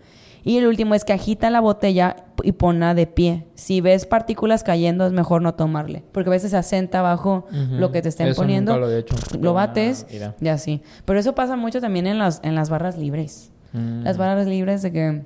Y 0.44 0.58
el 0.58 0.68
último 0.68 0.94
es 0.94 1.06
que 1.06 1.14
agita 1.14 1.50
la 1.50 1.62
botella 1.62 2.18
y 2.44 2.52
ponla 2.52 2.94
de 2.94 3.08
pie. 3.08 3.46
Si 3.56 3.80
ves 3.80 4.06
partículas 4.06 4.64
cayendo, 4.64 5.06
es 5.08 5.14
mejor 5.14 5.42
no 5.42 5.54
tomarle. 5.56 6.04
Porque 6.12 6.30
a 6.30 6.32
veces 6.32 6.52
se 6.52 6.58
asenta 6.58 7.00
abajo 7.00 7.46
lo 7.72 7.92
que 7.92 8.02
te 8.02 8.10
estén 8.10 8.28
Eso 8.28 8.42
poniendo. 8.42 8.74
nunca 8.74 8.86
lo 8.86 8.92
he 8.92 9.00
hecho. 9.00 9.16
Lo 9.40 9.54
bates 9.54 10.04
Ah, 10.06 10.12
mira. 10.12 10.36
y 10.42 10.48
así. 10.50 10.82
Pero 11.06 11.20
eso 11.20 11.34
pasa 11.34 11.56
mucho 11.56 11.80
también 11.80 12.08
en 12.08 12.20
las, 12.20 12.42
en 12.44 12.56
las 12.56 12.70
barras 12.70 12.98
libres. 12.98 13.52
Mm. 13.72 14.04
Las 14.04 14.18
barras 14.18 14.46
libres 14.48 14.82
de 14.82 14.92
que 14.92 15.22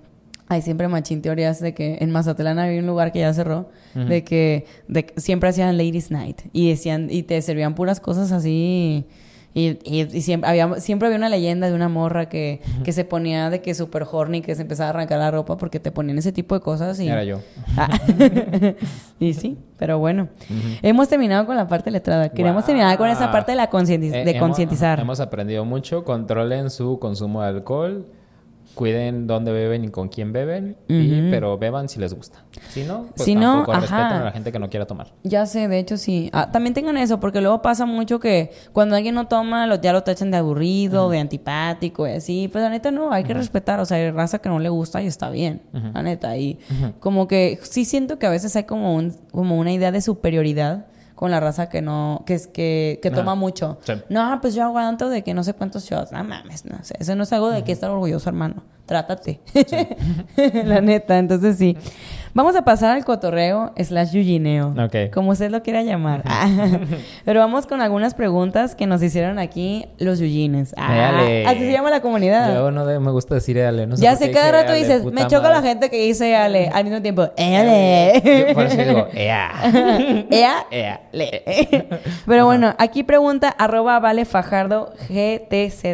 hay 0.49 0.61
siempre 0.61 0.87
machín 0.87 1.21
teorías 1.21 1.59
de 1.59 1.73
que 1.73 1.97
en 1.99 2.11
Mazatlán 2.11 2.57
había 2.59 2.79
un 2.79 2.87
lugar 2.87 3.11
que 3.11 3.19
ya 3.19 3.33
cerró, 3.33 3.69
de 3.95 4.23
que 4.23 4.65
de 4.87 5.05
que 5.07 5.19
siempre 5.19 5.49
hacían 5.49 5.75
Ladies 5.77 6.09
Night 6.11 6.41
y 6.53 6.69
decían 6.69 7.07
y 7.09 7.23
te 7.23 7.41
servían 7.41 7.75
puras 7.75 7.99
cosas 7.99 8.31
así 8.31 9.05
y, 9.59 9.79
y- 9.83 10.01
y 10.17 10.21
siempre 10.21 10.49
había 10.49 10.75
siempre 10.79 11.07
había 11.07 11.17
una 11.17 11.29
leyenda 11.29 11.67
de 11.67 11.73
una 11.73 11.89
morra 11.89 12.29
que, 12.29 12.61
que 12.83 12.91
se 12.91 13.05
ponía 13.05 13.49
de 13.49 13.61
que 13.61 13.73
super 13.73 14.05
horny 14.11 14.41
que 14.41 14.53
se 14.55 14.61
empezaba 14.61 14.87
a 14.87 14.89
arrancar 14.91 15.17
la 15.19 15.31
ropa 15.31 15.57
porque 15.57 15.79
te 15.79 15.91
ponían 15.91 16.17
ese 16.19 16.31
tipo 16.31 16.53
de 16.53 16.61
cosas 16.61 16.99
y 16.99 17.07
Era 17.09 17.23
yo. 17.23 17.39
Ah. 17.75 17.89
y 19.19 19.33
sí, 19.33 19.57
pero 19.77 19.97
bueno. 19.99 20.27
Hemos 20.81 21.07
terminado 21.09 21.45
con 21.45 21.55
la 21.55 21.67
parte 21.67 21.89
letrada. 21.91 22.29
Queremos 22.29 22.63
Wow. 22.63 22.65
terminar 22.67 22.97
con 22.97 23.09
esa 23.09 23.31
parte 23.31 23.51
de 23.53 23.55
la 23.55 23.69
concienti- 23.69 24.13
Eh, 24.13 24.23
de 24.25 24.31
hemos- 24.31 24.41
concientizar. 24.41 24.99
Hemos 24.99 25.19
aprendido 25.19 25.65
mucho. 25.65 26.03
Controlen 26.03 26.69
su 26.69 26.99
consumo 26.99 27.41
de 27.41 27.47
alcohol. 27.49 28.05
Cuiden 28.77 29.25
dónde 29.25 29.51
beben 29.51 29.83
y 29.85 29.89
con 29.89 30.07
quién 30.07 30.31
beben. 30.31 30.77
y- 30.87 31.31
pero 31.31 31.57
beban 31.57 31.89
si 31.89 31.99
les 31.99 32.13
gusta. 32.13 32.43
Si 32.69 32.83
no, 32.83 33.07
pues 33.15 33.25
Si 33.25 33.33
no, 33.35 33.65
ajá. 33.67 34.21
a 34.21 34.23
la 34.25 34.31
gente 34.31 34.51
que 34.51 34.59
no 34.59 34.69
quiera 34.69 34.85
tomar. 34.85 35.07
Ya 35.23 35.45
sé, 35.47 35.67
de 35.67 35.79
hecho 35.79 35.97
sí. 35.97 36.29
Ah, 36.31 36.51
también 36.51 36.75
tengan 36.75 36.95
eso, 36.97 37.19
porque 37.19 37.41
luego 37.41 37.61
pasa 37.63 37.87
mucho 37.87 38.19
que 38.19 38.51
cuando 38.73 38.95
alguien 38.95 39.15
no 39.15 39.27
toma, 39.27 39.67
ya 39.81 39.93
lo 39.93 40.03
tachan 40.03 40.29
de 40.29 40.37
aburrido, 40.37 41.09
de 41.09 41.17
antipático 41.19 42.07
y 42.07 42.11
así. 42.11 42.47
Pues 42.51 42.63
la 42.63 42.69
neta 42.69 42.91
no, 42.91 43.11
hay 43.11 43.23
que 43.23 43.33
respetar. 43.33 43.79
O 43.79 43.85
sea, 43.85 43.97
hay 43.97 44.11
raza 44.11 44.37
que 44.39 44.49
no 44.49 44.59
le 44.59 44.69
gusta 44.69 45.01
y 45.01 45.07
está 45.07 45.29
bien. 45.31 45.61
La 45.93 46.03
neta. 46.03 46.37
Y 46.37 46.59
como 46.99 47.27
que 47.27 47.59
sí 47.63 47.83
siento 47.83 48.19
que 48.19 48.27
a 48.27 48.29
veces 48.29 48.55
hay 48.55 48.65
como, 48.65 48.93
un, 48.95 49.11
como 49.31 49.57
una 49.57 49.71
idea 49.73 49.91
de 49.91 50.01
superioridad 50.01 50.85
con 51.17 51.31
la 51.31 51.39
raza 51.39 51.67
que 51.67 51.81
no, 51.81 52.21
que 52.27 52.35
es 52.35 52.45
que, 52.45 52.99
que 53.01 53.09
toma 53.09 53.33
mucho. 53.33 53.79
sí. 53.83 53.93
No, 54.07 54.37
pues 54.39 54.53
yo 54.53 54.63
aguanto 54.63 55.09
de 55.09 55.23
que 55.23 55.33
no 55.33 55.43
sé 55.43 55.55
cuántos 55.55 55.83
shots. 55.89 56.11
No 56.11 56.23
mames, 56.23 56.63
no 56.65 56.77
sé. 56.83 56.93
Eso 56.99 57.15
no 57.15 57.23
es 57.23 57.33
algo 57.33 57.49
de 57.49 57.63
que 57.63 57.71
estar 57.71 57.89
orgulloso, 57.89 58.29
hermano. 58.29 58.61
Trátate. 58.85 59.41
la 60.63 60.79
neta, 60.79 61.17
entonces 61.17 61.57
sí. 61.57 61.75
Vamos 62.37 62.55
a 62.55 62.61
pasar 62.61 62.91
al 62.95 63.03
cotorreo 63.03 63.73
slash 63.83 64.11
yuyineo. 64.11 64.75
Ok. 64.77 65.11
Como 65.11 65.31
usted 65.31 65.49
lo 65.49 65.63
quiera 65.63 65.81
llamar. 65.81 66.21
Pero 67.25 67.39
vamos 67.39 67.65
con 67.65 67.81
algunas 67.81 68.13
preguntas 68.13 68.75
que 68.75 68.85
nos 68.85 69.01
hicieron 69.01 69.39
aquí 69.39 69.87
los 69.97 70.19
yuyines. 70.19 70.75
Ah, 70.77 71.23
así 71.47 71.61
se 71.61 71.71
llama 71.71 71.89
la 71.89 71.99
comunidad. 72.01 72.53
Yo 72.53 72.69
no 72.69 72.85
me 72.85 73.09
gusta 73.09 73.33
decir 73.33 73.57
éale. 73.57 73.87
No 73.87 73.97
sé 73.97 74.03
ya 74.03 74.15
sé, 74.15 74.29
cada 74.29 74.51
rato 74.51 74.73
éale, 74.73 74.85
dices, 74.85 75.03
me 75.05 75.23
choca 75.23 75.49
madre. 75.49 75.55
la 75.55 75.61
gente 75.63 75.89
que 75.89 75.97
dice 75.97 76.35
ale 76.35 76.67
al 76.67 76.83
mismo 76.83 77.01
tiempo. 77.01 77.23
Ale. 77.23 78.21
Yo 78.49 78.53
por 78.53 78.65
eso 78.65 78.83
digo, 78.83 79.07
ea. 79.15 79.49
Ea. 80.29 80.67
Ea. 80.69 81.01
Le. 81.11 81.87
Pero 82.27 82.45
bueno, 82.45 82.75
aquí 82.77 83.01
pregunta 83.01 83.49
arroba 83.49 83.99
vale 83.99 84.25
fajardo 84.25 84.93
GTZ. 85.09 85.85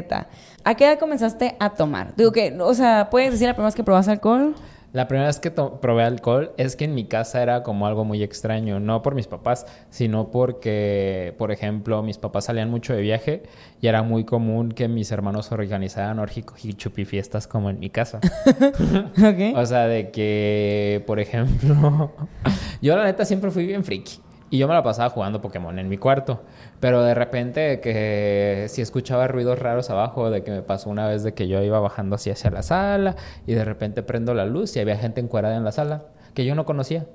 ¿A 0.66 0.76
qué 0.76 0.88
edad 0.88 1.00
comenzaste 1.00 1.56
a 1.62 1.70
tomar? 1.70 2.14
Digo 2.18 2.34
que, 2.34 2.54
o 2.60 2.74
sea, 2.74 3.08
¿puedes 3.10 3.32
decir 3.32 3.48
la 3.48 3.54
primera 3.54 3.68
vez 3.68 3.76
que 3.76 3.84
probaste 3.86 4.12
alcohol? 4.12 4.56
La 4.94 5.08
primera 5.08 5.26
vez 5.26 5.40
que 5.40 5.50
probé 5.50 6.04
alcohol 6.04 6.52
es 6.58 6.76
que 6.76 6.86
en 6.86 6.94
mi 6.94 7.06
casa 7.06 7.42
era 7.42 7.64
como 7.64 7.88
algo 7.88 8.06
muy 8.06 8.22
extraño, 8.22 8.80
no 8.80 9.02
por 9.02 9.16
mis 9.16 9.26
papás, 9.26 9.66
sino 9.90 10.30
porque, 10.30 11.34
por 11.40 11.52
ejemplo, 11.52 12.04
mis 12.04 12.20
papás 12.20 12.46
salían 12.46 12.70
mucho 12.70 12.94
de 12.94 13.02
viaje 13.02 13.42
y 13.82 13.88
era 13.88 14.04
muy 14.04 14.24
común 14.24 14.72
que 14.72 14.88
mis 14.88 15.12
hermanos 15.12 15.52
organizaran 15.52 16.20
orgico 16.20 16.54
y 16.62 16.74
chupi 16.74 17.06
fiestas 17.06 17.48
como 17.48 17.72
en 17.72 17.80
mi 17.80 17.90
casa. 17.90 18.20
ok. 19.18 19.58
O 19.58 19.66
sea, 19.66 19.88
de 19.88 20.12
que, 20.12 21.04
por 21.08 21.20
ejemplo, 21.20 22.12
yo 22.84 22.96
la 22.96 23.06
neta 23.06 23.26
siempre 23.26 23.50
fui 23.50 23.66
bien 23.66 23.84
friki. 23.84 24.20
Y 24.52 24.60
yo 24.60 24.68
me 24.68 24.76
la 24.76 24.84
pasaba 24.84 25.10
jugando 25.10 25.42
Pokémon 25.42 25.80
en 25.80 25.90
mi 25.90 25.98
cuarto. 25.98 26.44
Pero 26.84 27.02
de 27.02 27.14
repente 27.14 27.80
que 27.80 28.66
si 28.68 28.82
escuchaba 28.82 29.30
ruidos 29.30 29.58
raros 29.58 29.90
abajo, 29.90 30.30
de 30.30 30.44
que 30.44 30.52
me 30.52 30.64
pasó 30.64 30.90
una 30.90 31.08
vez 31.08 31.24
de 31.24 31.34
que 31.34 31.48
yo 31.48 31.64
iba 31.64 31.80
bajando 31.80 32.18
así 32.18 32.30
hacia 32.30 32.52
la 32.52 32.62
sala 32.62 33.16
y 33.48 33.54
de 33.54 33.64
repente 33.64 34.04
prendo 34.04 34.34
la 34.34 34.46
luz 34.46 34.76
y 34.76 34.82
había 34.82 34.98
gente 34.98 35.22
encuadrada 35.22 35.56
en 35.56 35.64
la 35.64 35.72
sala 35.72 36.04
que 36.34 36.44
yo 36.44 36.56
no 36.56 36.66
conocía. 36.66 37.06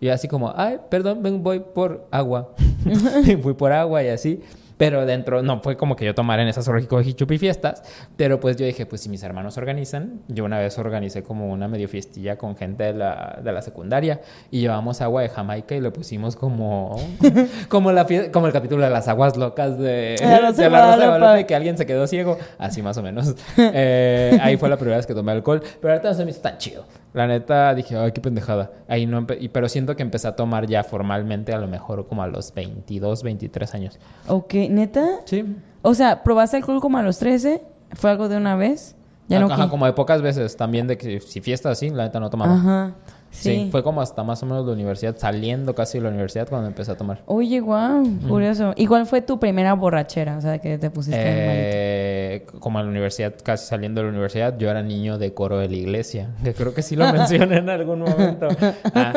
Y 0.00 0.10
así 0.10 0.28
como, 0.28 0.52
ay, 0.54 0.78
perdón, 0.88 1.24
ven, 1.24 1.42
voy 1.42 1.58
por 1.58 2.06
agua. 2.12 2.54
y 3.26 3.34
fui 3.34 3.54
por 3.54 3.72
agua 3.72 4.04
y 4.04 4.08
así. 4.08 4.40
Pero 4.78 5.04
dentro, 5.04 5.42
no 5.42 5.60
fue 5.60 5.76
como 5.76 5.96
que 5.96 6.04
yo 6.04 6.14
tomara 6.14 6.42
en 6.42 6.48
esas 6.48 6.70
y 7.04 7.14
chupi 7.14 7.36
fiestas. 7.36 7.82
Pero 8.16 8.40
pues 8.40 8.56
yo 8.56 8.64
dije, 8.64 8.86
pues 8.86 9.02
si 9.02 9.08
mis 9.08 9.22
hermanos 9.22 9.58
organizan, 9.58 10.20
yo 10.28 10.44
una 10.44 10.58
vez 10.58 10.78
organicé 10.78 11.22
como 11.22 11.52
una 11.52 11.68
medio 11.68 11.88
fiestilla 11.88 12.38
con 12.38 12.56
gente 12.56 12.84
de 12.84 12.94
la, 12.94 13.40
de 13.42 13.52
la 13.52 13.60
secundaria. 13.60 14.20
Y 14.50 14.60
llevamos 14.60 15.00
agua 15.00 15.22
de 15.22 15.28
Jamaica 15.28 15.74
y 15.74 15.80
le 15.80 15.90
pusimos 15.90 16.36
como, 16.36 16.96
como, 17.68 17.92
la 17.92 18.06
como 18.32 18.46
el 18.46 18.52
capítulo 18.52 18.84
de 18.84 18.90
las 18.90 19.08
aguas 19.08 19.36
locas 19.36 19.78
de, 19.78 20.14
La 20.22 20.52
de 20.52 20.70
la 20.70 20.86
Rosa 20.92 20.98
de 21.02 21.06
Guadalupe. 21.08 21.46
Que 21.46 21.54
alguien 21.54 21.76
se 21.76 21.84
quedó 21.84 22.06
ciego. 22.06 22.38
Así 22.56 22.80
más 22.80 22.96
o 22.96 23.02
menos. 23.02 23.34
Eh, 23.80 24.38
ahí 24.40 24.56
fue 24.56 24.68
la 24.68 24.76
primera 24.76 24.96
vez 24.96 25.06
que 25.06 25.14
tomé 25.14 25.32
alcohol. 25.32 25.60
Pero 25.80 25.92
ahorita 25.92 26.10
no 26.10 26.14
se 26.14 26.24
me 26.24 26.30
hizo 26.30 26.40
tan 26.40 26.58
chido. 26.58 26.84
La 27.12 27.26
neta 27.26 27.74
dije, 27.74 27.96
ay, 27.96 28.12
qué 28.12 28.20
pendejada. 28.20 28.70
Ahí 28.86 29.06
no 29.06 29.26
y- 29.40 29.48
pero 29.48 29.68
siento 29.68 29.96
que 29.96 30.02
empecé 30.02 30.28
a 30.28 30.36
tomar 30.36 30.66
ya 30.66 30.84
formalmente 30.84 31.52
a 31.52 31.58
lo 31.58 31.66
mejor 31.66 32.06
como 32.06 32.22
a 32.22 32.26
los 32.26 32.52
22, 32.54 33.22
23 33.22 33.74
años. 33.74 33.98
Ok, 34.28 34.54
¿neta? 34.68 35.06
Sí. 35.24 35.44
O 35.82 35.94
sea, 35.94 36.22
¿probaste 36.22 36.56
alcohol 36.56 36.80
como 36.80 36.98
a 36.98 37.02
los 37.02 37.18
13? 37.18 37.62
¿Fue 37.92 38.10
algo 38.10 38.28
de 38.28 38.36
una 38.36 38.56
vez? 38.56 38.94
Ya 39.28 39.38
no 39.40 39.46
Ajá, 39.46 39.66
qui- 39.66 39.70
como 39.70 39.86
de 39.86 39.92
pocas 39.92 40.22
veces 40.22 40.56
también 40.56 40.86
de 40.86 40.96
que 40.96 41.20
si 41.20 41.40
fiesta 41.40 41.70
así, 41.70 41.90
la 41.90 42.04
neta 42.04 42.18
no 42.20 42.30
tomaba. 42.30 42.54
Ajá. 42.54 42.92
Sí. 43.30 43.50
Sí. 43.50 43.68
fue 43.70 43.82
como 43.82 44.00
hasta 44.00 44.22
más 44.24 44.42
o 44.42 44.46
menos 44.46 44.66
la 44.66 44.72
universidad, 44.72 45.16
saliendo 45.16 45.74
casi 45.74 45.98
de 45.98 46.04
la 46.04 46.10
universidad 46.10 46.48
cuando 46.48 46.66
empecé 46.68 46.92
a 46.92 46.96
tomar. 46.96 47.20
Oye, 47.26 47.60
wow, 47.60 48.04
curioso. 48.28 48.72
¿Y 48.76 48.86
cuál 48.86 49.06
fue 49.06 49.20
tu 49.22 49.38
primera 49.38 49.74
borrachera? 49.74 50.36
O 50.38 50.40
sea, 50.40 50.58
que 50.58 50.78
te 50.78 50.90
pusiste 50.90 51.18
malito. 51.18 51.32
Eh, 51.34 52.46
como 52.60 52.78
a 52.78 52.82
la 52.82 52.88
universidad, 52.88 53.34
casi 53.42 53.66
saliendo 53.66 54.00
de 54.00 54.06
la 54.06 54.12
universidad, 54.12 54.56
yo 54.58 54.70
era 54.70 54.82
niño 54.82 55.18
de 55.18 55.34
coro 55.34 55.58
de 55.58 55.68
la 55.68 55.76
iglesia, 55.76 56.30
que 56.42 56.54
creo 56.54 56.74
que 56.74 56.82
sí 56.82 56.96
lo 56.96 57.04
mencioné 57.12 57.58
en 57.58 57.68
algún 57.68 58.00
momento. 58.00 58.48
Ah, 58.94 59.12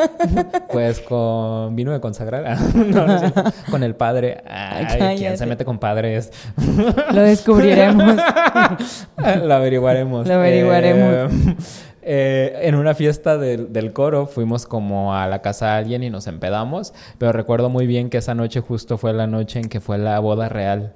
pues 0.71 0.99
con 0.99 1.75
vino 1.75 1.91
de 1.91 1.99
consagrar, 1.99 2.45
Ah, 2.47 2.57
no, 2.75 3.07
no 3.07 3.21
con 3.69 3.83
el 3.83 3.95
padre. 3.95 4.43
Ay, 4.47 5.17
¿quién 5.17 5.37
se 5.37 5.45
mete 5.45 5.65
con 5.65 5.79
padres? 5.79 6.31
Lo 7.13 7.21
descubriremos. 7.21 8.15
Lo 9.43 9.53
averiguaremos. 9.53 10.27
Lo 10.27 10.33
averiguaremos. 10.35 11.31
Eh, 11.33 11.55
eh, 12.01 12.59
en 12.63 12.75
una 12.75 12.93
fiesta 12.95 13.37
del, 13.37 13.71
del 13.73 13.93
coro 13.93 14.27
fuimos 14.27 14.65
como 14.65 15.15
a 15.15 15.27
la 15.27 15.41
casa 15.41 15.67
de 15.67 15.71
alguien 15.73 16.03
y 16.03 16.09
nos 16.09 16.27
empedamos, 16.27 16.93
pero 17.17 17.31
recuerdo 17.31 17.69
muy 17.69 17.87
bien 17.87 18.09
que 18.09 18.17
esa 18.17 18.35
noche 18.35 18.59
justo 18.61 18.97
fue 18.97 19.13
la 19.13 19.27
noche 19.27 19.59
en 19.59 19.69
que 19.69 19.79
fue 19.79 19.97
la 19.97 20.19
boda 20.19 20.49
real. 20.49 20.93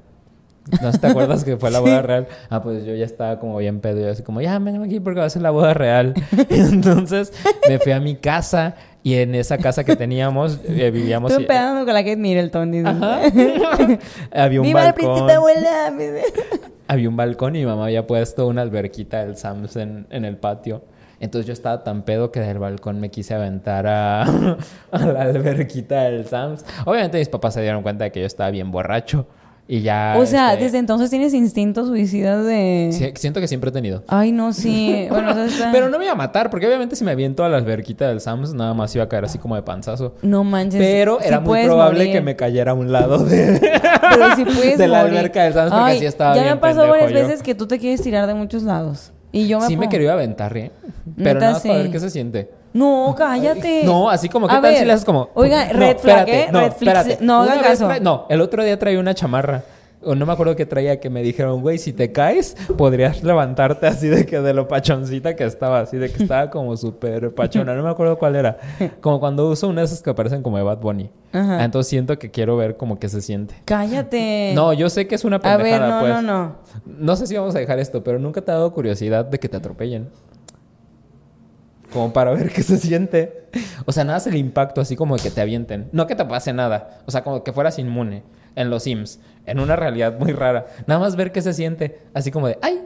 ¿No 0.82 0.92
te 0.92 1.08
acuerdas 1.08 1.44
que 1.44 1.58
fue 1.58 1.70
la 1.70 1.80
boda 1.82 2.02
real? 2.02 2.28
Ah, 2.50 2.62
pues 2.62 2.86
yo 2.86 2.96
ya 2.96 3.06
estaba 3.06 3.40
como 3.40 3.58
bien 3.58 3.82
pedo, 3.82 4.02
yo 4.02 4.10
así 4.10 4.24
como, 4.24 4.42
ya, 4.42 4.58
vengan 4.60 4.84
aquí 4.84 5.00
porque 5.00 5.20
va 5.20 5.28
a 5.28 5.30
ser 5.30 5.42
la 5.44 5.52
boda 5.52 5.74
real. 5.74 6.14
Entonces 6.50 7.34
me 7.70 7.78
fui 7.80 7.92
a 7.92 8.00
mi 8.00 8.16
casa 8.16 8.76
y 9.04 9.16
en 9.16 9.36
esa 9.36 9.60
casa 9.60 9.84
que 9.84 9.96
teníamos 9.96 10.60
eh, 10.68 10.90
vivíamos... 10.90 11.30
Estoy 11.30 11.44
empezando 11.44 11.86
con 11.86 11.94
la 11.94 12.04
Kate 12.04 12.18
Middleton. 12.18 12.72
dice. 12.72 12.88
Ajá. 12.88 13.20
había 14.44 14.62
un 14.62 14.66
¡Viva 14.66 14.88
el 14.88 14.94
balcón. 14.94 14.94
príncipe 15.14 15.34
abuela! 15.34 15.94
Había 16.88 17.10
un 17.10 17.16
balcón 17.16 17.56
y 17.56 17.60
mi 17.60 17.66
mamá 17.66 17.86
había 17.86 18.08
puesto 18.08 18.48
una 18.48 18.64
alberquita 18.64 19.24
del 19.24 19.38
Sams 19.38 19.76
en, 19.76 20.08
en 20.10 20.26
el 20.26 20.38
patio. 20.38 20.84
Entonces 21.26 21.46
yo 21.48 21.54
estaba 21.54 21.84
tan 21.84 22.04
pedo 22.04 22.32
que 22.32 22.40
del 22.40 22.60
balcón 22.60 23.00
me 23.00 23.10
quise 23.12 23.34
aventar 23.34 23.86
a, 23.88 24.22
a 24.92 25.00
la 25.06 25.22
alberquita 25.24 26.04
del 26.04 26.26
Sams. 26.26 26.66
Obviamente 26.86 27.18
mis 27.20 27.30
papás 27.30 27.54
se 27.56 27.62
dieron 27.62 27.84
cuenta 27.84 28.06
de 28.06 28.12
que 28.12 28.22
yo 28.22 28.26
estaba 28.28 28.50
bien 28.52 28.72
borracho. 28.72 29.28
Y 29.68 29.82
ya... 29.82 30.14
O 30.20 30.28
sea, 30.28 30.52
este, 30.54 30.66
desde 30.66 30.78
entonces 30.78 31.10
tienes 31.10 31.34
instinto 31.34 31.88
suicida 31.88 32.44
de... 32.44 32.90
sí, 32.92 33.12
siento 33.16 33.40
que 33.40 33.48
siempre 33.48 33.72
he 33.72 33.74
tenido. 33.74 34.04
Ay, 34.08 34.32
no, 34.32 34.54
sí. 34.54 35.08
Bueno, 35.10 35.32
o 35.32 35.34
sea, 35.34 35.46
está- 35.48 35.70
Pero 35.74 35.90
no 35.90 35.98
me 35.98 36.04
iba 36.06 36.14
a 36.14 36.16
matar, 36.16 36.52
porque 36.52 36.68
obviamente 36.68 36.96
si 36.96 37.04
me 37.04 37.10
aviento 37.10 37.44
a 37.44 37.50
la 37.50 37.58
alberquita 37.58 38.08
del 38.08 38.22
Sams, 38.22 38.54
nada 38.54 38.76
más 38.76 38.94
iba 38.94 39.06
a 39.06 39.10
caer 39.10 39.26
así 39.26 39.40
como 39.40 39.56
de 39.56 39.64
panzazo. 39.64 40.14
No 40.22 40.44
manches. 40.44 40.80
Pero 40.80 41.18
sí 41.20 41.28
era 41.30 41.40
muy 41.40 41.64
probable 41.66 41.98
morir. 42.02 42.14
que 42.14 42.22
me 42.22 42.36
cayera 42.36 42.74
a 42.74 42.76
un 42.76 42.92
lado 42.92 43.18
de... 43.26 43.60
Pero 43.60 44.36
si 44.36 44.46
puedes 44.46 44.78
de 44.78 44.88
la 44.88 45.02
morir. 45.02 45.18
alberca 45.18 45.44
del 45.46 45.54
Sams, 45.54 45.72
porque 45.72 45.84
Ay, 45.84 45.98
así 45.98 46.06
estaba 46.06 46.36
Ya 46.36 46.42
me 46.42 46.46
bien 46.46 46.58
ha 46.60 46.62
pasado 46.62 46.82
pendejo 46.84 47.04
varias 47.06 47.22
yo. 47.24 47.28
veces 47.28 47.42
que 47.42 47.56
tú 47.56 47.66
te 47.66 47.80
quieres 47.80 48.04
tirar 48.04 48.28
de 48.28 48.36
muchos 48.36 48.62
lados. 48.62 49.14
Y 49.36 49.48
yo 49.48 49.60
me 49.60 49.68
sí 49.68 49.76
me 49.76 49.90
quería 49.90 50.14
aventar, 50.14 50.56
¿eh? 50.56 50.72
Pero 51.18 51.40
nada 51.40 51.54
más 51.54 51.62
para 51.64 51.76
ver 51.80 51.92
qué 51.92 52.00
se 52.00 52.10
siente. 52.10 52.50
No, 52.74 53.14
cállate. 53.18 53.84
No, 53.84 54.10
así 54.10 54.30
como, 54.30 54.48
¿qué 54.48 54.56
A 54.56 54.62
tal 54.62 54.72
si 54.74 54.80
ver, 54.80 54.88
le 54.88 54.94
haces 54.94 55.06
como... 55.06 55.30
Oiga, 55.34 55.66
No, 55.72 55.80
red 55.80 55.98
flag, 55.98 56.20
espérate, 56.28 56.42
¿eh? 56.44 56.48
No, 56.52 56.60
Red 56.62 56.72
flag, 56.74 56.96
espérate. 56.98 57.26
no 57.26 57.42
Una 57.42 57.52
hagan 57.52 57.58
vez 57.64 57.68
caso. 57.72 57.88
trae- 57.88 58.02
no, 58.02 58.26
el 58.30 58.42
otro 58.42 58.64
día 58.64 58.80
traía 58.80 59.00
una 59.00 59.14
chamarra. 59.14 59.64
O 60.06 60.16
no 60.16 60.26
me 60.26 60.34
acuerdo 60.34 60.56
qué 60.56 60.66
traía 60.66 61.00
que 61.00 61.10
me 61.10 61.24
dijeron, 61.24 61.62
güey, 61.62 61.78
si 61.78 61.92
te 61.92 62.12
caes, 62.12 62.56
podrías 62.78 63.24
levantarte 63.24 63.88
así 63.88 64.08
de 64.08 64.26
que 64.26 64.40
de 64.40 64.54
lo 64.54 64.68
pachoncita 64.68 65.36
que 65.36 65.44
estaba, 65.46 65.80
así 65.80 65.98
de 65.98 66.12
que 66.12 66.22
estaba 66.24 66.50
como 66.52 66.78
súper 66.78 67.34
pachona. 67.34 67.74
No 67.76 67.84
me 67.84 67.90
acuerdo 67.90 68.18
cuál 68.18 68.36
era. 68.36 68.58
Como 69.02 69.20
cuando 69.20 69.50
uso 69.50 69.68
una 69.68 69.82
de 69.82 69.86
esas 69.86 70.02
que 70.02 70.14
parecen 70.14 70.44
como 70.44 70.58
de 70.58 70.64
Bad 70.64 70.78
Bunny. 70.80 71.10
Ajá. 71.34 71.64
Entonces 71.66 71.90
siento 71.90 72.18
que 72.20 72.32
quiero 72.32 72.56
ver 72.56 72.78
como 72.78 73.00
que 73.00 73.10
se 73.10 73.22
siente. 73.22 73.56
Cállate. 73.66 74.52
No, 74.56 74.74
yo 74.74 74.90
sé 74.90 75.08
que 75.08 75.16
es 75.16 75.26
una 75.26 75.38
Eh, 75.38 75.40
A 75.44 75.58
ver, 75.58 75.66
pendejada, 75.66 75.90
no, 75.90 76.00
pues. 76.00 76.14
no, 76.14 76.22
no. 76.22 76.56
No 76.86 77.16
sé 77.16 77.28
si 77.28 77.36
vamos 77.36 77.56
a 77.56 77.60
dejar 77.60 77.80
esto, 77.80 78.04
pero 78.04 78.20
nunca 78.20 78.42
te 78.42 78.52
ha 78.52 78.56
dado 78.56 78.72
curiosidad 78.74 79.26
de 79.26 79.40
que 79.40 79.50
te 79.50 79.58
atropellen. 79.58 80.10
Como 81.94 82.12
para 82.12 82.32
ver 82.32 82.52
qué 82.52 82.62
se 82.62 82.78
siente. 82.78 83.46
O 83.86 83.92
sea, 83.92 84.04
nada 84.04 84.18
es 84.18 84.28
el 84.28 84.36
impacto 84.36 84.82
así 84.82 84.96
como 84.96 85.16
de 85.16 85.24
que 85.24 85.32
te 85.32 85.40
avienten. 85.42 85.88
No 85.94 86.08
que 86.08 86.16
te 86.16 86.26
pase 86.26 86.52
nada. 86.52 87.00
O 87.06 87.12
sea, 87.12 87.24
como 87.24 87.44
que 87.44 87.54
fueras 87.54 87.80
inmune 87.80 88.24
en 88.56 88.70
los 88.70 88.84
Sims. 88.84 89.20
En 89.46 89.60
una 89.60 89.76
realidad 89.76 90.18
muy 90.20 90.32
rara. 90.32 90.68
Nada 90.88 91.00
más 91.00 91.16
ver 91.16 91.32
qué 91.32 91.42
se 91.42 91.54
siente. 91.54 92.00
Así 92.14 92.32
como 92.32 92.48
de, 92.48 92.58
¡ay! 92.62 92.82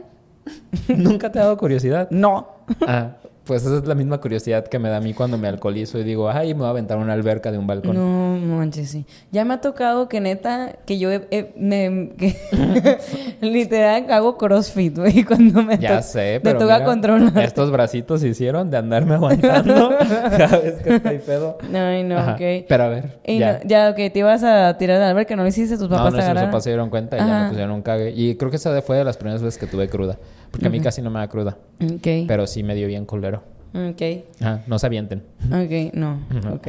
nunca 0.88 1.30
te 1.32 1.38
ha 1.38 1.42
dado 1.42 1.56
curiosidad. 1.56 2.08
No. 2.10 2.56
Ah, 2.86 3.16
pues 3.50 3.64
esa 3.66 3.78
es 3.78 3.84
la 3.84 3.96
misma 3.96 4.18
curiosidad 4.20 4.64
que 4.68 4.78
me 4.78 4.88
da 4.90 4.98
a 4.98 5.00
mí 5.00 5.12
cuando 5.12 5.36
me 5.36 5.48
alcoholizo 5.48 5.98
y 5.98 6.04
digo, 6.04 6.30
¡ay! 6.30 6.54
Me 6.54 6.60
voy 6.60 6.66
a 6.68 6.70
aventar 6.70 6.98
una 6.98 7.14
alberca 7.14 7.50
de 7.50 7.58
un 7.58 7.66
balcón. 7.66 7.96
No, 7.96 8.38
no 8.38 8.56
manches, 8.58 8.88
sí. 8.90 9.04
Ya 9.32 9.44
me 9.44 9.54
ha 9.54 9.60
tocado 9.60 10.08
que 10.08 10.20
neta, 10.20 10.76
que 10.86 11.00
yo 11.00 11.10
he- 11.10 11.26
he- 11.32 11.52
me, 11.56 12.12
que 12.16 12.36
literal 13.40 14.06
hago 14.10 14.36
crossfit, 14.38 14.96
güey, 14.96 15.24
cuando 15.26 15.62
me, 15.64 15.78
Ya 15.78 15.96
to- 15.96 16.02
sé, 16.06 16.34
me 16.34 16.40
pero 16.40 16.60
toca 16.60 16.74
mira, 16.74 16.84
controlar. 16.86 17.38
estos 17.44 17.72
bracitos 17.72 18.20
se 18.20 18.28
hicieron 18.28 18.70
de 18.70 18.76
andarme 18.76 19.14
aguantando 19.14 19.90
cada 20.38 20.58
vez 20.58 20.74
que 20.82 20.94
estoy 20.96 21.18
pedo. 21.18 21.58
Ay, 21.74 22.04
no, 22.04 22.18
Ajá. 22.18 22.32
ok. 22.34 22.66
Pero 22.68 22.84
a 22.84 22.88
ver, 22.88 23.18
Y 23.26 23.38
ya. 23.38 23.54
no- 23.54 23.58
ya, 23.68 23.90
ok, 23.90 23.96
te 23.96 24.18
ibas 24.20 24.44
a 24.44 24.76
tirar 24.78 24.98
de 24.98 25.04
la 25.04 25.10
alberca, 25.10 25.34
no 25.34 25.42
lo 25.42 25.48
hiciste, 25.48 25.76
tus 25.76 25.90
No, 25.90 25.96
papás 25.96 26.12
no, 26.12 26.18
te 26.18 26.24
agarraron. 26.24 26.50
papás 26.50 26.64
se 26.64 26.70
dieron 26.70 26.88
cuenta 26.90 27.16
y 27.16 27.20
ya 27.20 27.26
Ajá. 27.26 27.42
me 27.42 27.48
pusieron 27.48 27.72
un 27.72 27.82
cague. 27.82 28.10
Y 28.14 28.36
creo 28.36 28.50
que 28.50 28.56
esa 28.56 28.80
fue 28.82 28.96
de 28.96 29.04
las 29.04 29.16
primeras 29.16 29.42
veces 29.42 29.58
que 29.58 29.66
tuve 29.66 29.88
cruda. 29.88 30.18
Porque 30.50 30.66
a 30.66 30.70
mí 30.70 30.80
casi 30.80 31.00
no 31.02 31.10
me 31.10 31.20
da 31.20 31.28
cruda. 31.28 31.56
Ok, 31.82 32.26
Pero 32.26 32.46
sí 32.46 32.62
me 32.62 32.74
dio 32.74 32.86
bien 32.88 33.04
culero. 33.06 33.42
ok, 33.72 34.02
Ajá, 34.40 34.62
no 34.66 34.78
se 34.78 34.86
avienten. 34.86 35.22
ok, 35.46 35.94
no, 35.94 36.20
ok. 36.52 36.68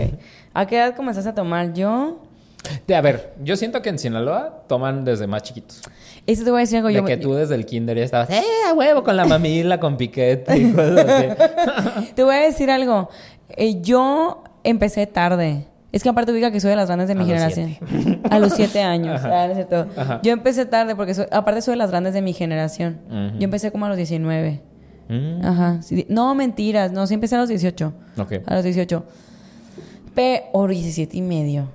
¿A 0.53 0.65
qué 0.67 0.77
edad 0.77 0.95
comenzaste 0.95 1.29
a 1.29 1.33
tomar? 1.35 1.73
Yo, 1.73 2.19
De- 2.87 2.95
A 2.95 3.01
ver, 3.01 3.33
yo 3.43 3.57
siento 3.57 3.81
que 3.81 3.89
en 3.89 3.97
Sinaloa 3.97 4.63
toman 4.67 5.03
desde 5.03 5.25
más 5.25 5.41
chiquitos. 5.41 5.81
eso 6.27 6.43
te 6.43 6.51
voy 6.51 6.59
a 6.59 6.61
decir 6.61 6.77
algo. 6.77 6.89
De 6.89 6.93
yo, 6.95 7.05
que 7.05 7.17
tú 7.17 7.33
desde 7.33 7.55
el 7.55 7.65
kinder 7.65 7.97
ya 7.97 8.03
estabas, 8.03 8.29
¡eh, 8.29 8.43
a 8.69 8.73
huevo! 8.73 9.03
Con 9.03 9.17
la 9.17 9.25
mamila, 9.25 9.79
con 9.79 9.97
piquete 9.97 10.57
y 10.57 10.71
cosas 10.73 11.05
así. 11.07 12.11
Te 12.13 12.23
voy 12.23 12.35
a 12.35 12.41
decir 12.41 12.69
algo. 12.69 13.09
Eh, 13.49 13.81
yo 13.81 14.43
empecé 14.63 15.07
tarde. 15.07 15.65
Es 15.91 16.03
que 16.03 16.09
aparte 16.09 16.31
ubica 16.31 16.51
que 16.51 16.59
soy 16.61 16.69
de 16.69 16.75
las 16.77 16.87
grandes 16.87 17.07
de 17.09 17.15
mi 17.15 17.21
A 17.23 17.27
los 17.27 17.53
generación. 17.53 18.21
A 18.29 18.39
los 18.39 18.53
siete 18.53 18.81
años. 18.81 19.19
Ajá. 19.23 19.43
Ah, 19.43 19.47
no. 19.69 19.87
Ajá. 20.01 20.19
Yo 20.23 20.31
empecé 20.31 20.65
tarde 20.65 20.95
porque 20.95 21.13
soy- 21.13 21.25
aparte 21.31 21.61
soy 21.61 21.73
de 21.73 21.77
las 21.77 21.91
grandes 21.91 22.13
de 22.13 22.21
mi 22.21 22.33
generación. 22.33 22.99
Yo 23.09 23.43
empecé 23.43 23.71
como 23.71 23.85
a 23.85 23.89
los 23.89 23.97
19. 23.97 24.61
Mm. 25.09 25.45
Ajá. 25.45 25.81
sí, 25.81 26.05
no, 26.07 26.33
mentiras. 26.35 26.91
No, 26.93 27.05
sí 27.07 27.13
empecé 27.15 27.35
a 27.35 27.39
los 27.39 27.49
18. 27.49 27.93
Ok. 28.17 28.33
A 28.45 28.55
los 28.55 28.63
18. 28.63 29.03
P 30.15 30.43
o 30.53 30.67
17 30.67 31.17
y 31.17 31.21
medio. 31.21 31.69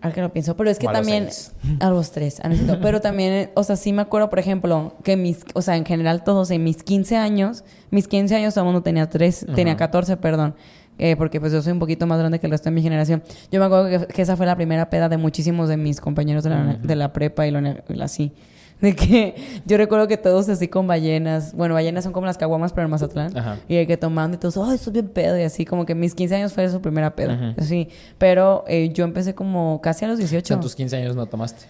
Al 0.00 0.12
que 0.14 0.20
lo 0.22 0.32
pienso. 0.32 0.56
Pero 0.56 0.70
es 0.70 0.78
que 0.78 0.86
a 0.86 0.92
los 0.92 0.98
también. 1.00 1.24
seis. 1.24 1.52
A 1.80 1.90
los 1.90 2.10
tres. 2.12 2.40
ah. 2.42 2.50
Pero 2.82 3.00
también, 3.00 3.50
o 3.54 3.62
sea, 3.64 3.76
sí 3.76 3.92
me 3.92 4.02
acuerdo, 4.02 4.30
por 4.30 4.38
ejemplo, 4.38 4.94
que 5.04 5.16
mis. 5.16 5.44
O 5.54 5.62
sea, 5.62 5.76
en 5.76 5.84
general, 5.84 6.24
todos 6.24 6.50
en 6.50 6.64
mis 6.64 6.82
15 6.82 7.16
años. 7.16 7.64
Mis 7.90 8.08
15 8.08 8.34
años 8.36 8.54
todo 8.54 8.62
el 8.64 8.66
mundo 8.66 8.82
tenía 8.82 9.08
tres. 9.10 9.44
Tenía 9.54 9.72
Ajá. 9.74 9.78
14, 9.90 10.16
perdón. 10.16 10.54
Eh, 11.00 11.16
porque 11.16 11.40
pues 11.40 11.52
yo 11.52 11.60
soy 11.62 11.72
un 11.72 11.78
poquito 11.80 12.06
más 12.06 12.18
grande 12.18 12.38
que 12.38 12.46
el 12.46 12.52
resto 12.52 12.68
de 12.70 12.74
mi 12.74 12.82
generación. 12.82 13.22
Yo 13.50 13.58
me 13.58 13.66
acuerdo 13.66 13.88
que, 14.06 14.12
que 14.12 14.22
esa 14.22 14.36
fue 14.36 14.46
la 14.46 14.54
primera 14.54 14.88
peda 14.90 15.08
de 15.08 15.16
muchísimos 15.16 15.68
de 15.68 15.76
mis 15.76 16.00
compañeros 16.00 16.44
de 16.44 16.50
la, 16.50 16.74
de 16.74 16.96
la 16.96 17.12
prepa 17.12 17.46
y 17.46 17.50
lo, 17.50 17.60
y 17.60 18.00
así. 18.00 18.32
De 18.80 18.96
que 18.96 19.34
yo 19.66 19.76
recuerdo 19.76 20.08
que 20.08 20.16
todos 20.16 20.48
así 20.48 20.66
con 20.68 20.86
ballenas. 20.86 21.52
Bueno, 21.54 21.74
ballenas 21.74 22.02
son 22.02 22.14
como 22.14 22.24
las 22.26 22.38
caguamas, 22.38 22.72
pero 22.72 22.86
en 22.86 22.90
Mazatlán. 22.90 23.36
Ajá. 23.36 23.58
Y 23.68 23.74
de 23.76 23.86
que 23.86 23.98
tomando 23.98 24.36
y 24.36 24.40
todos, 24.40 24.56
oh, 24.56 24.72
esto 24.72 24.88
es 24.88 24.94
bien 24.94 25.08
pedo. 25.08 25.38
Y 25.38 25.42
así, 25.42 25.66
como 25.66 25.84
que 25.84 25.94
mis 25.94 26.14
15 26.14 26.36
años 26.36 26.54
fue 26.54 26.66
su 26.70 26.80
primera 26.80 27.14
peda. 27.14 27.54
Así. 27.58 27.88
Pero 28.16 28.64
eh, 28.68 28.88
yo 28.94 29.04
empecé 29.04 29.34
como 29.34 29.82
casi 29.82 30.06
a 30.06 30.08
los 30.08 30.14
O 30.16 30.20
18. 30.20 30.46
sea, 30.46 30.54
en 30.54 30.62
tus 30.62 30.74
15 30.74 30.96
años 30.96 31.14
no 31.14 31.26
tomaste. 31.26 31.66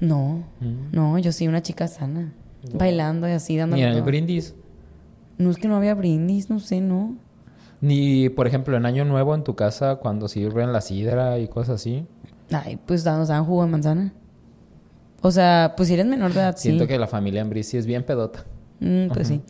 No, 0.00 0.42
Mm. 0.60 0.90
no, 0.92 1.18
yo 1.18 1.32
soy 1.32 1.48
una 1.48 1.60
chica 1.60 1.86
sana. 1.86 2.32
Wow. 2.70 2.78
Bailando 2.78 3.28
y 3.28 3.32
así, 3.32 3.54
dando. 3.58 3.76
En 3.76 3.82
el 3.82 4.00
brindis. 4.00 4.54
No 5.36 5.50
es 5.50 5.58
que 5.58 5.68
no 5.68 5.76
había 5.76 5.94
brindis, 5.94 6.48
no 6.48 6.60
sé, 6.60 6.80
no. 6.80 7.14
Ni, 7.80 8.28
por 8.28 8.46
ejemplo, 8.46 8.76
en 8.76 8.86
Año 8.86 9.04
Nuevo 9.04 9.34
en 9.34 9.44
tu 9.44 9.54
casa 9.54 9.96
cuando 9.96 10.28
sirven 10.28 10.72
la 10.72 10.80
sidra 10.80 11.38
y 11.38 11.48
cosas 11.48 11.76
así. 11.76 12.06
Ay, 12.50 12.78
pues 12.84 13.04
nos 13.04 13.28
daban 13.28 13.44
jugo 13.44 13.64
de 13.64 13.70
manzana. 13.70 14.12
O 15.20 15.30
sea, 15.30 15.74
pues 15.76 15.88
si 15.88 15.94
eres 15.94 16.06
menor 16.06 16.32
de 16.32 16.40
edad, 16.40 16.56
sí. 16.56 16.68
Siento 16.68 16.86
que 16.86 16.98
la 16.98 17.06
familia 17.06 17.40
en 17.40 17.50
Brisi 17.50 17.76
es 17.76 17.86
bien 17.86 18.04
pedota. 18.04 18.44
Mm, 18.80 19.08
pues 19.08 19.28
sí. 19.28 19.42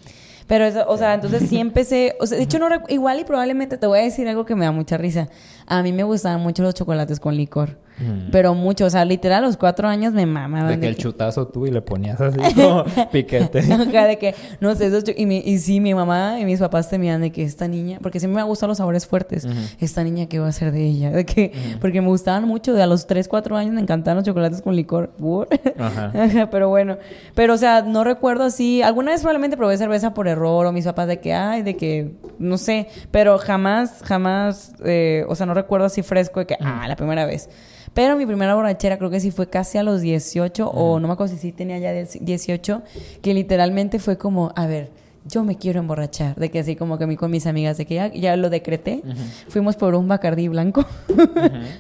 Pero 0.47 0.65
eso, 0.65 0.85
o 0.89 0.97
sea, 0.97 1.15
entonces 1.15 1.49
sí 1.49 1.59
empecé, 1.61 2.17
o 2.21 2.27
sea, 2.27 2.39
de 2.39 2.45
hecho 2.45 2.59
no 2.59 2.69
igual 2.89 3.21
y 3.21 3.25
probablemente 3.25 3.77
te 3.77 3.87
voy 3.87 3.99
a 3.99 4.03
decir 4.03 4.27
algo 4.29 4.45
que 4.45 4.55
me 4.55 4.65
da 4.65 4.73
mucha 4.73 4.97
risa. 4.97 5.29
A 5.67 5.83
mí 5.83 5.93
me 5.93 6.03
gustaban 6.03 6.41
mucho 6.41 6.63
los 6.63 6.75
chocolates 6.75 7.21
con 7.21 7.37
licor. 7.37 7.79
Mm. 8.01 8.31
Pero 8.31 8.55
mucho, 8.55 8.87
o 8.87 8.91
sea, 8.91 9.05
literal 9.05 9.43
a 9.45 9.47
los 9.47 9.57
cuatro 9.57 9.89
años 9.89 10.13
me 10.13 10.25
mamaban. 10.27 10.69
De 10.69 10.75
de 10.77 10.81
que 10.81 10.87
el 10.89 10.97
que- 10.97 11.03
chutazo 11.03 11.49
tú 11.49 11.67
y 11.67 11.71
le 11.71 11.83
ponías 11.83 12.21
así 12.21 12.39
como 12.55 12.85
piquete. 13.11 13.59
Ajá, 13.73 14.07
de 14.07 14.19
que, 14.19 14.35
no 14.61 14.75
sé, 14.75 14.91
cho- 15.03 15.13
y, 15.17 15.27
mi- 15.27 15.43
y 15.45 15.59
sí, 15.59 15.81
mi 15.81 15.95
mamá 15.95 16.39
y 16.41 16.45
mis 16.45 16.61
papás 16.61 16.89
temían 16.89 17.21
de 17.21 17.31
que 17.33 17.43
esta 17.43 17.67
niña, 17.69 17.99
porque 18.03 18.21
siempre 18.21 18.37
me 18.37 18.41
han 18.43 18.49
gustado 18.49 18.69
los 18.69 18.79
sabores 18.79 19.07
fuertes, 19.07 19.47
esta 19.81 20.05
niña, 20.05 20.27
¿qué 20.27 20.39
va 20.39 20.47
a 20.47 20.51
hacer 20.51 20.73
de 20.73 20.85
ella? 20.87 21.11
De 21.11 21.25
que, 21.27 21.53
porque 21.81 22.01
me 22.01 22.09
gustaban 22.09 22.45
mucho, 22.47 22.73
de 22.75 22.83
a 22.83 22.87
los 22.87 23.07
3, 23.07 23.27
4 23.29 23.57
años 23.57 23.75
me 23.75 23.81
encantaban 23.81 24.17
los 24.17 24.25
chocolates 24.25 24.63
con 24.63 24.77
licor. 24.77 25.13
Ajá, 25.79 26.13
pero 26.51 26.69
bueno, 26.69 26.99
pero 27.35 27.55
o 27.55 27.57
sea, 27.59 27.83
no 27.83 28.05
recuerdo 28.05 28.45
así, 28.45 28.83
alguna 28.83 29.13
vez 29.13 29.21
probablemente 29.21 29.57
probé 29.57 29.77
cerveza 29.77 30.15
por 30.15 30.29
error 30.29 30.67
o 30.67 30.73
mis 30.73 30.85
papás 30.85 31.09
de 31.09 31.21
que, 31.21 31.33
ay, 31.35 31.63
de 31.63 31.77
que, 31.77 32.13
no 32.39 32.59
sé, 32.59 32.89
pero 33.11 33.39
jamás, 33.39 34.03
jamás, 34.05 34.73
eh, 34.85 35.25
o 35.29 35.35
sea, 35.35 35.47
no 35.47 35.55
recuerdo 35.55 35.87
así 35.87 36.03
fresco 36.03 36.41
de 36.41 36.47
que, 36.47 36.57
ah, 36.61 36.87
la 36.89 36.97
primera 36.97 37.27
vez. 37.27 37.49
Pero 37.95 38.17
mi 38.17 38.27
primera 38.27 38.55
borrachera 38.55 38.99
creo 38.99 39.11
que 39.11 39.21
sí 39.21 39.31
fue 39.31 39.49
casi 39.49 39.79
a 39.79 39.83
los 39.83 40.01
18 40.01 40.69
o 40.69 41.01
no 41.01 41.09
me 41.09 41.15
acuerdo 41.15 41.35
si 41.35 41.41
sí 41.41 41.53
tenía 41.53 41.79
ya 41.79 41.93
18, 41.93 42.83
que 43.23 43.35
literalmente 43.35 43.99
fue 43.99 44.19
como, 44.19 44.53
a 44.55 44.67
ver, 44.67 44.91
yo 45.25 45.45
me 45.45 45.57
quiero 45.57 45.79
emborrachar, 45.81 46.35
de 46.37 46.51
que 46.51 46.59
así 46.61 46.75
como 46.77 46.97
que 46.99 47.05
a 47.05 47.07
mí 47.07 47.17
con 47.17 47.31
mis 47.31 47.47
amigas, 47.47 47.77
de 47.77 47.85
que 47.87 47.95
ya, 47.97 48.07
ya 48.13 48.37
lo 48.37 48.49
decreté, 48.51 49.03
fuimos 49.49 49.77
por 49.77 49.95
un 49.95 50.09
Bacardí 50.09 50.49
blanco, 50.49 50.85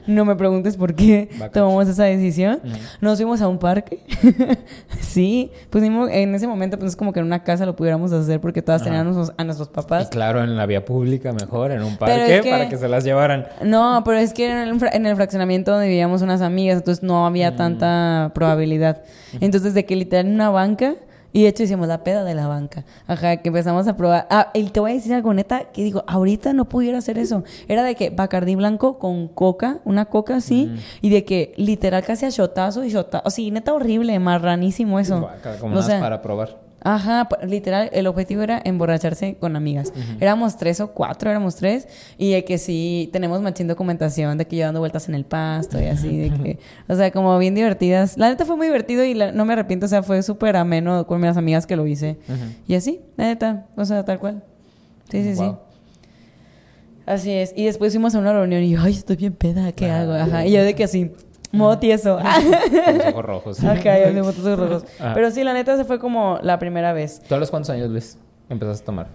no 0.07 0.24
me 0.24 0.36
preguntes 0.36 0.76
por 0.76 0.95
qué 0.95 1.28
Bacacho. 1.32 1.53
tomamos 1.61 1.89
esa 1.89 2.05
decisión, 2.05 2.61
nos 3.01 3.16
fuimos 3.18 3.41
a 3.41 3.49
un 3.49 3.59
parque, 3.59 4.01
sí, 5.01 5.51
pusimos, 5.70 6.11
en 6.11 6.34
ese 6.34 6.47
momento 6.47 6.78
pues 6.78 6.91
es 6.91 6.97
como 6.97 7.12
que 7.12 7.20
en 7.20 7.26
una 7.26 7.43
casa 7.43 7.64
lo 7.66 7.74
pudiéramos 7.76 8.12
hacer 8.12 8.41
porque 8.41 8.62
todas 8.62 8.82
teníamos 8.82 9.32
a 9.36 9.45
nuestros 9.45 9.68
Y 9.68 9.72
papás. 9.72 10.09
claro, 10.09 10.43
en 10.43 10.57
la 10.57 10.66
vía 10.66 10.84
pública 10.84 11.32
mejor, 11.32 11.70
en 11.70 11.82
un 11.82 11.97
parque, 11.97 12.36
es 12.36 12.43
que- 12.43 12.51
para 12.51 12.68
que 12.68 12.76
se 12.76 12.89
las 12.89 13.05
llevaran. 13.05 13.47
No, 13.64 14.03
pero 14.05 14.18
es 14.18 14.32
que 14.32 14.51
en 14.51 14.59
el, 14.59 14.78
en 14.93 15.07
el 15.07 15.16
fraccionamiento 15.16 15.72
donde 15.72 15.89
vivíamos 15.89 16.22
unas 16.22 16.41
amigas, 16.43 16.78
entonces 16.78 17.03
no 17.03 17.26
había 17.26 17.57
tanta 17.57 18.30
probabilidad. 18.34 19.03
Entonces, 19.41 19.74
de 19.74 19.84
que 19.84 19.97
literal 19.97 20.26
en 20.26 20.34
una 20.34 20.51
banca, 20.51 20.95
y 21.32 21.42
de 21.42 21.48
hecho 21.48 21.62
hicimos 21.62 21.88
la 21.88 22.04
peda 22.04 22.24
de 22.24 22.34
la 22.34 22.46
banca. 22.46 22.84
Ajá, 23.06 23.38
que 23.38 23.48
empezamos 23.48 23.86
a 23.86 23.96
probar. 23.96 24.26
Ah, 24.30 24.50
y 24.54 24.64
te 24.64 24.80
voy 24.80 24.92
a 24.92 24.94
decir 24.94 25.12
algo 25.14 25.34
neta, 25.34 25.64
que 25.72 25.82
digo, 25.84 26.04
ahorita 26.06 26.52
no 26.52 26.66
pudiera 26.66 26.98
hacer 26.98 27.18
eso. 27.18 27.44
Era 27.68 27.82
de 27.82 27.94
que 27.94 28.10
Bacardí 28.10 28.54
blanco 28.54 28.98
con 28.98 29.28
coca, 29.28 29.78
una 29.84 30.06
coca 30.06 30.36
así, 30.36 30.72
y 31.00 31.10
de 31.10 31.24
que 31.24 31.52
literal 31.56 32.02
casi 32.04 32.26
a 32.26 32.30
shotazo 32.30 32.84
y 32.84 32.90
shotazo. 32.90 33.28
Sí, 33.30 33.50
neta 33.50 33.72
horrible, 33.72 34.18
marranísimo 34.18 34.98
eso. 34.98 35.28
Como 35.60 35.78
O 35.78 35.82
sea, 35.82 36.00
para 36.00 36.22
probar. 36.22 36.67
Ajá, 36.80 37.28
literal, 37.44 37.90
el 37.92 38.06
objetivo 38.06 38.42
era 38.42 38.62
emborracharse 38.64 39.34
con 39.40 39.56
amigas. 39.56 39.92
Éramos 40.20 40.56
tres 40.56 40.80
o 40.80 40.92
cuatro, 40.92 41.28
éramos 41.28 41.56
tres, 41.56 41.88
y 42.18 42.30
de 42.32 42.44
que 42.44 42.56
sí, 42.56 43.10
tenemos 43.12 43.42
machín 43.42 43.66
documentación 43.66 44.38
de 44.38 44.46
que 44.46 44.56
yo 44.56 44.64
dando 44.66 44.78
vueltas 44.80 45.08
en 45.08 45.16
el 45.16 45.24
pasto 45.24 45.80
y 45.82 45.86
así, 45.86 46.16
de 46.16 46.30
que, 46.30 46.58
o 46.88 46.94
sea, 46.94 47.10
como 47.10 47.36
bien 47.38 47.54
divertidas. 47.56 48.16
La 48.16 48.28
neta 48.28 48.44
fue 48.44 48.56
muy 48.56 48.68
divertido 48.68 49.04
y 49.04 49.14
la- 49.14 49.32
no 49.32 49.44
me 49.44 49.54
arrepiento, 49.54 49.86
o 49.86 49.88
sea, 49.88 50.04
fue 50.04 50.22
súper 50.22 50.56
ameno 50.56 51.04
con 51.06 51.20
mis 51.20 51.36
amigas 51.36 51.66
que 51.66 51.74
lo 51.74 51.84
hice. 51.86 52.16
Y 52.68 52.74
así, 52.76 53.00
la 53.16 53.24
neta, 53.26 53.66
o 53.76 53.84
sea, 53.84 54.04
tal 54.04 54.20
cual. 54.20 54.44
Sí, 55.10 55.24
sí, 55.24 55.34
sí. 55.34 55.50
Así 57.06 57.32
es. 57.32 57.54
Y 57.56 57.64
después 57.64 57.92
fuimos 57.92 58.14
a 58.14 58.18
una 58.18 58.32
reunión 58.34 58.62
y 58.62 58.70
yo, 58.70 58.80
ay, 58.82 58.92
estoy 58.92 59.16
bien 59.16 59.32
peda, 59.32 59.72
¿qué 59.72 59.86
Ah. 59.90 60.00
hago? 60.02 60.12
Ajá. 60.12 60.46
Y 60.46 60.52
yo 60.52 60.62
de 60.62 60.74
que 60.74 60.84
así, 60.84 61.10
modo 61.53 61.78
tieso. 61.78 62.18
Con 62.18 62.99
los 62.99 63.07
ojos 63.12 63.24
rojos. 63.24 63.64
Ajá. 63.64 65.14
Pero 65.14 65.30
sí, 65.30 65.44
la 65.44 65.53
neta, 65.55 65.76
se 65.76 65.84
fue 65.84 65.99
como 65.99 66.38
la 66.42 66.59
primera 66.59 66.92
vez. 66.92 67.20
¿Tú 67.28 67.34
a 67.34 67.38
los 67.38 67.51
cuántos 67.51 67.70
años, 67.70 67.88
Luis, 67.90 68.18
empezaste 68.49 68.82
a 68.82 68.86
tomar? 68.86 69.07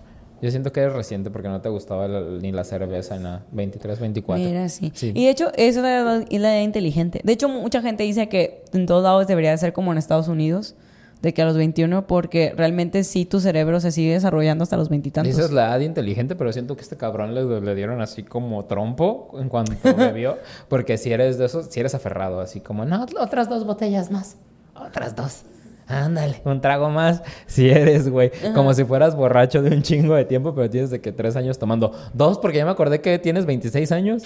Yo 0.42 0.52
siento 0.52 0.74
que 0.74 0.82
eres 0.82 0.94
reciente 0.94 1.32
porque 1.32 1.48
no 1.48 1.62
te 1.62 1.70
gustaba 1.70 2.06
la- 2.08 2.20
ni 2.42 2.52
la 2.52 2.66
cerveza 2.66 3.16
ni 3.16 3.24
nada. 3.24 3.44
23, 3.54 4.00
24. 4.00 4.44
Mira, 4.44 4.68
sí. 4.68 4.92
Sí. 4.94 5.14
Y 5.16 5.24
de 5.26 5.30
hecho, 5.32 5.52
eso 5.56 5.80
es 5.80 5.84
la 5.84 5.98
edad, 6.00 6.26
es 6.30 6.42
la 6.42 6.56
edad 6.58 6.64
inteligente. 6.64 7.22
De 7.24 7.32
hecho, 7.32 7.48
mucha 7.48 7.82
gente 7.82 8.04
dice 8.04 8.28
que 8.28 8.66
en 8.74 8.86
todos 8.86 9.04
lados 9.04 9.26
debería 9.28 9.52
de 9.52 9.58
ser 9.58 9.72
como 9.72 9.94
en 9.94 9.98
Estados 9.98 10.28
Unidos, 10.28 10.76
de 11.24 11.34
que 11.34 11.42
a 11.42 11.46
los 11.46 11.56
21, 11.58 12.06
porque 12.06 12.54
realmente 12.56 13.04
sí 13.06 13.26
tu 13.26 13.40
cerebro 13.40 13.80
se 13.80 13.92
sigue 13.92 14.12
desarrollando 14.14 14.64
hasta 14.64 14.78
los 14.78 14.90
veintitantos. 14.90 15.36
Dices 15.36 15.52
la 15.52 15.68
edad 15.70 15.80
inteligente, 15.80 16.36
pero 16.36 16.52
siento 16.54 16.76
que 16.76 16.82
este 16.82 16.98
cabrón 16.98 17.34
le, 17.34 17.62
le 17.62 17.76
dieron 17.76 18.02
así 18.02 18.22
como 18.24 18.66
trompo 18.66 19.32
en 19.40 19.48
cuanto 19.50 19.74
bebió. 19.96 20.38
Porque 20.68 20.98
si 20.98 21.12
eres 21.14 21.38
de 21.38 21.46
esos, 21.46 21.68
si 21.68 21.80
eres 21.80 21.96
aferrado, 21.96 22.42
así 22.42 22.60
como, 22.60 22.86
no, 22.86 23.06
otras 23.20 23.50
dos 23.50 23.66
botellas 23.66 24.12
más. 24.12 24.36
Otras 24.76 25.16
dos. 25.16 25.44
Ándale, 25.88 26.42
un 26.46 26.60
trago 26.62 26.90
más. 26.90 27.24
Si 27.46 27.70
eres, 27.70 28.10
güey. 28.10 28.32
Como 28.54 28.74
si 28.74 28.84
fueras 28.84 29.16
borracho 29.16 29.62
de 29.62 29.76
un 29.76 29.82
chingo 29.82 30.16
de 30.16 30.26
tiempo, 30.26 30.54
pero 30.54 30.70
tienes 30.70 30.90
de 30.90 31.00
que 31.02 31.12
tres 31.12 31.36
años 31.38 31.58
tomando. 31.58 31.94
Dos, 32.14 32.38
porque 32.38 32.58
ya 32.58 32.66
me 32.66 32.72
acordé 32.72 33.00
que 33.02 33.18
tienes 33.20 33.46
26 33.46 33.92
años. 33.94 34.24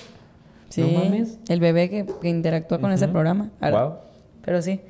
Sí, 0.69 0.81
No 0.81 0.99
mames. 1.03 1.37
el 1.47 1.59
bebé 1.59 1.89
que, 1.89 2.05
que 2.21 2.27
interactúa 2.29 2.79
con 2.79 2.91
ese 2.91 3.07
programa. 3.07 3.49
Ahora, 3.61 3.83
Wow. 3.85 3.93
Pero 4.43 4.61
sí. 4.61 4.81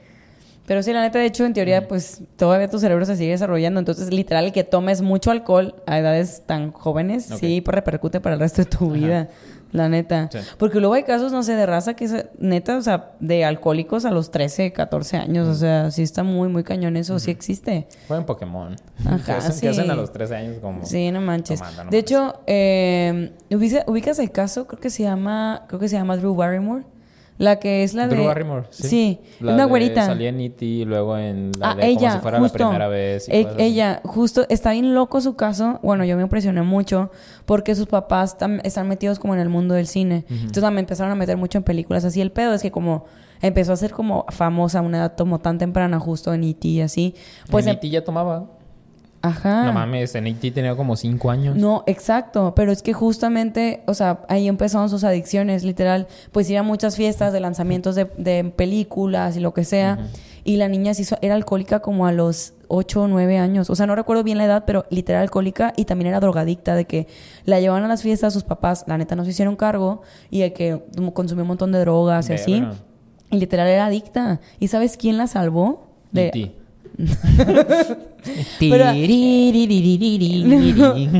Pero 0.68 0.84
sí, 0.84 0.92
la 0.94 1.02
neta, 1.02 1.18
de 1.18 1.26
hecho, 1.26 1.46
en 1.46 1.54
teoría, 1.54 1.88
pues 1.88 2.22
todavía 2.36 2.70
tu 2.70 2.78
cerebro 2.78 3.06
se 3.06 3.16
sigue 3.16 3.32
desarrollando. 3.32 3.80
Entonces, 3.80 4.12
literal, 4.14 4.46
el 4.46 4.52
que 4.52 4.64
tomes 4.66 5.02
mucho 5.02 5.32
alcohol 5.32 5.76
a 5.88 5.98
edades 5.98 6.44
tan 6.46 6.72
jóvenes, 6.74 7.32
Ok. 7.32 7.40
sí 7.40 7.62
pues, 7.62 7.74
repercute 7.74 8.20
para 8.20 8.36
el 8.36 8.42
resto 8.42 8.62
de 8.64 8.66
tu 8.70 8.92
vida. 8.92 9.30
La 9.74 9.90
neta. 9.90 10.30
Sí. 10.32 10.40
Porque 10.58 10.80
luego 10.80 10.94
hay 10.94 11.04
casos, 11.04 11.32
no 11.34 11.44
sé, 11.44 11.54
de 11.56 11.66
raza 11.66 11.94
que 11.94 12.06
es 12.06 12.26
neta, 12.40 12.78
o 12.78 12.82
sea, 12.82 13.12
de 13.20 13.44
alcohólicos 13.44 14.06
a 14.06 14.12
los 14.12 14.32
13, 14.32 14.72
14 14.72 15.18
años. 15.18 15.48
O 15.48 15.56
sea, 15.56 15.92
sí 15.92 16.04
está 16.04 16.24
muy, 16.24 16.48
muy 16.50 16.64
cañón 16.64 16.96
eso, 16.98 17.18
sí 17.20 17.32
existe. 17.32 17.88
Fue 18.08 18.16
en 18.18 18.26
Pokémon. 18.26 18.76
Ajá, 19.06 19.20
¿Qué 19.26 19.32
hacen, 19.34 19.54
sí. 19.54 19.62
qué 19.62 19.70
hacen 19.70 19.90
a 19.92 19.96
los 19.96 20.12
13 20.14 20.36
años 20.36 20.58
como... 20.62 20.86
Sí, 20.86 21.12
no 21.12 21.20
manches. 21.22 21.60
tomando, 21.60 21.84
no 21.86 21.90
de 21.92 21.98
hecho, 21.98 22.42
eh, 22.46 23.32
ubica- 23.52 23.84
ubicas 23.88 24.20
el 24.20 24.32
caso, 24.32 24.68
creo 24.68 24.80
que 24.82 24.90
se 24.90 25.04
llama, 25.04 25.64
creo 25.68 25.80
que 25.80 25.88
se 25.90 25.96
llama 25.98 26.16
Drew 26.18 26.34
Barrymore. 26.36 26.84
La 27.38 27.60
que 27.60 27.84
es 27.84 27.94
la 27.94 28.08
Drew 28.08 28.22
de. 28.22 28.28
Barrymore, 28.28 28.66
sí. 28.72 28.88
Sí, 28.88 29.20
La 29.42 29.54
una 29.54 29.64
de 29.66 29.70
güerita. 29.70 30.06
Salía 30.08 30.30
en 30.30 30.40
E.T. 30.40 30.66
y 30.66 30.86
luego 30.86 31.18
en 31.18 31.52
la 31.60 31.72
Ah, 31.72 31.76
de 31.76 31.86
ella, 31.88 32.00
como 32.00 32.14
si 32.14 32.20
fuera 32.20 32.40
justo. 32.40 32.58
la 32.58 32.66
primera 32.66 32.88
vez. 32.88 33.30
y 33.30 33.32
E- 33.32 33.48
ella, 33.60 34.02
justo, 34.04 34.46
está 34.50 34.72
bien 34.72 34.96
loco 34.96 35.22
su 35.22 35.36
caso. 35.36 35.80
Bueno, 35.84 36.04
yo 36.04 36.16
me 36.16 36.24
impresioné 36.24 36.64
mucho 36.64 37.12
porque 37.46 37.76
sus 37.76 37.86
papás 37.86 38.36
están 38.64 38.88
metidos 38.88 39.20
como 39.20 39.36
en 39.36 39.40
el 39.40 39.50
mundo 39.50 39.76
del 39.76 39.86
cine. 39.88 40.26
Entonces 40.30 40.72
me 40.72 40.80
empezaron 40.80 41.12
a 41.12 41.16
meter 41.16 41.38
mucho 41.38 41.60
en 41.60 41.64
películas 41.64 42.04
así. 42.06 42.22
El 42.22 42.32
pedo 42.32 42.54
es 42.56 42.62
que 42.64 42.72
como 42.72 43.06
empezó 43.42 43.72
a 43.74 43.76
ser 43.76 43.92
como 43.92 44.26
famosa 44.30 44.80
a 44.80 44.82
una 44.82 44.98
edad 44.98 45.16
como 45.16 45.38
tan 45.40 45.60
temprana, 45.60 46.00
justo 46.00 46.34
en 46.34 46.44
E.T. 46.44 46.68
y 46.68 46.82
así. 46.82 47.14
Pues, 47.52 47.66
en 47.68 47.74
em- 47.74 47.76
E.T. 47.78 47.90
ya 47.92 48.04
tomaba. 48.04 48.46
Ajá. 49.22 49.66
No 49.66 49.74
mames, 49.74 50.16
en 50.16 50.28
E.T. 50.28 50.52
tenía 50.52 50.76
como 50.76 50.96
5 50.96 51.30
años. 51.30 51.56
No, 51.56 51.84
exacto, 51.88 52.54
pero 52.56 52.72
es 52.72 52.82
que 52.82 52.94
justamente, 52.94 53.84
o 53.88 53.94
sea, 53.94 54.22
ahí 54.30 54.48
empezaron 54.48 54.90
sus 54.90 55.04
adicciones, 55.04 55.64
literal, 55.64 56.08
pues 56.32 56.50
ir 56.50 56.58
a 56.58 56.64
muchas 56.64 56.96
fiestas 56.96 57.34
de 57.34 57.40
lanzamientos 57.40 57.96
de, 57.96 58.06
de 58.18 58.44
películas 58.56 59.38
y 59.38 59.40
lo 59.40 59.54
que 59.54 59.64
sea, 59.64 60.00
y 60.44 60.56
la 60.56 60.70
niña 60.70 60.94
se 60.94 61.02
hizo, 61.02 61.18
era 61.22 61.36
alcohólica 61.36 61.82
como 61.82 62.08
a 62.08 62.12
los 62.12 62.54
8 62.70 63.02
o 63.04 63.08
9 63.08 63.38
años, 63.38 63.70
o 63.70 63.76
sea, 63.76 63.86
no 63.86 63.96
recuerdo 63.96 64.24
bien 64.24 64.38
la 64.38 64.46
edad, 64.46 64.64
pero 64.66 64.86
literal 64.90 65.22
alcohólica 65.24 65.74
y 65.76 65.86
también 65.86 66.08
era 66.08 66.20
drogadicta, 66.20 66.76
de 66.76 66.86
que 66.86 67.08
la 67.46 67.60
llevaban 67.60 67.84
a 67.84 67.88
las 67.88 68.02
fiestas, 68.02 68.34
sus 68.34 68.44
papás, 68.44 68.86
la 68.88 68.98
neta, 68.98 69.16
no 69.16 69.26
se 69.26 69.32
hicieron 69.32 69.56
cargo, 69.56 70.02
y 70.30 70.40
de 70.40 70.54
que 70.54 70.84
consumió 71.14 71.44
un 71.44 71.50
montón 71.50 71.72
de 71.72 71.80
drogas 71.80 72.30
y 72.30 72.34
así, 72.34 72.64
y 73.30 73.38
literal 73.38 73.68
era 73.68 73.88
adicta, 73.88 74.40
¿y 74.60 74.70
sabes 74.70 74.96
quién 74.96 75.18
la 75.18 75.28
salvó? 75.28 75.88
De. 76.12 76.54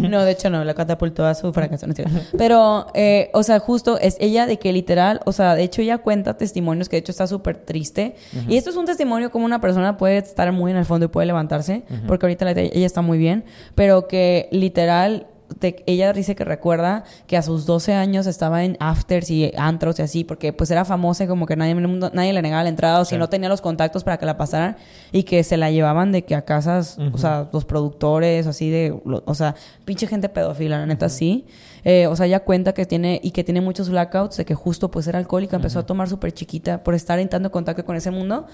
No, 0.10 0.24
de 0.24 0.32
hecho 0.32 0.50
no, 0.50 0.64
la 0.64 0.74
catapultó 0.74 1.26
a 1.26 1.36
su 1.36 1.54
fracaso. 1.54 1.88
No 1.88 1.94
Pero, 2.38 2.88
eh, 2.94 3.30
o 3.34 3.44
sea, 3.44 3.60
justo 3.60 4.00
es 4.00 4.18
ella 4.20 4.46
de 4.46 4.58
que 4.58 4.74
literal, 4.74 5.22
o 5.26 5.32
sea, 5.32 5.56
de 5.56 5.64
hecho 5.64 5.82
ella 5.82 6.00
cuenta 6.00 6.38
testimonios 6.38 6.90
que 6.90 6.96
de 6.96 7.00
hecho 7.00 7.12
está 7.12 7.28
súper 7.28 7.58
triste. 7.58 8.16
Y 8.48 8.58
esto 8.58 8.72
es 8.72 8.76
un 8.76 8.86
testimonio 8.86 9.32
como 9.32 9.46
una 9.46 9.62
persona 9.62 9.98
puede 9.98 10.18
estar 10.18 10.52
muy 10.52 10.72
en 10.72 10.78
el 10.78 10.86
fondo 10.86 11.06
y 11.06 11.10
puede 11.10 11.28
levantarse, 11.28 11.84
porque 12.08 12.26
ahorita 12.26 12.50
ella 12.52 12.86
está 12.86 13.02
muy 13.02 13.18
bien, 13.18 13.46
pero 13.76 14.08
que 14.08 14.50
literal 14.52 15.28
te- 15.60 15.84
ella 15.88 16.12
dice 16.14 16.36
que 16.36 16.44
recuerda 16.44 17.04
que 17.26 17.38
a 17.38 17.42
sus 17.42 17.66
12 17.66 17.94
años 17.94 18.28
estaba 18.28 18.64
en 18.64 18.78
afters 18.80 19.30
y 19.32 19.52
antros 19.58 19.98
y 20.00 20.02
así, 20.02 20.24
porque 20.24 20.54
pues 20.54 20.70
era 20.72 20.86
famosa 20.86 21.24
y 21.24 21.28
como 21.28 21.46
que 21.46 21.56
nadie, 21.56 21.72
en 21.72 21.80
el 21.80 21.88
mundo- 21.88 22.12
nadie 22.14 22.34
le 22.34 22.42
negaba 22.42 22.64
la 22.64 22.70
entrada 22.70 23.00
o 23.00 23.06
si 23.06 23.16
Sí. 23.16 23.20
no 23.20 23.30
tenía 23.30 23.50
los 23.50 23.62
contactos 23.62 24.04
para 24.04 24.18
que 24.18 24.26
la 24.26 24.38
pasaran 24.38 24.76
y 25.12 25.24
que 25.24 25.44
se 25.44 25.58
la 25.58 25.72
llevaban 25.72 26.12
de 26.12 26.24
que 26.26 26.36
a 26.36 26.44
casas, 26.44 26.98
o 27.14 27.18
sea, 27.18 27.48
los 27.54 27.66
productores, 27.66 28.46
así 28.48 28.70
de, 28.70 29.00
lo- 29.06 29.24
o 29.26 29.34
sea, 29.34 29.56
pinche 29.86 30.06
gente 30.08 30.30
pedófila, 30.30 30.80
la 30.80 30.86
neta, 30.86 31.10
sí. 31.10 31.46
Eh, 31.84 32.08
o 32.08 32.16
sea, 32.18 32.26
ella 32.26 32.42
cuenta 32.42 32.74
que 32.74 32.86
tiene, 32.86 33.20
y 33.24 33.32
que 33.32 33.44
tiene 33.46 33.62
muchos 33.62 33.90
blackouts, 33.90 34.36
de 34.38 34.46
que 34.46 34.56
justo 34.56 34.92
pues 34.92 35.08
era 35.08 35.20
alcohólica, 35.20 35.56
empezó 35.56 35.80
a 35.80 35.86
tomar 35.86 36.10
súper 36.10 36.34
chiquita 36.34 36.84
por 36.84 36.94
estar 36.96 37.18
en 37.20 37.30
tanto 37.30 37.50
contacto 37.52 37.86
con 37.86 37.96
ese 37.96 38.12
mundo. 38.12 38.46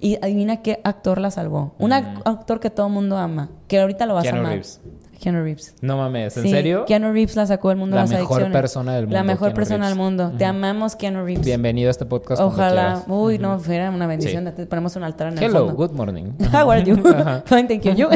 Y 0.00 0.16
adivina 0.22 0.62
qué 0.62 0.80
actor 0.84 1.20
la 1.20 1.30
salvó. 1.30 1.74
Un 1.78 1.90
ac- 1.92 2.20
actor 2.24 2.60
que 2.60 2.70
todo 2.70 2.86
el 2.86 2.92
mundo 2.92 3.16
ama, 3.16 3.48
que 3.66 3.80
ahorita 3.80 4.06
lo 4.06 4.14
vas 4.14 4.24
Keanu 4.24 4.36
a 4.36 4.40
amar. 4.40 4.52
Reeves. 4.52 4.80
Keanu 5.20 5.42
Reeves. 5.42 5.74
No 5.80 5.96
mames, 5.96 6.36
¿en 6.36 6.42
Sí, 6.42 6.50
serio? 6.50 6.84
Keanu 6.86 7.12
Reeves 7.12 7.36
la 7.36 7.46
sacó 7.46 7.70
del 7.70 7.78
mundo 7.78 7.96
La 7.96 8.04
de 8.04 8.10
las 8.10 8.20
mejor 8.20 8.52
persona 8.52 8.94
del 8.94 9.04
La 9.10 9.20
mundo, 9.20 9.24
mejor 9.32 9.48
Keanu 9.48 9.54
persona 9.56 9.88
del 9.88 9.96
mundo. 9.96 10.32
Te 10.36 10.44
amamos, 10.44 10.96
Keanu 10.96 11.24
Reeves. 11.24 11.44
Bienvenido 11.44 11.88
a 11.88 11.90
este 11.90 12.04
podcast. 12.06 12.40
Ojalá. 12.40 13.02
Uy, 13.08 13.38
no, 13.38 13.58
fuera 13.58 13.90
una 13.90 14.06
bendición. 14.06 14.44
Sí. 14.46 14.52
Te 14.52 14.66
ponemos 14.66 14.94
un 14.96 15.04
altar 15.04 15.28
en 15.28 15.38
el 15.38 15.44
Hello, 15.44 15.66
fondo. 15.66 15.74
good 15.74 15.92
morning. 15.92 16.24
How 16.52 16.70
are 16.70 16.84
you? 16.84 16.96
Ajá. 17.08 17.42
Fine, 17.46 17.64
thank 17.68 17.82
you. 17.82 17.92
You. 17.94 18.08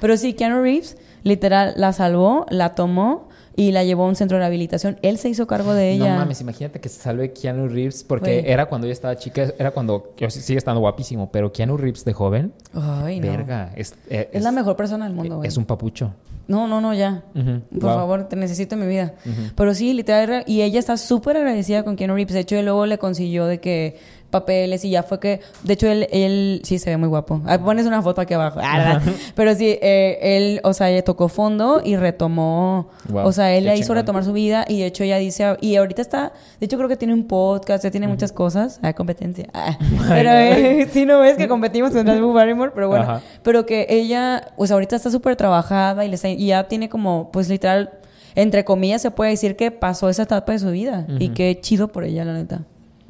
Pero 0.00 0.16
sí, 0.16 0.34
Keanu 0.34 0.62
Reeves, 0.62 0.96
literal, 1.22 1.74
la 1.76 1.92
salvó, 1.92 2.46
la 2.50 2.74
tomó 2.74 3.27
y 3.58 3.72
la 3.72 3.82
llevó 3.82 4.04
a 4.04 4.06
un 4.06 4.14
centro 4.14 4.36
de 4.36 4.42
rehabilitación. 4.42 5.00
Él 5.02 5.18
se 5.18 5.28
hizo 5.28 5.48
cargo 5.48 5.74
de 5.74 5.90
ella. 5.90 6.12
No 6.12 6.18
mames, 6.20 6.40
imagínate 6.40 6.80
que 6.80 6.88
se 6.88 7.00
salve 7.00 7.32
Keanu 7.32 7.66
Reeves 7.66 8.04
porque 8.04 8.44
era 8.46 8.66
cuando 8.66 8.86
ella 8.86 8.92
estaba 8.92 9.16
chica, 9.16 9.52
era 9.58 9.72
cuando 9.72 10.14
sigue 10.28 10.56
estando 10.58 10.80
guapísimo, 10.80 11.32
pero 11.32 11.52
Keanu 11.52 11.76
Reeves 11.76 12.04
de 12.04 12.12
joven, 12.12 12.52
Ay, 12.72 13.18
no. 13.18 13.26
verga, 13.26 13.72
es, 13.74 13.96
eh, 14.10 14.30
Es 14.32 14.44
la 14.44 14.52
mejor 14.52 14.76
persona 14.76 15.06
del 15.06 15.14
mundo, 15.14 15.38
güey. 15.38 15.48
es 15.48 15.56
un 15.56 15.64
papucho. 15.64 16.14
No, 16.46 16.68
no, 16.68 16.80
no, 16.80 16.94
ya. 16.94 17.24
Por 17.34 17.80
wow. 17.80 17.90
favor, 17.94 18.28
te 18.28 18.36
necesito 18.36 18.76
en 18.76 18.80
mi 18.82 18.86
vida. 18.86 19.14
Pero 19.56 19.74
sí, 19.74 19.92
literal, 19.92 20.44
y 20.46 20.62
ella 20.62 20.78
está 20.78 20.96
súper 20.96 21.36
agradecida 21.36 21.82
con 21.82 21.96
Keanu 21.96 22.14
Reeves. 22.14 22.34
De 22.34 22.40
hecho, 22.40 22.54
él 22.56 22.64
luego 22.64 22.86
le 22.86 22.96
consiguió 22.96 23.44
de 23.46 23.58
que 23.60 23.98
papeles 24.30 24.84
y 24.84 24.90
ya 24.90 25.02
fue 25.02 25.18
que... 25.20 25.40
De 25.62 25.72
hecho, 25.74 25.86
él, 25.88 26.06
él 26.12 26.60
sí 26.64 26.78
se 26.78 26.90
ve 26.90 26.96
muy 26.96 27.08
guapo. 27.08 27.40
Ah, 27.46 27.58
pones 27.58 27.86
una 27.86 28.02
foto 28.02 28.20
aquí 28.20 28.34
abajo. 28.34 28.60
Ah. 28.62 29.00
Pero 29.34 29.54
sí, 29.54 29.78
eh, 29.80 30.18
él, 30.20 30.60
o 30.64 30.72
sea, 30.74 30.90
ella 30.90 31.02
tocó 31.02 31.28
fondo 31.28 31.80
y 31.84 31.96
retomó... 31.96 32.88
Wow, 33.08 33.26
o 33.26 33.32
sea, 33.32 33.54
él 33.54 33.64
la 33.64 33.74
hizo 33.74 33.84
chingón. 33.84 33.96
retomar 33.96 34.24
su 34.24 34.32
vida 34.32 34.64
y 34.68 34.80
de 34.80 34.86
hecho 34.86 35.04
ella 35.04 35.16
dice... 35.18 35.56
Y 35.60 35.76
ahorita 35.76 36.02
está... 36.02 36.32
De 36.60 36.66
hecho, 36.66 36.76
creo 36.76 36.88
que 36.88 36.96
tiene 36.96 37.14
un 37.14 37.24
podcast, 37.26 37.84
ya 37.84 37.90
tiene 37.90 38.08
muchas 38.08 38.32
cosas. 38.32 38.80
Ah, 38.82 38.92
competencia. 38.92 39.46
Ah. 39.54 39.78
Pero 40.08 40.30
eh, 40.30 40.88
sí, 40.92 41.06
no 41.06 41.20
ves 41.20 41.36
que 41.36 41.48
competimos 41.48 41.92
con 41.92 42.04
Drew 42.04 42.32
Barrymore, 42.32 42.72
pero 42.74 42.88
bueno. 42.88 43.04
Ajá. 43.04 43.20
Pero 43.42 43.64
que 43.66 43.86
ella, 43.88 44.42
pues 44.56 44.70
ahorita 44.70 44.96
está 44.96 45.10
súper 45.10 45.36
trabajada 45.36 46.04
y, 46.04 46.08
le 46.08 46.14
está- 46.16 46.28
y 46.28 46.46
ya 46.48 46.68
tiene 46.68 46.88
como, 46.88 47.30
pues 47.32 47.48
literal, 47.48 47.90
entre 48.34 48.64
comillas, 48.64 49.02
se 49.02 49.10
puede 49.10 49.30
decir 49.30 49.56
que 49.56 49.70
pasó 49.70 50.08
esa 50.08 50.24
etapa 50.24 50.52
de 50.52 50.58
su 50.58 50.70
vida. 50.70 51.06
Y 51.18 51.30
qué 51.30 51.58
chido 51.60 51.88
por 51.88 52.04
ella, 52.04 52.24
la 52.24 52.34
neta. 52.34 52.62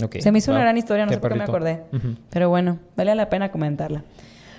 Ok, 0.03 0.17
Se 0.21 0.31
me 0.33 0.39
hizo 0.39 0.51
una 0.51 0.61
gran 0.61 0.77
historia, 0.77 1.05
no 1.05 1.11
Qué 1.11 1.17
sé 1.17 1.21
por 1.21 1.33
qué 1.33 1.39
me 1.39 1.45
acordé. 1.45 1.83
Pero 2.31 2.49
bueno, 2.49 2.79
vale 2.97 3.15
la 3.15 3.29
pena 3.29 3.51
comentarla. 3.51 4.05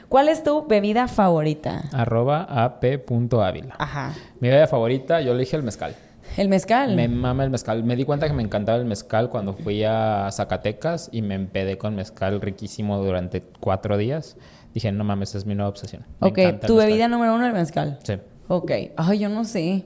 ¿Cuál 0.09 0.27
es 0.27 0.43
tu 0.43 0.65
bebida 0.65 1.07
favorita? 1.07 1.83
Arroba 1.93 2.41
ap.ávila. 2.43 3.75
Ajá. 3.77 4.15
Mi 4.39 4.49
bebida 4.49 4.67
favorita, 4.67 5.21
yo 5.21 5.33
le 5.33 5.41
dije 5.41 5.55
el 5.55 5.63
mezcal. 5.63 5.95
El 6.35 6.49
mezcal. 6.49 6.95
Me 6.95 7.07
mama 7.07 7.43
el 7.43 7.49
mezcal. 7.49 7.83
Me 7.83 7.95
di 7.95 8.05
cuenta 8.05 8.27
que 8.27 8.33
me 8.33 8.43
encantaba 8.43 8.77
el 8.77 8.85
mezcal 8.85 9.29
cuando 9.29 9.53
fui 9.53 9.83
a 9.83 10.29
Zacatecas 10.31 11.09
y 11.11 11.21
me 11.21 11.35
empedé 11.35 11.77
con 11.77 11.95
mezcal 11.95 12.41
riquísimo 12.41 12.97
durante 13.03 13.43
cuatro 13.59 13.97
días. 13.97 14.35
Dije, 14.73 14.91
no 14.91 15.03
mames, 15.03 15.35
es 15.35 15.45
mi 15.45 15.55
nueva 15.55 15.69
obsesión. 15.69 16.05
Me 16.21 16.29
ok, 16.29 16.65
tu 16.65 16.75
bebida 16.75 17.07
número 17.07 17.35
uno, 17.35 17.45
el 17.45 17.53
mezcal. 17.53 17.99
Sí. 18.03 18.13
Ok. 18.47 18.71
Ay, 18.97 19.19
yo 19.19 19.29
no 19.29 19.43
sé. 19.43 19.85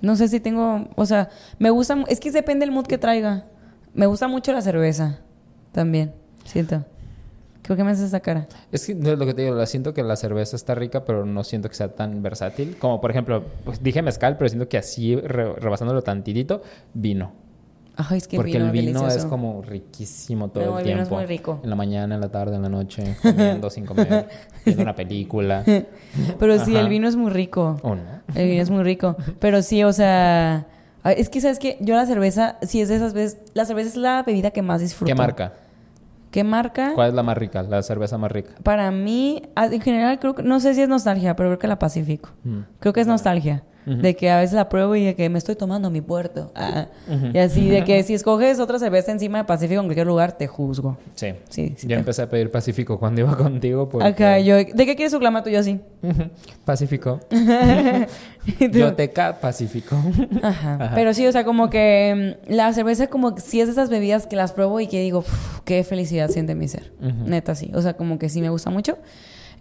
No 0.00 0.16
sé 0.16 0.28
si 0.28 0.40
tengo. 0.40 0.88
O 0.96 1.06
sea, 1.06 1.28
me 1.58 1.70
gusta. 1.70 1.96
Es 2.08 2.20
que 2.20 2.30
depende 2.30 2.66
del 2.66 2.74
mood 2.74 2.86
que 2.86 2.98
traiga. 2.98 3.46
Me 3.94 4.06
gusta 4.06 4.28
mucho 4.28 4.52
la 4.52 4.60
cerveza. 4.60 5.20
También. 5.72 6.12
Siento. 6.44 6.84
Creo 7.62 7.76
que 7.78 7.84
me 7.84 7.92
hace 7.92 8.04
esa 8.04 8.20
cara. 8.20 8.46
Es 8.70 8.86
que 8.86 8.94
no 8.94 9.10
es 9.10 9.18
lo 9.18 9.24
que 9.24 9.32
te 9.32 9.42
digo, 9.42 9.54
la 9.54 9.64
siento 9.66 9.94
que 9.94 10.02
la 10.02 10.16
cerveza 10.16 10.54
está 10.56 10.74
rica, 10.74 11.04
pero 11.06 11.24
no 11.24 11.42
siento 11.44 11.68
que 11.70 11.74
sea 11.74 11.88
tan 11.88 12.22
versátil. 12.22 12.76
Como 12.78 13.00
por 13.00 13.10
ejemplo, 13.10 13.42
pues 13.64 13.82
dije 13.82 14.02
mezcal, 14.02 14.36
pero 14.36 14.48
siento 14.50 14.68
que 14.68 14.76
así, 14.76 15.16
re- 15.16 15.54
rebasándolo 15.54 16.02
tantitito, 16.02 16.62
vino. 16.92 17.32
Ay, 17.96 18.18
es 18.18 18.26
que 18.28 18.36
Porque 18.36 18.52
vino, 18.54 18.66
el 18.66 18.70
vino 18.72 18.86
delicioso. 19.00 19.16
es 19.18 19.24
como 19.24 19.62
riquísimo 19.62 20.48
todo 20.48 20.64
No, 20.66 20.78
el 20.78 20.78
el 20.80 20.84
vino 20.84 20.96
tiempo. 21.06 21.14
es 21.14 21.20
muy 21.20 21.26
rico. 21.26 21.60
En 21.62 21.70
la 21.70 21.76
mañana, 21.76 22.16
en 22.16 22.20
la 22.20 22.28
tarde, 22.28 22.56
en 22.56 22.62
la 22.62 22.68
noche, 22.68 23.16
comiendo 23.22 23.70
sin 23.70 23.86
comer, 23.86 24.28
viendo 24.66 24.82
una 24.82 24.94
película. 24.96 25.62
Pero 26.38 26.58
sí, 26.64 26.72
Ajá. 26.72 26.80
el 26.80 26.88
vino 26.88 27.08
es 27.08 27.14
muy 27.16 27.30
rico. 27.30 27.78
¿O 27.82 27.94
no? 27.94 28.02
El 28.34 28.50
vino 28.50 28.62
es 28.62 28.68
muy 28.70 28.82
rico. 28.82 29.16
Pero 29.38 29.62
sí, 29.62 29.84
o 29.84 29.92
sea. 29.92 30.66
Es 31.04 31.28
que, 31.28 31.40
¿sabes 31.40 31.58
qué? 31.58 31.76
Yo 31.80 31.96
la 31.96 32.06
cerveza, 32.06 32.56
sí 32.62 32.80
es 32.80 32.88
de 32.88 32.96
esas 32.96 33.12
veces. 33.12 33.38
La 33.52 33.66
cerveza 33.66 33.88
es 33.90 33.96
la 33.96 34.22
bebida 34.22 34.50
que 34.50 34.62
más 34.62 34.80
disfruto. 34.80 35.06
¿Qué 35.06 35.14
marca? 35.14 35.52
¿Qué 36.30 36.42
marca? 36.42 36.92
¿Cuál 36.94 37.10
es 37.10 37.14
la 37.14 37.22
más 37.22 37.36
rica? 37.36 37.62
La 37.62 37.82
cerveza 37.82 38.18
más 38.18 38.32
rica. 38.32 38.54
Para 38.62 38.90
mí, 38.90 39.42
ah, 39.54 39.66
en 39.66 39.80
general, 39.80 40.18
creo 40.18 40.34
que. 40.34 40.42
No 40.42 40.60
sé 40.60 40.74
si 40.74 40.80
es 40.80 40.88
nostalgia, 40.88 41.36
pero 41.36 41.50
creo 41.50 41.58
que 41.58 41.68
la 41.68 41.78
Pacífico. 41.78 42.30
Mm. 42.42 42.60
Creo 42.80 42.92
que 42.92 43.02
es 43.02 43.06
nostalgia. 43.06 43.64
De 43.86 44.16
que 44.16 44.30
a 44.30 44.38
veces 44.38 44.54
la 44.54 44.68
pruebo 44.70 44.96
y 44.96 45.04
de 45.04 45.14
que 45.14 45.28
me 45.28 45.36
estoy 45.38 45.56
tomando 45.56 45.90
mi 45.90 46.00
puerto. 46.00 46.52
Ah. 46.54 46.86
Y 47.32 47.38
así, 47.38 47.68
de 47.68 47.84
que 47.84 48.02
si 48.02 48.14
escoges 48.14 48.58
otra 48.58 48.78
cerveza 48.78 49.12
encima 49.12 49.38
de 49.38 49.44
Pacífico 49.44 49.80
en 49.80 49.86
cualquier 49.86 50.06
lugar, 50.06 50.32
te 50.38 50.46
juzgo. 50.46 50.96
Sí. 51.14 51.34
Sí, 51.50 51.74
sí. 51.76 51.82
Yo 51.86 51.88
te- 51.88 51.94
empecé 52.00 52.22
a 52.22 52.28
pedir 52.30 52.50
Pacífico 52.50 52.98
cuando 52.98 53.20
iba 53.20 53.36
contigo. 53.36 53.88
Porque... 53.88 54.06
Acá, 54.08 54.38
yo. 54.40 54.56
¿De 54.56 54.74
qué 54.74 54.96
quieres 54.96 55.12
su 55.12 55.18
clamato? 55.18 55.50
Yo 55.50 55.58
así. 55.60 55.80
Pacífico. 56.64 57.20
Y 58.60 58.68
tú- 58.68 58.78
Yoteca 58.78 59.40
Pacífico. 59.40 59.96
Ajá. 60.42 60.74
Ajá. 60.74 60.92
Pero 60.94 61.14
sí, 61.14 61.26
o 61.26 61.32
sea, 61.32 61.44
como 61.44 61.70
que 61.70 62.36
mm, 62.46 62.52
la 62.54 62.72
cerveza 62.74 63.06
como 63.06 63.34
que 63.34 63.40
sí 63.40 63.60
es 63.60 63.66
de 63.68 63.72
esas 63.72 63.88
bebidas 63.88 64.26
que 64.26 64.36
las 64.36 64.52
pruebo 64.52 64.80
y 64.80 64.86
que 64.86 65.00
digo, 65.00 65.20
"Uf, 65.20 65.60
qué 65.64 65.82
felicidad 65.84 66.28
siente 66.30 66.54
mi 66.54 66.68
ser. 66.68 66.92
Neta, 67.00 67.54
sí. 67.54 67.70
O 67.74 67.80
sea, 67.80 67.94
como 67.94 68.18
que 68.18 68.28
sí 68.28 68.40
me 68.42 68.50
gusta 68.50 68.70
mucho. 68.70 68.98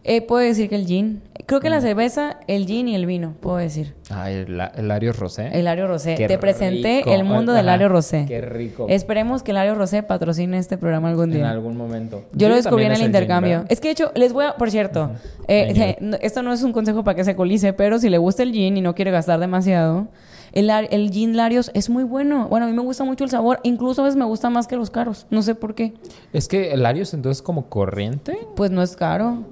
Eh, 0.06 0.22
puedo 0.22 0.46
decir 0.46 0.68
que 0.70 0.76
el 0.76 0.86
gin. 0.86 1.22
Creo 1.46 1.60
que 1.62 1.70
la 1.70 1.80
cerveza, 1.82 2.40
el 2.48 2.66
gin 2.66 2.88
y 2.90 2.96
el 2.96 3.06
vino, 3.06 3.36
puedo 3.40 3.58
decir. 3.58 3.94
Ah, 4.10 4.30
el, 4.32 4.60
el 4.76 4.88
Lario 4.88 5.14
Rosé. 5.14 5.48
El 5.54 5.66
Lario 5.66 5.88
Rosé. 5.88 6.16
Qué 6.16 6.28
Te 6.28 6.38
presenté 6.38 6.98
rico. 7.00 7.12
el 7.14 7.24
mundo 7.24 7.52
del 7.54 7.68
Ajá. 7.68 7.78
Lario 7.78 7.90
Rosé. 7.90 8.26
Qué 8.28 8.42
rico. 8.42 8.86
Esperemos 8.90 9.44
que 9.44 9.54
Lario 9.54 9.76
Rosé 9.76 10.04
patrocine 10.04 10.58
este 10.58 10.78
programa 10.78 11.10
algún 11.10 11.32
En 11.32 11.38
día. 11.38 11.50
algún 11.52 11.78
momento. 11.78 12.24
Yo 12.34 12.50
lo 12.50 12.56
descubrí 12.56 12.84
en 12.86 12.92
el 12.92 12.98
gin, 12.98 13.06
intercambio. 13.08 13.66
es 13.70 13.80
que 13.80 13.90
de 13.90 13.92
hecho, 13.94 14.12
les 14.16 14.34
voy 14.34 14.46
a, 14.46 14.56
por 14.56 14.72
cierto, 14.72 15.12
eh, 15.48 15.74
eh, 16.02 16.18
esto 16.22 16.44
no 16.44 16.52
es 16.54 16.64
un 16.64 16.74
consejo 16.74 17.04
para 17.04 17.16
que 17.16 17.24
se 17.24 17.36
colice, 17.36 17.72
pero 17.74 17.98
si 18.00 18.10
le 18.10 18.18
gusta 18.18 18.44
el 18.44 18.52
gin 18.52 18.76
y 18.78 18.82
no 18.82 18.96
quiere 18.96 19.12
gastar 19.12 19.40
demasiado, 19.40 20.08
el, 20.54 20.70
el 20.70 21.10
gin 21.12 21.36
Larios 21.38 21.72
es 21.74 21.90
muy 21.90 22.04
bueno. 22.04 22.48
Bueno, 22.50 22.66
a 22.66 22.70
mí 22.70 22.76
me 22.76 22.82
gusta 22.84 23.04
mucho 23.06 23.24
el 23.24 23.30
sabor, 23.30 23.60
incluso 23.64 24.02
a 24.02 24.06
veces 24.06 24.18
me 24.18 24.26
gusta 24.26 24.50
más 24.50 24.68
que 24.68 24.76
los 24.76 24.90
caros. 24.90 25.28
No 25.30 25.42
sé 25.42 25.56
por 25.56 25.76
qué. 25.76 25.94
Es 26.34 26.48
que 26.48 26.72
el 26.74 26.84
Larios 26.84 27.14
entonces 27.14 27.42
como 27.42 27.68
corriente. 27.70 28.38
Pues 28.56 28.70
no 28.70 28.82
es 28.84 28.96
caro. 28.96 29.44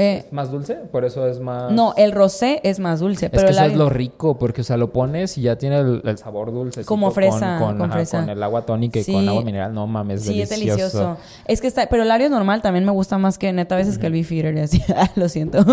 Eh, 0.00 0.24
¿Más 0.30 0.50
dulce? 0.52 0.74
Por 0.76 1.04
eso 1.04 1.26
es 1.26 1.40
más... 1.40 1.72
no, 1.72 1.92
el 1.96 2.12
rosé 2.12 2.60
es 2.62 2.78
más 2.78 3.00
dulce, 3.00 3.26
Es 3.26 3.30
pero 3.32 3.42
que 3.44 3.50
el 3.50 3.56
eso 3.56 3.64
es 3.66 3.76
lo 3.76 3.90
rico, 3.90 4.38
porque 4.38 4.60
o 4.60 4.64
sea, 4.64 4.76
lo 4.76 4.92
pones 4.92 5.36
y 5.38 5.42
ya 5.42 5.58
tiene 5.58 5.78
el, 5.80 6.02
el 6.04 6.16
sabor 6.18 6.52
dulce. 6.52 6.84
Como 6.84 7.10
fresa, 7.10 7.58
Con, 7.58 7.76
con 7.78 7.86
ajá, 7.90 7.94
fresa. 7.94 8.20
con 8.20 8.30
el 8.30 8.42
agua 8.42 8.62
tónica 8.64 9.00
y 9.00 9.02
Sí. 9.02 9.12
con 9.12 9.28
agua 9.28 9.42
mineral. 9.42 9.74
No 9.74 9.86
mames, 9.88 10.22
Sí, 10.22 10.40
es 10.40 10.48
delicioso. 10.50 10.78
delicioso. 10.98 11.16
Es 11.46 11.60
que 11.60 11.66
está, 11.66 11.88
pero 11.88 12.02
el 12.02 12.08
Lario 12.08 12.30
normal 12.30 12.62
también 12.62 12.84
me 12.84 12.92
gusta 12.92 13.18
más 13.18 13.38
que 13.38 13.52
neta 13.52 13.74
a 13.74 13.78
veces 13.78 13.98
que 13.98 14.06
el 14.06 14.14
y 14.14 14.60
así. 14.60 14.82
Ah, 14.96 15.10
lo 15.16 15.28
siento. 15.28 15.64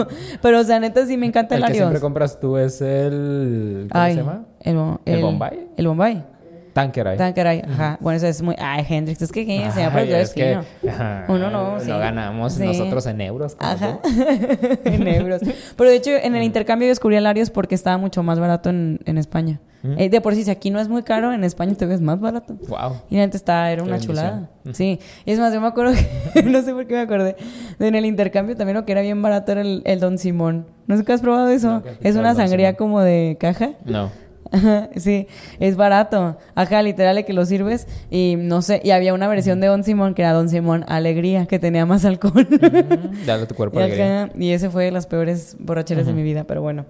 Pero 0.41 0.59
o 0.59 0.63
sea, 0.63 0.79
neta 0.79 1.05
sí 1.05 1.17
me 1.17 1.27
encanta 1.27 1.55
el, 1.55 1.61
El 1.61 1.65
que 1.67 1.69
Larios. 1.69 1.83
siempre 1.85 2.01
compras 2.01 2.39
tú 2.39 2.57
es 2.57 2.81
el... 2.81 3.87
¿Cómo 3.91 4.03
Ay, 4.03 4.13
se 4.13 4.19
llama? 4.21 4.45
¿El 4.61 5.21
Bombay? 5.21 5.67
El 5.77 5.87
Bombay. 5.87 6.34
Tanqueray. 6.75 7.17
Tanqueray, 7.17 7.61
ajá. 7.61 7.97
Bueno, 8.01 8.17
eso 8.17 8.27
es 8.27 8.41
muy. 8.41 8.53
Ay, 8.59 8.85
Hendrix, 8.89 9.21
es 9.21 9.31
que. 9.31 9.45
Se 9.45 9.79
llama 9.81 9.99
Ay, 9.99 10.07
pero 10.07 10.17
es 10.17 10.33
que, 10.33 10.59
ajá, 10.89 11.23
Uno 11.29 11.49
no, 11.49 11.79
sí. 11.79 11.87
No 11.89 11.99
ganamos 11.99 12.51
Sí. 12.53 12.65
nosotros 12.65 13.05
en 13.05 13.21
euros. 13.21 13.55
Ajá. 13.59 13.99
en 14.83 15.07
euros. 15.07 15.41
Pero 15.77 15.89
de 15.89 15.95
hecho, 15.95 16.11
en 16.11 16.35
el 16.35 16.43
intercambio 16.43 16.87
yo 16.87 16.89
descubrí 16.91 17.15
el 17.15 17.23
Larios 17.23 17.49
porque 17.49 17.75
estaba 17.75 17.97
mucho 17.97 18.23
más 18.23 18.39
barato 18.41 18.69
en, 18.69 18.99
en 19.05 19.17
España. 19.17 19.61
Eh, 19.97 20.09
de 20.09 20.19
por 20.19 20.33
sí, 20.33 20.43
si 20.43 20.49
aquí 20.49 20.71
no 20.71 20.79
es 20.79 20.89
muy 20.89 21.03
caro, 21.03 21.31
en 21.31 21.43
España 21.43 21.75
te 21.75 21.85
ves 21.85 22.01
más 22.01 22.19
barato. 22.19 22.55
Wow. 22.67 23.01
Y 23.09 23.19
antes 23.19 23.41
estaba, 23.41 23.69
era 23.71 23.83
una 23.83 23.99
chulada. 23.99 24.49
Sí. 24.73 24.99
Y 25.25 25.31
es 25.31 25.39
más, 25.39 25.53
yo 25.53 25.61
me 25.61 25.67
acuerdo 25.67 25.93
que, 26.33 26.41
no 26.43 26.61
sé 26.63 26.73
por 26.73 26.87
qué 26.87 26.95
me 26.95 27.01
acordé, 27.01 27.35
en 27.79 27.93
el 27.93 28.03
intercambio 28.05 28.55
también 28.57 28.75
lo 28.77 28.83
que 28.85 28.93
era 28.93 29.01
bien 29.01 29.21
barato 29.21 29.51
era 29.51 29.61
el, 29.61 29.83
el 29.85 29.99
Don 29.99 30.17
Simón. 30.17 30.65
¿No 30.87 30.97
sé 30.97 31.05
qué 31.05 31.13
has 31.13 31.21
probado 31.21 31.47
eso? 31.49 31.83
Es 32.01 32.15
una 32.15 32.33
sangría 32.33 32.69
Simón. 32.69 32.77
como 32.77 33.01
de 33.01 33.37
caja. 33.39 33.73
No. 33.85 34.09
Sí, 34.95 35.27
es 35.59 35.75
barato. 35.75 36.37
Ajá, 36.55 36.81
literal 36.81 37.23
que 37.25 37.33
lo 37.33 37.45
sirves 37.45 37.87
y 38.09 38.35
no 38.37 38.61
sé, 38.61 38.81
y 38.83 38.91
había 38.91 39.13
una 39.13 39.27
versión 39.27 39.59
de 39.59 39.67
Don 39.67 39.83
Simón 39.83 40.13
que 40.13 40.21
era 40.21 40.33
Don 40.33 40.49
Simón 40.49 40.85
Alegría, 40.87 41.45
que 41.45 41.59
tenía 41.59 41.85
más 41.85 42.05
alcohol. 42.05 42.47
Mm, 42.49 43.15
Dale 43.25 43.43
a 43.43 43.47
tu 43.47 43.55
cuerpo 43.55 43.79
y, 43.79 43.83
alegría. 43.83 44.23
acá- 44.23 44.33
y 44.37 44.51
ese 44.51 44.69
fue 44.69 44.85
de 44.85 44.91
las 44.91 45.07
peores 45.07 45.55
borracheras 45.59 46.05
de 46.05 46.13
mi 46.13 46.23
vida, 46.23 46.45
pero 46.45 46.61
bueno. 46.61 46.85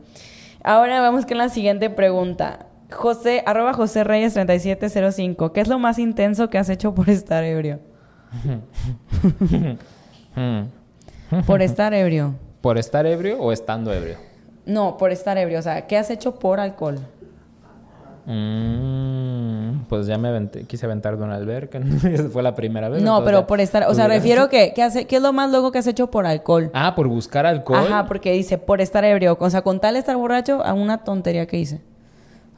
Ahora 0.64 1.02
vamos 1.02 1.26
con 1.26 1.38
la 1.38 1.49
siguiente 1.49 1.90
pregunta. 1.90 2.68
José, 2.91 3.44
arroba 3.45 3.73
José 3.73 4.03
Reyes 4.03 4.34
3705. 4.34 5.52
¿Qué 5.53 5.61
es 5.61 5.68
lo 5.68 5.80
más 5.80 5.98
intenso 5.99 6.49
que 6.49 6.57
has 6.60 6.69
hecho 6.69 6.94
por 6.94 7.10
estar 7.10 7.44
ebrio? 7.44 7.80
Por 11.48 11.61
estar 11.61 11.94
ebrio. 11.94 12.36
¿Por 12.61 12.77
estar 12.77 13.06
ebrio 13.06 13.38
o 13.40 13.52
estando 13.52 13.94
ebrio? 13.94 14.18
No, 14.65 14.98
por 14.98 15.11
estar 15.11 15.38
ebrio. 15.38 15.60
O 15.60 15.61
sea, 15.61 15.86
¿qué 15.88 15.98
has 15.98 16.10
hecho 16.10 16.36
por 16.40 16.60
alcohol? 16.60 16.99
Mm, 18.27 19.85
pues 19.88 20.07
ya 20.07 20.18
me 20.18 20.30
aventé- 20.30 20.65
quise 20.65 20.85
aventar 20.85 21.18
de 21.18 21.23
una 21.23 21.35
alberca. 21.35 21.80
Esa 22.11 22.30
fue 22.30 22.41
la 22.43 22.56
primera 22.56 22.89
vez. 22.89 23.02
No, 23.03 23.23
pero 23.23 23.45
por 23.47 23.60
estar, 23.61 23.85
o 23.88 23.93
sea, 23.93 24.07
refiero 24.07 24.49
que, 24.49 24.73
¿qué, 24.73 24.84
hace, 24.84 25.06
¿qué 25.06 25.18
es 25.18 25.22
lo 25.22 25.31
más 25.34 25.52
loco 25.52 25.72
que 25.72 25.80
has 25.80 25.88
hecho 25.88 26.10
por 26.10 26.26
alcohol? 26.26 26.72
Ah, 26.73 26.95
por 26.95 27.07
buscar 27.07 27.45
alcohol. 27.45 27.80
Ajá, 27.80 28.06
porque 28.07 28.31
dice 28.31 28.57
por 28.57 28.81
estar 28.81 29.03
ebrio. 29.06 29.38
O 29.39 29.49
sea, 29.49 29.61
con 29.61 29.80
tal 29.80 29.93
de 29.93 29.99
estar 29.99 30.15
borracho, 30.18 30.64
a 30.64 30.73
una 30.73 31.03
tontería 31.03 31.45
que 31.45 31.57
hice. 31.57 31.81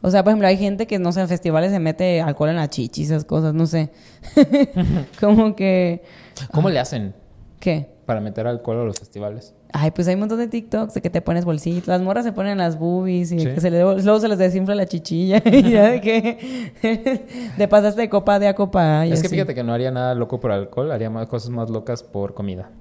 O 0.02 0.12
sea, 0.12 0.24
por 0.24 0.32
ejemplo, 0.32 0.48
hay 0.48 0.58
gente 0.58 0.88
que, 0.88 1.00
no 1.00 1.12
sé, 1.12 1.22
en 1.22 1.28
festivales 1.28 1.72
se 1.72 1.80
mete 1.80 2.22
alcohol 2.22 2.50
en 2.50 2.58
la 2.58 2.70
chichi, 2.70 3.04
esas 3.04 3.26
cosas, 3.26 3.54
no 3.54 3.66
sé. 3.66 3.90
Como 5.20 5.56
que... 5.56 6.04
¿Cómo 6.52 6.70
le 6.70 6.80
hacen 6.80 7.14
¿Qué? 7.60 7.90
para 8.06 8.22
meter 8.22 8.48
alcohol 8.48 8.82
a 8.82 8.84
los 8.86 9.00
festivales? 9.00 9.54
Ay, 9.74 9.92
pues 9.92 10.08
hay 10.08 10.14
un 10.14 10.22
montón 10.22 10.40
de 10.40 10.48
TikToks 10.48 10.94
de 10.94 11.02
que 11.02 11.10
te 11.10 11.22
pones 11.22 11.44
bolsitas. 11.46 11.88
Las 11.88 12.02
morras 12.02 12.24
se 12.26 12.32
ponen 12.32 12.58
las 12.58 12.80
boobies 12.80 13.32
y 13.34 13.40
Sí. 13.40 13.46
que 13.46 13.60
se 13.62 13.70
le, 13.70 13.82
luego 13.82 14.20
se 14.20 14.28
les 14.28 14.38
desinfla 14.38 14.76
la 14.76 14.86
chichilla. 14.86 15.42
y 15.46 15.70
ya 15.72 15.90
de 15.90 16.02
que 16.02 16.72
te 17.58 17.68
pasaste 17.68 18.02
de 18.02 18.10
copa 18.10 18.40
de 18.40 18.48
a 18.48 18.56
copa 18.56 19.06
es 19.06 19.20
que 19.22 19.28
así. 19.28 19.36
fíjate 19.36 19.54
que 19.54 19.64
no 19.64 19.74
haría 19.74 19.92
nada 19.92 20.16
loco 20.16 20.40
por 20.40 20.52
alcohol, 20.52 20.92
haría 20.92 21.10
más 21.10 21.28
cosas 21.28 21.50
más 21.50 21.70
locas 21.70 22.04
por 22.04 22.34
comida. 22.34 22.70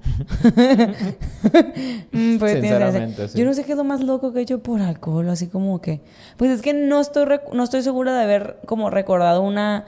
Mm, 2.11 2.37
pues. 2.37 2.53
Sinceramente, 2.53 3.27
sí. 3.27 3.37
Yo 3.39 3.45
no 3.45 3.53
sé 3.53 3.63
qué 3.63 3.71
es 3.73 3.77
lo 3.77 3.83
más 3.83 4.01
loco 4.01 4.33
que 4.33 4.39
he 4.39 4.41
hecho 4.41 4.59
por 4.59 4.81
alcohol, 4.81 5.29
así 5.29 5.47
como 5.47 5.81
que... 5.81 6.01
Pues 6.37 6.51
es 6.51 6.61
que 6.61 6.73
no 6.73 6.99
estoy, 6.99 7.25
no 7.53 7.63
estoy 7.63 7.81
segura 7.81 8.15
de 8.15 8.23
haber 8.23 8.57
como 8.65 8.89
recordado 8.89 9.41
una 9.41 9.85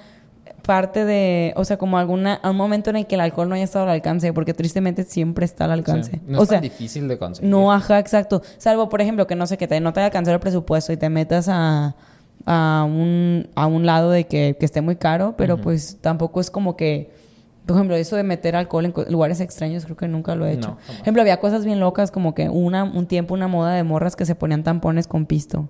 parte 0.69 1.03
de... 1.03 1.51
O 1.55 1.65
sea, 1.65 1.77
como 1.77 1.97
alguna... 1.97 2.39
Un 2.43 2.55
momento 2.55 2.91
en 2.91 2.95
el 2.97 3.07
que 3.07 3.15
el 3.15 3.21
alcohol 3.21 3.49
no 3.49 3.55
haya 3.55 3.63
estado 3.63 3.85
al 3.85 3.89
alcance, 3.89 4.31
porque 4.33 4.53
tristemente 4.53 5.03
siempre 5.03 5.43
está 5.43 5.65
al 5.65 5.71
alcance. 5.71 6.11
Sí. 6.11 6.21
No 6.27 6.37
o 6.37 6.43
es 6.43 6.49
sea, 6.49 6.57
tan 6.57 6.61
difícil 6.61 7.07
de 7.07 7.17
conseguir. 7.17 7.49
no, 7.49 7.73
ajá, 7.73 7.97
exacto. 7.97 8.43
Salvo, 8.59 8.87
por 8.87 9.01
ejemplo, 9.01 9.25
que 9.25 9.33
no 9.33 9.47
sé, 9.47 9.57
que 9.57 9.67
te, 9.67 9.79
no 9.79 9.93
te 9.93 10.01
haya 10.01 10.05
alcanzado 10.05 10.35
el 10.35 10.39
presupuesto 10.39 10.93
y 10.93 10.97
te 10.97 11.09
metas 11.09 11.47
a... 11.49 11.95
A 12.45 12.85
un, 12.87 13.49
a 13.55 13.65
un 13.65 13.85
lado 13.85 14.11
de 14.11 14.25
que, 14.27 14.55
que 14.59 14.65
esté 14.65 14.81
muy 14.81 14.95
caro, 14.95 15.33
pero 15.37 15.59
pues 15.59 15.97
tampoco 16.01 16.39
es 16.39 16.49
como 16.49 16.77
que, 16.77 17.11
por 17.65 17.75
ejemplo, 17.75 17.95
eso 17.95 18.15
de 18.15 18.23
meter 18.23 18.55
alcohol 18.55 18.85
en 18.85 18.93
lugares 19.09 19.41
extraños, 19.41 19.85
creo 19.85 19.97
que 19.97 20.07
nunca 20.07 20.35
lo 20.35 20.45
he 20.45 20.53
hecho. 20.53 20.69
No. 20.69 20.75
Por 20.77 20.95
ejemplo, 21.01 21.21
había 21.21 21.39
cosas 21.39 21.65
bien 21.65 21.79
locas 21.79 22.11
como 22.11 22.33
que 22.35 22.47
una, 22.47 22.83
un 22.85 23.07
tiempo 23.07 23.33
una 23.33 23.47
moda 23.47 23.73
de 23.73 23.83
morras 23.83 24.15
que 24.15 24.25
se 24.25 24.35
ponían 24.35 24.63
tampones 24.63 25.07
con 25.07 25.25
pisto. 25.25 25.67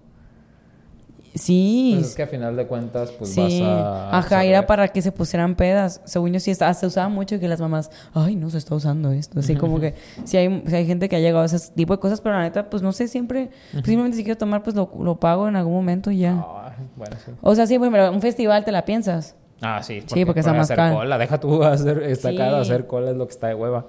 Sí. 1.36 1.94
Pues 1.96 2.08
es 2.10 2.16
que 2.16 2.24
a 2.24 2.28
final 2.28 2.56
de 2.56 2.66
cuentas, 2.66 3.12
pues 3.12 3.32
sí. 3.32 3.42
vas 3.42 3.62
a. 3.62 4.18
Ajá, 4.18 4.44
era 4.44 4.66
para 4.66 4.88
que 4.88 5.02
se 5.02 5.12
pusieran 5.12 5.56
pedas. 5.56 6.02
Según 6.06 6.34
yo 6.34 6.40
sí, 6.40 6.50
está- 6.52 6.74
se 6.74 6.88
usaba 6.88 7.08
mucho 7.10 7.36
y 7.36 7.40
que 7.40 7.48
las 7.48 7.62
mamás, 7.62 7.92
ay, 8.14 8.36
no 8.36 8.50
se 8.50 8.58
está 8.58 8.74
usando 8.76 9.12
esto. 9.12 9.40
Así 9.40 9.56
como 9.56 9.80
que 9.80 9.94
si 10.26 10.38
hay, 10.38 10.64
sí 10.66 10.76
hay 10.76 10.86
gente 10.88 11.08
que 11.08 11.16
ha 11.16 11.20
llegado 11.20 11.44
a 11.44 11.46
ese 11.46 11.60
tipo 11.74 11.94
de 11.96 12.00
cosas, 12.00 12.20
pero 12.22 12.36
la 12.36 12.42
neta, 12.42 12.70
pues 12.70 12.82
no 12.82 12.92
sé, 12.92 13.08
siempre, 13.08 13.52
pues, 13.72 13.86
simplemente 13.86 14.18
si 14.18 14.24
quiero 14.24 14.38
tomar, 14.38 14.64
pues 14.64 14.76
lo, 14.76 14.92
lo 15.00 15.20
pago 15.20 15.48
en 15.48 15.56
algún 15.56 15.74
momento 15.74 16.10
y 16.12 16.20
ya. 16.20 16.32
Ay, 16.34 16.74
bueno, 16.96 17.16
sí. 17.24 17.32
O 17.42 17.54
sea, 17.56 17.68
sí, 17.68 17.76
ejemplo, 17.76 18.12
un 18.12 18.22
festival 18.22 18.66
te 18.66 18.72
la 18.72 18.86
piensas. 18.86 19.36
Ah, 19.62 19.84
sí. 19.84 20.02
Sí, 20.08 20.26
porque 20.26 20.40
está 20.40 20.54
más 20.54 20.62
hacer 20.68 20.78
caro. 20.78 20.96
cola, 20.96 21.18
deja 21.18 21.40
tú 21.40 21.64
hacer, 21.64 22.02
está 22.04 22.36
caro 22.36 22.58
hacer 22.58 22.88
cola, 22.88 23.12
es 23.12 23.18
lo 23.18 23.28
que 23.28 23.34
está 23.34 23.48
de 23.48 23.56
hueva. 23.56 23.86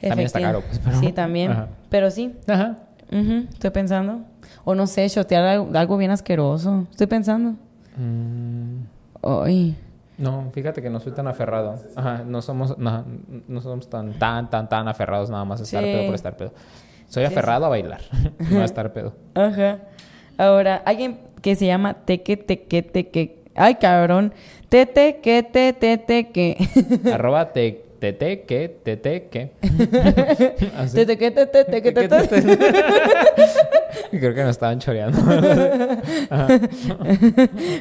También 0.00 0.26
está 0.26 0.40
caro, 0.40 0.62
pues, 0.66 0.80
pero- 0.82 0.98
Sí, 1.00 1.12
también. 1.12 1.50
Ajá. 1.52 1.68
Pero 1.90 2.10
sí, 2.10 2.34
Ajá. 2.46 2.78
Ujú, 3.12 3.46
estoy 3.52 3.70
pensando. 3.70 4.20
O 4.64 4.74
no 4.74 4.86
sé, 4.86 5.08
shotear 5.08 5.44
algo, 5.44 5.68
algo 5.78 5.96
bien 5.96 6.10
asqueroso. 6.10 6.86
Estoy 6.90 7.06
pensando. 7.06 7.54
Mm, 7.96 8.82
Ay. 9.22 9.76
no, 10.18 10.50
fíjate 10.52 10.82
que 10.82 10.90
no 10.90 11.00
soy 11.00 11.12
tan 11.12 11.26
aferrado. 11.28 11.76
Ajá, 11.96 12.22
no 12.26 12.42
somos, 12.42 12.76
no, 12.78 13.04
no 13.48 13.60
somos 13.60 13.88
tan, 13.88 14.12
tan, 14.18 14.48
tan, 14.50 14.68
tan 14.68 14.88
aferrados 14.88 15.30
nada 15.30 15.44
más 15.44 15.60
a 15.60 15.64
estar 15.64 15.82
Sí. 15.82 15.90
pedo 15.90 16.06
por 16.06 16.14
estar 16.14 16.36
pedo. 16.36 16.52
Soy 17.08 17.24
aferrado 17.24 17.66
a 17.66 17.68
bailar, 17.68 18.00
no 18.50 18.60
a 18.60 18.64
estar 18.64 18.92
pedo. 18.92 19.14
Ajá. 19.34 19.78
Ahora, 20.38 20.82
alguien 20.86 21.18
que 21.42 21.56
se 21.56 21.66
llama 21.66 21.94
Teque 21.94 22.36
Teque 22.36 22.82
Teque. 22.82 23.42
Ay, 23.56 23.74
cabrón. 23.76 24.32
Tete 24.68 25.20
que 25.20 25.42
te 25.42 25.72
te 25.72 26.30
que. 26.30 26.56
Arroba 27.12 27.52
te, 27.52 27.84
te, 28.00 28.12
te, 28.14 28.44
que, 28.44 28.68
te, 28.68 28.96
te, 28.96 29.28
que. 29.28 29.52
Tete 30.94 31.18
que 31.18 31.30
te 31.30 31.46
te 31.46 31.64
te 31.64 31.82
que 31.82 31.92
te 31.92 32.08
te. 32.08 32.58
Creo 34.10 34.34
que 34.34 34.42
nos 34.42 34.52
estaban 34.52 34.78
choreando. 34.78 35.18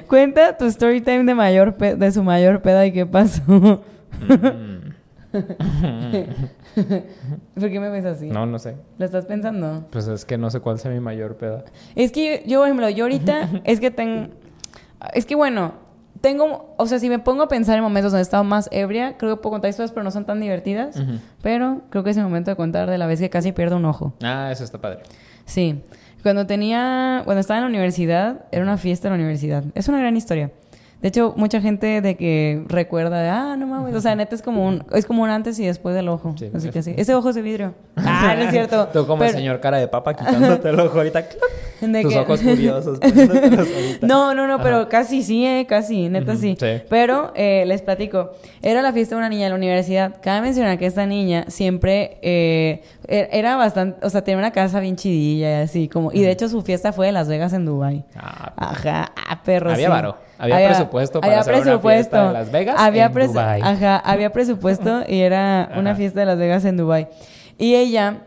Cuenta 0.07 0.57
tu 0.57 0.65
story 0.65 0.99
time 0.99 1.23
de 1.23 1.33
mayor 1.33 1.77
de 1.77 2.11
su 2.11 2.21
mayor 2.21 2.61
peda 2.61 2.85
y 2.85 2.91
qué 2.91 3.05
pasó. 3.05 3.81
Mm, 4.27 4.89
¿Por 7.59 7.69
qué 7.69 7.79
me 7.79 7.89
ves 7.89 8.03
así? 8.03 8.29
no, 8.29 8.45
no 8.45 8.59
sé. 8.59 8.75
¿Lo 8.97 9.05
estás 9.05 9.25
pensando? 9.25 9.85
Pues 9.89 10.05
es 10.07 10.25
que 10.25 10.37
no 10.37 10.49
sé 10.49 10.59
cuál 10.59 10.79
sea 10.79 10.91
mi 10.91 10.99
mayor 10.99 11.37
peda. 11.37 11.63
Es 11.95 12.11
que 12.11 12.41
yo, 12.43 12.49
yo, 12.49 12.59
por 12.59 12.67
ejemplo, 12.67 12.89
yo 12.89 13.05
ahorita 13.05 13.49
es 13.63 13.79
que 13.79 13.89
tengo... 13.89 14.27
Es 15.13 15.25
que 15.25 15.35
bueno, 15.35 15.75
tengo... 16.21 16.73
O 16.77 16.85
sea, 16.85 16.99
si 16.99 17.09
me 17.09 17.19
pongo 17.19 17.43
a 17.43 17.47
pensar 17.47 17.77
en 17.77 17.83
momentos 17.83 18.11
donde 18.11 18.21
he 18.21 18.23
estado 18.23 18.43
más 18.43 18.69
ebria, 18.71 19.17
creo 19.17 19.35
que 19.35 19.41
puedo 19.41 19.51
contar 19.51 19.69
historias, 19.69 19.91
pero 19.91 20.03
no 20.03 20.11
son 20.11 20.25
tan 20.25 20.39
divertidas. 20.39 21.01
Pero 21.41 21.81
creo 21.89 22.03
que 22.03 22.11
es 22.11 22.17
el 22.17 22.23
momento 22.23 22.51
de 22.51 22.55
contar 22.55 22.89
de 22.89 22.97
la 22.97 23.07
vez 23.07 23.19
que 23.19 23.29
casi 23.29 23.51
pierdo 23.51 23.77
un 23.77 23.85
ojo. 23.85 24.13
Ah, 24.23 24.49
eso 24.51 24.63
está 24.63 24.79
padre. 24.79 24.99
Sí. 25.45 25.81
Cuando 26.23 26.45
tenía... 26.45 27.21
Cuando 27.25 27.39
estaba 27.41 27.59
en 27.59 27.63
la 27.63 27.69
universidad, 27.69 28.45
era 28.51 28.63
una 28.63 28.77
fiesta 28.77 29.07
en 29.07 29.13
la 29.13 29.15
universidad. 29.15 29.63
Es 29.75 29.87
una 29.87 29.99
gran 29.99 30.17
historia. 30.17 30.51
De 31.01 31.07
hecho, 31.07 31.33
mucha 31.37 31.61
gente 31.61 32.01
de 32.01 32.17
que 32.17 32.61
recuerda 32.67 33.21
de, 33.21 33.29
ah, 33.29 33.55
no 33.57 33.67
mames, 33.67 33.95
o 33.95 34.01
sea, 34.01 34.15
neta 34.15 34.35
es 34.35 34.41
como 34.41 34.67
un, 34.67 34.83
es 34.93 35.05
como 35.05 35.23
un 35.23 35.29
antes 35.29 35.57
y 35.59 35.65
después 35.65 35.95
del 35.95 36.09
ojo. 36.09 36.35
Sí, 36.37 36.51
Así 36.53 36.69
que 36.71 36.83
sí. 36.83 36.93
Ese 36.97 37.15
ojo 37.15 37.29
es 37.29 37.35
de 37.35 37.41
vidrio. 37.41 37.73
Ah, 37.95 38.33
no 38.37 38.43
es 38.43 38.51
cierto. 38.51 38.87
Tú 38.93 39.07
como 39.07 39.23
el 39.23 39.31
señor 39.31 39.61
cara 39.61 39.77
de 39.77 39.87
papa 39.87 40.13
quitándote 40.13 40.67
el 40.69 40.79
ojo 40.79 40.97
ahorita. 40.97 41.23
de 41.81 42.01
Tus 42.01 42.11
que- 42.13 42.19
ojos 42.19 42.41
ahorita. 42.45 44.05
No, 44.07 44.35
no, 44.35 44.45
no, 44.47 44.61
pero 44.61 44.89
casi 44.89 45.23
sí, 45.23 45.45
eh, 45.45 45.65
casi, 45.69 46.09
neta 46.09 46.35
sí. 46.35 46.57
sí. 46.59 46.81
Pero 46.89 47.31
eh, 47.35 47.63
les 47.65 47.81
platico, 47.81 48.31
era 48.61 48.81
la 48.81 48.91
fiesta 48.91 49.15
de 49.15 49.19
una 49.19 49.29
niña 49.29 49.45
en 49.45 49.51
la 49.51 49.57
universidad. 49.57 50.15
Cabe 50.21 50.41
mencionar 50.41 50.77
que 50.77 50.85
esta 50.85 51.05
niña 51.05 51.45
siempre 51.47 52.17
eh, 52.21 52.81
er- 53.07 53.29
era 53.31 53.55
bastante, 53.55 54.05
o 54.05 54.09
sea, 54.09 54.23
tenía 54.23 54.37
una 54.39 54.51
casa 54.51 54.81
bien 54.81 54.97
chidilla 54.97 55.61
y 55.61 55.63
así 55.63 55.87
como, 55.87 56.11
y 56.11 56.21
de 56.21 56.31
hecho 56.31 56.49
su 56.49 56.61
fiesta 56.61 56.91
fue 56.91 57.05
de 57.05 57.11
Las 57.13 57.29
Vegas 57.29 57.53
en 57.53 57.65
Dubai. 57.65 58.03
Ah, 58.17 58.51
Ajá, 58.57 59.13
ah, 59.29 59.41
perro. 59.43 59.71
Había 59.71 59.87
sí. 59.87 59.91
varo. 59.91 60.17
Había 60.39 60.69
presupuesto 60.69 61.21
para 61.21 61.41
hacer 61.41 61.55
una 61.61 61.79
fiesta 61.79 62.27
en 62.27 62.33
Las 62.33 62.51
Vegas 62.51 62.75
había 62.79 63.11
en. 63.11 63.61
Ajá, 63.61 63.97
había 63.97 64.31
presupuesto 64.31 65.03
y 65.07 65.19
era 65.19 65.69
una 65.77 65.95
fiesta 65.95 66.21
de 66.21 66.25
Las 66.25 66.37
Vegas 66.37 66.65
en 66.65 66.77
Dubai. 66.77 67.09
Y 67.57 67.75
ella, 67.75 68.21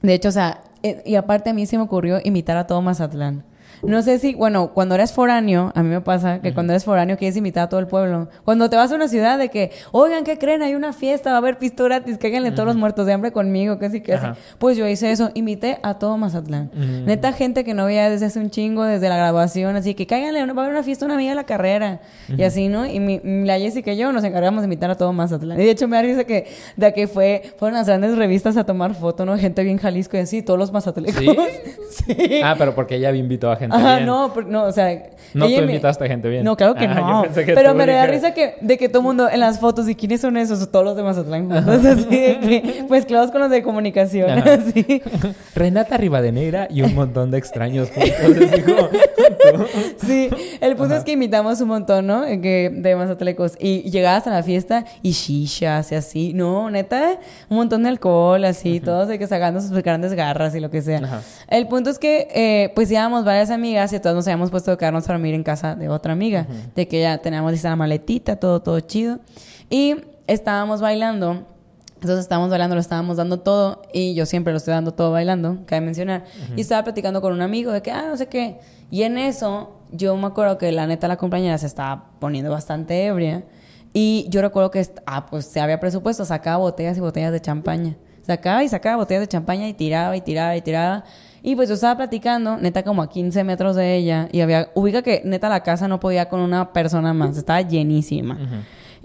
de 0.00 0.14
hecho, 0.14 0.30
o 0.30 0.32
sea, 0.32 0.62
eh, 0.82 1.02
y 1.04 1.16
aparte 1.16 1.50
a 1.50 1.54
mí 1.54 1.66
se 1.66 1.76
me 1.76 1.82
ocurrió 1.82 2.18
invitar 2.24 2.56
a 2.56 2.66
todo 2.66 2.80
Mazatlán. 2.80 3.44
No 3.82 4.02
sé 4.02 4.18
si, 4.18 4.34
bueno, 4.34 4.72
cuando 4.72 4.94
eres 4.94 5.12
foráneo, 5.12 5.72
a 5.74 5.82
mí 5.82 5.88
me 5.88 6.00
pasa 6.00 6.40
que 6.40 6.52
cuando 6.52 6.72
eres 6.72 6.84
foráneo 6.84 7.16
quieres 7.16 7.36
invitar 7.36 7.64
a 7.64 7.68
todo 7.68 7.80
el 7.80 7.86
pueblo. 7.86 8.28
Cuando 8.44 8.68
te 8.68 8.76
vas 8.76 8.92
a 8.92 8.94
una 8.94 9.08
ciudad 9.08 9.38
de 9.38 9.48
que, 9.48 9.72
oigan, 9.92 10.24
¿qué 10.24 10.38
creen? 10.38 10.62
Hay 10.62 10.74
una 10.74 10.92
fiesta, 10.92 11.30
va 11.30 11.36
a 11.36 11.38
haber 11.38 11.58
pisto 11.58 11.84
gratis, 11.84 12.18
cáiganle 12.18 12.50
todos 12.52 12.66
los 12.66 12.76
muertos 12.76 13.06
de 13.06 13.12
hambre 13.12 13.32
conmigo, 13.32 13.78
casi 13.78 14.00
que 14.00 14.14
así. 14.14 14.26
Pues 14.58 14.76
yo 14.76 14.86
hice 14.86 15.10
eso, 15.10 15.30
invité 15.34 15.78
a 15.82 15.94
todo 15.94 16.16
Mazatlán. 16.16 16.70
Neta, 17.06 17.32
gente 17.32 17.64
que 17.64 17.74
no 17.74 17.86
veía 17.86 18.10
desde 18.10 18.26
hace 18.26 18.38
un 18.38 18.50
chingo, 18.50 18.84
desde 18.84 19.08
la 19.08 19.16
grabación, 19.16 19.76
así 19.76 19.94
que 19.94 20.06
cáiganle, 20.06 20.40
va 20.52 20.62
a 20.62 20.64
haber 20.64 20.74
una 20.74 20.82
fiesta, 20.82 21.04
una 21.04 21.14
amiga 21.14 21.30
de 21.30 21.36
la 21.36 21.44
carrera. 21.44 22.00
Y 22.28 22.42
así, 22.42 22.68
¿no? 22.68 22.86
Y 22.86 23.00
mi, 23.00 23.20
la 23.22 23.58
Jessica 23.58 23.92
y 23.92 23.96
yo 23.96 24.12
nos 24.12 24.24
encargamos 24.24 24.62
de 24.62 24.66
invitar 24.66 24.90
a 24.90 24.94
todo 24.96 25.12
Mazatlán. 25.12 25.60
Y 25.60 25.64
de 25.64 25.70
hecho 25.70 25.88
me 25.88 25.96
da 25.96 26.02
risa 26.02 26.24
que, 26.24 26.46
de 26.76 26.92
que 26.92 27.06
fue, 27.06 27.54
fueron 27.58 27.76
las 27.78 27.86
grandes 27.86 28.16
revistas 28.16 28.56
a 28.56 28.64
tomar 28.64 28.94
foto, 28.94 29.24
¿no? 29.24 29.36
Gente 29.38 29.62
bien 29.62 29.78
Jalisco 29.78 30.16
y 30.16 30.20
así, 30.20 30.42
todos 30.42 30.58
los 30.58 30.72
mazatlecos. 30.72 31.22
¿Sí? 31.22 31.30
Sí. 31.90 32.40
Ah, 32.44 32.54
pero 32.56 32.72
porque 32.72 32.94
ella 32.94 33.12
invitó 33.12 33.50
a 33.50 33.56
gente 33.60 33.76
Ajá, 33.76 33.94
bien. 33.96 34.06
no, 34.06 34.32
no, 34.48 34.64
o 34.64 34.72
sea. 34.72 35.04
No, 35.32 35.44
tú 35.46 35.50
me- 35.52 35.58
invitaste 35.58 36.04
a 36.04 36.08
gente 36.08 36.28
bien. 36.28 36.42
No, 36.44 36.56
claro 36.56 36.74
que 36.74 36.86
Ah, 36.86 36.94
yo 36.98 37.06
no. 37.06 37.22
pensé 37.22 37.44
que 37.46 37.54
Pero 37.54 37.72
me 37.74 37.86
da 37.86 38.06
risa 38.06 38.34
que, 38.34 38.56
de 38.60 38.76
que 38.76 38.88
todo 38.88 38.98
el 38.98 39.04
mundo 39.06 39.28
en 39.30 39.38
las 39.38 39.60
fotos, 39.60 39.88
¿y 39.88 39.94
quiénes 39.94 40.20
son 40.20 40.36
esos? 40.36 40.68
Todos 40.72 40.84
los 40.84 40.96
de 40.96 41.02
Mazatlán. 41.04 41.48
juntos, 41.48 41.84
así 41.84 42.04
de 42.06 42.40
que, 42.40 42.84
pues 42.88 43.06
clavados 43.06 43.30
con 43.30 43.40
los 43.40 43.50
de 43.50 43.62
comunicación, 43.62 44.28
así. 44.48 45.02
Renata 45.54 45.96
Rivadeneira 45.96 46.66
y 46.68 46.82
un 46.82 46.94
montón 46.96 47.30
de 47.30 47.38
extraños 47.38 47.90
juntos. 47.90 48.12
así 48.52 48.62
como, 48.62 48.88
Sí, 49.98 50.30
el 50.60 50.76
punto 50.76 50.94
es 50.94 51.04
que 51.04 51.12
invitamos 51.12 51.60
un 51.60 51.68
montón, 51.68 52.06
¿no? 52.06 52.24
En 52.24 52.40
que 52.42 52.70
de 52.72 52.96
mazatlecos. 52.96 53.54
Y 53.58 53.90
llegabas 53.90 54.26
a 54.26 54.30
la 54.30 54.42
fiesta 54.42 54.84
y 55.02 55.12
shishas 55.12 55.92
y 55.92 55.94
así. 55.94 56.32
No, 56.34 56.70
neta, 56.70 57.18
un 57.48 57.56
montón 57.56 57.82
de 57.82 57.90
alcohol, 57.90 58.44
así, 58.44 58.80
todos 58.80 59.08
de 59.08 59.18
que 59.18 59.26
sacando 59.26 59.60
sus 59.60 59.70
grandes 59.82 60.14
garras 60.14 60.54
y 60.54 60.60
lo 60.60 60.70
que 60.70 60.82
sea. 60.82 60.98
Ajá. 60.98 61.22
El 61.48 61.68
punto 61.68 61.90
es 61.90 61.98
que, 61.98 62.28
eh, 62.34 62.72
pues 62.74 62.90
íbamos 62.90 63.24
varias 63.24 63.50
amigas 63.50 63.92
y 63.92 64.00
todos 64.00 64.16
nos 64.16 64.26
habíamos 64.26 64.50
puesto 64.50 64.72
a 64.72 64.78
quedarnos 64.78 65.08
a 65.08 65.12
dormir 65.12 65.34
en 65.34 65.42
casa 65.42 65.74
de 65.74 65.88
otra 65.88 66.12
amiga. 66.12 66.46
De 66.74 66.88
que 66.88 67.00
ya 67.00 67.18
teníamos 67.18 67.52
lista 67.52 67.70
la 67.70 67.76
maletita, 67.76 68.36
todo, 68.36 68.60
todo 68.60 68.80
chido. 68.80 69.20
Y 69.68 69.96
estábamos 70.26 70.80
bailando. 70.80 71.46
Entonces 71.96 72.20
estábamos 72.20 72.48
bailando, 72.48 72.74
lo 72.74 72.80
estábamos 72.80 73.18
dando 73.18 73.40
todo 73.40 73.82
y 73.92 74.14
yo 74.14 74.24
siempre 74.24 74.54
lo 74.54 74.56
estoy 74.56 74.72
dando 74.72 74.94
todo 74.94 75.12
bailando, 75.12 75.58
cabe 75.66 75.82
mencionar. 75.82 76.24
Y 76.56 76.62
estaba 76.62 76.82
platicando 76.82 77.20
con 77.20 77.34
un 77.34 77.42
amigo 77.42 77.72
de 77.72 77.82
que, 77.82 77.90
ah, 77.90 78.06
no 78.08 78.16
sé 78.16 78.26
qué. 78.26 78.58
Y 78.90 79.02
en 79.04 79.18
eso, 79.18 79.76
yo 79.92 80.16
me 80.16 80.26
acuerdo 80.26 80.58
que 80.58 80.70
la 80.72 80.86
neta 80.86 81.08
la 81.08 81.16
compañera 81.16 81.56
se 81.58 81.66
estaba 81.66 82.10
poniendo 82.18 82.50
bastante 82.50 83.06
ebria. 83.06 83.44
Y 83.92 84.26
yo 84.30 84.40
recuerdo 84.42 84.70
que, 84.70 84.86
ah, 85.06 85.26
pues 85.26 85.46
se 85.46 85.60
había 85.60 85.80
presupuesto, 85.80 86.24
sacaba 86.24 86.58
botellas 86.58 86.96
y 86.96 87.00
botellas 87.00 87.32
de 87.32 87.40
champaña. 87.40 87.96
Sacaba 88.22 88.62
y 88.62 88.68
sacaba 88.68 88.96
botellas 88.96 89.22
de 89.22 89.28
champaña 89.28 89.66
y 89.68 89.74
tiraba 89.74 90.16
y 90.16 90.20
tiraba 90.20 90.56
y 90.56 90.60
tiraba. 90.62 91.04
Y 91.42 91.56
pues 91.56 91.68
yo 91.68 91.74
estaba 91.74 91.96
platicando, 91.96 92.58
neta, 92.58 92.82
como 92.84 93.02
a 93.02 93.08
15 93.08 93.42
metros 93.44 93.74
de 93.76 93.96
ella. 93.96 94.28
Y 94.30 94.42
había, 94.42 94.70
ubica 94.74 95.02
que 95.02 95.22
neta 95.24 95.48
la 95.48 95.62
casa 95.62 95.88
no 95.88 95.98
podía 95.98 96.28
con 96.28 96.40
una 96.40 96.72
persona 96.72 97.12
más, 97.14 97.36
estaba 97.36 97.62
llenísima. 97.62 98.38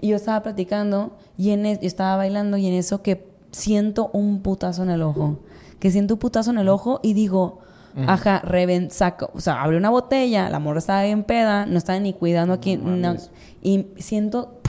Y 0.00 0.08
yo 0.08 0.16
estaba 0.16 0.42
platicando 0.42 1.16
y 1.38 1.50
en 1.50 1.64
es- 1.66 1.80
yo 1.80 1.86
estaba 1.86 2.16
bailando 2.16 2.56
y 2.58 2.66
en 2.66 2.74
eso 2.74 3.02
que 3.02 3.26
siento 3.50 4.10
un 4.12 4.42
putazo 4.42 4.82
en 4.82 4.90
el 4.90 5.02
ojo. 5.02 5.38
Que 5.80 5.90
siento 5.90 6.14
un 6.14 6.20
putazo 6.20 6.50
en 6.50 6.58
el 6.58 6.68
ojo 6.68 7.00
y 7.02 7.14
digo, 7.14 7.60
ajá, 8.06 8.40
reven, 8.40 8.90
saco, 8.90 9.30
o 9.34 9.40
sea, 9.40 9.62
abrió 9.62 9.78
una 9.78 9.90
botella, 9.90 10.48
la 10.50 10.58
morra 10.58 10.78
estaba 10.78 11.02
bien 11.02 11.24
peda, 11.24 11.66
no 11.66 11.78
estaba 11.78 11.98
ni 11.98 12.12
cuidando 12.12 12.54
aquí. 12.54 12.76
no, 12.76 13.16
y 13.62 13.86
siento, 13.98 14.60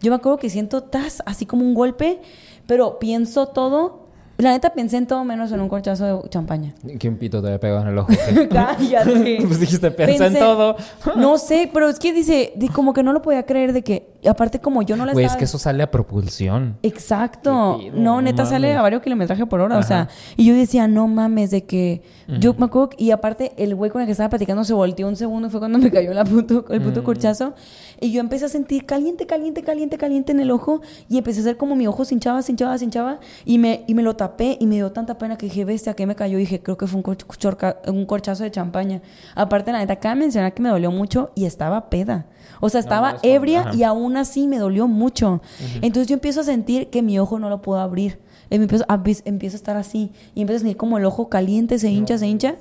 yo 0.00 0.10
me 0.10 0.16
acuerdo 0.16 0.38
que 0.38 0.50
siento 0.50 0.82
tas, 0.82 1.22
así 1.26 1.46
como 1.46 1.62
un 1.64 1.74
golpe, 1.74 2.20
pero 2.66 2.98
pienso 2.98 3.46
todo. 3.48 4.09
La 4.40 4.50
neta 4.52 4.70
pensé 4.70 4.96
en 4.96 5.06
todo 5.06 5.24
menos 5.24 5.52
en 5.52 5.60
un 5.60 5.68
corchazo 5.68 6.22
de 6.22 6.28
champaña. 6.30 6.74
Que 6.98 7.08
un 7.08 7.16
pito 7.16 7.40
te 7.40 7.48
había 7.48 7.60
pegado 7.60 7.82
en 7.82 7.88
el 7.88 7.98
ojo. 7.98 8.08
Cállate. 8.50 9.38
Pues 9.46 9.60
dijiste, 9.60 9.90
pensé 9.90 10.26
en 10.26 10.38
todo. 10.38 10.76
No 11.16 11.38
sé, 11.38 11.70
pero 11.72 11.88
es 11.88 11.98
que 11.98 12.12
dice, 12.12 12.52
di- 12.56 12.68
como 12.68 12.92
que 12.92 13.02
no 13.02 13.12
lo 13.12 13.22
podía 13.22 13.44
creer 13.44 13.72
de 13.72 13.82
que, 13.82 14.08
aparte 14.28 14.60
como 14.60 14.82
yo 14.82 14.96
no 14.96 15.04
la 15.06 15.12
Güey, 15.12 15.24
es 15.24 15.28
estaba... 15.30 15.38
que 15.38 15.44
eso 15.46 15.58
sale 15.58 15.82
a 15.82 15.90
propulsión. 15.90 16.76
Exacto. 16.82 17.78
¿Qué 17.80 17.90
pido? 17.90 18.02
No, 18.02 18.22
neta 18.22 18.44
sale 18.46 18.68
mames. 18.68 18.78
a 18.78 18.82
varios 18.82 19.02
kilometraje 19.02 19.46
por 19.46 19.60
hora. 19.60 19.78
O 19.78 19.82
sea, 19.82 20.02
Ajá. 20.02 20.10
y 20.36 20.44
yo 20.46 20.54
decía, 20.54 20.86
no 20.88 21.06
mames, 21.08 21.50
de 21.50 21.64
que. 21.64 22.02
Yo 22.38 22.54
me 22.54 22.66
acuerdo. 22.66 22.90
Y 22.96 23.10
aparte, 23.10 23.52
el 23.56 23.74
güey 23.74 23.90
con 23.90 24.00
el 24.02 24.06
que 24.06 24.12
estaba 24.12 24.28
platicando 24.30 24.62
se 24.62 24.72
volteó 24.72 25.08
un 25.08 25.16
segundo 25.16 25.48
y 25.48 25.50
fue 25.50 25.58
cuando 25.58 25.78
me 25.80 25.90
cayó 25.90 26.14
la 26.14 26.24
puto, 26.24 26.64
el 26.70 26.80
puto 26.80 27.02
corchazo. 27.02 27.54
Y 28.00 28.12
yo 28.12 28.20
empecé 28.20 28.44
a 28.44 28.48
sentir 28.48 28.86
caliente, 28.86 29.26
caliente, 29.26 29.62
caliente, 29.64 29.98
caliente 29.98 30.30
en 30.32 30.38
el 30.40 30.50
ojo. 30.52 30.80
Y 31.08 31.18
empecé 31.18 31.40
a 31.40 31.42
hacer 31.42 31.56
como 31.56 31.74
mi 31.74 31.88
ojo 31.88 32.04
se 32.04 32.14
hinchaba, 32.14 32.40
se 32.42 32.52
hinchaba, 32.52 32.78
se 32.78 32.84
hinchaba. 32.84 33.18
Y 33.44 33.58
me, 33.58 33.82
y 33.88 33.94
me 33.94 34.02
lo 34.02 34.14
tapé 34.14 34.29
y 34.38 34.66
me 34.66 34.76
dio 34.76 34.92
tanta 34.92 35.18
pena 35.18 35.36
que 35.36 35.46
dije, 35.46 35.64
bestia, 35.64 35.94
que 35.94 36.06
me 36.06 36.14
cayó. 36.14 36.36
Y 36.38 36.40
dije, 36.42 36.60
creo 36.62 36.76
que 36.76 36.86
fue 36.86 36.96
un, 36.98 37.02
cor- 37.02 37.16
chorca- 37.38 37.78
un 37.86 38.06
corchazo 38.06 38.42
de 38.44 38.50
champaña. 38.50 39.02
Aparte, 39.34 39.72
la 39.72 39.78
neta, 39.78 39.94
acaba 39.94 40.14
de 40.14 40.20
mencionar 40.20 40.54
que 40.54 40.62
me 40.62 40.68
dolió 40.68 40.90
mucho 40.90 41.30
y 41.34 41.44
estaba 41.44 41.90
peda. 41.90 42.26
O 42.60 42.68
sea, 42.68 42.80
estaba 42.80 43.16
ebria 43.22 43.60
ajá. 43.60 43.74
y 43.74 43.82
aún 43.84 44.16
así 44.16 44.46
me 44.46 44.58
dolió 44.58 44.86
mucho. 44.88 45.40
Entonces 45.82 46.06
yo 46.08 46.14
empiezo 46.14 46.40
a 46.40 46.44
sentir 46.44 46.88
que 46.90 47.02
mi 47.02 47.18
ojo 47.18 47.38
no 47.38 47.48
lo 47.48 47.62
puedo 47.62 47.80
abrir. 47.80 48.18
Me 48.50 48.56
Empiezo 48.56 48.84
a, 48.88 49.00
empiezo 49.24 49.56
a 49.56 49.58
estar 49.58 49.76
así 49.76 50.10
y 50.34 50.40
empiezo 50.42 50.56
a 50.56 50.60
sentir 50.60 50.76
como 50.76 50.98
el 50.98 51.04
ojo 51.04 51.28
caliente, 51.28 51.78
se 51.78 51.90
hincha, 51.90 52.18
se 52.18 52.26
hincha. 52.26 52.56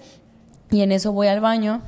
Y 0.72 0.82
en 0.82 0.92
eso 0.92 1.12
voy 1.12 1.28
al 1.28 1.40
baño 1.42 1.82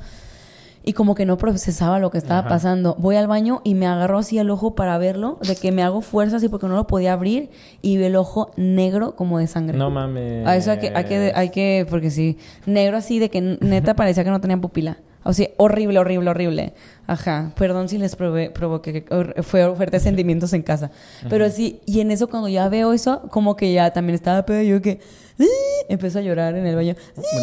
y 0.84 0.92
como 0.94 1.14
que 1.14 1.24
no 1.26 1.38
procesaba 1.38 1.98
lo 1.98 2.10
que 2.10 2.18
estaba 2.18 2.40
Ajá. 2.40 2.48
pasando. 2.48 2.96
Voy 2.98 3.16
al 3.16 3.26
baño 3.26 3.60
y 3.64 3.74
me 3.74 3.86
agarro 3.86 4.18
así 4.18 4.38
el 4.38 4.50
ojo 4.50 4.74
para 4.74 4.98
verlo, 4.98 5.38
de 5.46 5.54
que 5.56 5.70
me 5.72 5.82
hago 5.82 6.00
fuerza 6.00 6.36
así 6.36 6.48
porque 6.48 6.66
no 6.66 6.74
lo 6.76 6.86
podía 6.86 7.12
abrir 7.12 7.50
y 7.82 7.96
veo 7.98 8.06
el 8.08 8.16
ojo 8.16 8.50
negro 8.56 9.14
como 9.16 9.38
de 9.38 9.46
sangre. 9.46 9.78
No 9.78 9.90
mames. 9.90 10.46
A 10.46 10.56
eso 10.56 10.70
hay 10.72 10.78
que, 10.78 10.92
hay 10.94 11.04
que, 11.04 11.32
hay 11.34 11.48
que, 11.50 11.86
porque 11.88 12.10
sí, 12.10 12.38
negro 12.66 12.96
así 12.96 13.18
de 13.18 13.30
que 13.30 13.40
neta 13.60 13.94
parecía 13.94 14.24
que 14.24 14.30
no 14.30 14.40
tenía 14.40 14.56
pupila. 14.60 14.98
O 15.24 15.32
sea, 15.32 15.46
horrible, 15.56 16.00
horrible, 16.00 16.30
horrible. 16.30 16.72
Ajá, 17.06 17.52
perdón 17.56 17.88
si 17.88 17.96
les 17.96 18.18
prove- 18.18 18.50
provoqué, 18.52 19.04
fue 19.42 19.72
fuertes 19.76 20.02
sentimientos 20.02 20.52
en 20.52 20.62
casa. 20.62 20.90
Pero 21.30 21.48
sí, 21.48 21.80
y 21.86 22.00
en 22.00 22.10
eso 22.10 22.28
cuando 22.28 22.48
ya 22.48 22.68
veo 22.68 22.92
eso, 22.92 23.22
como 23.30 23.54
que 23.54 23.72
ya 23.72 23.92
también 23.92 24.16
estaba 24.16 24.44
pedo, 24.44 24.62
yo 24.62 24.82
que 24.82 24.98
"Ah", 25.38 25.44
empecé 25.88 26.18
a 26.18 26.22
llorar 26.22 26.56
en 26.56 26.66
el 26.66 26.74
baño. 26.74 26.96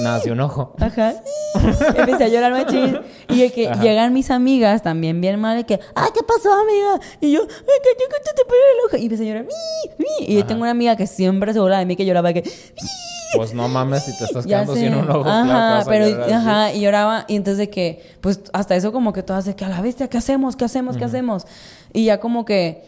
Nació 0.03 0.33
un 0.33 0.41
ojo. 0.41 0.75
Ajá. 0.81 1.13
Empecé 1.95 2.23
a 2.23 2.27
llorar 2.27 2.51
machín. 2.51 2.99
Y 3.29 3.39
de 3.41 3.51
que 3.51 3.67
Ajá. 3.69 3.81
llegan 3.81 4.13
mis 4.13 4.29
amigas 4.31 4.81
también 4.83 5.21
bien 5.21 5.39
mal. 5.39 5.59
Y 5.59 5.63
que, 5.63 5.79
ah, 5.95 6.07
¿qué 6.13 6.21
pasó, 6.23 6.51
amiga? 6.53 6.99
Y 7.21 7.31
yo, 7.31 7.41
"Ay, 7.41 7.47
que 7.83 7.89
yo 7.99 8.07
que 8.09 8.33
te 8.35 8.45
pone 8.45 8.59
el 8.73 8.85
ojo. 8.87 8.97
Y 8.97 9.03
empecé 9.03 9.23
a 9.23 9.25
llorar. 9.27 9.45
"Mi, 9.45 10.05
mi". 10.05 10.25
Y 10.33 10.35
yo 10.37 10.45
tengo 10.45 10.61
una 10.61 10.71
amiga 10.71 10.95
que 10.95 11.07
siempre 11.07 11.53
se 11.53 11.59
burla 11.59 11.79
de 11.79 11.85
mí 11.85 11.95
que 11.95 12.05
lloraba 12.05 12.33
que, 12.33 12.43
Pues 13.35 13.53
no 13.53 13.67
mames 13.67 14.03
si 14.05 14.17
te 14.17 14.23
estás 14.25 14.45
quedando 14.47 14.75
sin 14.75 14.93
un 14.95 15.09
ojo. 15.09 15.29
Ajá, 15.29 15.83
pero, 15.87 16.07
llorar 16.07 16.23
así. 16.23 16.33
ajá, 16.33 16.73
y 16.73 16.81
lloraba. 16.81 17.25
Y 17.27 17.35
entonces 17.35 17.59
de 17.59 17.69
que, 17.69 18.03
pues 18.21 18.41
hasta 18.53 18.75
eso 18.75 18.91
como 18.91 19.13
que 19.13 19.21
todas 19.23 19.45
de 19.45 19.55
que 19.55 19.65
a 19.65 19.69
la 19.69 19.81
bestia, 19.81 20.07
¿qué 20.07 20.17
hacemos? 20.17 20.55
¿Qué 20.55 20.65
hacemos? 20.65 20.97
¿Qué 20.97 21.05
hacemos? 21.05 21.45
Y 21.93 22.05
ya 22.05 22.19
como 22.19 22.43
que 22.45 22.83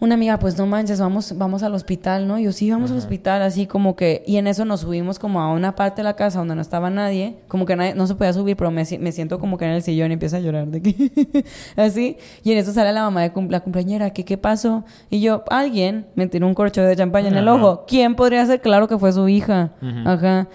una 0.00 0.14
amiga, 0.14 0.38
pues 0.38 0.56
no 0.56 0.64
manches, 0.66 1.00
vamos, 1.00 1.34
vamos 1.36 1.62
al 1.64 1.74
hospital, 1.74 2.28
¿no? 2.28 2.38
Y 2.38 2.44
yo 2.44 2.52
sí, 2.52 2.70
vamos 2.70 2.90
al 2.92 2.98
hospital, 2.98 3.42
así 3.42 3.66
como 3.66 3.96
que, 3.96 4.22
y 4.26 4.36
en 4.36 4.46
eso 4.46 4.64
nos 4.64 4.80
subimos 4.80 5.18
como 5.18 5.40
a 5.40 5.52
una 5.52 5.74
parte 5.74 5.96
de 6.02 6.04
la 6.04 6.14
casa 6.14 6.38
donde 6.38 6.54
no 6.54 6.60
estaba 6.60 6.88
nadie, 6.88 7.36
como 7.48 7.66
que 7.66 7.74
nadie, 7.74 7.94
no 7.96 8.06
se 8.06 8.14
podía 8.14 8.32
subir, 8.32 8.56
pero 8.56 8.70
me, 8.70 8.84
me 9.00 9.12
siento 9.12 9.38
como 9.40 9.58
que 9.58 9.64
en 9.64 9.72
el 9.72 9.82
sillón 9.82 10.10
y 10.10 10.14
empiezo 10.14 10.36
a 10.36 10.40
llorar 10.40 10.68
de 10.68 10.80
que, 10.82 11.44
así, 11.76 12.16
y 12.44 12.52
en 12.52 12.58
eso 12.58 12.72
sale 12.72 12.92
la 12.92 13.02
mamá 13.02 13.22
de 13.22 13.32
cum- 13.32 13.50
la 13.50 13.60
cumpleañera, 13.60 14.10
que 14.10 14.24
qué 14.24 14.38
pasó? 14.38 14.84
Y 15.10 15.20
yo, 15.20 15.42
alguien 15.50 16.06
me 16.14 16.26
tiró 16.28 16.46
un 16.46 16.54
corcho 16.54 16.80
de 16.82 16.94
champaña 16.94 17.28
en 17.28 17.36
el 17.36 17.48
ojo, 17.48 17.84
¿quién 17.88 18.14
podría 18.14 18.46
ser? 18.46 18.60
Claro 18.60 18.86
que 18.86 18.98
fue 18.98 19.12
su 19.12 19.28
hija, 19.28 19.72
ajá. 20.06 20.46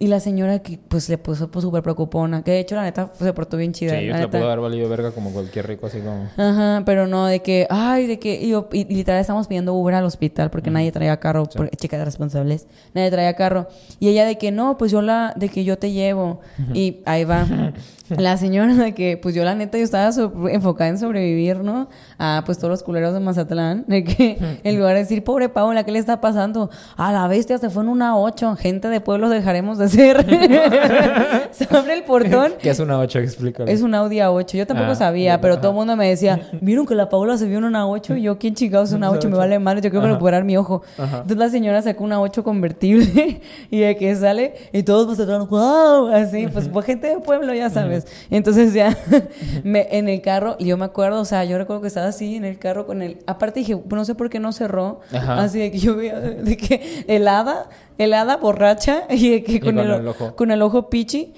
Y 0.00 0.06
la 0.06 0.20
señora 0.20 0.60
que 0.60 0.78
pues 0.86 1.08
le 1.08 1.18
puso 1.18 1.50
pues, 1.50 1.64
súper 1.64 1.82
preocupona, 1.82 2.44
que 2.44 2.52
de 2.52 2.60
hecho 2.60 2.76
la 2.76 2.82
neta 2.84 3.10
se 3.18 3.32
portó 3.32 3.56
bien 3.56 3.72
chida. 3.72 3.98
Sí, 3.98 4.06
la 4.06 4.18
neta. 4.18 4.30
pudo 4.38 4.46
haber 4.46 4.60
valido 4.60 4.88
verga 4.88 5.10
como 5.10 5.32
cualquier 5.32 5.66
rico, 5.66 5.88
así 5.88 5.98
como. 5.98 6.28
Ajá, 6.36 6.82
pero 6.86 7.08
no, 7.08 7.26
de 7.26 7.40
que, 7.42 7.66
ay, 7.68 8.06
de 8.06 8.20
que, 8.20 8.40
y, 8.40 8.50
yo- 8.50 8.68
y- 8.72 8.82
y 8.82 8.94
literal 8.94 9.20
estamos 9.20 9.48
pidiendo 9.48 9.74
Uber 9.74 9.96
al 9.96 10.04
hospital 10.04 10.50
porque 10.50 10.70
nadie 10.70 10.92
traía 10.92 11.18
carro, 11.18 11.46
porque, 11.52 11.76
chica 11.76 11.98
de 11.98 12.04
responsables, 12.04 12.68
nadie 12.94 13.10
traía 13.10 13.34
carro. 13.34 13.66
Y 13.98 14.08
ella 14.08 14.24
de 14.24 14.38
que, 14.38 14.52
no, 14.52 14.78
pues 14.78 14.92
yo 14.92 15.02
la, 15.02 15.32
de 15.36 15.48
que 15.48 15.64
yo 15.64 15.78
te 15.78 15.90
llevo. 15.90 16.40
Y 16.74 16.98
ahí 17.04 17.24
va. 17.24 17.44
La 18.16 18.36
señora 18.36 18.74
de 18.74 18.94
que, 18.94 19.16
pues 19.16 19.34
yo 19.34 19.44
la 19.44 19.54
neta, 19.54 19.78
yo 19.78 19.84
estaba 19.84 20.10
so- 20.12 20.32
enfocada 20.48 20.90
en 20.90 20.98
sobrevivir, 20.98 21.58
¿no? 21.58 21.88
A 22.18 22.42
pues 22.46 22.58
todos 22.58 22.70
los 22.70 22.82
culeros 22.82 23.12
de 23.14 23.20
Mazatlán, 23.20 23.84
de 23.88 24.04
que 24.04 24.38
en 24.64 24.76
lugar 24.76 24.94
de 24.94 25.00
decir, 25.00 25.24
pobre 25.24 25.48
Paula, 25.48 25.84
¿qué 25.84 25.92
le 25.92 25.98
está 25.98 26.20
pasando? 26.20 26.70
A 26.96 27.12
la 27.12 27.26
bestia 27.28 27.58
se 27.58 27.70
fue 27.70 27.82
en 27.82 27.88
una 27.90 28.16
8, 28.18 28.56
gente 28.56 28.88
de 28.88 29.00
pueblos 29.00 29.30
dejaremos 29.30 29.78
de 29.78 29.88
ser. 29.88 30.24
se 31.50 31.66
abre 31.74 31.94
el 31.94 32.04
portón 32.04 32.52
¿Qué 32.60 32.70
es 32.70 32.78
una 32.80 32.98
8? 32.98 33.18
Explícalo. 33.20 33.70
es 33.70 33.82
un 33.82 33.94
Audi 33.94 34.16
A8. 34.18 34.56
Yo 34.56 34.66
tampoco 34.66 34.92
Ah, 34.92 34.94
sabía, 34.94 35.40
pero 35.40 35.54
ajá. 35.54 35.60
todo 35.62 35.72
el 35.72 35.76
mundo 35.76 35.96
me 35.96 36.08
decía, 36.08 36.40
¿vieron 36.60 36.86
que 36.86 36.94
la 36.94 37.08
Paola 37.08 37.36
se 37.36 37.46
vio 37.46 37.58
en 37.58 37.64
una 37.64 37.86
8? 37.86 38.16
Y 38.16 38.22
yo, 38.22 38.38
¿quién 38.38 38.54
chingados 38.54 38.88
es 38.90 38.94
una 38.94 39.10
8? 39.10 39.28
Me 39.28 39.36
vale 39.36 39.58
madre, 39.58 39.80
yo 39.82 39.90
quiero 39.90 40.06
Ajá. 40.06 40.14
recuperar 40.14 40.44
mi 40.44 40.56
ojo. 40.56 40.82
Ajá. 40.96 41.16
Entonces 41.18 41.36
la 41.36 41.48
señora 41.50 41.82
sacó 41.82 42.04
una 42.04 42.20
8 42.20 42.42
convertible 42.42 43.40
y 43.70 43.78
de 43.80 43.96
que 43.96 44.14
sale 44.16 44.54
y 44.72 44.82
todos 44.82 45.06
pues 45.06 45.20
atrás, 45.20 45.46
wow, 45.48 46.08
así, 46.08 46.46
pues, 46.48 46.68
pues 46.68 46.86
gente 46.86 47.08
de 47.08 47.18
pueblo, 47.18 47.52
ya 47.54 47.68
sabes. 47.70 47.97
Entonces 48.30 48.72
ya 48.74 48.96
me, 49.64 49.88
en 49.90 50.08
el 50.08 50.20
carro, 50.20 50.56
y 50.58 50.66
yo 50.66 50.76
me 50.76 50.84
acuerdo, 50.84 51.20
o 51.20 51.24
sea, 51.24 51.44
yo 51.44 51.58
recuerdo 51.58 51.82
que 51.82 51.88
estaba 51.88 52.06
así 52.08 52.36
en 52.36 52.44
el 52.44 52.58
carro 52.58 52.86
con 52.86 53.02
el, 53.02 53.18
aparte 53.26 53.60
dije, 53.60 53.80
no 53.90 54.04
sé 54.04 54.14
por 54.14 54.30
qué 54.30 54.40
no 54.40 54.52
cerró, 54.52 55.00
Ajá. 55.12 55.42
así 55.42 55.58
de 55.58 55.70
que 55.70 55.78
yo 55.78 55.96
veía, 55.96 56.18
de 56.20 56.56
que 56.56 57.04
helada, 57.08 57.68
helada, 57.98 58.36
borracha, 58.36 59.04
y 59.10 59.30
de 59.30 59.42
que 59.42 59.60
con, 59.60 59.76
con 59.76 59.84
el, 59.86 59.90
el 59.92 60.08
ojo. 60.08 60.36
con 60.36 60.50
el 60.50 60.62
ojo 60.62 60.90
pichi. 60.90 61.34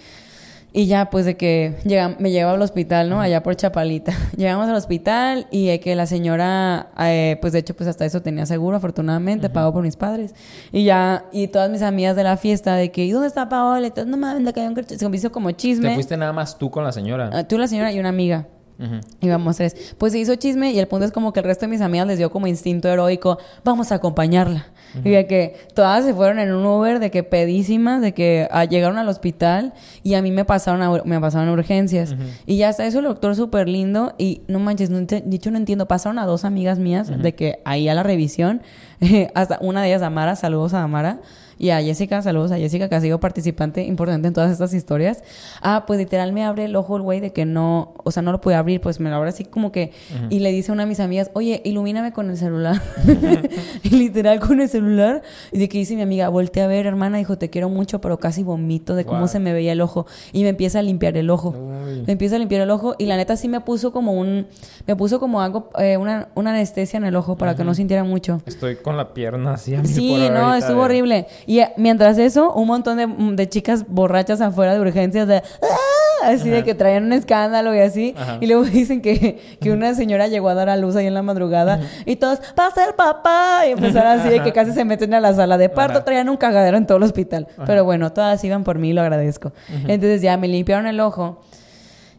Y 0.73 0.87
ya, 0.87 1.11
pues 1.11 1.25
de 1.25 1.37
que 1.37 1.75
llega, 1.85 2.15
me 2.21 2.31
llevaba 2.31 2.55
al 2.57 2.63
hospital, 2.63 3.11
¿no? 3.11 3.21
Allá 3.21 3.43
por 3.43 3.57
Chapalita. 3.57 4.13
Llegamos 4.37 4.69
al 4.69 4.77
hospital 4.77 5.49
y 5.51 5.67
de 5.67 5.81
que 5.81 5.97
la 5.97 6.07
señora, 6.07 6.91
eh, 7.01 7.39
pues 7.41 7.53
de 7.53 7.59
hecho, 7.59 7.75
pues 7.75 7.89
hasta 7.89 8.05
eso 8.05 8.23
tenía 8.23 8.47
seguro, 8.47 8.77
afortunadamente, 8.77 9.51
pagó 9.51 9.73
por 9.73 9.83
mis 9.83 9.97
padres. 9.97 10.33
Y 10.71 10.85
ya, 10.85 11.25
y 11.33 11.49
todas 11.49 11.71
mis 11.71 11.83
amigas 11.83 12.15
de 12.15 12.23
la 12.23 12.37
fiesta, 12.37 12.77
de 12.77 12.93
que, 12.93 13.05
¿y 13.05 13.11
dónde 13.11 13.27
está 13.27 13.49
Paola? 13.49 13.85
Y 13.89 13.91
todas, 13.91 14.07
no 14.07 14.17
mames, 14.17 14.45
de 14.45 14.53
que 14.53 14.61
hay 14.61 14.69
un 14.69 14.75
corchazo". 14.75 14.99
Se 14.99 15.09
me 15.09 15.17
hizo 15.17 15.33
como 15.33 15.49
Te 15.49 15.57
chisme. 15.57 15.93
fuiste 15.95 16.17
nada 16.17 16.33
más 16.33 16.57
tú 16.57 16.71
con 16.71 16.85
la 16.85 16.93
señora. 16.93 17.31
Ah, 17.33 17.43
Tú, 17.45 17.59
la 17.59 17.67
señora 17.67 17.93
y 17.93 17.99
una 17.99 18.11
amiga. 18.11 18.47
Ujú. 18.81 19.01
Íbamos 19.21 19.57
tres. 19.57 19.95
Pues 19.99 20.13
se 20.13 20.19
hizo 20.19 20.35
chisme 20.37 20.73
y 20.73 20.79
el 20.79 20.89
punto 20.89 21.05
es 21.05 21.13
como 21.13 21.33
que 21.33 21.41
el 21.41 21.45
resto 21.45 21.67
de 21.67 21.69
mis 21.71 21.83
amigas 21.83 22.07
les 22.07 22.19
dio 22.19 22.31
como 22.31 22.47
instinto 22.47 22.89
heroico, 22.89 23.39
vamos 23.63 23.93
a 23.93 23.97
acompañarla. 23.97 24.67
Y 25.05 25.11
de 25.11 25.27
que 25.29 25.55
todas 25.75 26.05
se 26.05 26.15
fueron 26.15 26.41
en 26.41 26.53
un 26.53 26.67
Uber, 26.67 26.99
de 26.99 27.13
que 27.13 27.23
pedísimas, 27.23 28.01
de 28.01 28.13
que 28.13 28.49
ah, 28.51 28.65
llegaron 28.65 28.99
al 28.99 29.09
hospital 29.09 29.73
y 30.03 30.15
a 30.15 30.23
mí 30.23 30.33
me 30.33 30.45
pasaron 30.45 30.83
a, 30.83 30.91
me 31.05 31.21
pasaron 31.21 31.49
a 31.49 31.53
urgencias. 31.53 32.17
Y 32.47 32.57
ya 32.57 32.71
hasta 32.71 32.85
eso 32.87 32.99
el 32.99 33.05
doctor 33.05 33.37
súper 33.37 33.69
lindo 33.69 34.15
y 34.19 34.43
no 34.49 34.59
manches, 34.59 34.91
no 34.91 34.99
dicho 35.01 35.51
no 35.51 35.59
entiendo, 35.59 35.87
pasaron 35.87 36.19
a 36.19 36.27
dos 36.27 36.45
amigas 36.45 36.79
mías 36.79 37.09
de 37.17 37.35
que 37.35 37.61
ahí 37.65 37.89
a 37.89 37.95
la 37.95 38.03
revisión, 38.03 38.63
hasta 39.35 39.59
una 39.61 39.83
de 39.83 39.89
ellas, 39.89 40.03
Amara, 40.03 40.35
saludos 40.37 40.75
a 40.75 40.83
Amara. 40.83 41.21
Y 41.61 41.71
a 41.71 41.83
Jessica, 41.83 42.23
saludos 42.23 42.51
a 42.53 42.57
Jessica, 42.57 42.89
que 42.89 42.95
ha 42.95 43.01
sido 43.03 43.21
participante 43.21 43.85
importante 43.85 44.27
en 44.29 44.33
todas 44.35 44.51
estas 44.51 44.73
historias. 44.73 45.23
Ah, 45.61 45.85
pues 45.87 45.99
literal 46.01 46.33
me 46.33 46.43
abre 46.43 46.65
el 46.65 46.75
ojo 46.75 46.97
el 46.97 47.03
güey 47.03 47.21
de 47.21 47.33
que 47.35 47.45
no, 47.45 47.93
o 48.03 48.11
sea, 48.11 48.23
no 48.23 48.33
lo 48.33 48.41
puede 48.41 48.57
abrir, 48.57 48.81
pues 48.81 48.99
me 48.99 49.11
lo 49.11 49.17
abre 49.17 49.29
así 49.29 49.45
como 49.45 49.71
que, 49.71 49.93
y 50.31 50.39
le 50.39 50.53
dice 50.53 50.73
a 50.73 50.75
una 50.75 50.85
de 50.85 50.89
mis 50.89 51.01
amigas, 51.01 51.31
oye, 51.35 51.61
ilumíname 51.65 52.13
con 52.13 52.31
el 52.31 52.39
celular. 52.39 52.81
y 53.83 53.91
literal 53.91 54.41
con 54.41 54.61
el 54.61 54.69
celular, 54.71 55.23
y 55.53 55.59
de 55.59 55.69
que 55.69 55.77
dice 55.77 55.95
mi 55.97 56.03
amiga, 56.03 56.29
voltea 56.31 56.65
a 56.65 56.69
ver, 56.69 56.87
hermana, 56.87 57.19
dijo, 57.19 57.37
te 57.37 57.51
quiero 57.51 57.69
mucho, 57.69 58.01
pero 58.01 58.19
casi 58.19 58.43
vomito 58.43 58.95
de 58.95 59.05
cómo 59.05 59.29
se 59.29 59.39
me 59.39 59.53
veía 59.53 59.73
el 59.73 59.83
ojo. 59.83 60.07
Y 60.33 60.43
me 60.45 60.49
empieza 60.49 60.79
a 60.79 60.83
limpiar 60.83 61.17
el 61.19 61.29
ojo. 61.29 61.51
Uy. 61.51 62.05
Me 62.07 62.13
empieza 62.13 62.37
a 62.37 62.39
limpiar 62.39 62.63
el 62.63 62.71
ojo 62.71 62.95
y 62.99 63.05
la 63.05 63.17
neta 63.19 63.37
sí 63.37 63.49
me 63.49 63.61
puso 63.61 63.93
como 63.93 64.13
un, 64.13 64.47
me 64.87 64.97
puso 64.97 65.21
como 65.21 65.43
algo, 65.43 65.69
eh, 65.79 65.99
una, 65.99 66.29
una 66.35 66.51
anestesia 66.53 66.97
en 66.97 67.05
el 67.05 67.17
ojo 67.17 67.37
para 67.37 67.55
que 67.55 67.65
no 67.65 67.75
sintiera 67.75 68.03
mucho. 68.03 68.41
Estoy 68.47 68.77
con 68.77 68.97
la 68.97 69.13
pierna 69.13 69.53
así. 69.55 69.77
Sí, 69.85 70.29
no, 70.33 70.55
estuvo 70.55 70.79
de- 70.79 70.85
horrible. 70.85 71.27
Y 71.51 71.59
eh, 71.59 71.73
mientras 71.77 72.17
eso, 72.19 72.53
un 72.53 72.69
montón 72.69 72.97
de, 72.97 73.09
de 73.35 73.49
chicas 73.49 73.85
borrachas 73.89 74.41
afuera 74.41 74.73
de 74.73 74.81
urgencias 74.81 75.27
de... 75.27 75.39
"Ah", 75.39 75.77
Así 76.23 76.49
de 76.49 76.63
que 76.63 76.75
traían 76.77 77.05
un 77.07 77.13
escándalo 77.15 77.75
y 77.75 77.81
así. 77.81 78.15
Ajá. 78.17 78.37
Y 78.41 78.47
luego 78.47 78.63
dicen 78.81 79.01
que, 79.03 79.57
que 79.61 79.73
una 79.73 79.95
señora 79.95 80.29
llegó 80.29 80.49
a 80.51 80.55
dar 80.55 80.69
a 80.69 80.77
luz 80.77 80.95
ahí 80.95 81.07
en 81.09 81.15
la 81.15 81.23
madrugada 81.23 81.81
y 82.05 82.15
todos, 82.17 82.39
va 82.57 82.67
a 82.67 82.71
ser 82.71 82.95
papá. 82.95 83.63
Y 83.67 83.73
empezaron 83.73 84.21
así 84.21 84.29
de 84.29 84.41
que 84.43 84.53
casi 84.53 84.71
se 84.73 84.85
meten 84.85 85.13
a 85.15 85.19
la 85.21 85.35
sala 85.35 85.59
de 85.59 85.69
parto. 85.71 86.05
Traían 86.05 86.29
un 86.29 86.37
cagadero 86.37 86.77
en 86.77 86.87
todo 86.87 86.99
el 86.99 87.03
hospital. 87.05 87.49
Pero 87.67 87.85
bueno, 87.85 88.13
todas 88.13 88.45
iban 88.45 88.63
por 88.63 88.79
mí, 88.79 88.93
lo 88.93 89.01
agradezco. 89.01 89.53
Entonces 89.89 90.23
ya 90.23 90.37
me 90.37 90.47
limpiaron 90.47 90.87
el 90.87 91.01
ojo. 91.01 91.41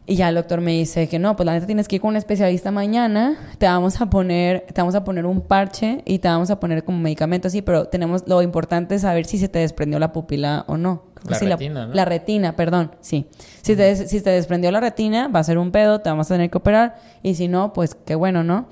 Y 0.04 0.16
ya 0.16 0.28
el 0.28 0.34
doctor 0.34 0.60
me 0.60 0.72
dice 0.72 1.08
que 1.08 1.20
no, 1.20 1.36
pues 1.36 1.46
la 1.46 1.52
neta 1.52 1.66
tienes 1.66 1.86
que 1.86 1.96
ir 1.96 2.02
con 2.02 2.10
un 2.10 2.16
especialista 2.16 2.72
mañana, 2.72 3.36
te 3.58 3.66
vamos 3.66 4.00
a 4.00 4.10
poner, 4.10 4.66
te 4.72 4.80
vamos 4.80 4.96
a 4.96 5.04
poner 5.04 5.26
un 5.26 5.42
parche 5.42 6.02
y 6.04 6.18
te 6.18 6.26
vamos 6.26 6.50
a 6.50 6.58
poner 6.58 6.82
como 6.82 6.98
medicamento 6.98 7.46
así, 7.46 7.62
pero 7.62 7.86
tenemos, 7.86 8.24
lo 8.26 8.42
importante 8.42 8.96
es 8.96 9.02
saber 9.02 9.26
si 9.26 9.38
se 9.38 9.48
te 9.48 9.60
desprendió 9.60 10.00
la 10.00 10.12
pupila 10.12 10.64
o 10.66 10.76
no. 10.76 11.04
La 11.28 11.38
retina, 11.38 11.86
¿no? 11.86 11.94
La 11.94 12.04
retina, 12.04 12.56
perdón, 12.56 12.96
sí. 13.00 13.26
Si 13.62 13.76
te, 13.76 13.94
si 13.94 14.20
te 14.20 14.30
desprendió 14.30 14.72
la 14.72 14.80
retina, 14.80 15.28
va 15.28 15.38
a 15.38 15.44
ser 15.44 15.56
un 15.56 15.70
pedo, 15.70 16.00
te 16.00 16.10
vamos 16.10 16.28
a 16.30 16.34
tener 16.34 16.50
que 16.50 16.58
operar, 16.58 16.96
y 17.22 17.36
si 17.36 17.46
no, 17.46 17.72
pues 17.72 17.94
qué 17.94 18.16
bueno, 18.16 18.42
¿no? 18.42 18.66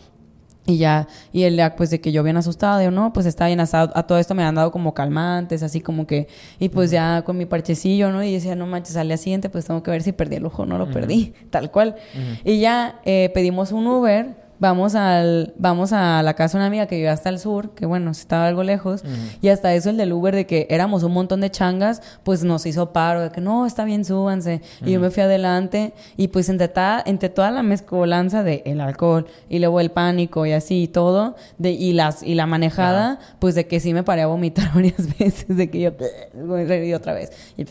Y 0.71 0.79
ya, 0.79 1.09
y 1.33 1.43
él 1.43 1.61
pues 1.77 1.91
de 1.91 2.01
que 2.01 2.13
yo 2.13 2.23
bien 2.23 2.37
asustada, 2.37 2.83
yo 2.85 2.93
no, 2.93 3.13
pues 3.13 3.27
está 3.27 3.47
bien 3.47 3.59
asado. 3.59 3.91
A 3.97 4.05
todo 4.05 4.19
esto 4.19 4.37
me 4.37 4.45
han 4.45 4.55
dado 4.55 4.71
como 4.71 4.95
calmantes, 4.95 5.65
así 5.65 5.81
como 5.81 6.07
que, 6.07 6.29
y 6.61 6.69
pues 6.69 6.93
ya 6.93 7.23
con 7.23 7.37
mi 7.37 7.45
parchecillo, 7.45 8.13
¿no? 8.13 8.23
Y 8.23 8.33
decía, 8.33 8.55
no 8.55 8.67
manches, 8.67 8.97
al 8.97 9.09
día 9.09 9.17
siguiente, 9.17 9.49
pues 9.49 9.67
tengo 9.67 9.83
que 9.83 9.91
ver 9.91 10.03
si 10.03 10.13
perdí 10.13 10.37
el 10.37 10.47
ojo 10.47 10.63
o 10.63 10.67
no 10.67 10.79
lo 10.79 10.89
perdí, 10.91 11.35
tal 11.51 11.73
cual. 11.73 11.97
Y 12.45 12.61
ya 12.61 13.01
eh, 13.05 13.31
pedimos 13.35 13.73
un 13.73 13.87
Uber, 13.89 14.40
vamos 14.61 14.95
al, 14.95 15.53
vamos 15.59 15.93
a 15.93 16.23
la 16.23 16.35
casa 16.35 16.57
de 16.57 16.63
una 16.63 16.67
amiga 16.67 16.87
que 16.87 16.97
vive 16.97 17.09
hasta 17.09 17.29
el 17.31 17.39
sur, 17.41 17.71
que 17.71 17.87
bueno, 17.87 18.11
estaba 18.13 18.47
algo 18.47 18.63
lejos, 18.63 19.03
y 19.43 19.49
hasta 19.49 19.75
eso 19.75 19.91
el 19.91 19.97
del 19.97 20.13
Uber 20.13 20.35
de 20.35 20.47
que 20.47 20.67
éramos 20.71 21.03
un 21.03 21.13
montón 21.13 21.41
de 21.41 21.51
changas, 21.51 22.03
pues 22.23 22.45
nos 22.45 22.65
hizo 22.67 22.93
paro, 22.93 23.23
de 23.23 23.31
que 23.31 23.41
no, 23.41 23.67
está 23.67 23.85
bien, 23.85 24.05
súbanse. 24.05 24.61
Y 24.87 24.93
yo 24.93 25.01
me 25.01 25.11
fui 25.11 25.23
adelante, 25.23 25.93
y 26.17 26.29
pues 26.29 26.49
entre, 26.49 26.69
ta- 26.69 27.03
entre 27.05 27.29
toda 27.31 27.51
la 27.51 27.63
mezcolanza 27.63 28.43
de 28.43 28.63
el 28.67 28.81
alcohol, 28.81 29.27
y 29.49 29.59
luego 29.59 29.81
el 29.81 29.91
pánico 29.91 30.47
y 30.47 30.53
así 30.53 30.83
y 30.85 30.89
todo, 30.89 31.35
de, 31.59 31.71
y 31.73 31.93
las, 31.93 32.23
y 32.23 32.35
la 32.35 32.47
manejada, 32.47 33.19
pues 33.39 33.55
de 33.55 33.67
que 33.67 33.81
sí 33.81 33.95
me 33.95 34.03
paré 34.05 34.23
a 34.23 34.27
vomitar 34.27 34.71
varias 34.75 35.19
veces, 35.19 35.57
de 35.57 35.71
que 35.71 35.81
yo, 35.81 35.91
y 36.85 36.93
otra 36.93 37.15
vez. 37.15 37.33
Y 37.57 37.65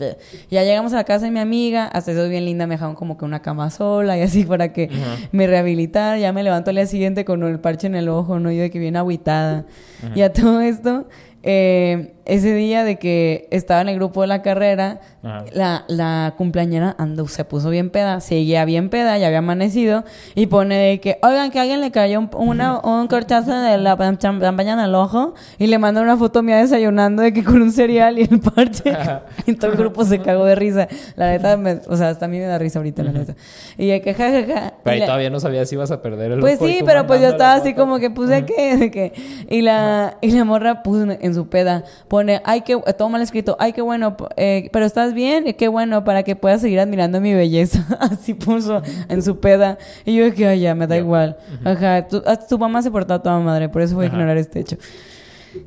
ya 0.50 0.64
llegamos 0.64 0.92
a 0.92 0.96
la 0.96 1.04
casa 1.04 1.24
de 1.26 1.30
mi 1.30 1.40
amiga, 1.40 1.86
hasta 1.86 2.12
eso 2.12 2.28
bien 2.28 2.44
linda, 2.44 2.66
me 2.66 2.74
dejaron 2.74 2.94
como 2.96 3.16
que 3.16 3.24
una 3.24 3.40
cama 3.42 3.70
sola 3.70 4.18
y 4.18 4.22
así 4.22 4.44
para 4.44 4.72
que 4.72 4.90
me 5.32 5.46
rehabilitara. 5.46 6.18
Ya 6.18 6.32
me 6.32 6.42
levanto 6.42 6.70
al 6.70 6.78
día 6.80 6.86
siguiente 6.86 7.24
con 7.24 7.42
el 7.42 7.60
parche 7.60 7.86
en 7.86 7.94
el 7.94 8.08
ojo, 8.08 8.38
¿no? 8.38 8.50
Yo 8.50 8.62
de 8.62 8.70
que 8.70 8.78
bien 8.78 8.96
agüitada. 8.96 9.66
Y 10.14 10.22
a 10.22 10.32
todo 10.32 10.60
esto, 10.60 11.08
eh, 11.42 12.14
ese 12.30 12.54
día 12.54 12.84
de 12.84 12.96
que 12.96 13.48
estaba 13.50 13.80
en 13.80 13.88
el 13.88 13.96
grupo 13.96 14.20
de 14.22 14.26
la 14.28 14.42
carrera, 14.42 15.00
Ajá. 15.22 15.44
la, 15.52 15.84
la 15.88 16.34
cumpleañera 16.36 16.94
andó, 16.98 17.26
se 17.28 17.44
puso 17.44 17.70
bien 17.70 17.90
peda, 17.90 18.20
seguía 18.20 18.64
bien 18.64 18.88
peda, 18.88 19.18
ya 19.18 19.26
había 19.26 19.38
amanecido, 19.40 20.04
y 20.34 20.46
pone 20.46 20.76
de 20.76 21.00
que, 21.00 21.18
oigan, 21.22 21.50
que 21.50 21.58
a 21.58 21.62
alguien 21.62 21.80
le 21.80 21.90
cayó 21.90 22.18
un, 22.20 22.30
una, 22.34 22.78
un 22.80 23.06
corchazo 23.08 23.52
de 23.60 23.76
la 23.78 23.96
champaña 24.18 24.72
en 24.74 24.80
el 24.80 24.94
ojo, 24.94 25.34
y 25.58 25.66
le 25.66 25.78
manda 25.78 26.00
una 26.00 26.16
foto 26.16 26.42
mía 26.42 26.56
desayunando 26.58 27.22
de 27.22 27.32
que 27.32 27.44
con 27.44 27.60
un 27.60 27.72
cereal 27.72 28.18
y 28.18 28.22
el 28.22 28.40
parche, 28.40 28.92
y 29.46 29.54
todo 29.54 29.72
el 29.72 29.76
grupo 29.76 30.04
se 30.04 30.20
cagó 30.20 30.44
de 30.44 30.54
risa. 30.54 30.88
La 31.16 31.30
neta, 31.30 31.56
me- 31.56 31.80
o 31.88 31.96
sea, 31.96 32.08
hasta 32.10 32.26
a 32.26 32.28
mí 32.28 32.38
me 32.38 32.44
da 32.44 32.58
risa 32.58 32.78
ahorita, 32.78 33.02
la 33.02 33.12
neta. 33.12 33.34
Y 33.76 33.88
de 33.88 34.00
que, 34.00 34.14
ja, 34.14 34.30
ja, 34.30 34.42
ja. 34.46 34.74
Pero 34.84 34.94
ahí 34.94 35.00
la- 35.00 35.06
todavía 35.06 35.30
no 35.30 35.40
sabía 35.40 35.66
si 35.66 35.74
ibas 35.74 35.90
a 35.90 36.00
perder 36.00 36.32
el 36.32 36.40
pues 36.40 36.58
sí, 36.58 36.80
pero 36.86 37.06
pues 37.06 37.20
yo 37.20 37.28
estaba 37.28 37.54
así 37.54 37.74
como 37.74 37.98
que, 37.98 38.08
¿de 38.08 38.44
qué? 38.46 38.76
¿De 38.76 38.90
qué? 38.90 39.12
Y 39.48 39.62
la, 39.62 40.16
y 40.20 40.30
la 40.30 40.44
morra 40.44 40.82
puso 40.82 41.02
en- 41.10 41.34
su 41.34 41.48
peda, 41.48 41.84
pone, 42.20 42.40
ay, 42.44 42.60
qué, 42.62 42.76
todo 42.98 43.08
mal 43.08 43.22
escrito, 43.22 43.56
ay, 43.58 43.72
qué 43.72 43.82
bueno, 43.82 44.16
eh, 44.36 44.68
pero 44.72 44.84
estás 44.84 45.14
bien, 45.14 45.44
qué 45.58 45.68
bueno, 45.68 46.04
para 46.04 46.22
que 46.22 46.36
puedas 46.36 46.60
seguir 46.60 46.78
admirando 46.80 47.20
mi 47.20 47.34
belleza. 47.34 47.84
así 48.00 48.34
puso 48.34 48.82
en 49.08 49.22
su 49.22 49.40
peda. 49.40 49.78
Y 50.04 50.14
yo 50.16 50.24
dije, 50.24 50.46
ay, 50.46 50.60
ya, 50.60 50.74
me 50.74 50.86
da 50.86 50.96
igual. 50.96 51.36
Ajá, 51.64 52.06
tu, 52.08 52.22
tu 52.48 52.58
mamá 52.58 52.82
se 52.82 52.90
portó 52.90 53.14
a 53.14 53.22
toda 53.22 53.38
madre, 53.40 53.68
por 53.68 53.82
eso 53.82 53.94
voy 53.96 54.04
a 54.06 54.08
ignorar 54.08 54.36
este 54.36 54.60
hecho. 54.60 54.76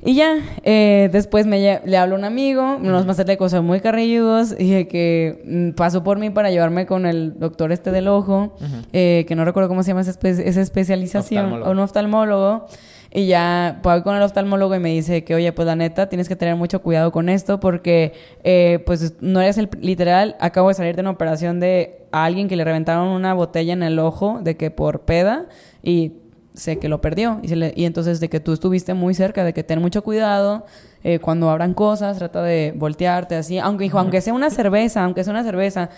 Y 0.06 0.16
ya, 0.16 0.36
eh, 0.64 1.10
después 1.12 1.46
me 1.46 1.82
le 1.84 1.98
habló 1.98 2.16
un 2.16 2.24
amigo, 2.24 2.78
nos 2.80 3.06
más 3.06 3.18
de 3.18 3.36
cosas 3.36 3.62
muy 3.64 3.82
carrilludos, 3.82 4.56
y 4.58 4.86
que 4.86 5.44
mm, 5.46 5.76
pasó 5.76 6.04
por 6.06 6.18
mí 6.20 6.30
para 6.30 6.50
llevarme 6.52 6.86
con 6.86 7.06
el 7.06 7.38
doctor 7.38 7.74
este 7.74 7.92
del 7.92 8.08
ojo, 8.08 8.56
eh, 8.94 9.26
que 9.28 9.36
no 9.36 9.44
recuerdo 9.44 9.68
cómo 9.68 9.84
se 9.84 9.90
llama 9.90 10.00
esa, 10.02 10.12
espe- 10.18 10.42
esa 10.46 10.62
especialización, 10.62 11.46
Oftalmólogo. 11.46 11.70
o 11.70 11.74
un 11.74 11.80
oftalmólogo. 11.80 12.68
Y 13.16 13.28
ya 13.28 13.80
voy 13.84 14.02
con 14.02 14.16
el 14.16 14.24
oftalmólogo 14.24 14.74
y 14.74 14.80
me 14.80 14.90
dice 14.90 15.24
que, 15.24 15.36
oye, 15.36 15.54
pues 15.54 15.68
la 15.68 15.76
neta, 15.76 16.10
tienes 16.10 16.28
que 16.28 16.36
tener 16.36 16.56
mucho 16.56 16.82
cuidado 16.82 17.12
con 17.12 17.30
esto 17.30 17.60
porque, 17.60 18.14
eh, 18.44 18.82
pues, 18.88 19.14
no 19.22 19.40
eres 19.40 19.60
el 19.60 19.70
literal. 19.82 20.36
Acabo 20.40 20.70
de 20.70 20.74
salir 20.74 20.96
de 20.96 21.02
una 21.02 21.12
operación 21.12 21.60
de 21.60 22.08
alguien 22.12 22.48
que 22.48 22.56
le 22.56 22.64
reventaron 22.64 23.10
una 23.10 23.36
botella 23.36 23.74
en 23.74 23.84
el 23.84 24.00
ojo 24.00 24.40
de 24.42 24.58
que 24.58 24.72
por 24.72 25.02
peda 25.02 25.46
y 25.84 26.14
sé 26.56 26.80
que 26.80 26.90
lo 26.90 27.02
perdió. 27.02 27.40
Y 27.44 27.86
entonces 27.86 28.20
de 28.20 28.30
que 28.30 28.40
tú 28.40 28.52
estuviste 28.52 28.96
muy 28.96 29.14
cerca, 29.14 29.44
de 29.44 29.54
que 29.54 29.64
ten 29.64 29.80
mucho 29.80 30.04
cuidado. 30.04 30.66
eh, 31.04 31.20
cuando 31.20 31.50
abran 31.50 31.74
cosas, 31.74 32.18
trata 32.18 32.42
de 32.42 32.74
voltearte 32.76 33.36
así. 33.36 33.60
Aunque, 33.60 33.86
hijo, 33.86 34.00
aunque 34.00 34.22
sea 34.22 34.34
una 34.34 34.50
cerveza, 34.50 35.04
aunque 35.04 35.24
sea 35.24 35.32
una 35.32 35.44
cerveza, 35.44 35.90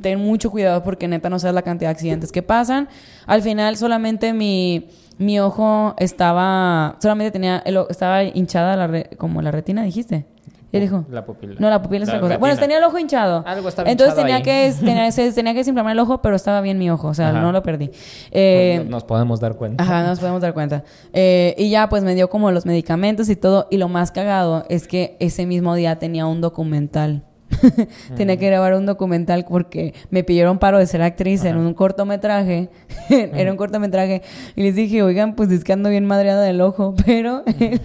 ten 0.00 0.20
mucho 0.20 0.50
cuidado 0.50 0.82
porque 0.84 1.08
neta 1.08 1.28
no 1.28 1.38
sabes 1.38 1.54
la 1.54 1.62
cantidad 1.62 1.90
de 1.90 1.92
accidentes 1.92 2.30
que 2.30 2.42
pasan. 2.42 2.88
Al 3.26 3.42
final 3.42 3.76
solamente 3.76 4.32
mi, 4.32 4.88
mi 5.22 5.40
ojo 5.40 5.94
estaba, 5.98 6.96
solamente 7.00 7.30
tenía, 7.30 7.62
el 7.64 7.78
estaba 7.88 8.22
hinchada 8.24 8.76
la 8.76 8.86
re- 8.86 9.10
como 9.18 9.40
la 9.42 9.50
retina, 9.50 9.82
dijiste. 9.82 10.26
¿Qué 10.70 10.80
dijo? 10.80 11.04
La 11.10 11.26
pupila. 11.26 11.56
No, 11.58 11.68
la 11.68 11.82
pupila 11.82 12.04
es 12.04 12.08
La 12.08 12.14
otra 12.16 12.28
cosa. 12.28 12.38
Bueno, 12.38 12.56
tenía 12.56 12.78
el 12.78 12.84
ojo 12.84 12.98
hinchado. 12.98 13.44
Algo 13.46 13.68
estaba 13.68 13.90
Entonces 13.90 14.14
hinchado 14.14 14.22
tenía 14.26 14.36
ahí. 14.36 14.42
que, 14.42 14.74
tenía, 15.34 15.52
que 15.52 15.58
desinflamar 15.58 15.92
el 15.92 15.98
ojo, 15.98 16.22
pero 16.22 16.34
estaba 16.34 16.62
bien 16.62 16.78
mi 16.78 16.88
ojo. 16.90 17.08
O 17.08 17.14
sea, 17.14 17.28
Ajá. 17.28 17.40
no 17.42 17.52
lo 17.52 17.62
perdí. 17.62 17.90
Eh, 18.30 18.76
Nos- 18.78 18.88
nos 18.88 19.04
podemos 19.04 19.38
dar 19.38 19.56
cuenta. 19.56 19.84
Ajá, 19.84 20.02
nos 20.04 20.18
podemos 20.18 20.40
dar 20.40 20.54
cuenta. 20.54 20.82
Eh, 21.12 21.54
y 21.58 21.68
ya, 21.68 21.90
pues 21.90 22.02
me 22.04 22.14
dio 22.14 22.30
como 22.30 22.50
los 22.52 22.64
medicamentos 22.64 23.28
y 23.28 23.36
todo. 23.36 23.66
Y 23.70 23.76
lo 23.76 23.88
más 23.88 24.12
cagado 24.12 24.64
es 24.70 24.88
que 24.88 25.18
ese 25.20 25.44
mismo 25.44 25.74
día 25.74 25.96
tenía 25.96 26.24
un 26.24 26.40
documental. 26.40 27.22
tenía 28.16 28.36
que 28.36 28.46
grabar 28.46 28.74
un 28.74 28.86
documental 28.86 29.44
porque 29.48 29.94
me 30.10 30.24
pidieron 30.24 30.58
paro 30.58 30.78
de 30.78 30.86
ser 30.86 31.02
actriz 31.02 31.44
en 31.44 31.56
un 31.56 31.74
cortometraje. 31.74 32.68
Era 33.08 33.50
un 33.50 33.56
cortometraje. 33.56 34.22
Y 34.56 34.62
les 34.62 34.74
dije, 34.74 35.02
oigan, 35.02 35.34
pues 35.34 35.50
es 35.50 35.64
que 35.64 35.72
ando 35.72 35.88
bien 35.90 36.04
madreada 36.06 36.42
del 36.42 36.60
ojo. 36.60 36.94
Pero 37.06 37.42
el, 37.58 37.80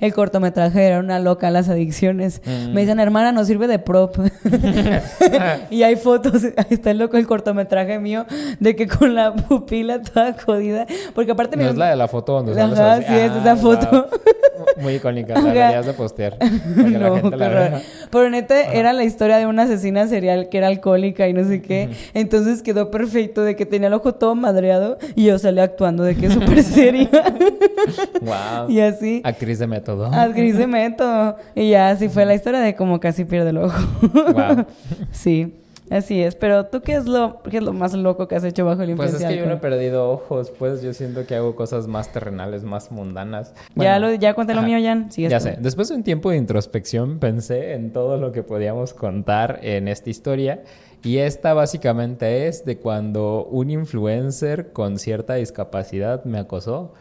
el 0.00 0.12
cortometraje 0.14 0.82
era 0.86 0.98
una 1.00 1.18
loca 1.18 1.50
las 1.50 1.68
adicciones. 1.68 2.42
Me 2.72 2.80
dicen, 2.82 3.00
hermana, 3.00 3.32
no 3.32 3.44
sirve 3.44 3.66
de 3.66 3.78
prop. 3.78 4.16
y 5.70 5.82
hay 5.82 5.96
fotos, 5.96 6.44
ahí 6.56 6.66
está 6.70 6.90
el 6.90 6.98
loco 6.98 7.16
el 7.16 7.26
cortometraje 7.26 7.98
mío 7.98 8.26
de 8.60 8.76
que 8.76 8.86
con 8.86 9.14
la 9.14 9.34
pupila 9.34 10.00
toda 10.02 10.34
jodida. 10.34 10.86
Porque 11.14 11.32
aparte 11.32 11.56
No 11.56 11.64
me- 11.64 11.70
es 11.70 11.76
la 11.76 11.90
de 11.90 11.96
la 11.96 12.08
foto 12.08 12.32
donde 12.42 12.60
Ajá, 12.60 12.94
así. 12.94 13.04
sí, 13.08 13.14
es 13.14 13.30
Ah, 13.32 13.38
esa 13.40 13.56
foto. 13.56 13.90
wow. 13.90 14.04
Muy 14.80 14.94
icónica. 14.94 15.34
La 15.34 15.40
deberías 15.42 15.86
de 15.86 15.92
postear. 15.92 16.38
para 16.38 16.50
que 16.50 16.90
la 16.98 16.98
No, 17.08 17.14
gente 17.16 17.30
qué 17.30 17.36
la 17.36 17.46
horror. 17.46 17.70
vea. 17.70 17.82
Pero 18.10 18.30
neta, 18.30 18.60
era 18.72 18.92
la 18.92 19.04
historia 19.04 19.38
de 19.38 19.46
una 19.46 19.62
asesina 19.64 20.06
serial 20.06 20.48
que 20.48 20.58
era 20.58 20.66
alcohólica 20.68 21.28
y 21.28 21.32
no 21.32 21.44
sé 21.44 21.62
qué. 21.62 21.90
Entonces 22.14 22.62
quedó 22.62 22.90
perfecto 22.90 23.42
de 23.42 23.56
que 23.56 23.66
tenía 23.66 23.88
el 23.88 23.94
ojo 23.94 24.14
todo 24.14 24.34
madreado 24.34 24.98
y 25.14 25.24
yo 25.24 25.38
salí 25.38 25.60
actuando 25.60 26.02
de 26.04 26.14
que 26.16 26.26
es 26.26 26.32
súper 26.34 26.62
seria. 26.62 27.08
Wow. 28.20 28.68
y 28.68 28.80
así. 28.80 29.20
Actriz 29.24 29.58
de 29.60 29.66
método. 29.66 30.06
Actriz 30.06 30.56
de 30.58 30.66
método. 30.66 31.36
Y 31.54 31.70
ya 31.70 31.90
así 31.90 32.08
fue 32.08 32.24
la 32.24 32.34
historia 32.34 32.60
de 32.60 32.74
cómo 32.74 32.98
casi 33.00 33.24
pierde 33.24 33.50
el 33.50 33.58
ojo. 33.58 33.78
Wow. 34.32 34.66
sí, 35.12 35.54
así 35.90 36.22
es. 36.22 36.34
Pero 36.34 36.66
tú, 36.66 36.80
¿qué 36.82 36.94
es 36.94 37.06
lo, 37.06 37.42
qué 37.42 37.58
es 37.58 37.62
lo 37.62 37.72
más 37.72 37.94
loco 37.94 38.28
que 38.28 38.34
has 38.36 38.44
hecho 38.44 38.64
bajo 38.64 38.82
el 38.82 38.94
Pues 38.96 39.10
influencia 39.10 39.28
es 39.28 39.34
que 39.34 39.40
yo 39.40 39.46
no 39.46 39.54
he 39.54 39.56
perdido 39.58 40.10
ojos, 40.10 40.50
pues 40.58 40.82
yo 40.82 40.92
siento 40.92 41.26
que 41.26 41.34
hago 41.34 41.54
cosas 41.56 41.86
más 41.86 42.12
terrenales, 42.12 42.64
más 42.64 42.90
mundanas. 42.90 43.52
ya, 43.54 43.62
Bueno, 43.74 43.98
lo, 44.08 44.14
ya 44.14 44.34
conté 44.34 44.54
lo 44.54 44.60
ajá. 44.60 44.68
mío, 44.68 44.78
Jan. 44.82 45.10
Sigues 45.10 45.30
Ya 45.30 45.38
tú. 45.38 45.44
sé, 45.44 45.56
después 45.60 45.88
de 45.88 45.94
un 45.96 46.02
tiempo 46.02 46.30
de 46.30 46.36
introspección 46.36 47.18
pensé 47.18 47.74
en 47.74 47.92
todo 47.92 48.16
lo 48.16 48.32
que 48.32 48.42
podíamos 48.42 48.94
contar 48.94 49.60
en 49.62 49.88
esta 49.88 50.10
historia 50.10 50.62
y 51.02 51.18
esta 51.18 51.54
básicamente 51.54 52.48
es 52.48 52.64
de 52.64 52.78
cuando 52.78 53.44
un 53.44 53.70
influencer 53.70 54.72
con 54.72 54.98
cierta 54.98 55.34
discapacidad 55.34 56.24
me 56.24 56.38
acosó 56.38 56.92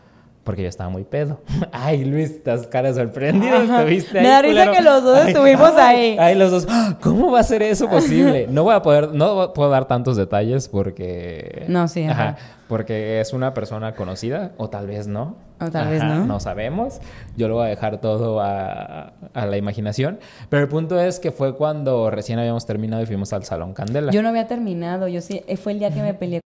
porque 0.45 0.61
yo 0.61 0.69
estaba 0.69 0.89
muy 0.89 1.03
pedo. 1.03 1.41
Ay, 1.73 2.05
Luis, 2.05 2.29
estás 2.31 2.67
cara 2.67 2.93
sorprendida, 2.93 3.63
estuviste 3.63 4.19
ahí. 4.19 4.23
Me 4.23 4.29
da 4.29 4.41
risa 4.41 4.53
culero. 4.53 4.71
que 4.71 4.81
los 4.81 5.03
dos 5.03 5.17
Ay, 5.17 5.31
estuvimos 5.31 5.71
ay, 5.77 5.97
ahí. 5.97 6.17
Ay, 6.17 6.35
los 6.35 6.51
dos. 6.51 6.67
¿Cómo 7.01 7.31
va 7.31 7.39
a 7.41 7.43
ser 7.43 7.63
eso 7.63 7.89
posible? 7.89 8.47
No 8.49 8.63
voy 8.63 8.75
a 8.75 8.81
poder, 8.81 9.13
no 9.13 9.51
puedo 9.53 9.69
dar 9.69 9.85
tantos 9.87 10.15
detalles 10.15 10.69
porque. 10.69 11.65
No, 11.67 11.87
sí, 11.87 12.05
ajá. 12.05 12.37
porque 12.67 13.19
es 13.19 13.33
una 13.33 13.53
persona 13.53 13.95
conocida, 13.95 14.53
o 14.57 14.69
tal 14.69 14.87
vez 14.87 15.07
no. 15.07 15.35
O 15.59 15.71
tal 15.71 15.87
vez 15.89 16.03
no. 16.03 16.25
No 16.25 16.39
sabemos. 16.39 16.99
Yo 17.37 17.47
lo 17.47 17.55
voy 17.55 17.65
a 17.65 17.69
dejar 17.69 17.99
todo 17.99 18.39
a, 18.41 19.13
a 19.33 19.45
la 19.45 19.57
imaginación. 19.57 20.19
Pero 20.49 20.61
el 20.63 20.69
punto 20.69 20.99
es 20.99 21.19
que 21.19 21.31
fue 21.31 21.55
cuando 21.55 22.11
recién 22.11 22.37
habíamos 22.39 22.65
terminado 22.65 23.01
y 23.01 23.05
fuimos 23.05 23.33
al 23.33 23.45
Salón 23.45 23.73
Candela. 23.73 24.11
Yo 24.11 24.21
no 24.21 24.29
había 24.29 24.47
terminado, 24.47 25.07
yo 25.07 25.21
sí, 25.21 25.41
eh, 25.47 25.57
fue 25.57 25.71
el 25.71 25.79
día 25.79 25.91
que 25.91 26.01
me 26.01 26.13
peleé. 26.13 26.41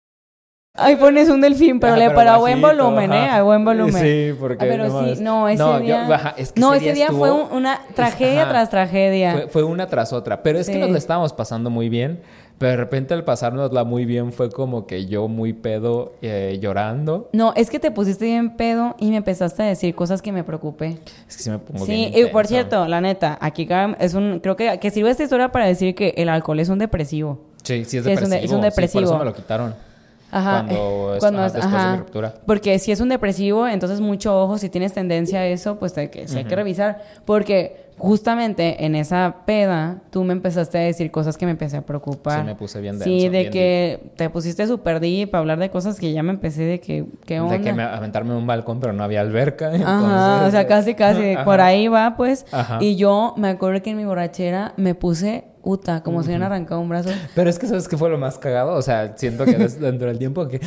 Ay, 0.78 0.96
pones 0.96 1.28
un 1.28 1.40
delfín, 1.40 1.80
pero 1.80 1.94
Ah, 1.94 1.96
le 1.96 2.04
pero 2.06 2.18
pero 2.18 2.30
a 2.30 2.36
buen 2.38 2.60
volumen, 2.60 3.12
¿eh? 3.12 3.16
ajá. 3.26 3.36
A 3.38 3.42
buen 3.42 3.64
volumen. 3.64 4.02
Sí, 4.02 4.36
porque 4.38 4.64
Ah, 4.64 4.68
pero 4.70 4.88
no 4.88 5.14
sí, 5.14 5.20
no, 5.22 5.48
ese 5.48 5.58
No, 5.58 5.78
yo- 5.80 5.84
día. 5.84 6.14
ajá, 6.14 6.34
es 6.38 6.52
que 6.52 6.60
no, 6.60 6.72
ese 6.74 6.84
día 6.84 6.94
día 6.94 7.06
fue 7.08 7.28
estuvo- 7.28 7.46
un- 7.50 7.56
una 7.56 7.80
tragedia 7.94 8.42
Ajá. 8.42 8.50
tras 8.50 8.70
tragedia. 8.70 9.32
Fue, 9.32 9.48
fue 9.48 9.62
una 9.64 9.86
tras 9.88 10.12
otra. 10.12 10.42
Pero 10.42 10.58
es 10.58 10.66
que 10.68 10.74
Sí. 10.74 10.78
nos 10.78 10.90
la 10.90 10.98
estábamos 10.98 11.32
pasando 11.32 11.68
muy 11.70 11.88
bien. 11.88 12.20
Pero 12.58 12.72
de 12.72 12.76
repente 12.76 13.14
al 13.14 13.22
pasárnosla 13.22 13.84
muy 13.84 14.04
bien 14.04 14.32
fue 14.32 14.50
como 14.50 14.84
que 14.84 15.06
yo 15.06 15.28
muy 15.28 15.52
pedo 15.52 16.14
eh, 16.22 16.58
llorando. 16.60 17.28
No, 17.32 17.52
es 17.54 17.70
que 17.70 17.78
te 17.78 17.92
pusiste 17.92 18.24
bien 18.24 18.56
pedo 18.56 18.96
y 18.98 19.10
me 19.10 19.18
empezaste 19.18 19.62
a 19.62 19.66
decir 19.66 19.94
cosas 19.94 20.22
que 20.22 20.32
me 20.32 20.42
preocupé. 20.42 20.98
Es 21.28 21.36
que 21.36 21.42
sí 21.44 21.50
me 21.50 21.58
pongo 21.60 21.86
Sí, 21.86 21.92
bien 21.92 22.12
y 22.16 22.30
por 22.30 22.48
cierto, 22.48 22.88
la 22.88 23.00
neta, 23.00 23.38
aquí 23.40 23.68
es 24.00 24.14
un, 24.14 24.40
creo 24.40 24.56
que, 24.56 24.80
que 24.80 24.90
sirve 24.90 25.10
esta 25.10 25.22
historia 25.22 25.52
para 25.52 25.66
decir 25.66 25.94
que 25.94 26.14
el 26.16 26.28
alcohol 26.28 26.58
es 26.58 26.68
un 26.68 26.80
depresivo. 26.80 27.38
Sí, 27.62 27.84
sí 27.84 27.98
es 27.98 28.04
Sí, 28.04 28.10
es 28.10 28.22
un 28.22 28.30
depresivo. 28.30 28.30
de- 28.30 28.36
es 28.38 28.42
un 28.42 28.48
Sí, 28.48 28.54
por 28.56 28.62
depresivo. 28.64 29.04
eso 29.04 29.18
me 29.18 29.24
lo 29.24 29.34
quitaron. 29.34 29.74
Ajá. 30.30 30.64
Cuando 30.66 31.14
es- 31.14 31.20
Cuando 31.20 31.38
ajá, 31.40 31.46
es- 31.46 31.52
después 31.54 31.82
de 31.82 31.90
mi 31.90 31.96
ruptura. 31.98 32.34
Porque 32.46 32.78
si 32.78 32.92
es 32.92 33.00
un 33.00 33.08
depresivo, 33.08 33.66
entonces 33.66 34.00
mucho 34.00 34.38
ojo, 34.42 34.58
si 34.58 34.68
tienes 34.68 34.92
tendencia 34.92 35.40
a 35.40 35.46
eso, 35.46 35.78
pues 35.78 35.96
hay 35.98 36.08
que, 36.08 36.28
sí 36.28 36.36
hay 36.38 36.44
que 36.44 36.54
revisar. 36.56 37.02
Porque 37.24 37.87
justamente 37.98 38.84
en 38.84 38.94
esa 38.94 39.36
peda, 39.44 40.02
tú 40.10 40.24
me 40.24 40.32
empezaste 40.32 40.78
a 40.78 40.80
decir 40.82 41.10
cosas 41.10 41.36
que 41.36 41.44
me 41.44 41.52
empecé 41.52 41.76
a 41.76 41.82
preocupar. 41.82 42.40
Sí, 42.40 42.46
me 42.46 42.54
puse 42.54 42.80
bien 42.80 42.98
Sí, 43.00 43.28
denso, 43.28 43.32
de 43.32 43.38
bien 43.40 43.52
que 43.52 44.12
te 44.16 44.30
pusiste 44.30 44.66
súper 44.66 45.00
deep 45.00 45.34
a 45.34 45.38
hablar 45.38 45.58
de 45.58 45.70
cosas 45.70 45.98
que 45.98 46.12
ya 46.12 46.22
me 46.22 46.30
empecé 46.30 46.62
de 46.62 46.80
que, 46.80 47.04
¿qué 47.26 47.40
onda? 47.40 47.58
De 47.58 47.62
que 47.62 47.72
me 47.72 47.82
aventarme 47.82 48.30
en 48.30 48.38
un 48.38 48.46
balcón, 48.46 48.80
pero 48.80 48.92
no 48.92 49.04
había 49.04 49.20
alberca. 49.20 49.68
Ajá, 49.74 49.76
entonces, 49.76 50.48
o 50.48 50.50
sea, 50.50 50.66
casi, 50.66 50.94
casi, 50.94 51.32
Ajá. 51.32 51.44
por 51.44 51.60
ahí 51.60 51.88
va, 51.88 52.16
pues. 52.16 52.46
Ajá. 52.52 52.78
Y 52.80 52.96
yo 52.96 53.34
me 53.36 53.48
acuerdo 53.48 53.82
que 53.82 53.90
en 53.90 53.96
mi 53.96 54.04
borrachera 54.04 54.74
me 54.76 54.94
puse, 54.94 55.44
uta, 55.62 56.02
como 56.02 56.22
si 56.22 56.28
me 56.28 56.36
hubieran 56.36 56.52
arrancado 56.52 56.80
un 56.80 56.88
brazo. 56.88 57.10
Pero 57.34 57.50
es 57.50 57.58
que 57.58 57.66
¿sabes 57.66 57.88
qué 57.88 57.96
fue 57.96 58.08
lo 58.08 58.18
más 58.18 58.38
cagado? 58.38 58.74
O 58.74 58.82
sea, 58.82 59.16
siento 59.16 59.44
que 59.44 59.56
dentro 59.80 60.08
del 60.08 60.18
tiempo 60.18 60.46
que... 60.48 60.60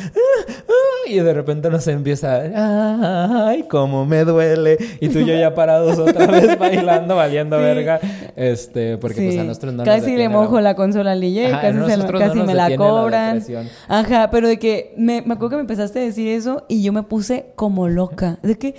Y 1.06 1.18
de 1.18 1.34
repente 1.34 1.68
nos 1.70 1.86
empieza... 1.88 3.48
¡Ay, 3.48 3.64
cómo 3.68 4.06
me 4.06 4.24
duele! 4.24 4.78
Y 5.00 5.08
tú 5.08 5.18
y 5.20 5.24
yo 5.26 5.34
ya 5.34 5.54
parados 5.54 5.98
otra 5.98 6.26
vez 6.26 6.58
bailando, 6.58 7.16
valiendo 7.16 7.56
Sí. 7.58 7.62
verga. 7.62 8.00
Este, 8.36 8.96
porque 8.98 9.16
pues 9.22 9.36
a 9.38 9.42
Sí, 9.42 9.46
nosotros 9.46 9.72
no 9.74 9.84
nos 9.84 9.86
casi 9.94 10.06
le 10.06 10.12
detiene 10.12 10.28
mojo 10.30 10.54
la- 10.56 10.70
la 10.70 10.74
consola 10.76 11.12
al 11.12 11.20
DJ, 11.20 11.46
Ajá, 11.48 11.60
casi, 11.60 11.74
se, 11.78 11.84
casi 11.84 12.28
no 12.28 12.34
nos 12.34 12.46
me 12.46 12.54
la 12.54 12.68
la 12.70 12.76
cobran. 12.76 13.34
depresión. 13.40 13.68
Ajá, 13.88 14.30
pero 14.30 14.48
de 14.48 14.58
que 14.58 14.94
me, 14.96 15.22
me 15.22 15.34
acuerdo 15.34 15.50
que 15.50 15.56
me 15.56 15.60
empezaste 15.62 16.00
a 16.00 16.02
decir 16.02 16.28
eso 16.28 16.64
y 16.68 16.82
yo 16.82 16.92
me 16.92 17.02
puse 17.02 17.46
como 17.56 17.88
loca. 17.88 18.38
De 18.42 18.56
que, 18.58 18.72
ya, 18.72 18.78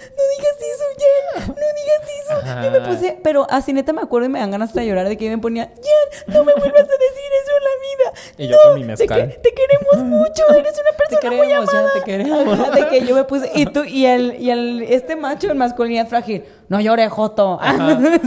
no 0.00 0.22
digas 0.38 0.56
eso, 0.58 0.84
ya, 0.98 1.46
no 1.46 1.54
digas 1.54 2.10
eso. 2.22 2.64
Yo 2.64 2.70
me 2.70 2.78
Ajá. 2.78 2.88
puse, 2.90 3.18
pero 3.22 3.46
así 3.50 3.72
neta 3.72 3.92
me 3.92 4.00
acuerdo 4.02 4.26
y 4.26 4.30
me 4.30 4.38
dan 4.38 4.50
ganas 4.50 4.72
de 4.72 4.86
llorar 4.86 5.08
de 5.08 5.16
que 5.16 5.26
yo 5.26 5.30
me 5.30 5.38
ponía, 5.38 5.64
ya, 5.66 6.32
no 6.32 6.44
me 6.44 6.52
vuelvas 6.54 6.80
a 6.80 6.84
decir 6.84 7.30
eso 7.42 7.52
en 7.58 7.64
la 7.64 7.76
vida. 7.86 8.34
Y 8.38 8.46
yo 8.48 8.56
No, 8.56 8.62
con 8.70 8.74
mi 8.76 8.80
de 8.82 8.86
mezcal. 8.88 9.28
que 9.28 9.38
te 9.38 9.52
queremos 9.54 10.08
mucho, 10.18 10.42
eres 10.56 10.72
una 10.72 10.90
Te 10.90 11.16
persona 11.16 11.36
muy 11.36 11.46
queremos, 11.46 11.72
ya 11.72 11.78
amada. 11.80 11.92
te 11.94 12.02
queremos. 12.04 12.58
Ajá, 12.60 12.70
de 12.70 12.88
que 12.88 13.06
yo 13.06 13.14
me 13.14 13.24
puse, 13.24 13.50
y 13.54 13.66
tú, 13.66 13.84
y 13.84 14.06
el, 14.06 14.36
y 14.40 14.50
el, 14.50 14.82
este 14.82 15.16
macho 15.16 15.50
en 15.50 15.58
masculinidad 15.58 16.06
frágil, 16.08 16.44
no 16.70 16.80
llores, 16.80 17.10
Joto. 17.10 17.58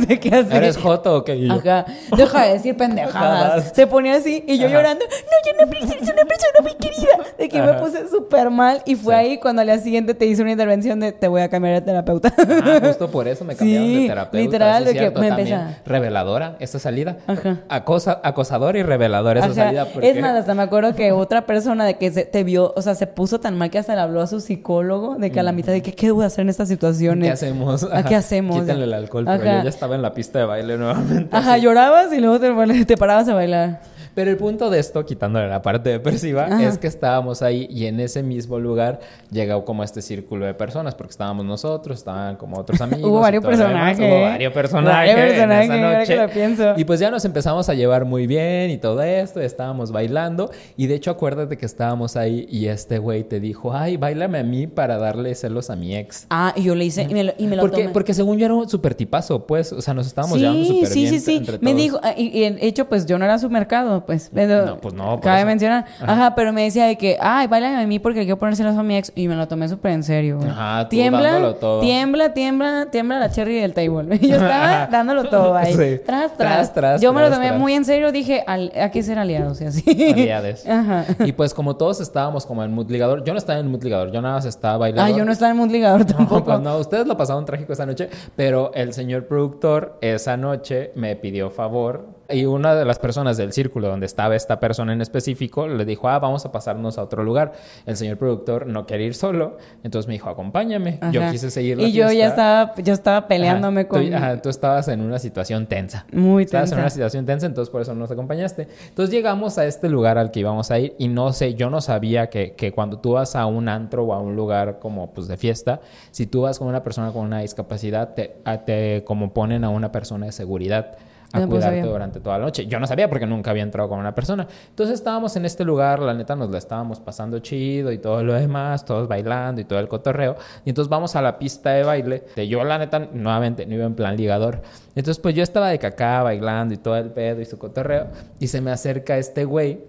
de 0.07 0.19
que 0.19 0.29
así. 0.35 0.55
¿Eres 0.55 0.77
joto 0.77 1.15
o 1.17 1.23
qué? 1.23 1.47
Ajá. 1.49 1.85
Deja 2.15 2.45
de 2.45 2.53
decir 2.53 2.77
pendejadas. 2.77 3.71
Se 3.73 3.87
ponía 3.87 4.15
así 4.15 4.43
y 4.47 4.57
yo 4.59 4.67
Ajá. 4.67 4.75
llorando. 4.75 5.05
No, 5.05 5.37
yo 5.45 5.65
no 5.65 5.71
eres 5.71 6.01
una 6.01 6.25
persona 6.25 6.59
muy 6.61 6.73
querida. 6.75 7.17
De 7.37 7.49
que 7.49 7.61
me 7.61 7.73
puse 7.73 8.07
súper 8.09 8.49
mal 8.51 8.81
y 8.85 8.95
fue 8.95 9.13
Sí. 9.15 9.19
ahí 9.19 9.37
cuando 9.39 9.61
al 9.61 9.67
día 9.67 9.79
siguiente 9.79 10.13
te 10.13 10.25
hice 10.25 10.41
una 10.41 10.51
intervención 10.51 10.99
de 10.99 11.11
te 11.13 11.27
voy 11.27 11.41
a 11.41 11.49
cambiar 11.49 11.75
de 11.75 11.81
terapeuta. 11.81 12.33
Ah, 12.37 12.79
justo 12.83 13.09
por 13.09 13.27
eso 13.27 13.43
me 13.45 13.55
cambiaron 13.55 13.87
Sí, 13.87 14.01
de 14.03 14.07
terapeuta. 14.09 14.37
literal, 14.43 14.81
es 14.83 14.87
de 14.89 14.93
que 14.93 14.99
cierto, 14.99 15.19
me 15.21 15.27
empieza- 15.29 15.77
Reveladora, 15.85 16.57
esta 16.59 16.79
salida. 16.79 17.17
Ajá. 17.27 17.59
Acosa, 17.69 18.19
acosadora 18.23 18.77
y 18.77 18.83
reveladora 18.83 19.39
esa 19.39 19.53
salida. 19.53 19.85
Porque... 19.85 20.09
Es 20.09 20.19
más, 20.19 20.35
hasta 20.35 20.53
me 20.53 20.63
acuerdo 20.63 20.93
que 20.95 21.11
otra 21.13 21.45
persona 21.45 21.85
de 21.85 21.97
que 21.97 22.11
se, 22.11 22.25
te 22.25 22.43
vio, 22.43 22.73
o 22.75 22.81
sea, 22.81 22.93
se 22.95 23.07
puso 23.07 23.39
tan 23.39 23.57
mal 23.57 23.69
que 23.69 23.79
hasta 23.79 23.95
le 23.95 24.01
habló 24.01 24.21
a 24.21 24.27
su 24.27 24.39
psicólogo 24.41 25.15
de 25.15 25.31
que 25.31 25.39
a 25.39 25.43
la 25.43 25.51
mitad 25.53 25.71
de 25.71 25.81
que 25.81 25.93
qué 25.93 26.11
voy 26.11 26.23
a 26.25 26.27
hacer 26.27 26.41
en 26.43 26.49
estas 26.49 26.67
situaciones. 26.67 27.27
¿Qué 27.27 27.31
hacemos? 27.33 27.83
¿A 27.91 28.03
qué 28.03 28.15
hacemos? 28.15 28.32
Quítenle 28.41 28.85
el 28.85 28.93
alcohol, 28.93 29.25
pero 29.25 29.41
Ajá. 29.43 29.57
yo 29.57 29.63
ya 29.63 29.69
estaba 29.69 29.95
en 29.95 30.01
la 30.01 30.13
pista 30.13 30.39
de 30.39 30.45
baile 30.45 30.77
nuevamente. 30.77 31.35
Ajá, 31.35 31.53
así. 31.53 31.61
llorabas 31.63 32.11
y 32.13 32.19
luego 32.19 32.39
te, 32.39 32.85
te 32.85 32.97
parabas 32.97 33.27
a 33.27 33.33
bailar. 33.33 33.79
Pero 34.15 34.29
el 34.31 34.37
punto 34.37 34.69
de 34.69 34.79
esto, 34.79 35.05
quitándole 35.05 35.47
la 35.47 35.61
parte 35.61 35.89
depresiva, 35.89 36.45
Ajá. 36.45 36.63
es 36.67 36.77
que 36.77 36.87
estábamos 36.87 37.41
ahí 37.41 37.67
y 37.69 37.85
en 37.87 37.99
ese 37.99 38.21
mismo 38.23 38.59
lugar 38.59 38.99
llegó 39.31 39.65
como 39.65 39.83
este 39.83 40.01
círculo 40.01 40.45
de 40.45 40.53
personas, 40.53 40.95
porque 40.95 41.11
estábamos 41.11 41.45
nosotros, 41.45 41.97
estaban 41.99 42.35
como 42.35 42.57
otros 42.57 42.79
amigos. 42.81 43.09
Hubo 43.09 43.19
varios 43.21 43.43
personajes. 43.43 43.99
Hubo 43.99 44.21
varios 44.21 44.53
personajes. 44.53 45.15
Varios 45.15 45.17
en 45.19 45.49
personajes, 45.49 45.65
esa 45.69 45.73
que 46.05 46.15
noche. 46.15 46.27
lo 46.27 46.29
pienso. 46.33 46.73
Y 46.77 46.85
pues 46.85 46.99
ya 46.99 47.09
nos 47.11 47.25
empezamos 47.25 47.69
a 47.69 47.73
llevar 47.73 48.05
muy 48.05 48.27
bien 48.27 48.69
y 48.71 48.77
todo 48.77 49.01
esto, 49.01 49.41
y 49.41 49.45
estábamos 49.45 49.91
bailando. 49.91 50.51
Y 50.77 50.87
de 50.87 50.95
hecho, 50.95 51.11
acuérdate 51.11 51.57
que 51.57 51.65
estábamos 51.65 52.15
ahí 52.15 52.47
y 52.49 52.67
este 52.67 52.97
güey 52.99 53.23
te 53.23 53.39
dijo, 53.39 53.73
ay, 53.73 53.97
bailame 53.97 54.39
a 54.39 54.43
mí 54.43 54.67
para 54.67 54.97
darle 54.97 55.33
celos 55.35 55.69
a 55.69 55.75
mi 55.75 55.95
ex. 55.95 56.27
Ah, 56.29 56.53
y 56.55 56.63
yo 56.63 56.75
le 56.75 56.85
hice 56.85 57.03
y 57.09 57.13
me 57.13 57.23
lo, 57.23 57.33
y 57.37 57.47
me 57.47 57.55
lo 57.55 57.61
Porque, 57.61 57.81
tomé. 57.83 57.93
porque 57.93 58.13
según 58.13 58.37
yo 58.37 58.45
era 58.45 58.53
un 58.53 58.69
súper 58.69 58.93
tipazo, 58.95 59.45
pues, 59.47 59.71
o 59.73 59.81
sea, 59.81 59.93
nos 59.93 60.07
estábamos 60.07 60.37
llevando 60.39 60.63
Sí, 60.63 60.69
súper 60.75 60.87
sí, 60.89 60.99
bien 61.01 61.13
sí, 61.13 61.19
sí. 61.19 61.35
entre 61.37 61.59
Me 61.59 61.73
dijo, 61.73 61.99
ah, 62.03 62.13
y, 62.15 62.27
y 62.43 62.49
de 62.49 62.67
hecho, 62.67 62.87
pues 62.87 63.05
yo 63.05 63.17
no 63.17 63.25
era 63.25 63.39
su 63.39 63.49
mercado, 63.49 64.02
pues. 64.05 64.29
pero- 64.33 64.65
No, 64.65 64.77
pues 64.77 64.93
no, 64.93 65.19
Cabe 65.19 65.39
eso. 65.39 65.47
mencionar. 65.47 65.85
Ajá. 66.01 66.33
pero 66.35 66.53
me 66.53 66.63
decía 66.63 66.85
de 66.85 66.97
que, 66.97 67.17
ay, 67.19 67.47
bailame 67.47 67.81
a 67.83 67.87
mí 67.87 67.99
porque 67.99 68.21
quiero 68.21 68.37
ponérselos 68.37 68.75
a 68.77 68.83
mi 68.83 68.95
ex. 68.97 69.11
Y 69.15 69.27
me 69.27 69.35
lo 69.35 69.47
tomé 69.47 69.67
súper 69.69 69.91
en 69.91 70.03
serio. 70.03 70.37
güey. 70.37 70.49
Ajá, 70.49 70.83
tú 70.85 70.89
tiembla, 70.89 71.31
dándolo 71.31 71.55
todo. 71.55 71.81
tiembla, 71.81 72.33
tiembla, 72.33 72.87
tiembla 72.91 73.19
la 73.19 73.29
cherry 73.31 73.55
del 73.59 73.73
table. 73.73 74.17
Y 74.21 74.27
yo 74.29 74.35
estaba 74.35 74.87
dándolo 74.87 75.25
todo 75.25 75.55
ahí. 75.55 75.73
Sí. 75.73 76.01
Tras, 76.05 76.35
tras, 76.37 76.53
Tras, 76.53 76.73
tras, 76.73 77.01
Yo 77.01 77.13
me 77.13 77.21
lo 77.21 77.29
tomé 77.29 77.51
muy 77.53 77.73
en 77.73 77.85
serio. 77.85 78.11
Dije, 78.11 78.43
al, 78.47 78.71
hay 78.75 78.89
que 78.91 79.03
ser 79.03 79.19
aliados 79.19 79.59
y 79.61 79.65
así. 79.65 79.83
Aliades. 80.13 80.65
Ajá. 80.69 81.05
Y 81.25 81.31
pues 81.33 81.53
como 81.53 81.75
todos 81.75 81.99
estábamos 82.01 82.45
como 82.45 82.63
en 82.63 82.73
mood 82.73 82.89
ligador, 82.89 83.23
yo 83.23 83.33
no 83.33 83.39
estaba 83.39 83.59
en 83.59 83.69
mood 83.69 83.83
ligador, 83.83 84.11
yo 84.11 84.21
nada 84.21 84.35
más 84.35 84.45
estaba 84.45 84.77
bailando. 84.77 85.13
Ah, 85.13 85.17
yo 85.17 85.25
no 85.25 85.31
estaba 85.31 85.51
en 85.51 85.59
un 85.59 85.71
ligador 85.71 86.01
No, 86.05 86.05
tampoco. 86.05 86.43
pues 86.45 86.59
no, 86.59 86.77
ustedes 86.77 87.07
lo 87.07 87.17
pasaron 87.17 87.45
trágico 87.45 87.73
esa 87.73 87.85
noche, 87.85 88.09
pero 88.35 88.71
el 88.73 88.93
señor 88.93 89.25
productor 89.27 89.97
esa 90.01 90.37
noche 90.37 90.91
me 90.95 91.15
pidió 91.15 91.49
favor 91.49 92.07
y 92.29 92.45
una 92.45 92.73
de 92.75 92.85
las 92.85 92.99
personas 92.99 93.37
del 93.37 93.51
círculo 93.53 93.87
donde 93.89 94.05
estaba 94.05 94.35
esta 94.35 94.59
persona 94.59 94.93
en 94.93 95.01
específico 95.01 95.67
le 95.67 95.85
dijo, 95.85 96.07
ah, 96.09 96.19
vamos 96.19 96.45
a 96.45 96.51
pasarnos 96.51 96.97
a 96.97 97.03
otro 97.03 97.23
lugar. 97.23 97.53
El 97.85 97.97
señor 97.97 98.17
productor 98.17 98.65
no 98.67 98.85
quería 98.85 99.07
ir 99.07 99.13
solo, 99.15 99.57
entonces 99.83 100.07
me 100.07 100.13
dijo, 100.13 100.29
acompáñame. 100.29 100.99
Yo 101.11 101.21
quise 101.31 101.51
seguir 101.51 101.77
la 101.77 101.83
Y 101.87 101.91
yo 101.91 102.11
ya 102.11 102.27
estaba, 102.27 102.73
yo 102.75 102.93
estaba 102.93 103.27
peleándome 103.27 103.81
Ajá, 103.81 103.89
con... 103.89 104.09
Tú, 104.09 104.15
ajá, 104.15 104.41
tú 104.41 104.49
estabas 104.49 104.87
en 104.87 105.01
una 105.01 105.19
situación 105.19 105.67
tensa. 105.67 106.05
Muy 106.11 106.43
Estabas 106.43 106.69
en 106.71 106.75
tensa. 106.75 106.81
una 106.83 106.89
situación 106.89 107.25
tensa, 107.25 107.45
entonces 107.45 107.69
por 107.71 107.81
eso 107.81 107.93
nos 107.95 108.09
acompañaste. 108.11 108.67
Entonces 108.89 109.13
llegamos 109.13 109.57
a 109.57 109.65
este 109.65 109.89
lugar 109.89 110.17
al 110.17 110.31
que 110.31 110.39
íbamos 110.39 110.71
a 110.71 110.79
ir 110.79 110.95
y 110.97 111.07
no 111.09 111.33
sé, 111.33 111.55
yo 111.55 111.69
no 111.69 111.81
sabía 111.81 112.29
que, 112.29 112.53
que 112.53 112.71
cuando 112.71 112.99
tú 112.99 113.11
vas 113.13 113.35
a 113.35 113.45
un 113.45 113.67
antro 113.69 114.03
o 114.05 114.13
a 114.13 114.19
un 114.19 114.35
lugar 114.35 114.79
como 114.79 115.13
pues 115.13 115.27
de 115.27 115.37
fiesta, 115.37 115.81
si 116.11 116.25
tú 116.25 116.41
vas 116.41 116.59
con 116.59 116.67
una 116.67 116.83
persona 116.83 117.11
con 117.11 117.25
una 117.25 117.39
discapacidad, 117.39 118.13
te, 118.13 118.37
a- 118.45 118.59
te 118.65 119.03
como 119.05 119.33
ponen 119.33 119.63
a 119.63 119.69
una 119.69 119.91
persona 119.91 120.25
de 120.27 120.31
seguridad 120.31 120.95
a 121.33 121.39
No, 121.39 121.49
pues, 121.49 121.59
cuidarte 121.59 121.79
sabía. 121.79 121.91
durante 121.91 122.19
toda 122.19 122.37
la 122.37 122.45
noche. 122.45 122.67
Yo 122.67 122.79
no 122.79 122.85
sabía 122.85 123.09
porque 123.09 123.25
nunca 123.25 123.51
había 123.51 123.63
entrado 123.63 123.89
con 123.89 123.99
una 123.99 124.13
persona. 124.13 124.47
Entonces 124.69 124.93
estábamos 124.93 125.35
en 125.35 125.45
este 125.45 125.65
lugar, 125.65 125.99
la 125.99 126.13
neta 126.13 126.35
nos 126.35 126.51
la 126.51 126.59
estábamos 126.59 126.99
pasando 126.99 127.39
chido 127.39 127.91
y 127.91 127.97
todo 127.97 128.23
lo 128.23 128.33
demás, 128.33 128.85
todos 128.85 129.07
bailando 129.07 129.59
y 129.59 129.65
todo 129.65 129.79
el 129.79 129.87
cotorreo. 129.87 130.35
Y 130.63 130.69
entonces 130.69 130.89
vamos 130.89 131.15
a 131.15 131.21
la 131.21 131.39
pista 131.39 131.71
de 131.71 131.83
baile. 131.83 132.23
Yo 132.47 132.63
la 132.63 132.77
neta 132.77 132.99
nuevamente 132.99 133.65
no 133.65 133.73
iba 133.73 133.85
en 133.85 133.95
plan 133.95 134.15
ligador. 134.15 134.61
Entonces 134.95 135.19
pues 135.19 135.33
yo 135.33 135.41
estaba 135.41 135.69
de 135.69 135.79
cacá 135.79 136.21
bailando 136.21 136.75
y 136.75 136.77
todo 136.77 136.95
el 136.97 137.09
pedo 137.09 137.41
y 137.41 137.45
su 137.45 137.57
cotorreo. 137.57 138.07
Y 138.39 138.47
se 138.47 138.61
me 138.61 138.71
acerca 138.71 139.17
este 139.17 139.43
güey. 139.45 139.79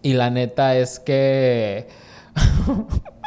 Y 0.00 0.14
la 0.14 0.30
neta 0.30 0.76
es 0.76 1.00
que... 1.00 1.88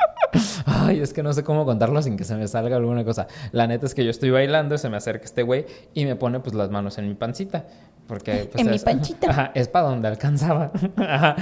Ay, 0.65 0.99
es 0.99 1.13
que 1.13 1.21
no 1.21 1.31
sé 1.31 1.43
cómo 1.43 1.63
contarlo 1.63 2.01
sin 2.01 2.17
que 2.17 2.23
se 2.23 2.35
me 2.35 2.47
salga 2.47 2.75
alguna 2.75 3.05
cosa. 3.05 3.27
La 3.51 3.67
neta 3.67 3.85
es 3.85 3.93
que 3.93 4.03
yo 4.03 4.09
estoy 4.09 4.31
bailando, 4.31 4.77
se 4.77 4.89
me 4.89 4.97
acerca 4.97 5.25
este 5.25 5.43
güey 5.43 5.65
y 5.93 6.05
me 6.05 6.15
pone 6.15 6.39
pues 6.39 6.55
las 6.55 6.71
manos 6.71 6.97
en 6.97 7.07
mi 7.07 7.13
pancita. 7.13 7.65
Porque 8.07 8.49
pues, 8.51 8.65
En 8.65 8.71
mi 8.71 8.79
panchita. 8.79 9.29
Ajá, 9.29 9.51
es 9.53 9.67
para 9.67 9.87
donde 9.87 10.07
alcanzaba. 10.07 10.71
Ajá. 10.97 11.35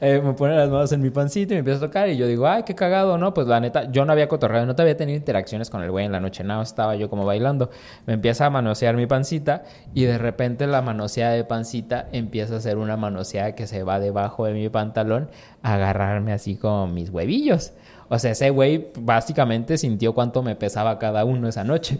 Eh, 0.00 0.20
me 0.22 0.32
pone 0.34 0.56
las 0.56 0.70
manos 0.70 0.92
en 0.92 1.00
mi 1.00 1.10
pancita 1.10 1.52
y 1.52 1.56
me 1.56 1.58
empieza 1.60 1.84
a 1.84 1.88
tocar 1.88 2.08
y 2.08 2.16
yo 2.16 2.26
digo, 2.26 2.46
ay, 2.46 2.62
qué 2.64 2.74
cagado, 2.74 3.18
¿no? 3.18 3.34
Pues 3.34 3.46
la 3.46 3.60
neta, 3.60 3.90
yo 3.90 4.04
no 4.04 4.12
había 4.12 4.28
cotorreado, 4.28 4.66
no 4.66 4.74
te 4.74 4.82
había 4.82 4.96
tenido 4.96 5.16
interacciones 5.16 5.70
con 5.70 5.82
el 5.82 5.90
güey 5.90 6.06
en 6.06 6.12
la 6.12 6.20
noche, 6.20 6.44
nada, 6.44 6.62
estaba 6.62 6.96
yo 6.96 7.08
como 7.08 7.24
bailando. 7.24 7.70
Me 8.06 8.14
empieza 8.14 8.46
a 8.46 8.50
manosear 8.50 8.96
mi 8.96 9.06
pancita 9.06 9.64
y 9.94 10.04
de 10.04 10.18
repente 10.18 10.66
la 10.66 10.82
manoseada 10.82 11.32
de 11.32 11.44
pancita 11.44 12.08
empieza 12.12 12.56
a 12.56 12.60
ser 12.60 12.78
una 12.78 12.96
manoseada 12.96 13.54
que 13.54 13.66
se 13.66 13.82
va 13.82 14.00
debajo 14.00 14.46
de 14.46 14.52
mi 14.54 14.68
pantalón 14.68 15.30
a 15.62 15.74
agarrarme 15.74 16.32
así 16.32 16.56
como 16.56 16.86
mis 16.86 17.10
huevillos. 17.10 17.72
O 18.12 18.18
sea, 18.18 18.32
ese 18.32 18.50
güey 18.50 18.88
básicamente 19.00 19.78
sintió 19.78 20.14
cuánto 20.14 20.42
me 20.42 20.54
pesaba 20.54 20.98
cada 20.98 21.24
uno 21.24 21.48
esa 21.48 21.64
noche. 21.64 21.98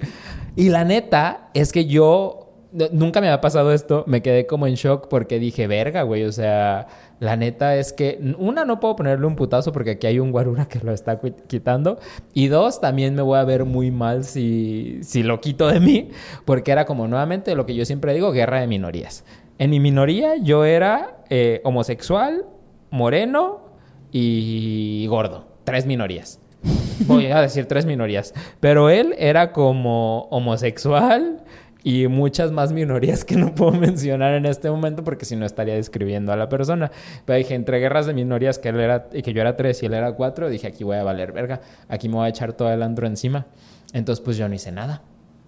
Y 0.56 0.68
la 0.68 0.84
neta 0.84 1.48
es 1.54 1.72
que 1.72 1.86
yo 1.86 2.50
nunca 2.92 3.22
me 3.22 3.28
había 3.28 3.40
pasado 3.40 3.72
esto, 3.72 4.04
me 4.06 4.20
quedé 4.20 4.46
como 4.46 4.66
en 4.66 4.74
shock 4.74 5.08
porque 5.08 5.38
dije, 5.38 5.66
verga, 5.66 6.02
güey, 6.02 6.24
o 6.24 6.32
sea, 6.32 6.86
la 7.18 7.36
neta 7.36 7.76
es 7.76 7.94
que, 7.94 8.18
una, 8.38 8.64
no 8.66 8.78
puedo 8.78 8.94
ponerle 8.96 9.26
un 9.26 9.36
putazo 9.36 9.72
porque 9.72 9.92
aquí 9.92 10.06
hay 10.06 10.18
un 10.18 10.32
guarura 10.32 10.66
que 10.66 10.80
lo 10.80 10.92
está 10.92 11.18
qui- 11.20 11.34
quitando, 11.46 11.98
y 12.34 12.48
dos, 12.48 12.80
también 12.80 13.14
me 13.14 13.22
voy 13.22 13.38
a 13.38 13.44
ver 13.44 13.64
muy 13.64 13.90
mal 13.90 14.24
si, 14.24 14.98
si 15.02 15.22
lo 15.22 15.40
quito 15.40 15.68
de 15.68 15.80
mí, 15.80 16.10
porque 16.44 16.72
era 16.72 16.84
como 16.84 17.08
nuevamente 17.08 17.54
lo 17.54 17.64
que 17.66 17.74
yo 17.74 17.84
siempre 17.84 18.12
digo, 18.14 18.32
guerra 18.32 18.60
de 18.60 18.66
minorías. 18.66 19.24
En 19.58 19.70
mi 19.70 19.78
minoría 19.80 20.36
yo 20.36 20.64
era 20.64 21.24
eh, 21.30 21.60
homosexual, 21.64 22.46
moreno 22.90 23.60
y 24.10 25.06
gordo, 25.08 25.46
tres 25.64 25.86
minorías. 25.86 26.40
Voy 27.06 27.26
a 27.26 27.40
decir 27.40 27.66
tres 27.66 27.86
minorías. 27.86 28.34
Pero 28.60 28.90
él 28.90 29.14
era 29.18 29.52
como 29.52 30.22
homosexual 30.30 31.42
y 31.84 32.06
muchas 32.06 32.52
más 32.52 32.72
minorías 32.72 33.24
que 33.24 33.36
no 33.36 33.54
puedo 33.54 33.72
mencionar 33.72 34.34
en 34.34 34.46
este 34.46 34.70
momento 34.70 35.02
porque 35.02 35.24
si 35.24 35.34
no 35.34 35.44
estaría 35.44 35.74
describiendo 35.74 36.32
a 36.32 36.36
la 36.36 36.48
persona. 36.48 36.90
Pero 37.24 37.38
dije, 37.38 37.54
entre 37.54 37.80
guerras 37.80 38.06
de 38.06 38.14
minorías 38.14 38.58
que 38.58 38.68
él 38.68 38.80
era 38.80 39.08
que 39.08 39.32
yo 39.32 39.40
era 39.40 39.56
tres 39.56 39.82
y 39.82 39.86
él 39.86 39.94
era 39.94 40.12
cuatro, 40.12 40.48
dije, 40.48 40.68
aquí 40.68 40.84
voy 40.84 40.96
a 40.96 41.02
valer 41.02 41.32
verga. 41.32 41.60
Aquí 41.88 42.08
me 42.08 42.16
voy 42.16 42.26
a 42.26 42.28
echar 42.28 42.52
todo 42.52 42.72
el 42.72 42.82
andro 42.82 43.06
encima. 43.06 43.46
Entonces, 43.92 44.24
pues 44.24 44.36
yo 44.36 44.48
no 44.48 44.54
hice 44.54 44.72
nada. 44.72 45.02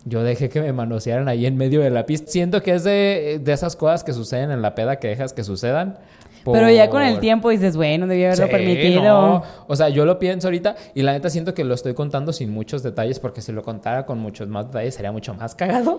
Yo 0.07 0.23
dejé 0.23 0.51
que 0.51 0.61
me 0.61 0.73
manosearan 0.73 1.29
ahí 1.29 1.47
en 1.47 1.57
medio 1.57 1.81
de 1.81 1.89
la 1.89 2.05
pista. 2.05 2.31
Siento 2.31 2.63
que 2.63 2.75
es 2.75 2.85
de, 2.85 3.41
de 3.43 3.53
esas 3.53 3.75
cosas 3.75 4.05
que 4.05 4.13
suceden 4.13 4.51
en 4.51 4.61
la 4.61 4.75
peda 4.75 4.97
que 4.97 5.09
dejas 5.09 5.33
que 5.33 5.45
sucedan. 5.45 5.99
Pero 6.53 6.71
ya 6.71 6.91
con 6.91 7.03
el 7.03 7.21
tiempo 7.21 7.51
dices, 7.51 7.77
bueno, 7.77 8.07
debí 8.07 8.25
haberlo 8.25 8.47
Sí, 8.47 8.51
permitido. 8.53 9.03
no. 9.03 9.43
O 9.67 9.77
sea, 9.77 9.89
yo 9.89 10.05
lo 10.05 10.19
pienso 10.19 10.49
ahorita 10.49 10.75
y 10.95 11.03
la 11.03 11.13
neta 11.13 11.31
siento 11.31 11.55
que 11.55 11.65
lo 11.65 11.75
estoy 11.75 11.95
contando 11.95 12.33
sin 12.33 12.51
muchos 12.51 12.83
detalles 12.83 13.19
porque 13.21 13.41
si 13.41 13.53
lo 13.53 13.63
contara 13.63 14.05
con 14.07 14.19
muchos 14.19 14.49
más 14.49 14.67
detalles 14.67 14.95
sería 14.95 15.13
mucho 15.13 15.35
más 15.35 15.55
cagado. 15.57 15.99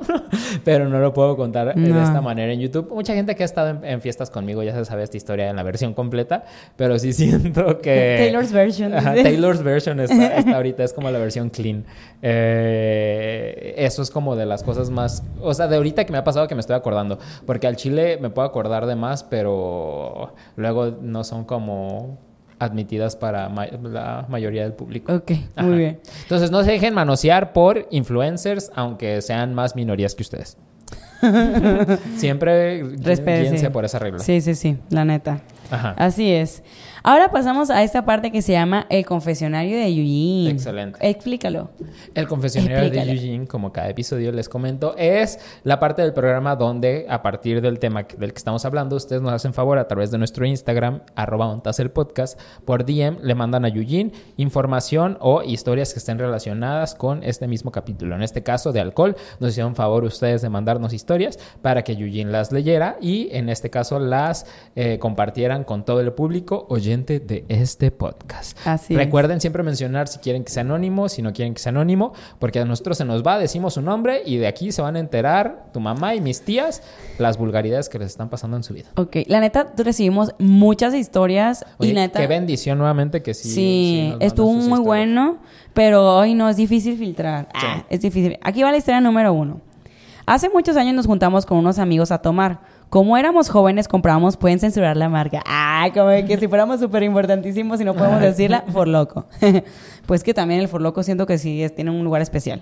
Pero 0.63 0.87
no 0.89 0.99
lo 0.99 1.13
puedo 1.13 1.35
contar 1.35 1.75
No. 1.77 1.95
de 1.95 2.03
esta 2.03 2.21
manera 2.21 2.51
en 2.53 2.59
YouTube. 2.59 2.91
Mucha 2.93 3.13
gente 3.13 3.35
que 3.35 3.43
ha 3.43 3.45
estado 3.45 3.69
en, 3.69 3.83
en 3.85 4.01
fiestas 4.01 4.29
conmigo 4.29 4.61
ya 4.63 4.73
se 4.73 4.85
sabe 4.85 5.03
esta 5.03 5.17
historia 5.17 5.49
en 5.49 5.55
la 5.55 5.63
versión 5.63 5.93
completa, 5.93 6.43
pero 6.75 6.99
sí 6.99 7.13
siento 7.13 7.77
que... 7.81 8.15
Taylor's 8.19 8.51
version. 8.51 8.93
Ajá. 8.93 9.13
Taylor's 9.15 9.63
version 9.63 9.99
está, 9.99 10.37
está 10.37 10.55
ahorita, 10.55 10.83
es 10.83 10.93
como 10.93 11.09
la 11.11 11.17
versión 11.19 11.49
clean. 11.49 11.85
Eh, 12.21 13.73
eso 13.77 14.01
es 14.01 14.11
como 14.11 14.35
de 14.35 14.45
las 14.45 14.63
cosas 14.63 14.89
más, 14.89 15.23
o 15.41 15.53
sea, 15.53 15.67
de 15.67 15.75
ahorita 15.77 16.05
que 16.05 16.11
me 16.11 16.17
ha 16.17 16.23
pasado 16.23 16.47
que 16.47 16.55
me 16.55 16.61
estoy 16.61 16.75
acordando, 16.75 17.17
porque 17.45 17.67
al 17.67 17.75
chile 17.75 18.17
me 18.21 18.29
puedo 18.29 18.47
acordar 18.47 18.85
de 18.85 18.95
más, 18.95 19.23
pero 19.23 20.34
luego 20.55 20.97
no 21.01 21.23
son 21.23 21.43
como 21.45 22.17
admitidas 22.59 23.15
para 23.15 23.49
ma- 23.49 23.67
la 23.67 24.25
mayoría 24.29 24.63
del 24.63 24.73
público. 24.73 25.13
Ok, 25.13 25.31
Ajá. 25.55 25.67
muy 25.67 25.77
bien. 25.77 25.99
Entonces 26.23 26.51
no 26.51 26.63
se 26.63 26.71
dejen 26.71 26.93
manosear 26.93 27.51
por 27.53 27.87
influencers, 27.91 28.71
aunque 28.75 29.21
sean 29.21 29.53
más 29.53 29.75
minorías 29.75 30.15
que 30.15 30.23
ustedes. 30.23 30.57
Siempre 32.17 32.83
Respétese. 32.83 33.43
guíense 33.49 33.69
por 33.71 33.85
esa 33.85 33.99
regla. 33.99 34.19
Sí, 34.19 34.41
sí, 34.41 34.55
sí, 34.55 34.77
la 34.89 35.05
neta. 35.05 35.41
Ajá. 35.71 35.95
Así 35.97 36.31
es. 36.31 36.63
Ahora 37.07 37.29
pasamos 37.29 37.69
a 37.69 37.83
esta 37.83 38.03
parte 38.03 38.31
que 38.31 38.41
se 38.41 38.53
llama 38.53 38.87
el 38.89 39.05
confesionario 39.05 39.77
de 39.77 39.89
Eugene. 39.89 40.49
Excelente. 40.49 40.97
Explícalo. 41.07 41.69
El 42.15 42.27
confesionario 42.27 42.89
de 42.89 43.11
Eugene, 43.11 43.45
como 43.45 43.71
cada 43.71 43.89
episodio 43.89 44.31
les 44.31 44.49
comento, 44.49 44.95
es 44.97 45.37
la 45.63 45.79
parte 45.79 46.01
del 46.01 46.13
programa 46.13 46.55
donde, 46.55 47.05
a 47.07 47.21
partir 47.21 47.61
del 47.61 47.77
tema 47.77 48.07
del 48.17 48.33
que 48.33 48.37
estamos 48.39 48.65
hablando, 48.65 48.95
ustedes 48.95 49.21
nos 49.21 49.33
hacen 49.33 49.53
favor 49.53 49.77
a 49.77 49.87
través 49.87 50.09
de 50.09 50.17
nuestro 50.17 50.47
Instagram, 50.47 51.01
arroba 51.15 51.45
ontas 51.45 51.79
el 51.79 51.91
podcast, 51.91 52.39
por 52.65 52.85
DM 52.87 53.19
le 53.21 53.35
mandan 53.35 53.65
a 53.65 53.67
Eugene 53.67 54.11
información 54.37 55.19
o 55.21 55.43
historias 55.43 55.93
que 55.93 55.99
estén 55.99 56.17
relacionadas 56.17 56.95
con 56.95 57.21
este 57.21 57.47
mismo 57.47 57.71
capítulo. 57.71 58.15
En 58.15 58.23
este 58.23 58.41
caso, 58.41 58.71
de 58.71 58.79
alcohol, 58.79 59.15
nos 59.39 59.51
hicieron 59.51 59.75
favor 59.75 60.05
ustedes 60.05 60.41
de 60.41 60.49
mandarnos 60.49 60.91
historias 60.91 61.37
para 61.61 61.83
que 61.83 61.91
Eugene 61.91 62.31
las 62.31 62.51
leyera 62.51 62.97
y, 62.99 63.29
en 63.31 63.49
este 63.49 63.69
caso, 63.69 63.99
las 63.99 64.47
eh, 64.75 64.97
compartieran 64.97 65.65
con 65.65 65.85
todo 65.85 65.99
el 65.99 66.11
público 66.11 66.65
oyente 66.95 67.19
de 67.19 67.45
este 67.49 67.91
podcast. 67.91 68.57
Así 68.65 68.93
es. 68.93 68.99
Recuerden 68.99 69.41
siempre 69.41 69.63
mencionar 69.63 70.07
si 70.07 70.19
quieren 70.19 70.43
que 70.43 70.51
sea 70.51 70.61
anónimo, 70.61 71.09
si 71.09 71.21
no 71.21 71.33
quieren 71.33 71.53
que 71.53 71.59
sea 71.59 71.71
anónimo, 71.71 72.13
porque 72.39 72.59
a 72.59 72.65
nosotros 72.65 72.97
se 72.97 73.05
nos 73.05 73.21
va, 73.21 73.37
decimos 73.37 73.73
su 73.73 73.81
nombre 73.81 74.21
y 74.25 74.37
de 74.37 74.47
aquí 74.47 74.71
se 74.71 74.81
van 74.81 74.95
a 74.95 74.99
enterar 74.99 75.67
tu 75.73 75.79
mamá 75.79 76.15
y 76.15 76.21
mis 76.21 76.41
tías 76.41 76.81
las 77.17 77.37
vulgaridades 77.37 77.89
que 77.89 77.99
les 77.99 78.07
están 78.07 78.29
pasando 78.29 78.55
en 78.55 78.63
su 78.63 78.73
vida. 78.73 78.89
Ok, 78.95 79.17
la 79.27 79.39
neta, 79.41 79.73
recibimos 79.77 80.33
muchas 80.39 80.93
historias 80.93 81.65
Oye, 81.77 81.91
y 81.91 81.93
neta... 81.93 82.19
qué 82.19 82.27
bendición 82.27 82.77
nuevamente 82.77 83.21
que 83.21 83.33
sí. 83.33 83.49
Sí, 83.49 84.13
estuvo 84.21 84.51
muy 84.53 84.61
historias. 84.61 84.85
bueno, 84.85 85.37
pero 85.73 86.15
hoy 86.15 86.33
no, 86.33 86.47
es 86.47 86.55
difícil 86.55 86.97
filtrar. 86.97 87.49
Ah, 87.53 87.85
es 87.89 87.99
difícil. 87.99 88.39
Aquí 88.41 88.63
va 88.63 88.71
la 88.71 88.77
historia 88.77 89.01
número 89.01 89.33
uno. 89.33 89.59
Hace 90.25 90.49
muchos 90.49 90.75
años 90.75 90.95
nos 90.95 91.05
juntamos 91.05 91.45
con 91.45 91.57
unos 91.57 91.77
amigos 91.77 92.11
a 92.11 92.19
tomar. 92.19 92.61
Como 92.89 93.17
éramos 93.17 93.49
jóvenes, 93.49 93.87
comprábamos, 93.87 94.37
pueden 94.37 94.59
censurar 94.59 94.95
la 94.95 95.09
marca. 95.09 95.41
Ah, 95.45 95.87
como 95.93 96.09
que 96.27 96.37
si 96.39 96.47
fuéramos 96.47 96.79
súper 96.79 97.03
importantísimos 97.03 97.81
y 97.81 97.83
no 97.83 97.93
podemos 97.93 98.21
decirla, 98.21 98.63
por 98.71 98.87
loco. 98.87 99.25
pues 100.05 100.23
que 100.23 100.33
también 100.33 100.61
el 100.61 100.67
for 100.67 100.81
loco 100.81 101.03
siento 101.03 101.25
que 101.25 101.37
sí 101.37 101.61
es- 101.61 101.75
tiene 101.75 101.91
un 101.91 102.03
lugar 102.03 102.21
especial. 102.21 102.61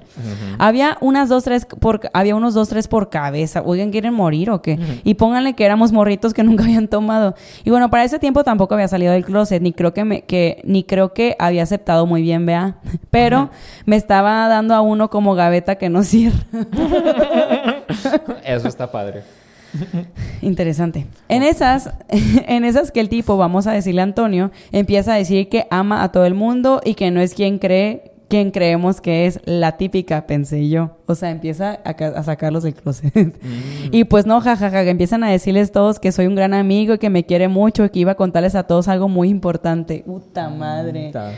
Había 0.58 0.98
unas 1.02 1.30
dos, 1.30 1.44
tres 1.44 1.66
por, 1.66 2.00
había 2.14 2.36
unos 2.36 2.54
dos, 2.56 2.70
tres 2.70 2.88
por 2.88 3.10
cabeza. 3.10 3.62
Oigan, 3.64 3.92
¿quieren 3.92 4.14
morir 4.14 4.50
o 4.50 4.62
qué? 4.62 4.80
Y 5.04 5.16
pónganle 5.16 5.54
que 5.54 5.66
éramos 5.66 5.92
morritos 5.92 6.34
que 6.34 6.44
nunca 6.44 6.64
habían 6.64 6.88
tomado. 6.88 7.36
Y 7.64 7.70
bueno, 7.70 7.90
para 7.92 8.04
ese 8.04 8.18
tiempo 8.18 8.44
tampoco 8.44 8.74
había 8.74 8.88
salido 8.88 9.12
del 9.14 9.26
closet, 9.26 9.62
ni 9.62 9.72
creo 9.74 9.94
que 9.94 10.04
me, 10.06 10.22
que, 10.24 10.62
ni 10.64 10.84
creo 10.84 11.14
que 11.14 11.36
había 11.38 11.62
aceptado 11.64 12.06
muy 12.08 12.22
bien, 12.24 12.46
vea. 12.46 12.78
Pero 13.12 13.50
me 13.86 13.98
estaba 13.98 14.48
dando 14.48 14.74
a 14.74 14.82
uno 14.82 15.10
como 15.12 15.36
gaveta 15.36 15.76
que 15.76 15.90
no 15.90 16.02
cierra. 16.02 16.40
Eso 18.44 18.68
está 18.68 18.92
padre. 18.92 19.22
Interesante. 20.42 21.06
En 21.30 21.44
esas, 21.44 21.90
en 22.10 22.66
esas 22.66 22.92
que 22.92 23.00
el 23.00 23.10
tipo, 23.10 23.38
vamos 23.38 23.68
a 23.68 23.72
decirle 23.72 24.02
a 24.02 24.06
Antonio, 24.06 24.52
empieza 24.72 25.14
a 25.14 25.18
decir 25.18 25.50
que 25.50 25.68
ama 25.72 26.04
a 26.04 26.12
todo 26.12 26.26
el 26.26 26.34
mundo 26.34 26.82
y 26.84 26.96
que 26.96 27.12
no 27.12 27.22
es 27.22 27.34
quien 27.34 27.60
cree, 27.60 28.12
quien 28.30 28.50
creemos 28.52 29.00
que 29.00 29.28
es 29.28 29.40
la 29.46 29.78
típica, 29.78 30.26
pensé 30.26 30.68
yo. 30.68 30.98
O 31.06 31.14
sea, 31.16 31.30
empieza 31.30 31.80
a, 31.86 31.94
ca- 31.94 32.14
a 32.16 32.24
sacarlos 32.24 32.64
del 32.64 32.74
closet. 32.74 33.14
Y 33.92 34.06
pues 34.06 34.26
no, 34.26 34.42
jajaja, 34.42 34.82
empiezan 34.84 35.24
a 35.24 35.30
decirles 35.30 35.72
todos 35.72 36.00
que 36.00 36.12
soy 36.12 36.26
un 36.26 36.36
gran 36.36 36.54
amigo 36.56 36.96
y 36.96 36.98
que 36.98 37.10
me 37.12 37.26
quiere 37.26 37.48
mucho 37.48 37.86
y 37.86 37.90
que 37.90 38.00
iba 38.00 38.14
a 38.14 38.16
contarles 38.16 38.56
a 38.56 38.64
todos 38.64 38.88
algo 38.88 39.08
muy 39.08 39.30
importante. 39.30 40.04
Puta 40.06 40.50
madre. 40.50 41.08
Está- 41.08 41.34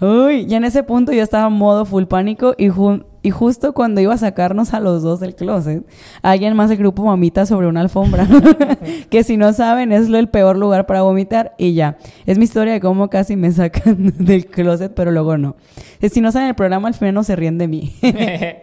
Uy, 0.00 0.46
y 0.48 0.54
en 0.54 0.64
ese 0.64 0.82
punto 0.82 1.12
yo 1.12 1.22
estaba 1.22 1.46
en 1.48 1.52
modo 1.52 1.84
full 1.84 2.04
pánico 2.04 2.54
y, 2.56 2.68
ju- 2.68 3.04
y 3.22 3.28
justo 3.30 3.74
cuando 3.74 4.00
iba 4.00 4.14
a 4.14 4.18
sacarnos 4.18 4.72
a 4.72 4.80
los 4.80 5.02
dos 5.02 5.20
del 5.20 5.34
closet, 5.34 5.84
alguien 6.22 6.56
más 6.56 6.70
del 6.70 6.78
grupo 6.78 7.02
vomita 7.02 7.44
sobre 7.44 7.66
una 7.66 7.82
alfombra. 7.82 8.26
que 9.10 9.22
si 9.24 9.36
no 9.36 9.52
saben 9.52 9.92
es 9.92 10.08
lo 10.08 10.16
el 10.18 10.28
peor 10.30 10.56
lugar 10.56 10.86
para 10.86 11.02
vomitar 11.02 11.54
y 11.58 11.74
ya. 11.74 11.98
Es 12.24 12.38
mi 12.38 12.44
historia 12.44 12.72
de 12.72 12.80
cómo 12.80 13.10
casi 13.10 13.36
me 13.36 13.52
sacan 13.52 14.14
del 14.18 14.46
closet, 14.46 14.92
pero 14.94 15.10
luego 15.10 15.36
no. 15.36 15.56
Si 16.10 16.20
no 16.22 16.32
saben 16.32 16.48
el 16.48 16.54
programa, 16.54 16.88
al 16.88 16.94
final 16.94 17.12
no 17.14 17.24
se 17.24 17.36
ríen 17.36 17.58
de 17.58 17.68
mí. 17.68 17.92
Qué 18.00 18.62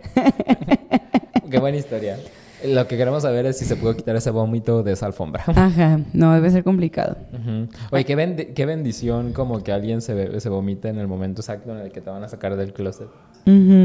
buena 1.60 1.78
historia. 1.78 2.18
Lo 2.66 2.88
que 2.88 2.98
queremos 2.98 3.24
saber 3.24 3.46
es 3.46 3.58
si 3.60 3.66
se 3.66 3.76
pudo 3.76 3.96
quitar 3.96 4.16
ese 4.16 4.32
vómito 4.32 4.82
de 4.84 4.94
esa 4.94 5.06
alfombra. 5.06 5.44
Ajá, 5.48 6.00
no, 6.14 6.34
debe 6.34 6.50
ser 6.50 6.64
complicado. 6.64 7.16
Ujú. 7.34 7.68
Oye, 7.92 8.04
qué, 8.06 8.18
bendi- 8.18 8.54
qué 8.54 8.66
bendición 8.66 9.32
como 9.34 9.64
que 9.64 9.72
alguien 9.72 10.02
se, 10.02 10.40
se 10.40 10.50
vomita 10.50 10.90
en 10.90 10.98
el 10.98 11.08
momento 11.08 11.42
exacto 11.42 11.72
en 11.72 11.80
el 11.80 11.92
que 11.92 12.02
te 12.02 12.10
van 12.10 12.24
a 12.24 12.28
sacar 12.30 12.56
del 12.56 12.74
closet. 12.74 13.08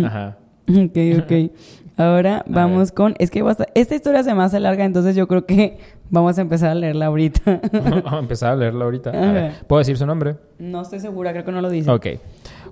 Ajá. 0.07 0.37
Ok, 0.69 0.97
ok. 1.23 1.51
Ahora 1.97 2.45
vamos 2.49 2.93
con... 2.93 3.15
Es 3.19 3.31
que 3.31 3.43
basta- 3.43 3.67
esta 3.75 3.95
historia 3.95 4.23
se 4.23 4.33
me 4.35 4.43
hace 4.43 4.59
larga, 4.61 4.85
entonces 4.85 5.15
yo 5.17 5.29
creo 5.29 5.45
que 5.45 5.79
vamos 6.11 6.39
a 6.39 6.41
empezar 6.41 6.71
a 6.71 6.75
leerla 6.75 7.07
ahorita. 7.07 7.61
Vamos 7.73 8.13
a 8.13 8.19
empezar 8.21 8.53
a 8.53 8.57
leerlo 8.57 8.85
ahorita. 8.85 9.11
A 9.11 9.33
ver. 9.33 9.53
¿Puedo 9.67 9.81
decir 9.81 9.99
su 9.99 10.07
nombre? 10.07 10.37
no 10.59 10.81
estoy 10.83 11.01
segura, 11.01 11.33
creo 11.33 11.45
que 11.45 11.53
no 11.53 11.61
lo 11.61 11.69
dice. 11.69 11.91
Ok. 11.91 12.07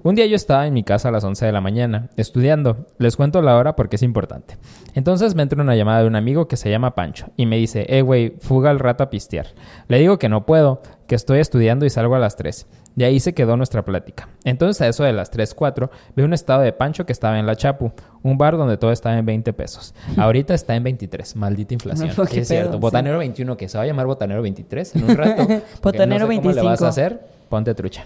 Un 0.02 0.14
día 0.14 0.24
yo 0.24 0.34
estaba 0.36 0.66
en 0.66 0.72
mi 0.72 0.82
casa 0.82 1.10
a 1.10 1.12
las 1.12 1.24
11 1.24 1.44
de 1.44 1.52
la 1.52 1.60
mañana, 1.60 2.08
estudiando. 2.16 2.86
Les 2.96 3.16
cuento 3.16 3.42
la 3.42 3.56
hora 3.58 3.76
porque 3.76 3.96
es 3.96 4.02
importante. 4.02 4.56
Entonces 4.94 5.34
me 5.34 5.42
entra 5.42 5.62
una 5.62 5.76
llamada 5.76 6.00
de 6.00 6.06
un 6.06 6.16
amigo 6.16 6.48
que 6.48 6.56
se 6.56 6.70
llama 6.70 6.94
Pancho 6.94 7.26
y 7.36 7.44
me 7.44 7.58
dice, 7.58 7.84
eh, 7.86 8.00
güey, 8.00 8.34
fuga 8.40 8.70
al 8.70 8.78
rato 8.78 9.04
a 9.04 9.10
pistear. 9.10 9.48
Le 9.88 9.98
digo 9.98 10.18
que 10.18 10.30
no 10.30 10.46
puedo, 10.46 10.80
que 11.06 11.14
estoy 11.14 11.40
estudiando 11.40 11.84
y 11.84 11.90
salgo 11.90 12.14
a 12.14 12.18
las 12.18 12.36
3. 12.36 12.66
De 12.96 13.04
ahí 13.04 13.20
se 13.20 13.34
quedó 13.34 13.58
nuestra 13.58 13.84
plática. 13.84 14.30
Entonces 14.44 14.80
a 14.80 14.88
eso 14.88 15.04
de 15.04 15.12
las 15.12 15.30
3, 15.30 15.52
4, 15.54 15.90
veo 16.16 16.24
un 16.24 16.32
estado 16.32 16.62
de 16.62 16.72
Pancho 16.72 17.04
que 17.04 17.12
estaba 17.12 17.38
en 17.38 17.44
La 17.44 17.54
Chapu, 17.54 17.92
un 18.22 18.38
bar 18.38 18.56
donde 18.56 18.78
todo 18.78 18.92
estaba 18.92 19.18
en 19.18 19.26
20 19.26 19.52
pesos. 19.52 19.94
Ahorita 20.16 20.54
está 20.54 20.74
en 20.76 20.82
23, 20.82 21.36
maldita 21.36 21.74
inflación. 21.74 22.08
No, 22.16 22.24
Sí, 22.24 22.40
es 22.40 22.48
cierto. 22.48 22.70
pedo, 22.70 22.78
sí. 22.78 22.80
Botanero 22.80 23.18
21, 23.18 23.54
que 23.58 23.68
se 23.68 23.76
va 23.76 23.84
a 23.84 23.86
llamar 23.86 24.06
Botanero 24.06 24.40
23 24.40 24.96
en 24.96 25.04
un 25.04 25.16
rato. 25.16 25.46
Botanero 25.82 26.26
no 26.26 26.32
sé 26.32 26.36
¿Cómo 26.40 26.52
le 26.52 26.62
vas 26.62 26.80
25. 26.80 26.84
a 26.86 26.88
hacer? 26.88 27.20
Ponte 27.50 27.74
trucha. 27.74 28.04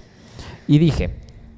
Y 0.67 0.79
dije, 0.79 1.11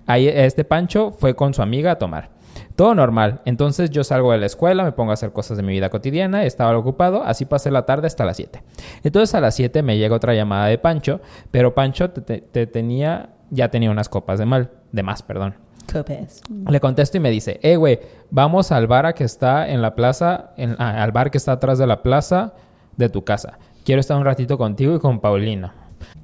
ahí 0.06 0.28
este 0.28 0.64
Pancho 0.64 1.12
fue 1.12 1.34
con 1.34 1.54
su 1.54 1.62
amiga 1.62 1.92
a 1.92 1.98
tomar. 1.98 2.30
Todo 2.74 2.94
normal. 2.94 3.40
Entonces 3.44 3.90
yo 3.90 4.02
salgo 4.04 4.32
de 4.32 4.38
la 4.38 4.46
escuela, 4.46 4.84
me 4.84 4.92
pongo 4.92 5.10
a 5.10 5.14
hacer 5.14 5.32
cosas 5.32 5.56
de 5.56 5.62
mi 5.62 5.72
vida 5.72 5.90
cotidiana, 5.90 6.44
estaba 6.44 6.76
ocupado, 6.76 7.22
así 7.24 7.44
pasé 7.44 7.70
la 7.70 7.84
tarde 7.86 8.06
hasta 8.06 8.24
las 8.24 8.36
7. 8.36 8.62
Entonces 9.02 9.34
a 9.34 9.40
las 9.40 9.54
7 9.54 9.82
me 9.82 9.98
llega 9.98 10.14
otra 10.16 10.34
llamada 10.34 10.66
de 10.66 10.78
Pancho, 10.78 11.20
pero 11.50 11.74
Pancho 11.74 12.10
te- 12.10 12.20
te- 12.22 12.40
te 12.40 12.66
tenía, 12.66 13.30
ya 13.50 13.70
tenía 13.70 13.90
unas 13.90 14.08
copas 14.08 14.38
de 14.38 14.46
mal. 14.46 14.70
de 14.92 15.02
más, 15.02 15.22
perdón. 15.22 15.54
Copes. 15.92 16.40
Le 16.68 16.80
contesto 16.80 17.16
y 17.18 17.20
me 17.20 17.30
dice, 17.30 17.60
eh, 17.62 17.76
güey, 17.76 18.00
vamos 18.30 18.72
al 18.72 18.86
bar 18.86 19.04
a 19.06 19.12
que 19.12 19.24
está 19.24 19.68
en 19.68 19.82
la 19.82 19.94
plaza, 19.94 20.52
en- 20.56 20.76
ah, 20.78 21.02
al 21.02 21.12
bar 21.12 21.30
que 21.30 21.36
está 21.38 21.52
atrás 21.52 21.78
de 21.78 21.86
la 21.86 22.02
plaza 22.02 22.54
de 22.96 23.08
tu 23.10 23.24
casa. 23.24 23.58
Quiero 23.84 24.00
estar 24.00 24.16
un 24.16 24.24
ratito 24.24 24.56
contigo 24.58 24.94
y 24.96 24.98
con 24.98 25.20
Paulina. 25.20 25.74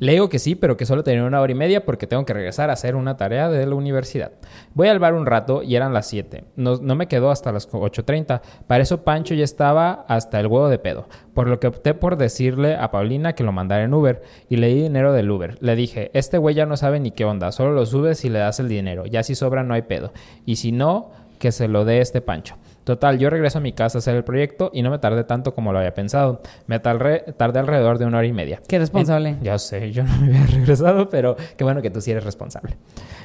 Le 0.02 0.14
digo 0.14 0.28
que 0.28 0.40
sí, 0.40 0.56
pero 0.56 0.76
que 0.76 0.84
solo 0.84 1.04
tenía 1.04 1.22
una 1.22 1.40
hora 1.40 1.52
y 1.52 1.54
media 1.54 1.84
porque 1.84 2.08
tengo 2.08 2.24
que 2.24 2.34
regresar 2.34 2.70
a 2.70 2.72
hacer 2.72 2.96
una 2.96 3.16
tarea 3.16 3.48
de 3.48 3.64
la 3.64 3.76
universidad. 3.76 4.32
Voy 4.74 4.88
al 4.88 4.98
bar 4.98 5.14
un 5.14 5.26
rato 5.26 5.62
y 5.62 5.76
eran 5.76 5.94
las 5.94 6.08
7. 6.08 6.42
No, 6.56 6.78
no 6.78 6.96
me 6.96 7.06
quedó 7.06 7.30
hasta 7.30 7.52
las 7.52 7.70
8.30. 7.70 8.40
Para 8.66 8.82
eso 8.82 9.04
Pancho 9.04 9.32
ya 9.34 9.44
estaba 9.44 10.04
hasta 10.08 10.40
el 10.40 10.48
huevo 10.48 10.68
de 10.68 10.80
pedo. 10.80 11.06
Por 11.34 11.46
lo 11.46 11.60
que 11.60 11.68
opté 11.68 11.94
por 11.94 12.16
decirle 12.16 12.74
a 12.74 12.90
Paulina 12.90 13.36
que 13.36 13.44
lo 13.44 13.52
mandara 13.52 13.84
en 13.84 13.94
Uber 13.94 14.22
y 14.48 14.56
le 14.56 14.74
di 14.74 14.82
dinero 14.82 15.12
del 15.12 15.30
Uber. 15.30 15.56
Le 15.60 15.76
dije, 15.76 16.10
este 16.14 16.36
güey 16.36 16.56
ya 16.56 16.66
no 16.66 16.76
sabe 16.76 16.98
ni 16.98 17.12
qué 17.12 17.24
onda, 17.24 17.52
solo 17.52 17.70
lo 17.70 17.86
subes 17.86 18.24
y 18.24 18.28
le 18.28 18.40
das 18.40 18.58
el 18.58 18.66
dinero. 18.66 19.06
Ya 19.06 19.22
si 19.22 19.36
sobra 19.36 19.62
no 19.62 19.72
hay 19.72 19.82
pedo. 19.82 20.12
Y 20.44 20.56
si 20.56 20.72
no, 20.72 21.12
que 21.38 21.52
se 21.52 21.68
lo 21.68 21.84
dé 21.84 22.00
este 22.00 22.20
Pancho. 22.20 22.56
Total, 22.84 23.18
yo 23.18 23.30
regreso 23.30 23.58
a 23.58 23.60
mi 23.60 23.72
casa 23.72 23.98
a 23.98 24.00
hacer 24.00 24.16
el 24.16 24.24
proyecto 24.24 24.70
y 24.74 24.82
no 24.82 24.90
me 24.90 24.98
tardé 24.98 25.24
tanto 25.24 25.54
como 25.54 25.72
lo 25.72 25.78
había 25.78 25.94
pensado. 25.94 26.42
Me 26.66 26.80
tardé, 26.80 27.20
tardé 27.36 27.60
alrededor 27.60 27.98
de 27.98 28.06
una 28.06 28.18
hora 28.18 28.26
y 28.26 28.32
media. 28.32 28.60
Qué 28.66 28.78
responsable. 28.78 29.36
Ya 29.42 29.58
sé, 29.58 29.92
yo 29.92 30.02
no 30.02 30.16
me 30.18 30.26
había 30.28 30.46
regresado, 30.58 31.08
pero 31.08 31.36
qué 31.56 31.64
bueno 31.64 31.80
que 31.82 31.90
tú 31.90 32.00
sí 32.00 32.10
eres 32.10 32.24
responsable. 32.24 32.76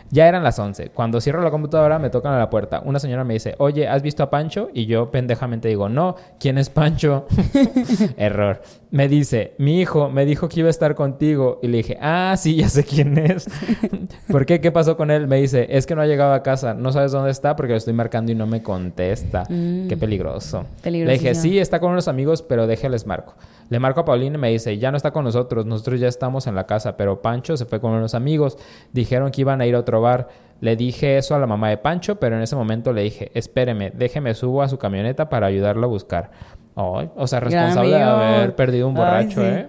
Ya 0.10 0.28
eran 0.28 0.44
las 0.44 0.58
11. 0.58 0.90
Cuando 0.90 1.20
cierro 1.22 1.42
la 1.42 1.52
computadora 1.52 2.00
me 2.00 2.10
tocan 2.10 2.34
a 2.34 2.40
la 2.40 2.50
puerta. 2.50 2.82
Una 2.86 3.00
señora 3.00 3.24
me 3.24 3.34
dice, 3.34 3.56
oye, 3.58 3.88
¿has 3.88 4.02
visto 4.02 4.24
a 4.24 4.30
Pancho? 4.30 4.70
Y 4.74 4.86
yo 4.86 5.12
pendejamente 5.12 5.68
digo, 5.68 5.90
no, 5.90 6.16
¿quién 6.40 6.58
es 6.58 6.70
Pancho? 6.70 7.26
Error. 8.18 8.62
Me 8.90 9.08
dice, 9.08 9.54
mi 9.58 9.82
hijo 9.82 10.10
me 10.10 10.26
dijo 10.26 10.48
que 10.48 10.62
iba 10.62 10.68
a 10.68 10.72
estar 10.72 10.96
contigo. 10.96 11.60
Y 11.62 11.68
le 11.68 11.78
dije, 11.78 11.98
ah, 12.02 12.36
sí, 12.38 12.56
ya 12.56 12.70
sé 12.70 12.84
quién 12.84 13.18
es. 13.18 13.48
¿Por 14.32 14.46
qué? 14.46 14.62
¿Qué 14.62 14.72
pasó 14.72 14.96
con 14.96 15.12
él? 15.12 15.28
Me 15.28 15.38
dice, 15.38 15.68
es 15.70 15.86
que 15.86 15.96
no 15.96 16.02
ha 16.02 16.08
llegado 16.08 16.34
a 16.34 16.44
casa. 16.44 16.74
No 16.74 16.92
sabes 16.92 17.12
dónde 17.12 17.32
está 17.32 17.56
porque 17.56 17.74
lo 17.74 17.78
estoy 17.78 17.94
marcando 17.94 18.32
y 18.32 18.36
no 18.36 18.48
me 18.48 18.64
contesta. 18.64 19.44
Mm. 19.50 19.88
Qué 19.88 19.98
peligroso. 19.98 20.66
Le 20.84 21.14
dije, 21.14 21.36
sí, 21.36 21.60
está 21.60 21.80
con 21.80 21.92
unos 21.92 22.08
amigos, 22.08 22.42
pero 22.42 22.68
déjeles 22.68 23.06
marco. 23.06 23.36
Le 23.70 23.80
marco 23.80 24.02
a 24.02 24.06
Paulina 24.06 24.38
y 24.38 24.40
me 24.40 24.50
dice, 24.50 24.78
ya 24.78 24.92
no 24.92 24.98
está 24.98 25.12
con 25.12 25.24
nosotros, 25.24 25.66
nosotros 25.66 26.00
ya 26.00 26.08
estamos 26.08 26.48
en 26.48 26.56
la 26.56 26.66
casa, 26.66 26.98
pero 26.98 27.22
Pancho 27.22 27.58
se 27.58 27.66
fue 27.66 27.82
con 27.82 27.92
unos 27.92 28.16
amigos, 28.16 28.58
dijeron 28.94 29.32
que 29.32 29.42
iban 29.42 29.62
a 29.62 29.66
ir 29.66 29.76
a 29.76 29.80
otro 29.80 30.02
bar. 30.02 30.30
Le 30.60 30.76
dije 30.76 31.18
eso 31.18 31.36
a 31.36 31.40
la 31.40 31.46
mamá 31.46 31.70
de 31.70 31.78
Pancho, 31.78 32.16
pero 32.16 32.36
en 32.36 32.42
ese 32.42 32.56
momento 32.56 32.92
le 32.92 33.04
dije, 33.04 33.32
espéreme, 33.36 33.92
déjeme 33.92 34.34
subo 34.34 34.64
a 34.64 34.70
su 34.70 34.78
camioneta 34.80 35.30
para 35.30 35.48
ayudarlo 35.48 35.86
a 35.86 35.90
buscar. 35.90 36.32
O 36.74 37.28
sea, 37.28 37.40
responsable 37.40 37.90
de 37.90 38.02
haber 38.02 38.56
perdido 38.56 38.88
un 38.88 38.98
Ay, 38.98 39.04
borracho, 39.04 39.42
sí. 39.42 39.48
¿eh? 39.48 39.68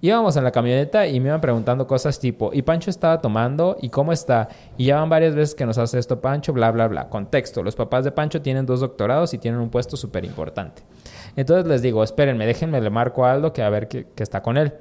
Íbamos 0.00 0.36
en 0.36 0.44
la 0.44 0.52
camioneta 0.52 1.06
y 1.06 1.18
me 1.20 1.28
iban 1.28 1.40
preguntando 1.40 1.86
cosas 1.86 2.18
tipo, 2.20 2.50
¿y 2.52 2.62
Pancho 2.62 2.90
estaba 2.90 3.20
tomando? 3.20 3.76
¿Y 3.80 3.88
cómo 3.88 4.12
está? 4.12 4.48
Y 4.76 4.86
ya 4.86 4.96
van 4.96 5.08
varias 5.08 5.34
veces 5.34 5.54
que 5.54 5.64
nos 5.64 5.78
hace 5.78 5.98
esto 5.98 6.20
Pancho, 6.20 6.52
bla, 6.52 6.70
bla, 6.70 6.86
bla. 6.86 7.08
Contexto, 7.08 7.62
los 7.62 7.74
papás 7.74 8.04
de 8.04 8.12
Pancho 8.12 8.42
tienen 8.42 8.66
dos 8.66 8.80
doctorados 8.80 9.32
y 9.32 9.38
tienen 9.38 9.58
un 9.60 9.70
puesto 9.70 9.96
súper 9.96 10.24
importante. 10.24 10.82
Entonces 11.36 11.66
les 11.66 11.82
digo, 11.82 12.02
espérenme, 12.02 12.46
déjenme, 12.46 12.80
le 12.80 12.90
marco 12.90 13.24
a 13.24 13.32
Aldo 13.32 13.52
que 13.52 13.62
a 13.62 13.70
ver 13.70 13.88
que, 13.88 14.06
que 14.14 14.22
está 14.22 14.42
con 14.42 14.56
él. 14.56 14.72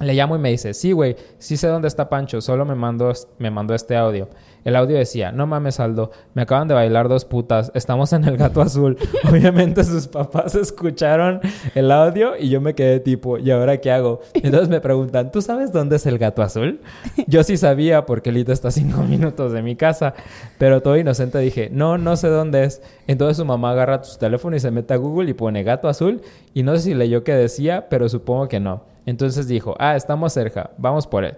Le 0.00 0.12
llamo 0.12 0.36
y 0.36 0.38
me 0.38 0.50
dice, 0.50 0.74
sí, 0.74 0.92
güey, 0.92 1.16
sí 1.38 1.56
sé 1.56 1.68
dónde 1.68 1.88
está 1.88 2.08
Pancho, 2.10 2.40
solo 2.42 2.66
me 2.66 2.74
mandó, 2.74 3.12
me 3.38 3.50
mandó 3.50 3.74
este 3.74 3.96
audio. 3.96 4.28
El 4.66 4.74
audio 4.74 4.96
decía, 4.96 5.30
no 5.30 5.46
mames, 5.46 5.78
Aldo, 5.78 6.10
me 6.34 6.42
acaban 6.42 6.66
de 6.66 6.74
bailar 6.74 7.08
dos 7.08 7.24
putas, 7.24 7.70
estamos 7.76 8.12
en 8.12 8.24
el 8.24 8.36
gato 8.36 8.60
azul. 8.60 8.98
Obviamente 9.30 9.84
sus 9.84 10.08
papás 10.08 10.56
escucharon 10.56 11.38
el 11.76 11.92
audio 11.92 12.36
y 12.36 12.48
yo 12.48 12.60
me 12.60 12.74
quedé 12.74 12.98
tipo, 12.98 13.38
¿y 13.38 13.52
ahora 13.52 13.80
qué 13.80 13.92
hago? 13.92 14.22
Entonces 14.34 14.68
me 14.68 14.80
preguntan, 14.80 15.30
¿tú 15.30 15.40
sabes 15.40 15.70
dónde 15.70 15.94
es 15.94 16.06
el 16.06 16.18
gato 16.18 16.42
azul? 16.42 16.80
Yo 17.28 17.44
sí 17.44 17.56
sabía 17.56 18.06
porque 18.06 18.32
Lita 18.32 18.52
está 18.52 18.66
a 18.66 18.72
cinco 18.72 19.02
minutos 19.08 19.52
de 19.52 19.62
mi 19.62 19.76
casa, 19.76 20.14
pero 20.58 20.82
todo 20.82 20.96
inocente 20.96 21.38
dije, 21.38 21.70
no, 21.70 21.96
no 21.96 22.16
sé 22.16 22.26
dónde 22.26 22.64
es. 22.64 22.82
Entonces 23.06 23.36
su 23.36 23.44
mamá 23.44 23.70
agarra 23.70 24.02
su 24.02 24.18
teléfono 24.18 24.56
y 24.56 24.58
se 24.58 24.72
mete 24.72 24.94
a 24.94 24.96
Google 24.96 25.30
y 25.30 25.34
pone 25.34 25.62
gato 25.62 25.86
azul 25.86 26.22
y 26.54 26.64
no 26.64 26.74
sé 26.74 26.82
si 26.82 26.94
leyó 26.94 27.22
qué 27.22 27.34
decía, 27.34 27.86
pero 27.88 28.08
supongo 28.08 28.48
que 28.48 28.58
no. 28.58 28.82
Entonces 29.06 29.46
dijo, 29.46 29.76
ah, 29.78 29.94
estamos 29.94 30.32
cerca, 30.32 30.70
vamos 30.76 31.06
por 31.06 31.24
él. 31.24 31.36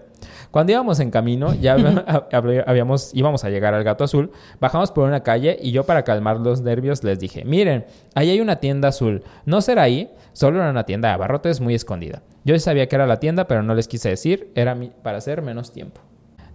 Cuando 0.51 0.71
íbamos 0.71 0.99
en 0.99 1.11
camino, 1.11 1.53
ya 1.53 1.77
hab- 1.77 2.63
habíamos, 2.67 3.11
íbamos 3.13 3.43
a 3.43 3.49
llegar 3.49 3.73
al 3.73 3.83
gato 3.83 4.03
azul, 4.03 4.31
bajamos 4.59 4.91
por 4.91 5.07
una 5.07 5.21
calle 5.21 5.57
y 5.61 5.71
yo 5.71 5.85
para 5.85 6.03
calmar 6.03 6.39
los 6.39 6.61
nervios 6.61 7.03
les 7.03 7.19
dije, 7.19 7.45
miren, 7.45 7.85
ahí 8.15 8.29
hay 8.31 8.41
una 8.41 8.55
tienda 8.55 8.87
azul, 8.89 9.23
no 9.45 9.61
será 9.61 9.83
ahí, 9.83 10.11
solo 10.33 10.59
era 10.59 10.69
una 10.71 10.85
tienda 10.85 11.09
de 11.09 11.13
abarrotes 11.13 11.61
muy 11.61 11.75
escondida. 11.75 12.23
Yo 12.45 12.57
sabía 12.59 12.87
que 12.87 12.95
era 12.95 13.05
la 13.05 13.19
tienda, 13.19 13.45
pero 13.47 13.61
no 13.61 13.75
les 13.75 13.87
quise 13.87 14.09
decir, 14.09 14.51
era 14.55 14.75
para 15.03 15.19
hacer 15.19 15.41
menos 15.43 15.71
tiempo. 15.71 16.01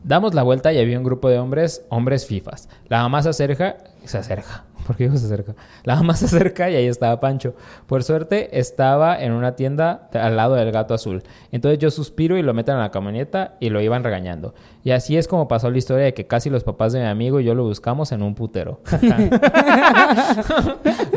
Damos 0.02 0.34
la 0.34 0.42
vuelta 0.42 0.72
y 0.72 0.78
había 0.78 0.98
un 0.98 1.04
grupo 1.04 1.28
de 1.28 1.38
hombres, 1.38 1.86
hombres 1.88 2.26
fifas. 2.26 2.68
La 2.88 3.00
mamá 3.02 3.22
se 3.22 3.28
acerca, 3.30 3.76
se 4.04 4.18
acerca. 4.18 4.64
¿Por 4.86 4.96
qué 4.96 5.04
digo 5.04 5.16
se 5.16 5.26
acerca? 5.26 5.54
La 5.84 5.96
mamá 5.96 6.14
se 6.16 6.26
acerca 6.26 6.70
y 6.70 6.74
ahí 6.76 6.86
estaba 6.86 7.18
Pancho. 7.20 7.54
Por 7.86 8.02
suerte 8.04 8.58
estaba 8.58 9.20
en 9.22 9.32
una 9.32 9.56
tienda 9.56 10.08
al 10.12 10.36
lado 10.36 10.54
del 10.54 10.70
gato 10.72 10.94
azul. 10.94 11.22
Entonces 11.52 11.78
yo 11.78 11.90
suspiro 11.90 12.36
y 12.36 12.42
lo 12.42 12.52
meten 12.54 12.74
en 12.74 12.80
la 12.80 12.90
camioneta 12.90 13.54
y 13.60 13.70
lo 13.70 13.80
iban 13.80 14.04
regañando. 14.04 14.54
Y 14.82 14.90
así 14.90 15.16
es 15.16 15.26
como 15.28 15.48
pasó 15.48 15.70
la 15.70 15.78
historia 15.78 16.04
de 16.04 16.12
que 16.14 16.26
casi 16.26 16.50
los 16.50 16.62
papás 16.64 16.92
de 16.92 17.00
mi 17.00 17.06
amigo 17.06 17.40
y 17.40 17.44
yo 17.44 17.54
lo 17.54 17.64
buscamos 17.64 18.12
en 18.12 18.22
un 18.22 18.34
putero. 18.34 18.80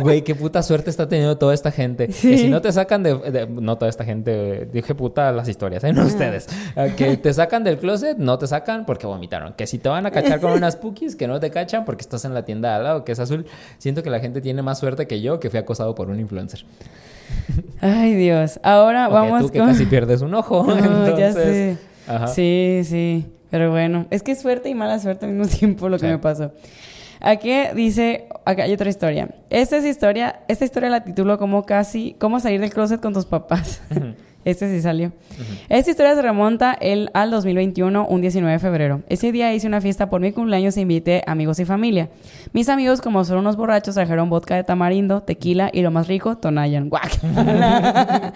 Güey, 0.01 0.23
qué 0.23 0.35
puta 0.35 0.61
suerte 0.63 0.89
está 0.89 1.07
teniendo 1.07 1.37
toda 1.37 1.53
esta 1.53 1.71
gente. 1.71 2.07
Que 2.07 2.13
si 2.37 2.49
no 2.49 2.61
te 2.61 2.71
sacan 2.71 3.03
de, 3.03 3.15
de- 3.17 3.47
No 3.47 3.77
toda 3.77 3.89
esta 3.89 4.05
gente, 4.05 4.67
dije 4.71 4.95
puta 4.95 5.31
las 5.31 5.47
historias, 5.49 5.83
¿eh? 5.83 5.93
No 5.93 6.05
ustedes. 6.05 6.47
Eh, 6.75 6.93
Que 6.95 7.17
te 7.17 7.33
sacan 7.33 7.63
del 7.63 7.77
closet, 7.77 8.17
no 8.17 8.37
te 8.37 8.47
sacan 8.47 8.85
porque 8.85 9.07
vomitaron. 9.07 9.53
Que 9.53 9.67
si 9.67 9.79
te 9.79 9.89
van 9.89 10.05
a 10.05 10.11
cachar 10.11 10.39
con 10.39 10.51
unas 10.51 10.75
pookies, 10.75 11.15
que 11.15 11.27
no 11.27 11.39
te 11.39 11.49
cachan 11.49 11.83
porque 11.85 12.01
estás 12.01 12.25
en 12.25 12.33
la 12.33 12.45
tienda 12.45 12.75
al 12.75 12.83
lado, 12.83 13.03
que 13.03 13.11
es 13.11 13.19
azul. 13.19 13.45
Siento 13.77 14.03
que 14.03 14.09
la 14.09 14.19
gente 14.19 14.41
tiene 14.41 14.61
más 14.61 14.79
suerte 14.79 15.07
que 15.07 15.21
yo, 15.21 15.39
que 15.39 15.49
fui 15.49 15.59
acosado 15.59 15.95
por 15.95 16.09
un 16.09 16.19
influencer. 16.19 16.65
Ay, 17.81 18.13
Dios. 18.15 18.59
Ahora 18.63 19.07
O 19.07 19.09
que 19.09 19.13
vamos 19.15 19.41
tú 19.43 19.49
que 19.49 19.59
con... 19.59 19.67
casi 19.69 19.85
pierdes 19.85 20.21
un 20.21 20.33
ojo. 20.33 20.63
No, 20.67 21.17
ya 21.17 21.27
Entonces, 21.29 21.77
sé. 22.05 22.11
Ajá. 22.11 22.27
Sí, 22.27 22.81
sí. 22.83 23.25
Pero 23.49 23.71
bueno, 23.71 24.05
es 24.09 24.23
que 24.23 24.31
es 24.33 24.39
suerte 24.41 24.69
y 24.69 24.75
mala 24.75 24.99
suerte 24.99 25.25
al 25.25 25.33
mismo 25.33 25.47
tiempo 25.57 25.89
lo 25.89 25.97
que 25.97 26.05
Sí. 26.05 26.11
me 26.11 26.17
pasó. 26.19 26.51
Aquí 27.19 27.51
dice, 27.75 28.27
acá 28.45 28.63
hay 28.63 28.73
otra 28.73 28.89
historia. 28.89 29.29
Esta 29.49 29.77
es 29.77 29.85
historia, 29.85 30.41
esta 30.47 30.65
historia 30.65 30.89
la 30.89 31.03
titulo 31.03 31.39
como 31.39 31.65
casi, 31.65 32.15
cómo 32.19 32.39
salir 32.39 32.61
del 32.61 32.69
closet 32.71 33.01
con 33.01 33.13
tus 33.13 33.25
papás. 33.25 33.81
Este 34.47 34.69
sí 34.69 34.81
salió. 34.81 35.11
Esta 35.67 35.91
historia 35.91 36.15
se 36.15 36.21
remonta 36.21 36.73
el, 36.73 37.09
al 37.13 37.31
2021, 37.31 38.07
un 38.07 38.21
19 38.21 38.53
de 38.53 38.59
febrero. 38.59 39.01
Ese 39.09 39.31
día 39.33 39.53
hice 39.53 39.67
una 39.67 39.81
fiesta 39.81 40.09
por 40.09 40.21
mi 40.21 40.31
cumpleaños 40.31 40.77
e 40.77 40.81
invité 40.81 41.21
amigos 41.27 41.59
y 41.59 41.65
familia. 41.65 42.07
Mis 42.53 42.69
amigos, 42.69 43.01
como 43.01 43.25
son 43.25 43.39
unos 43.39 43.57
borrachos, 43.57 43.95
trajeron 43.95 44.29
vodka 44.29 44.55
de 44.55 44.63
tamarindo, 44.63 45.21
tequila 45.21 45.69
y 45.73 45.81
lo 45.81 45.91
más 45.91 46.07
rico, 46.07 46.37
Tonayan. 46.37 46.87
Guac. 46.89 47.19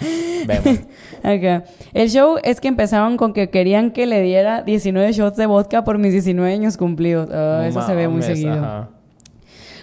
Acá. 1.24 1.64
El 1.94 2.10
show 2.10 2.38
es 2.44 2.60
que 2.60 2.68
empezaron 2.68 3.18
con 3.18 3.34
que 3.34 3.50
querían 3.50 3.92
que 3.92 4.06
le 4.06 4.22
diera 4.22 4.62
19 4.64 5.12
shots 5.14 5.38
de 5.38 5.46
vodka 5.46 5.84
por 5.84 5.98
mis 5.98 6.12
19 6.12 6.52
años 6.54 6.78
cumplidos. 6.78 7.30
Ah, 7.32 7.66
eso 7.68 7.82
se 7.86 7.96
ve 7.96 8.08
muy 8.08 8.22
seguido. 8.22 8.54
ajá. 8.54 8.90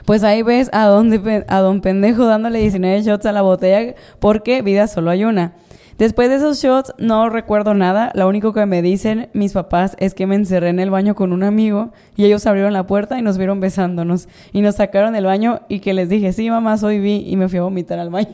Pues 0.04 0.24
ahí 0.24 0.42
ves 0.42 0.70
a 0.72 0.86
don, 0.86 1.10
de 1.10 1.20
pe- 1.20 1.44
a 1.48 1.58
don 1.60 1.82
pendejo 1.82 2.24
dándole 2.26 2.60
19 2.60 3.02
shots 3.02 3.26
a 3.26 3.32
la 3.32 3.42
botella 3.42 3.94
porque 4.20 4.62
vida 4.62 4.86
solo 4.86 5.10
hay 5.10 5.24
una. 5.24 5.52
Después 5.98 6.28
de 6.28 6.36
esos 6.36 6.62
shots 6.62 6.94
no 6.98 7.28
recuerdo 7.28 7.74
nada. 7.74 8.12
Lo 8.14 8.28
único 8.28 8.52
que 8.52 8.64
me 8.66 8.82
dicen 8.82 9.30
mis 9.32 9.52
papás 9.52 9.96
es 9.98 10.14
que 10.14 10.28
me 10.28 10.36
encerré 10.36 10.68
en 10.68 10.78
el 10.78 10.90
baño 10.90 11.16
con 11.16 11.32
un 11.32 11.42
amigo 11.42 11.90
y 12.16 12.24
ellos 12.24 12.46
abrieron 12.46 12.72
la 12.72 12.86
puerta 12.86 13.18
y 13.18 13.22
nos 13.22 13.36
vieron 13.36 13.58
besándonos 13.58 14.28
y 14.52 14.60
nos 14.60 14.76
sacaron 14.76 15.12
del 15.12 15.24
baño 15.24 15.62
y 15.68 15.80
que 15.80 15.94
les 15.94 16.08
dije, 16.08 16.32
sí 16.32 16.50
mamá, 16.50 16.78
soy 16.78 17.00
vi 17.00 17.24
y 17.26 17.36
me 17.36 17.48
fui 17.48 17.58
a 17.58 17.62
vomitar 17.62 17.98
al 17.98 18.10
baño. 18.10 18.28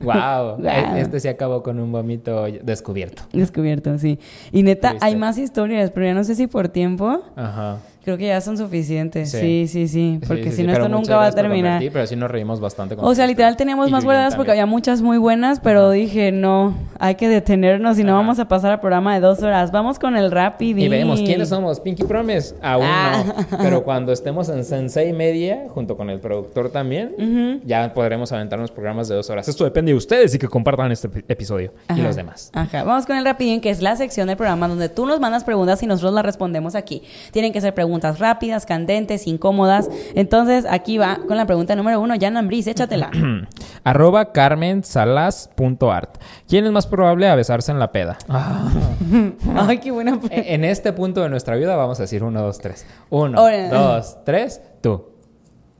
Wow. 0.00 0.56
Guau. 0.58 0.58
Este 0.96 1.20
se 1.20 1.28
acabó 1.28 1.62
con 1.62 1.78
un 1.78 1.92
vómito 1.92 2.46
descubierto. 2.62 3.22
Descubierto, 3.32 3.96
sí. 3.98 4.18
Y 4.50 4.64
neta, 4.64 4.96
hay 5.00 5.14
más 5.14 5.38
historias, 5.38 5.92
pero 5.92 6.06
ya 6.06 6.14
no 6.14 6.24
sé 6.24 6.34
si 6.34 6.48
por 6.48 6.68
tiempo. 6.68 7.22
Ajá. 7.36 7.78
Creo 8.04 8.18
que 8.18 8.26
ya 8.26 8.40
son 8.40 8.58
suficientes. 8.58 9.30
Sí. 9.30 9.38
Sí, 9.38 9.68
sí, 9.68 9.88
sí. 9.88 10.18
Porque 10.26 10.44
Sí, 10.44 10.50
sí, 10.50 10.56
si 10.56 10.62
no, 10.64 10.72
esto 10.72 10.88
nunca 10.88 11.16
va 11.16 11.26
a 11.26 11.30
por 11.30 11.34
terminar. 11.36 11.72
compartir, 11.74 11.92
pero 11.92 12.06
sí 12.08 12.16
nos 12.16 12.30
reímos 12.30 12.58
bastante. 12.58 12.96
con 12.96 13.04
O 13.04 13.14
sea, 13.14 13.28
literal 13.28 13.56
teníamos 13.56 13.90
más 13.92 14.04
guardadas 14.04 14.34
porque 14.34 14.50
había 14.50 14.66
muchas 14.66 15.02
muy 15.02 15.18
buenas, 15.18 15.60
pero 15.60 15.90
dije, 15.90 16.32
no, 16.32 16.74
hay 16.98 17.14
que 17.14 17.28
detenernos 17.28 17.98
y 18.00 18.04
no 18.04 18.14
vamos 18.14 18.40
a 18.40 18.48
pasar 18.48 18.72
al 18.72 18.80
programa 18.80 19.14
de 19.14 19.20
dos 19.20 19.40
horas. 19.44 19.70
Vamos 19.70 20.00
con 20.00 20.16
el 20.16 20.32
rapid. 20.32 20.76
Y 20.78 20.88
vemos 20.88 21.20
quiénes 21.20 21.48
somos. 21.50 21.78
Pinky 21.78 22.02
Promise, 22.02 22.56
aún 22.60 22.84
Ah. 22.88 23.24
no. 23.52 23.58
Pero 23.58 23.84
cuando 23.84 24.12
estemos 24.12 24.48
en 24.48 24.64
Sensei 24.64 25.12
Media, 25.12 25.66
junto 25.68 25.96
con 25.96 26.10
el 26.10 26.18
productor 26.18 26.70
también, 26.70 27.60
ya 27.64 27.94
podremos 27.94 28.32
aventarnos 28.32 28.72
programas 28.72 29.06
de 29.08 29.14
dos 29.14 29.30
horas. 29.30 29.46
Esto 29.46 29.62
depende 29.62 29.92
de 29.92 29.98
ustedes 29.98 30.34
y 30.34 30.38
que 30.40 30.48
compartan 30.48 30.90
este 30.90 31.08
epi- 31.08 31.24
episodio 31.28 31.72
y 31.96 32.00
los 32.00 32.16
demás. 32.16 32.50
Ajá. 32.52 32.82
Vamos 32.82 33.06
con 33.06 33.16
el 33.16 33.24
rapidín, 33.24 33.60
que 33.60 33.70
es 33.70 33.80
la 33.80 33.94
sección 33.94 34.26
del 34.26 34.36
programa 34.36 34.66
donde 34.66 34.88
tú 34.88 35.06
nos 35.06 35.20
mandas 35.20 35.44
preguntas 35.44 35.80
y 35.84 35.86
nosotros 35.86 36.12
las 36.14 36.24
respondemos 36.24 36.74
aquí. 36.74 37.02
Tienen 37.30 37.52
que 37.52 37.60
ser 37.60 37.72
preguntas 37.74 37.91
preguntas 37.92 38.18
rápidas, 38.20 38.64
candentes, 38.64 39.26
incómodas. 39.26 39.90
Entonces, 40.14 40.64
aquí 40.68 40.96
va 40.96 41.18
con 41.28 41.36
la 41.36 41.44
pregunta 41.44 41.76
número 41.76 42.00
uno. 42.00 42.14
Jan 42.18 42.38
Ambris, 42.38 42.66
échatela. 42.66 43.10
Arroba 43.84 44.32
carmensalas.art. 44.32 46.16
¿Quién 46.48 46.64
es 46.64 46.72
más 46.72 46.86
probable 46.86 47.28
a 47.28 47.34
besarse 47.34 47.70
en 47.70 47.78
la 47.78 47.92
peda? 47.92 48.16
Ay, 49.56 49.78
qué 49.78 49.90
buena 49.90 50.12
pregunta. 50.12 50.36
E- 50.36 50.54
En 50.54 50.64
este 50.64 50.92
punto 50.94 51.20
de 51.22 51.28
nuestra 51.28 51.54
vida 51.56 51.76
vamos 51.76 51.98
a 52.00 52.04
decir 52.04 52.24
uno, 52.24 52.40
dos, 52.40 52.58
tres. 52.60 52.86
Uno, 53.10 53.38
Ahora. 53.38 53.68
dos, 53.68 54.16
tres, 54.24 54.62
tú. 54.80 55.04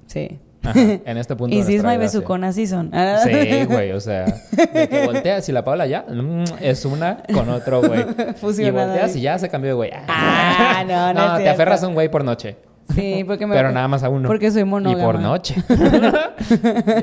Sí. 0.06 0.38
Ajá, 0.62 0.80
En 1.04 1.18
este 1.18 1.36
punto 1.36 1.54
Y 1.56 1.62
si 1.62 1.76
es 1.76 1.84
my 1.84 1.96
besucona 1.96 2.52
season. 2.52 2.90
Sí, 3.24 3.64
güey, 3.64 3.92
o 3.92 4.00
sea, 4.00 4.24
de 4.26 4.88
que 4.88 5.06
volteas 5.06 5.48
y 5.48 5.52
la 5.52 5.64
Paola 5.64 5.86
ya 5.86 6.04
mm, 6.08 6.44
es 6.60 6.84
una 6.84 7.18
con 7.32 7.48
otro 7.48 7.82
güey. 7.82 8.00
Y 8.58 8.70
volteas 8.70 9.16
y 9.16 9.20
ya 9.22 9.38
se 9.38 9.48
cambió 9.48 9.70
de 9.70 9.74
güey. 9.74 9.90
Ah, 10.08 10.84
no, 10.86 11.12
no 11.14 11.36
es 11.36 11.44
te 11.44 11.48
aferras 11.48 11.82
a 11.82 11.88
un 11.88 11.94
güey 11.94 12.08
por 12.10 12.24
noche. 12.24 12.56
Sí, 12.94 13.24
porque 13.26 13.46
me... 13.46 13.54
Pero 13.54 13.72
nada 13.72 13.88
más 13.88 14.02
a 14.02 14.08
uno. 14.08 14.28
Porque 14.28 14.50
soy 14.50 14.62
Y 14.62 14.64
monógama. 14.64 15.04
por 15.04 15.18
noche. 15.18 15.54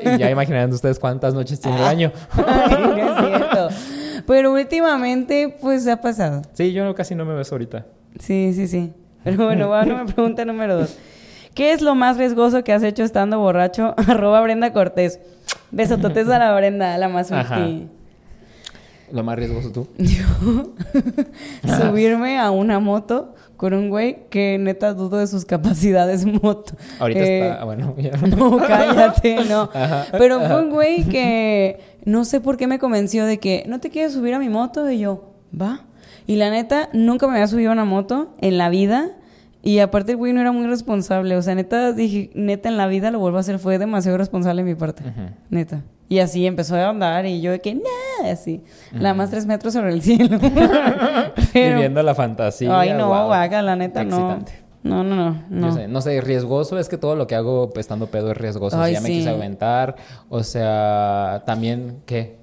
y 0.04 0.18
ya 0.18 0.30
imaginando 0.30 0.76
ustedes 0.76 0.98
cuántas 0.98 1.34
noches 1.34 1.60
tiene 1.60 1.78
el 1.78 1.84
año. 1.84 2.12
Ay, 2.32 2.76
no 2.80 2.96
es 2.96 3.26
cierto. 3.26 3.68
Pero 4.26 4.52
últimamente, 4.52 5.56
pues, 5.60 5.88
ha 5.88 6.00
pasado. 6.00 6.42
Sí, 6.52 6.72
yo 6.72 6.94
casi 6.94 7.14
no 7.14 7.24
me 7.24 7.34
beso 7.34 7.54
ahorita. 7.54 7.86
Sí, 8.18 8.52
sí, 8.54 8.68
sí. 8.68 8.92
Pero 9.24 9.44
bueno, 9.46 9.68
bueno, 9.68 10.04
me 10.04 10.12
pregunta 10.12 10.44
número 10.44 10.78
dos. 10.78 10.96
¿Qué 11.54 11.72
es 11.72 11.82
lo 11.82 11.94
más 11.94 12.16
riesgoso 12.16 12.62
que 12.64 12.72
has 12.72 12.82
hecho 12.82 13.02
estando 13.02 13.38
borracho? 13.38 13.94
Arroba 14.08 14.40
Brenda 14.40 14.72
Cortés. 14.72 15.20
Besototes 15.70 16.28
a 16.30 16.38
la 16.38 16.54
Brenda, 16.54 16.96
la 16.98 17.08
más. 17.08 17.30
Lo 19.12 19.24
más 19.24 19.36
riesgoso 19.36 19.72
tú. 19.72 19.88
Subirme 21.64 22.38
a 22.38 22.50
una 22.50 22.78
moto 22.78 23.34
con 23.56 23.74
un 23.74 23.90
güey 23.90 24.28
que 24.30 24.56
neta 24.58 24.94
dudo 24.94 25.18
de 25.18 25.26
sus 25.26 25.44
capacidades 25.44 26.24
moto. 26.24 26.74
Ahorita 26.98 27.20
Eh, 27.20 27.48
está, 27.48 27.64
bueno, 27.64 27.94
ya. 27.98 28.12
No, 28.12 28.56
cállate, 28.58 29.44
no. 29.48 29.68
Ajá. 29.74 30.06
Pero 30.12 30.40
fue 30.40 30.62
un 30.62 30.70
güey 30.70 31.04
que 31.04 31.80
no 32.04 32.24
sé 32.24 32.40
por 32.40 32.56
qué 32.56 32.66
me 32.66 32.78
convenció 32.78 33.26
de 33.26 33.38
que 33.38 33.64
no 33.66 33.80
te 33.80 33.90
quieres 33.90 34.12
subir 34.12 34.32
a 34.34 34.38
mi 34.38 34.48
moto 34.48 34.88
y 34.90 35.00
yo, 35.00 35.34
va. 35.60 35.82
Y 36.26 36.36
la 36.36 36.50
neta, 36.50 36.88
nunca 36.92 37.26
me 37.26 37.34
había 37.34 37.48
subido 37.48 37.70
a 37.70 37.72
una 37.72 37.84
moto 37.84 38.32
en 38.40 38.56
la 38.58 38.68
vida. 38.70 39.10
Y 39.62 39.78
aparte 39.80 40.12
el 40.12 40.16
güey 40.18 40.32
no 40.32 40.40
era 40.40 40.52
muy 40.52 40.66
responsable. 40.66 41.36
O 41.36 41.42
sea, 41.42 41.54
neta, 41.54 41.92
dije, 41.92 42.30
neta, 42.34 42.68
en 42.68 42.76
la 42.76 42.86
vida 42.86 43.10
lo 43.10 43.18
vuelvo 43.18 43.36
a 43.38 43.40
hacer. 43.40 43.58
Fue 43.58 43.78
demasiado 43.78 44.16
responsable 44.16 44.62
de 44.62 44.68
mi 44.70 44.74
parte. 44.74 45.02
Neta. 45.50 45.82
Y 46.08 46.18
así 46.18 46.46
empezó 46.46 46.74
a 46.76 46.88
andar 46.88 47.24
y 47.26 47.40
yo 47.40 47.52
de 47.52 47.60
que, 47.60 47.74
nada, 47.74 48.32
así. 48.32 48.62
La 48.92 49.14
más 49.14 49.30
tres 49.30 49.46
metros 49.46 49.74
sobre 49.74 49.92
el 49.92 50.02
cielo. 50.02 50.38
Pero- 51.52 51.74
Viviendo 51.76 52.02
la 52.02 52.14
fantasía. 52.14 52.78
Ay, 52.78 52.92
no, 52.94 53.08
guau. 53.08 53.28
vaga, 53.28 53.62
la 53.62 53.76
neta, 53.76 54.02
no. 54.02 54.16
Excitante. 54.16 54.52
No, 54.82 55.04
no, 55.04 55.14
no. 55.14 55.34
Yo 55.50 55.56
no. 55.56 55.74
sé, 55.74 55.88
no 55.88 56.00
sé, 56.00 56.20
riesgoso 56.22 56.78
es 56.78 56.88
que 56.88 56.96
todo 56.96 57.14
lo 57.14 57.26
que 57.26 57.34
hago 57.34 57.70
estando 57.76 58.06
pedo 58.06 58.30
es 58.32 58.36
riesgoso. 58.38 58.80
Ay, 58.80 58.94
ya 58.94 59.00
me 59.02 59.08
sí. 59.08 59.14
quise 59.18 59.28
aventar. 59.28 59.96
O 60.30 60.42
sea, 60.42 61.42
también, 61.44 61.98
¿qué? 62.06 62.38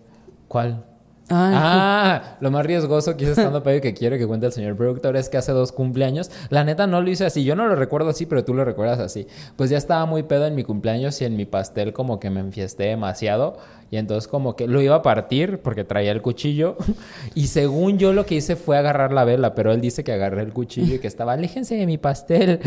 ¿Cuál? 0.48 0.84
Ay. 1.30 1.54
Ah, 1.58 2.38
lo 2.40 2.52
más 2.52 2.66
riesgoso 2.66 3.18
que 3.18 3.24
hice 3.24 3.34
estando 3.34 3.62
pedo 3.62 3.76
y 3.76 3.82
que 3.82 3.94
quiero 3.94 4.18
que 4.18 4.26
cuente 4.26 4.45
el 4.45 4.54
señor 4.54 4.78
productor 4.78 5.18
es 5.18 5.28
que 5.28 5.38
hace 5.38 5.52
dos 5.52 5.74
cumpleaños, 5.74 6.32
la 6.49 6.64
neta 6.64 6.88
no 6.88 7.02
lo 7.02 7.10
hice 7.10 7.26
así, 7.26 7.44
yo 7.44 7.56
no 7.56 7.68
lo 7.68 7.76
recuerdo 7.76 8.10
así, 8.10 8.26
pero 8.26 8.45
tú 8.45 8.54
lo 8.54 8.64
recuerdas 8.64 8.99
así. 8.99 9.28
Pues 9.58 9.70
ya 9.70 9.78
estaba 9.78 10.06
muy 10.06 10.24
pedo 10.24 10.45
en 10.45 10.56
mi 10.56 10.64
cumpleaños 10.64 11.22
y 11.22 11.26
en 11.26 11.36
mi 11.36 11.45
pastel 11.45 11.91
como 11.91 12.20
que 12.20 12.30
me 12.30 12.40
enfiesté 12.40 12.84
demasiado 12.86 13.58
y 13.90 13.98
entonces 13.98 14.28
como 14.28 14.56
que 14.56 14.68
lo 14.68 14.82
iba 14.82 14.96
a 14.96 15.02
partir 15.02 15.60
porque 15.60 15.84
traía 15.84 16.12
el 16.12 16.22
cuchillo 16.22 16.78
y 17.36 17.48
según 17.48 17.98
yo 17.98 18.14
lo 18.14 18.26
que 18.26 18.36
hice 18.36 18.56
fue 18.56 18.78
agarrar 18.78 19.14
la 19.14 19.24
vela, 19.24 19.56
pero 19.56 19.72
él 19.72 19.82
dice 19.82 20.04
que 20.04 20.12
agarré 20.12 20.42
el 20.42 20.54
cuchillo 20.54 20.96
y 20.96 21.00
que 21.00 21.08
estaba, 21.08 21.34
aléjense 21.34 21.76
de 21.76 21.86
mi 21.86 21.98
pastel. 21.98 22.60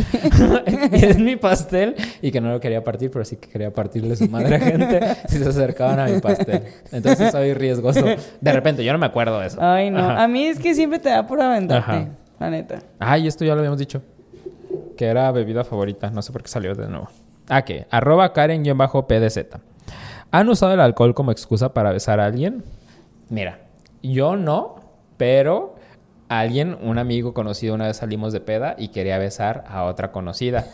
es 0.93 1.19
mi 1.19 1.37
pastel 1.37 1.95
y 2.23 2.31
que 2.31 2.41
no 2.41 2.51
lo 2.51 2.61
quería 2.61 2.83
partir, 2.83 3.11
pero 3.11 3.25
sí 3.25 3.37
que 3.37 3.49
quería 3.49 3.73
partirle 3.73 4.17
su 4.17 4.29
madre 4.29 4.57
a 4.57 4.61
gente 4.61 5.01
si 5.29 5.39
se 5.39 5.49
acercaban 5.49 6.01
a 6.01 6.07
mi 6.07 6.21
pastel. 6.21 6.63
Entonces 6.93 7.33
soy 7.33 7.55
riesgoso. 7.55 8.05
De 8.41 8.53
repente, 8.53 8.85
yo 8.85 8.93
no 8.93 8.99
me 8.99 9.07
acuerdo 9.07 9.39
de 9.41 9.49
eso. 9.49 9.59
Ay, 9.61 9.91
no. 9.91 9.99
Ajá. 9.99 10.25
A 10.25 10.29
mí 10.29 10.47
es 10.47 10.59
que 10.59 10.75
siempre 10.75 10.99
te 10.99 11.11
da 11.11 11.27
por 11.27 11.41
aventarte. 11.41 11.91
Ajá. 11.91 12.09
La 12.39 12.51
neta. 12.51 12.79
Ay, 12.99 13.27
esto 13.27 13.45
ya 13.45 13.55
lo 13.55 13.61
habíamos 13.61 13.79
dicho. 13.79 14.03
Que 14.97 15.07
era 15.07 15.31
bebida 15.33 15.65
favorita. 15.65 16.11
No 16.11 16.23
sé 16.23 16.33
por 16.33 16.43
qué 16.43 16.49
salió 16.49 16.75
de 16.75 16.89
nuevo. 16.89 17.09
Ah, 17.49 17.63
que 17.63 17.87
arroba 17.91 18.33
Karen-PDZ. 18.33 19.70
¿Han 20.33 20.49
usado 20.49 20.75
el 20.75 20.81
alcohol 20.81 21.15
como 21.15 21.33
excusa 21.33 21.75
para 21.75 21.93
besar 21.93 22.21
a 22.21 22.27
alguien? 22.27 22.63
Mira, 23.29 23.59
yo 24.03 24.37
no, 24.37 24.77
pero 25.17 25.75
alguien, 26.29 26.77
un 26.81 26.99
amigo 26.99 27.35
conocido, 27.35 27.75
una 27.75 27.89
vez 27.89 27.97
salimos 27.97 28.33
de 28.33 28.41
peda 28.41 28.77
y 28.79 28.89
quería 28.89 29.19
besar 29.19 29.65
a 29.69 29.85
otra 29.85 30.13
conocida. 30.13 30.67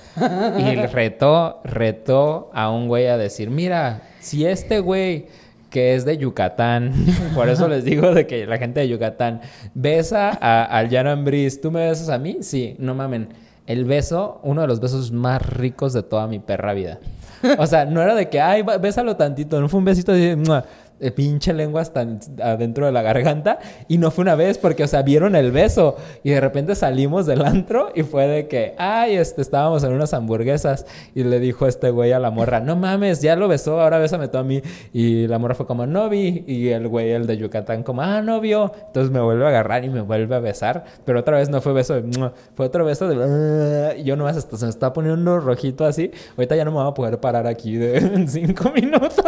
Y 0.58 0.74
retó, 0.92 1.60
retó 1.64 2.50
a 2.52 2.70
un 2.70 2.88
güey 2.88 3.06
a 3.06 3.16
decir, 3.16 3.48
mira, 3.48 4.02
si 4.20 4.44
este 4.46 4.80
güey 4.80 5.26
que 5.70 5.94
es 5.94 6.04
de 6.04 6.18
Yucatán, 6.18 6.92
por 7.34 7.48
eso 7.48 7.66
les 7.68 7.84
digo 7.84 8.12
de 8.12 8.26
que 8.26 8.46
la 8.46 8.58
gente 8.58 8.80
de 8.80 8.88
Yucatán 8.88 9.40
besa 9.74 10.36
a, 10.40 10.64
al 10.64 10.90
Jan 10.90 11.06
Ambris, 11.06 11.60
¿tú 11.60 11.70
me 11.70 11.88
besas 11.88 12.10
a 12.10 12.18
mí? 12.18 12.38
Sí, 12.42 12.76
no 12.78 12.94
mamen. 12.94 13.28
El 13.66 13.84
beso, 13.86 14.40
uno 14.42 14.60
de 14.60 14.68
los 14.68 14.80
besos 14.80 15.10
más 15.10 15.40
ricos 15.44 15.94
de 15.94 16.02
toda 16.02 16.26
mi 16.28 16.38
perra 16.38 16.72
vida. 16.74 17.00
O 17.58 17.66
sea, 17.66 17.84
no 17.84 18.02
era 18.02 18.14
de 18.14 18.28
que, 18.28 18.40
ay, 18.40 18.62
bésalo 18.80 19.16
tantito, 19.16 19.60
no 19.60 19.68
fue 19.68 19.78
un 19.78 19.84
besito 19.84 20.12
de, 20.12 20.36
De 20.98 21.10
pinche 21.12 21.52
lengua 21.52 21.82
hasta 21.82 22.06
adentro 22.42 22.86
de 22.86 22.92
la 22.92 23.02
garganta. 23.02 23.58
Y 23.88 23.98
no 23.98 24.10
fue 24.10 24.22
una 24.22 24.34
vez 24.34 24.58
porque, 24.58 24.84
o 24.84 24.86
sea, 24.86 25.02
vieron 25.02 25.36
el 25.36 25.52
beso. 25.52 25.96
Y 26.22 26.30
de 26.30 26.40
repente 26.40 26.74
salimos 26.74 27.26
del 27.26 27.44
antro 27.44 27.90
y 27.94 28.02
fue 28.02 28.26
de 28.26 28.48
que, 28.48 28.74
ay, 28.78 29.16
este, 29.16 29.42
estábamos 29.42 29.84
en 29.84 29.92
unas 29.92 30.14
hamburguesas. 30.14 30.86
Y 31.14 31.24
le 31.24 31.40
dijo 31.40 31.66
este 31.66 31.90
güey 31.90 32.12
a 32.12 32.18
la 32.18 32.30
morra, 32.30 32.60
no 32.60 32.76
mames, 32.76 33.20
ya 33.20 33.36
lo 33.36 33.48
besó, 33.48 33.80
ahora 33.80 33.98
bésame 33.98 34.28
tú 34.28 34.38
a 34.38 34.42
mí. 34.42 34.62
Y 34.92 35.26
la 35.26 35.38
morra 35.38 35.54
fue 35.54 35.66
como, 35.66 35.86
no 35.86 36.08
vi. 36.08 36.44
Y 36.46 36.68
el 36.68 36.88
güey, 36.88 37.10
el 37.10 37.26
de 37.26 37.36
Yucatán, 37.36 37.82
como, 37.82 38.02
ah, 38.02 38.22
no 38.22 38.40
vio. 38.40 38.72
Entonces 38.86 39.10
me 39.12 39.20
vuelve 39.20 39.44
a 39.44 39.48
agarrar 39.48 39.84
y 39.84 39.90
me 39.90 40.00
vuelve 40.00 40.34
a 40.34 40.40
besar. 40.40 40.84
Pero 41.04 41.20
otra 41.20 41.38
vez 41.38 41.48
no 41.48 41.60
fue 41.60 41.72
beso 41.72 41.96
fue 42.54 42.66
otro 42.66 42.84
beso 42.84 43.08
de, 43.08 43.98
y 43.98 44.04
yo 44.04 44.16
nomás 44.16 44.36
hasta 44.36 44.56
se 44.56 44.64
me 44.64 44.70
está 44.70 44.92
poniendo 44.92 45.38
rojito 45.40 45.84
así. 45.84 46.10
Ahorita 46.36 46.56
ya 46.56 46.64
no 46.64 46.70
me 46.70 46.78
voy 46.78 46.88
a 46.88 46.94
poder 46.94 47.20
parar 47.20 47.46
aquí 47.46 47.76
de, 47.76 47.96
en 47.98 48.28
cinco 48.28 48.70
minutos. 48.70 49.24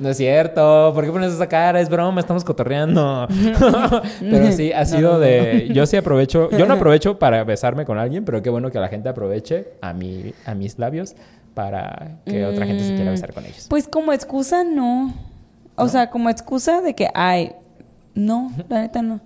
No 0.00 0.08
es 0.08 0.16
cierto, 0.16 0.92
¿por 0.94 1.04
qué 1.04 1.10
pones 1.10 1.32
esa 1.32 1.48
cara? 1.48 1.80
Es 1.80 1.88
broma, 1.88 2.20
estamos 2.20 2.44
cotorreando. 2.44 3.26
pero 4.20 4.52
sí, 4.52 4.72
ha 4.72 4.84
sido 4.84 5.18
de. 5.18 5.68
Yo 5.72 5.86
sí 5.86 5.96
aprovecho. 5.96 6.50
Yo 6.50 6.66
no 6.66 6.74
aprovecho 6.80 7.18
para 7.18 7.44
besarme 7.44 7.84
con 7.84 7.98
alguien, 7.98 8.24
pero 8.24 8.42
qué 8.42 8.50
bueno 8.50 8.70
que 8.70 8.78
la 8.78 8.88
gente 8.88 9.08
aproveche 9.08 9.68
a, 9.80 9.92
mi, 9.92 10.32
a 10.46 10.54
mis 10.54 10.78
labios 10.78 11.14
para 11.54 12.18
que 12.24 12.44
otra 12.46 12.66
gente 12.66 12.84
se 12.84 12.94
quiera 12.94 13.10
besar 13.10 13.32
con 13.32 13.44
ellos. 13.44 13.66
Pues 13.68 13.88
como 13.88 14.12
excusa, 14.12 14.64
no. 14.64 15.12
O 15.76 15.88
sea, 15.88 16.10
como 16.10 16.30
excusa 16.30 16.80
de 16.80 16.94
que, 16.94 17.08
ay, 17.14 17.52
no, 18.14 18.52
la 18.68 18.80
neta 18.82 19.02
no. 19.02 19.20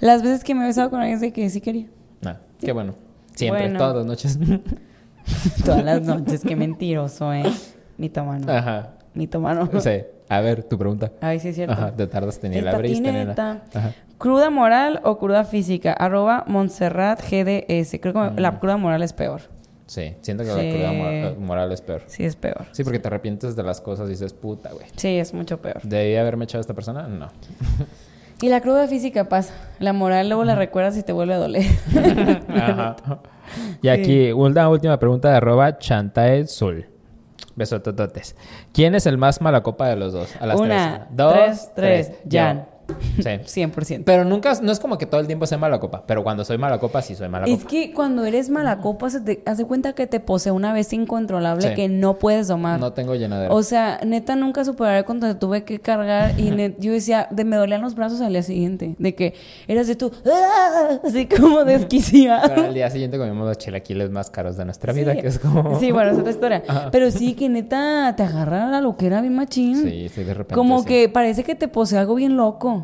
Las 0.00 0.22
veces 0.22 0.44
que 0.44 0.54
me 0.54 0.64
he 0.64 0.66
besado 0.66 0.90
con 0.90 1.00
alguien 1.00 1.16
es 1.16 1.20
de 1.20 1.32
que 1.32 1.48
sí 1.50 1.60
quería. 1.60 1.86
Ah, 2.24 2.36
qué 2.58 2.72
bueno. 2.72 2.94
Siempre, 3.34 3.62
Bueno. 3.62 3.78
todas 3.78 3.96
las 3.96 4.06
noches. 4.06 4.38
Todas 5.64 5.84
las 5.84 6.02
noches, 6.02 6.42
qué 6.46 6.56
mentiroso, 6.56 7.32
¿eh? 7.32 7.44
Mitomano. 7.98 8.50
Ajá. 8.50 8.90
Mitomano. 9.14 9.68
Sí. 9.80 10.02
A 10.28 10.40
ver, 10.40 10.62
tu 10.62 10.78
pregunta. 10.78 11.10
Ay, 11.20 11.40
sí 11.40 11.48
es 11.48 11.56
cierto. 11.56 11.72
Ajá, 11.72 11.92
te 11.92 12.06
tardas 12.06 12.38
en 12.44 12.54
El 12.54 12.64
la 12.64 12.78
brisa, 12.78 12.98
en 12.98 13.04
la- 13.04 13.34
patineta. 13.34 13.62
Ajá. 13.78 13.92
¿Cruda 14.18 14.50
moral 14.50 15.00
o 15.02 15.18
cruda 15.18 15.44
física? 15.44 15.92
Arroba 15.92 16.44
Montserrat 16.46 17.20
GDS. 17.22 17.98
Creo 18.00 18.12
que 18.34 18.40
la 18.40 18.58
cruda 18.60 18.76
moral 18.76 19.02
es 19.02 19.12
peor. 19.12 19.40
Sí, 19.86 20.14
siento 20.20 20.44
que 20.44 20.50
Sí. 20.50 20.56
la 20.56 20.72
cruda 20.72 20.92
mor- 20.92 21.38
moral 21.38 21.72
es 21.72 21.80
peor. 21.80 22.02
Sí, 22.06 22.24
es 22.24 22.36
peor. 22.36 22.66
Sí, 22.70 22.84
porque 22.84 23.00
te 23.00 23.08
arrepientes 23.08 23.56
de 23.56 23.62
las 23.64 23.80
cosas 23.80 24.06
y 24.06 24.10
dices, 24.10 24.32
puta, 24.34 24.70
güey. 24.72 24.86
Sí, 24.94 25.18
es 25.18 25.34
mucho 25.34 25.60
peor. 25.60 25.80
¿Debí 25.82 26.14
haberme 26.14 26.44
echado 26.44 26.60
a 26.60 26.62
esta 26.62 26.74
persona? 26.74 27.08
No. 27.08 27.28
Y 28.40 28.48
la 28.50 28.60
cruda 28.60 28.86
física 28.86 29.28
pasa. 29.28 29.52
La 29.80 29.92
moral 29.92 30.28
luego 30.28 30.44
la 30.44 30.54
recuerdas 30.54 30.96
y 30.96 31.02
te 31.02 31.12
vuelve 31.12 31.34
a 31.34 31.38
doler. 31.38 31.64
Ajá. 32.54 32.96
Y 33.82 33.88
aquí, 33.88 34.30
una 34.30 34.68
última 34.68 34.96
pregunta 35.00 35.28
de 35.28 35.36
arroba 35.38 35.76
Chantae 35.78 36.46
Sul. 36.46 36.86
Besotototes. 37.56 38.36
¿Quién 38.72 38.94
es 38.94 39.06
el 39.06 39.18
más 39.18 39.40
mala 39.40 39.62
copa 39.62 39.88
de 39.88 39.96
los 39.96 40.12
dos? 40.12 40.34
A 40.40 40.46
las 40.46 40.58
Una, 40.58 41.06
tres. 41.06 41.16
Dos, 41.16 41.34
tres, 41.34 41.72
tres. 41.74 42.12
Yo. 42.24 42.66
Sí. 43.16 43.60
100%. 43.62 44.02
Pero 44.04 44.24
nunca, 44.24 44.52
no 44.62 44.72
es 44.72 44.80
como 44.80 44.98
que 44.98 45.06
todo 45.06 45.20
el 45.20 45.26
tiempo 45.26 45.46
sea 45.46 45.58
mala 45.58 45.78
copa, 45.80 46.02
pero 46.06 46.22
cuando 46.22 46.44
soy 46.44 46.58
mala 46.58 46.78
copa, 46.78 47.02
sí 47.02 47.14
soy 47.14 47.28
mala 47.28 47.46
Es 47.46 47.58
copa. 47.58 47.70
que 47.70 47.92
cuando 47.92 48.24
eres 48.24 48.50
mala 48.50 48.78
copa, 48.78 49.10
se 49.10 49.20
te 49.20 49.42
hace 49.46 49.64
cuenta 49.64 49.92
que 49.94 50.06
te 50.06 50.20
posee 50.20 50.52
una 50.52 50.72
bestia 50.72 50.96
incontrolable 50.96 51.68
Sí. 51.68 51.74
que 51.74 51.88
no 51.88 52.18
puedes 52.18 52.48
domar. 52.48 52.80
No 52.80 52.92
tengo 52.92 53.14
llenadera. 53.14 53.52
O 53.54 53.62
sea, 53.62 54.00
neta, 54.04 54.36
nunca 54.36 54.64
superaré 54.64 55.04
cuando 55.04 55.26
te 55.26 55.34
tuve 55.34 55.64
que 55.64 55.80
cargar 55.80 56.38
y 56.38 56.50
net- 56.50 56.76
yo 56.78 56.92
decía, 56.92 57.28
de, 57.30 57.44
me 57.44 57.56
dolían 57.56 57.80
los 57.82 57.94
brazos 57.94 58.20
al 58.20 58.32
día 58.32 58.42
siguiente. 58.42 58.94
De 58.98 59.14
que 59.14 59.34
eras 59.68 59.86
de 59.86 59.96
tú, 59.96 60.10
¡ah! 60.26 60.98
así 61.04 61.26
como 61.26 61.64
desquiciado. 61.64 62.48
Pero 62.54 62.66
al 62.66 62.74
día 62.74 62.90
siguiente 62.90 63.18
comimos 63.18 63.46
los 63.46 63.58
chilaquiles 63.58 64.10
más 64.10 64.30
caros 64.30 64.56
de 64.56 64.64
nuestra 64.64 64.92
vida, 64.92 65.12
Sí. 65.14 65.20
que 65.20 65.26
es 65.28 65.38
como... 65.38 65.78
Sí, 65.80 65.90
bueno, 65.92 66.12
es 66.12 66.18
otra 66.18 66.30
historia. 66.30 66.62
Ajá. 66.66 66.88
Pero 66.90 67.10
sí 67.10 67.34
que 67.34 67.48
neta 67.48 68.14
te 68.16 68.22
agarra 68.22 68.66
la 68.68 68.80
loquera 68.80 69.20
bien 69.20 69.34
machín. 69.34 69.82
Sí, 69.82 70.08
sí, 70.08 70.24
de 70.24 70.34
repente 70.34 70.54
Como 70.54 70.80
sí. 70.80 70.86
que 70.86 71.08
parece 71.08 71.44
que 71.44 71.54
te 71.54 71.68
posee 71.68 71.98
algo 71.98 72.14
bien 72.14 72.36
loco. 72.36 72.79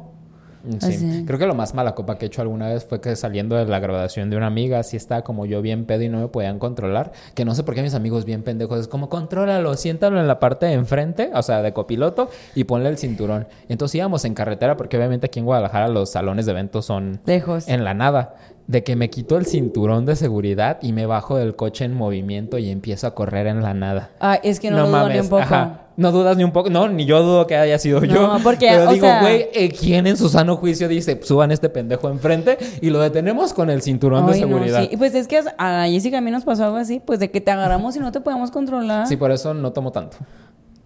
Sí. 0.81 0.87
Así. 0.87 1.25
Creo 1.27 1.39
que 1.39 1.47
lo 1.47 1.55
más 1.55 1.75
mala 1.75 1.95
copa 1.95 2.19
que 2.19 2.27
he 2.27 2.29
hecho 2.29 2.43
alguna 2.43 2.69
vez 2.69 2.85
fue 2.85 3.01
que 3.01 3.15
saliendo 3.17 3.57
de 3.57 3.67
la 3.67 3.79
graduación 3.79 4.31
de 4.31 4.37
una 4.37 4.47
amiga, 4.47 4.79
así 4.79 4.97
estaba 4.97 5.23
como 5.23 5.47
yo 5.47 5.63
bien 5.63 5.85
pedo 5.85 6.03
y 6.03 6.09
no 6.09 6.21
me 6.21 6.29
podían 6.29 6.59
controlar. 6.59 7.13
Que 7.35 7.45
no 7.45 7.55
sé 7.55 7.63
por 7.63 7.75
qué 7.75 7.83
mis 7.83 7.95
amigos 7.95 8.25
bien 8.25 8.43
pendejos 8.43 8.81
es 8.81 8.89
como, 8.89 9.09
contrólalo, 9.09 9.75
siéntalo 9.77 10.21
en 10.21 10.29
la 10.29 10.39
parte 10.39 10.67
de 10.67 10.73
enfrente, 10.73 11.31
o 11.35 11.43
sea, 11.43 11.63
de 11.63 11.73
copiloto, 11.73 12.29
y 12.55 12.65
ponle 12.65 12.89
el 12.89 12.99
cinturón. 12.99 13.47
Entonces 13.69 13.97
íbamos 13.97 14.25
en 14.25 14.35
carretera, 14.35 14.77
porque 14.77 14.97
obviamente 14.97 15.27
aquí 15.27 15.39
en 15.39 15.45
Guadalajara 15.45 15.89
los 15.89 16.11
salones 16.11 16.47
de 16.47 16.53
eventos 16.53 16.87
son 16.87 17.21
Lejos. 17.27 17.69
en 17.69 17.85
la 17.85 17.95
nada. 17.95 18.35
De 18.67 18.83
que 18.83 18.97
me 18.97 19.11
quito 19.11 19.37
el 19.37 19.47
cinturón 19.47 20.07
de 20.07 20.17
seguridad 20.17 20.79
y 20.83 20.93
me 20.93 21.07
bajo 21.07 21.37
del 21.37 21.55
coche 21.55 21.85
en 21.85 21.95
movimiento 21.95 22.59
y 22.59 22.71
empiezo 22.71 23.07
a 23.07 23.15
correr 23.15 23.47
en 23.47 23.63
la 23.63 23.75
nada. 23.75 24.11
Ay, 24.19 24.41
es 24.43 24.59
que 24.59 24.71
no, 24.71 24.79
lo 24.79 24.89
dudo 24.89 25.09
ni 25.09 25.19
un 25.21 25.29
poco. 25.29 25.43
ajá. 25.43 25.83
No 25.97 26.13
dudas 26.13 26.37
ni 26.37 26.45
un 26.45 26.51
poco. 26.53 26.69
No, 26.69 26.89
ni 26.89 27.07
yo 27.07 27.23
dudo 27.23 27.47
que 27.47 27.57
haya 27.57 27.79
sido 27.79 28.05
yo. 28.05 28.27
No, 28.35 28.39
porque, 28.43 28.67
Pero 28.69 28.91
o 28.91 28.93
digo, 28.93 29.07
sea- 29.07 29.23
güey, 29.23 29.47
eh, 29.55 29.71
¿quién 29.71 30.07
en 30.07 30.19
su 30.19 30.29
sano 30.29 30.57
juicio 30.57 30.89
dice, 30.89 31.19
suban 31.23 31.53
este 31.53 31.71
pendejo 31.71 32.11
enfrente 32.11 32.59
y 32.83 32.91
lo 32.91 33.01
detenemos 33.01 33.55
con 33.55 33.71
el 33.71 33.81
cinturón 33.81 34.27
de 34.27 34.33
no, 34.33 34.39
seguridad? 34.39 34.83
sí. 34.83 34.89
Y 34.93 34.97
Pues 34.99 35.15
es 35.15 35.27
que 35.27 35.41
a 35.57 35.87
Jessica 35.89 36.19
a 36.19 36.21
mí 36.21 36.31
nos 36.31 36.45
pasó 36.45 36.65
algo 36.65 36.77
así, 36.77 37.01
pues 37.03 37.19
de 37.19 37.31
que 37.31 37.41
te 37.41 37.51
agarramos 37.51 37.97
y 37.97 38.01
no 38.01 38.13
te 38.13 38.21
podíamos 38.21 38.51
controlar. 38.51 39.07
Sí, 39.07 39.17
por 39.17 39.31
eso 39.31 39.55
no 39.55 39.73
tomo 39.73 39.91
tanto. 39.91 40.19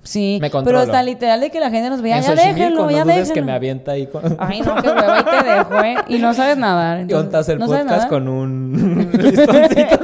Sí, 0.02 0.39
Me 0.40 0.48
pero 0.51 0.78
hasta 0.78 1.02
literal 1.02 1.40
de 1.40 1.51
que 1.51 1.60
la 1.60 1.70
gente 1.70 1.90
nos 1.90 2.01
veía, 2.01 2.16
en 2.16 2.22
ya 2.22 2.35
déjenlo, 2.35 2.85
no 2.85 2.90
ya 2.90 3.05
dudes 3.05 3.16
déjenlo. 3.16 3.35
que 3.35 3.43
me 3.43 3.52
avienta 3.52 3.93
ahí 3.93 4.06
con... 4.06 4.22
Ay, 4.39 4.62
no, 4.62 4.74
qué 4.77 4.89
hueva, 4.89 5.20
y 5.20 5.24
te 5.24 5.48
dejo, 5.51 5.85
¿eh? 5.85 5.94
Y 6.09 6.18
no 6.18 6.32
sabes 6.32 6.56
nadar. 6.56 6.98
Y 7.01 7.02
entonces, 7.02 7.24
ontas 7.27 7.48
el 7.51 7.59
¿no 7.59 7.66
podcast 7.66 8.09
con 8.09 8.27
un 8.28 9.10
listoncito. 9.18 9.98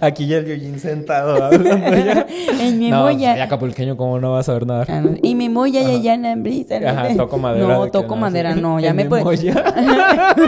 Aquí 0.00 0.26
ya 0.26 0.38
el 0.38 0.46
Yojin 0.46 0.78
sentado 0.78 1.42
hablando 1.44 1.70
ya. 1.96 2.26
En 2.60 2.78
mi 2.78 2.90
no, 2.90 3.02
molla. 3.02 3.32
soy 3.32 3.40
acapulqueño, 3.42 3.96
¿cómo 3.96 4.18
no 4.20 4.32
vas 4.32 4.48
a 4.48 4.52
ver 4.54 4.66
nada? 4.66 4.84
Ah, 4.88 5.02
Y 5.22 5.34
mi 5.34 5.48
molla 5.48 5.82
ya 5.82 5.96
ya 5.96 6.14
en 6.14 6.42
brisa. 6.42 6.76
Ajá, 6.76 7.14
toco 7.16 7.38
madera. 7.38 7.66
No, 7.66 7.86
toco 7.90 8.16
madera, 8.16 8.54
no. 8.54 8.80
Ya 8.80 8.92
me 8.94 9.04
molla. 9.08 9.64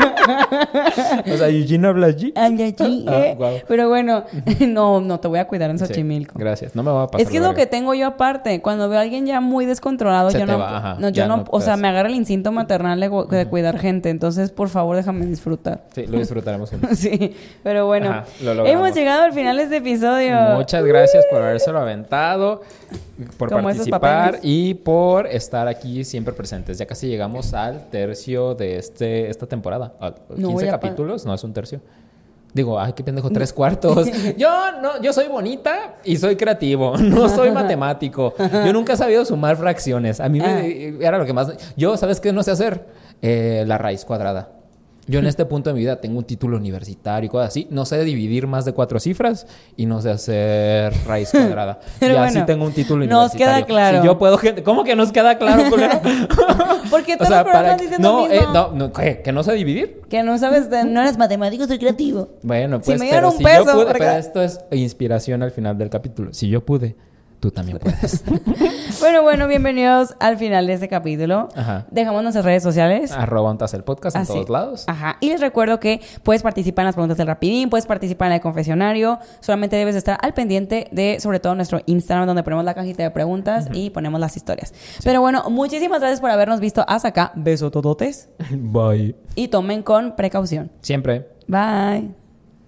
o 1.33 1.37
sea, 1.37 1.49
Eugene 1.49 1.87
habla 1.89 2.07
allí. 2.09 2.33
Ay, 2.37 2.63
allí, 2.63 3.05
Ah, 3.09 3.13
eh. 3.19 3.65
Pero 3.67 3.89
bueno, 3.89 4.25
no, 4.69 5.01
no 5.01 5.21
te 5.21 5.29
voy 5.29 5.39
a 5.39 5.47
cuidar 5.47 5.71
en 5.71 5.79
Sí, 5.79 5.87
Xochimilco. 5.87 6.39
gracias. 6.39 6.75
No 6.75 6.83
me 6.83 6.91
va 6.91 7.05
a 7.05 7.07
pasar. 7.07 7.21
Es 7.21 7.31
que 7.31 7.37
es 7.39 7.43
lo 7.43 7.55
que 7.55 7.67
tengo 7.67 7.95
yo 7.95 8.07
aparte. 8.07 8.61
Cuando 8.63 8.89
veo 8.89 8.99
a 8.99 9.03
alguien 9.03 9.27
ya 9.27 9.41
muy 9.41 9.67
descontrolado, 9.67 10.31
Se 10.31 10.41
yo 10.41 10.47
te 10.47 10.53
no, 10.53 10.59
va, 10.59 10.77
ajá. 10.79 10.97
no, 10.99 11.09
yo 11.11 11.27
no, 11.27 11.39
no 11.39 11.45
o 11.51 11.61
sea, 11.61 11.77
me 11.77 11.89
agarra 11.89 12.09
el 12.09 12.15
instinto 12.15 12.53
maternal 12.53 12.99
de, 13.01 13.47
cuidar 13.49 13.79
gente. 13.79 14.11
Entonces, 14.11 14.51
por 14.51 14.69
favor, 14.69 14.97
déjame 14.97 15.27
disfrutar. 15.27 15.85
Sí, 15.95 16.07
lo 16.07 16.19
disfrutaremos. 16.19 16.71
Sí, 16.95 17.35
pero 17.63 17.87
bueno, 17.87 18.11
Ajá, 18.11 18.25
lo 18.43 18.55
logramos. 18.55 18.85
hemos 18.87 18.97
llegado 18.97 19.23
al 19.23 19.33
final 19.39 19.57
de 19.57 19.63
este 19.65 19.77
episodio. 19.77 20.37
Muchas 20.57 20.85
gracias 20.85 21.25
por 21.31 21.41
habérselo 21.43 21.79
aventado, 21.79 22.63
por 23.37 23.49
Como 23.51 23.63
participar 23.65 24.39
y 24.43 24.75
por 24.75 25.27
estar 25.27 25.69
aquí 25.69 26.05
siempre 26.05 26.33
presentes. 26.33 26.79
Ya 26.79 26.87
casi 26.87 27.07
llegamos 27.09 27.55
al 27.55 27.89
tercio 27.91 28.55
de 28.55 28.77
este 28.79 29.31
esta 29.31 29.47
temporada. 29.47 29.93
A 30.01 30.11
No 30.11 30.49
15 30.49 30.53
voy 30.53 30.65
a 30.65 30.73
pa- 30.73 30.81
capítulos, 30.81 31.25
no 31.27 31.35
es 31.35 31.45
un 31.45 31.53
tercio. 31.53 31.81
Digo, 32.55 32.81
ay, 32.81 32.95
qué 32.95 33.05
pendejo, 33.05 33.29
tres 33.31 33.53
cuartos. 33.53 34.09
Yo 34.39 34.49
no, 34.81 35.01
yo 35.03 35.13
soy 35.13 35.29
bonita 35.29 35.97
y 36.03 36.17
soy 36.17 36.35
creativo, 36.35 36.97
no 36.99 37.29
soy 37.29 37.51
matemático. 37.51 38.35
Yo 38.39 38.73
nunca 38.73 38.95
he 38.95 38.97
sabido 38.97 39.25
sumar 39.25 39.57
fracciones. 39.57 40.19
A 40.19 40.29
mí 40.29 40.41
Ah. 40.43 40.61
me, 40.63 41.05
era 41.05 41.19
lo 41.19 41.27
que 41.27 41.33
más. 41.35 41.53
Yo, 41.77 41.97
¿sabes 41.97 42.21
qué 42.21 42.33
no 42.33 42.43
sé 42.43 42.51
hacer? 42.51 42.87
Eh, 43.21 43.65
la 43.67 43.77
raíz 43.79 44.05
cuadrada. 44.05 44.49
Yo 45.09 45.19
en 45.21 45.27
este 45.27 45.45
punto 45.47 45.71
de 45.71 45.75
mi 45.75 45.81
vida 45.81 46.01
tengo 46.01 46.19
un 46.19 46.25
título 46.25 46.57
universitario 46.59 47.27
y 47.27 47.31
cosas 47.31 47.49
así. 47.49 47.67
No 47.71 47.85
sé 47.87 48.05
dividir 48.05 48.47
más 48.47 48.65
de 48.65 48.73
cuatro 48.75 49.01
cifras 49.01 49.47
y 49.77 49.87
no 49.87 50.01
sé 50.03 50.11
hacer 50.11 50.93
raíz 51.07 51.31
cuadrada. 51.31 51.81
Pero 51.99 52.13
y 52.15 52.17
bueno, 52.19 52.29
así 52.39 52.47
tengo 52.47 52.65
un 52.67 52.73
título 52.73 53.07
nos 53.07 53.33
universitario. 53.33 53.57
queda 53.57 53.67
claro. 53.67 54.01
Si 54.01 54.07
yo 54.07 54.19
puedo... 54.19 54.39
¿Cómo 54.65 54.85
que 54.85 54.95
nos 54.95 55.11
queda 55.11 55.39
claro, 55.39 55.65
culero? 55.71 56.01
Porque 56.91 57.15
O 57.15 57.17
todos 57.19 57.29
sea, 57.29 57.43
los 57.43 57.53
para... 57.53 57.77
dicen 57.77 58.01
No, 58.03 58.27
lo 58.27 58.33
eh, 58.33 58.41
no, 58.53 58.73
no, 58.73 58.93
¿qué? 58.93 59.23
¿Que 59.23 59.33
no 59.33 59.43
sé 59.43 59.53
dividir? 59.55 60.01
Que 60.09 60.23
no 60.23 60.37
sabes, 60.39 60.69
de- 60.71 60.85
no 60.85 61.01
eres 61.01 61.17
matemático, 61.19 61.67
soy 61.67 61.79
creativo. 61.79 62.29
Bueno, 62.43 62.79
Si 62.79 62.87
pues, 62.87 63.01
me 63.01 63.07
pero 63.09 63.31
dieran 63.31 63.33
un 63.33 63.39
si 63.39 63.45
peso, 63.45 63.65
yo 63.65 63.73
pude, 63.73 63.85
porque- 63.87 63.99
pero 64.01 64.13
esto 64.13 64.43
es 64.43 64.61
inspiración 64.73 65.43
al 65.43 65.51
final 65.51 65.79
del 65.79 65.91
capítulo. 65.91 66.33
Si 66.35 66.49
yo 66.49 66.65
pude, 66.65 66.97
tú 67.41 67.51
también 67.51 67.79
puedes. 67.79 68.25
Bueno, 69.01 69.23
bueno, 69.23 69.47
bienvenidos 69.47 70.17
al 70.19 70.39
final 70.39 70.67
de 70.67 70.73
este 70.73 70.89
capítulo. 70.89 71.49
Ajá. 71.55 71.87
Dejamos 71.93 72.23
nuestras 72.23 72.45
redes 72.45 72.65
sociales. 72.65 73.13
Arroba 73.13 73.51
Ontas 73.51 73.73
el 73.75 73.85
podcast 73.85 74.17
en 74.17 74.23
Así. 74.23 74.33
todos 74.33 74.49
lados. 74.51 74.85
Ajá. 74.89 75.19
Y 75.21 75.29
les 75.29 75.41
recuerdo 75.41 75.79
que 75.79 76.01
puedes 76.25 76.43
participar 76.43 76.83
en 76.83 76.87
las 76.87 76.95
preguntas 76.97 77.17
del 77.17 77.29
Rapidín, 77.29 77.71
puedes 77.71 77.87
participar 77.87 78.29
en 78.29 78.35
el 78.35 78.41
confesionario. 78.41 79.21
Solamente 79.41 79.77
debes 79.77 79.95
estar 79.95 80.19
al 80.21 80.35
pendiente 80.35 80.89
de, 80.91 81.21
sobre 81.21 81.39
todo, 81.39 81.55
nuestro 81.55 81.81
Instagram, 81.87 82.27
donde 82.27 82.43
ponemos 82.43 82.65
la 82.65 82.75
cajita 82.75 83.05
de 83.05 83.11
preguntas 83.13 83.69
y 83.73 83.91
ponemos 83.91 84.19
las 84.19 84.37
historias. 84.37 84.75
Pero 85.05 85.21
bueno, 85.21 85.49
muchísimas 85.49 86.01
gracias 86.01 86.21
por 86.21 86.31
habernos 86.31 86.59
visto 86.59 86.85
hasta 86.89 87.09
acá. 87.09 87.31
Beso 87.37 87.71
tototes. 87.71 88.31
Bye. 88.51 89.15
Y 89.37 89.47
tomen 89.49 89.83
con 89.85 90.17
precaución. 90.17 90.73
Siempre. 90.81 91.29
Bye. 91.47 92.28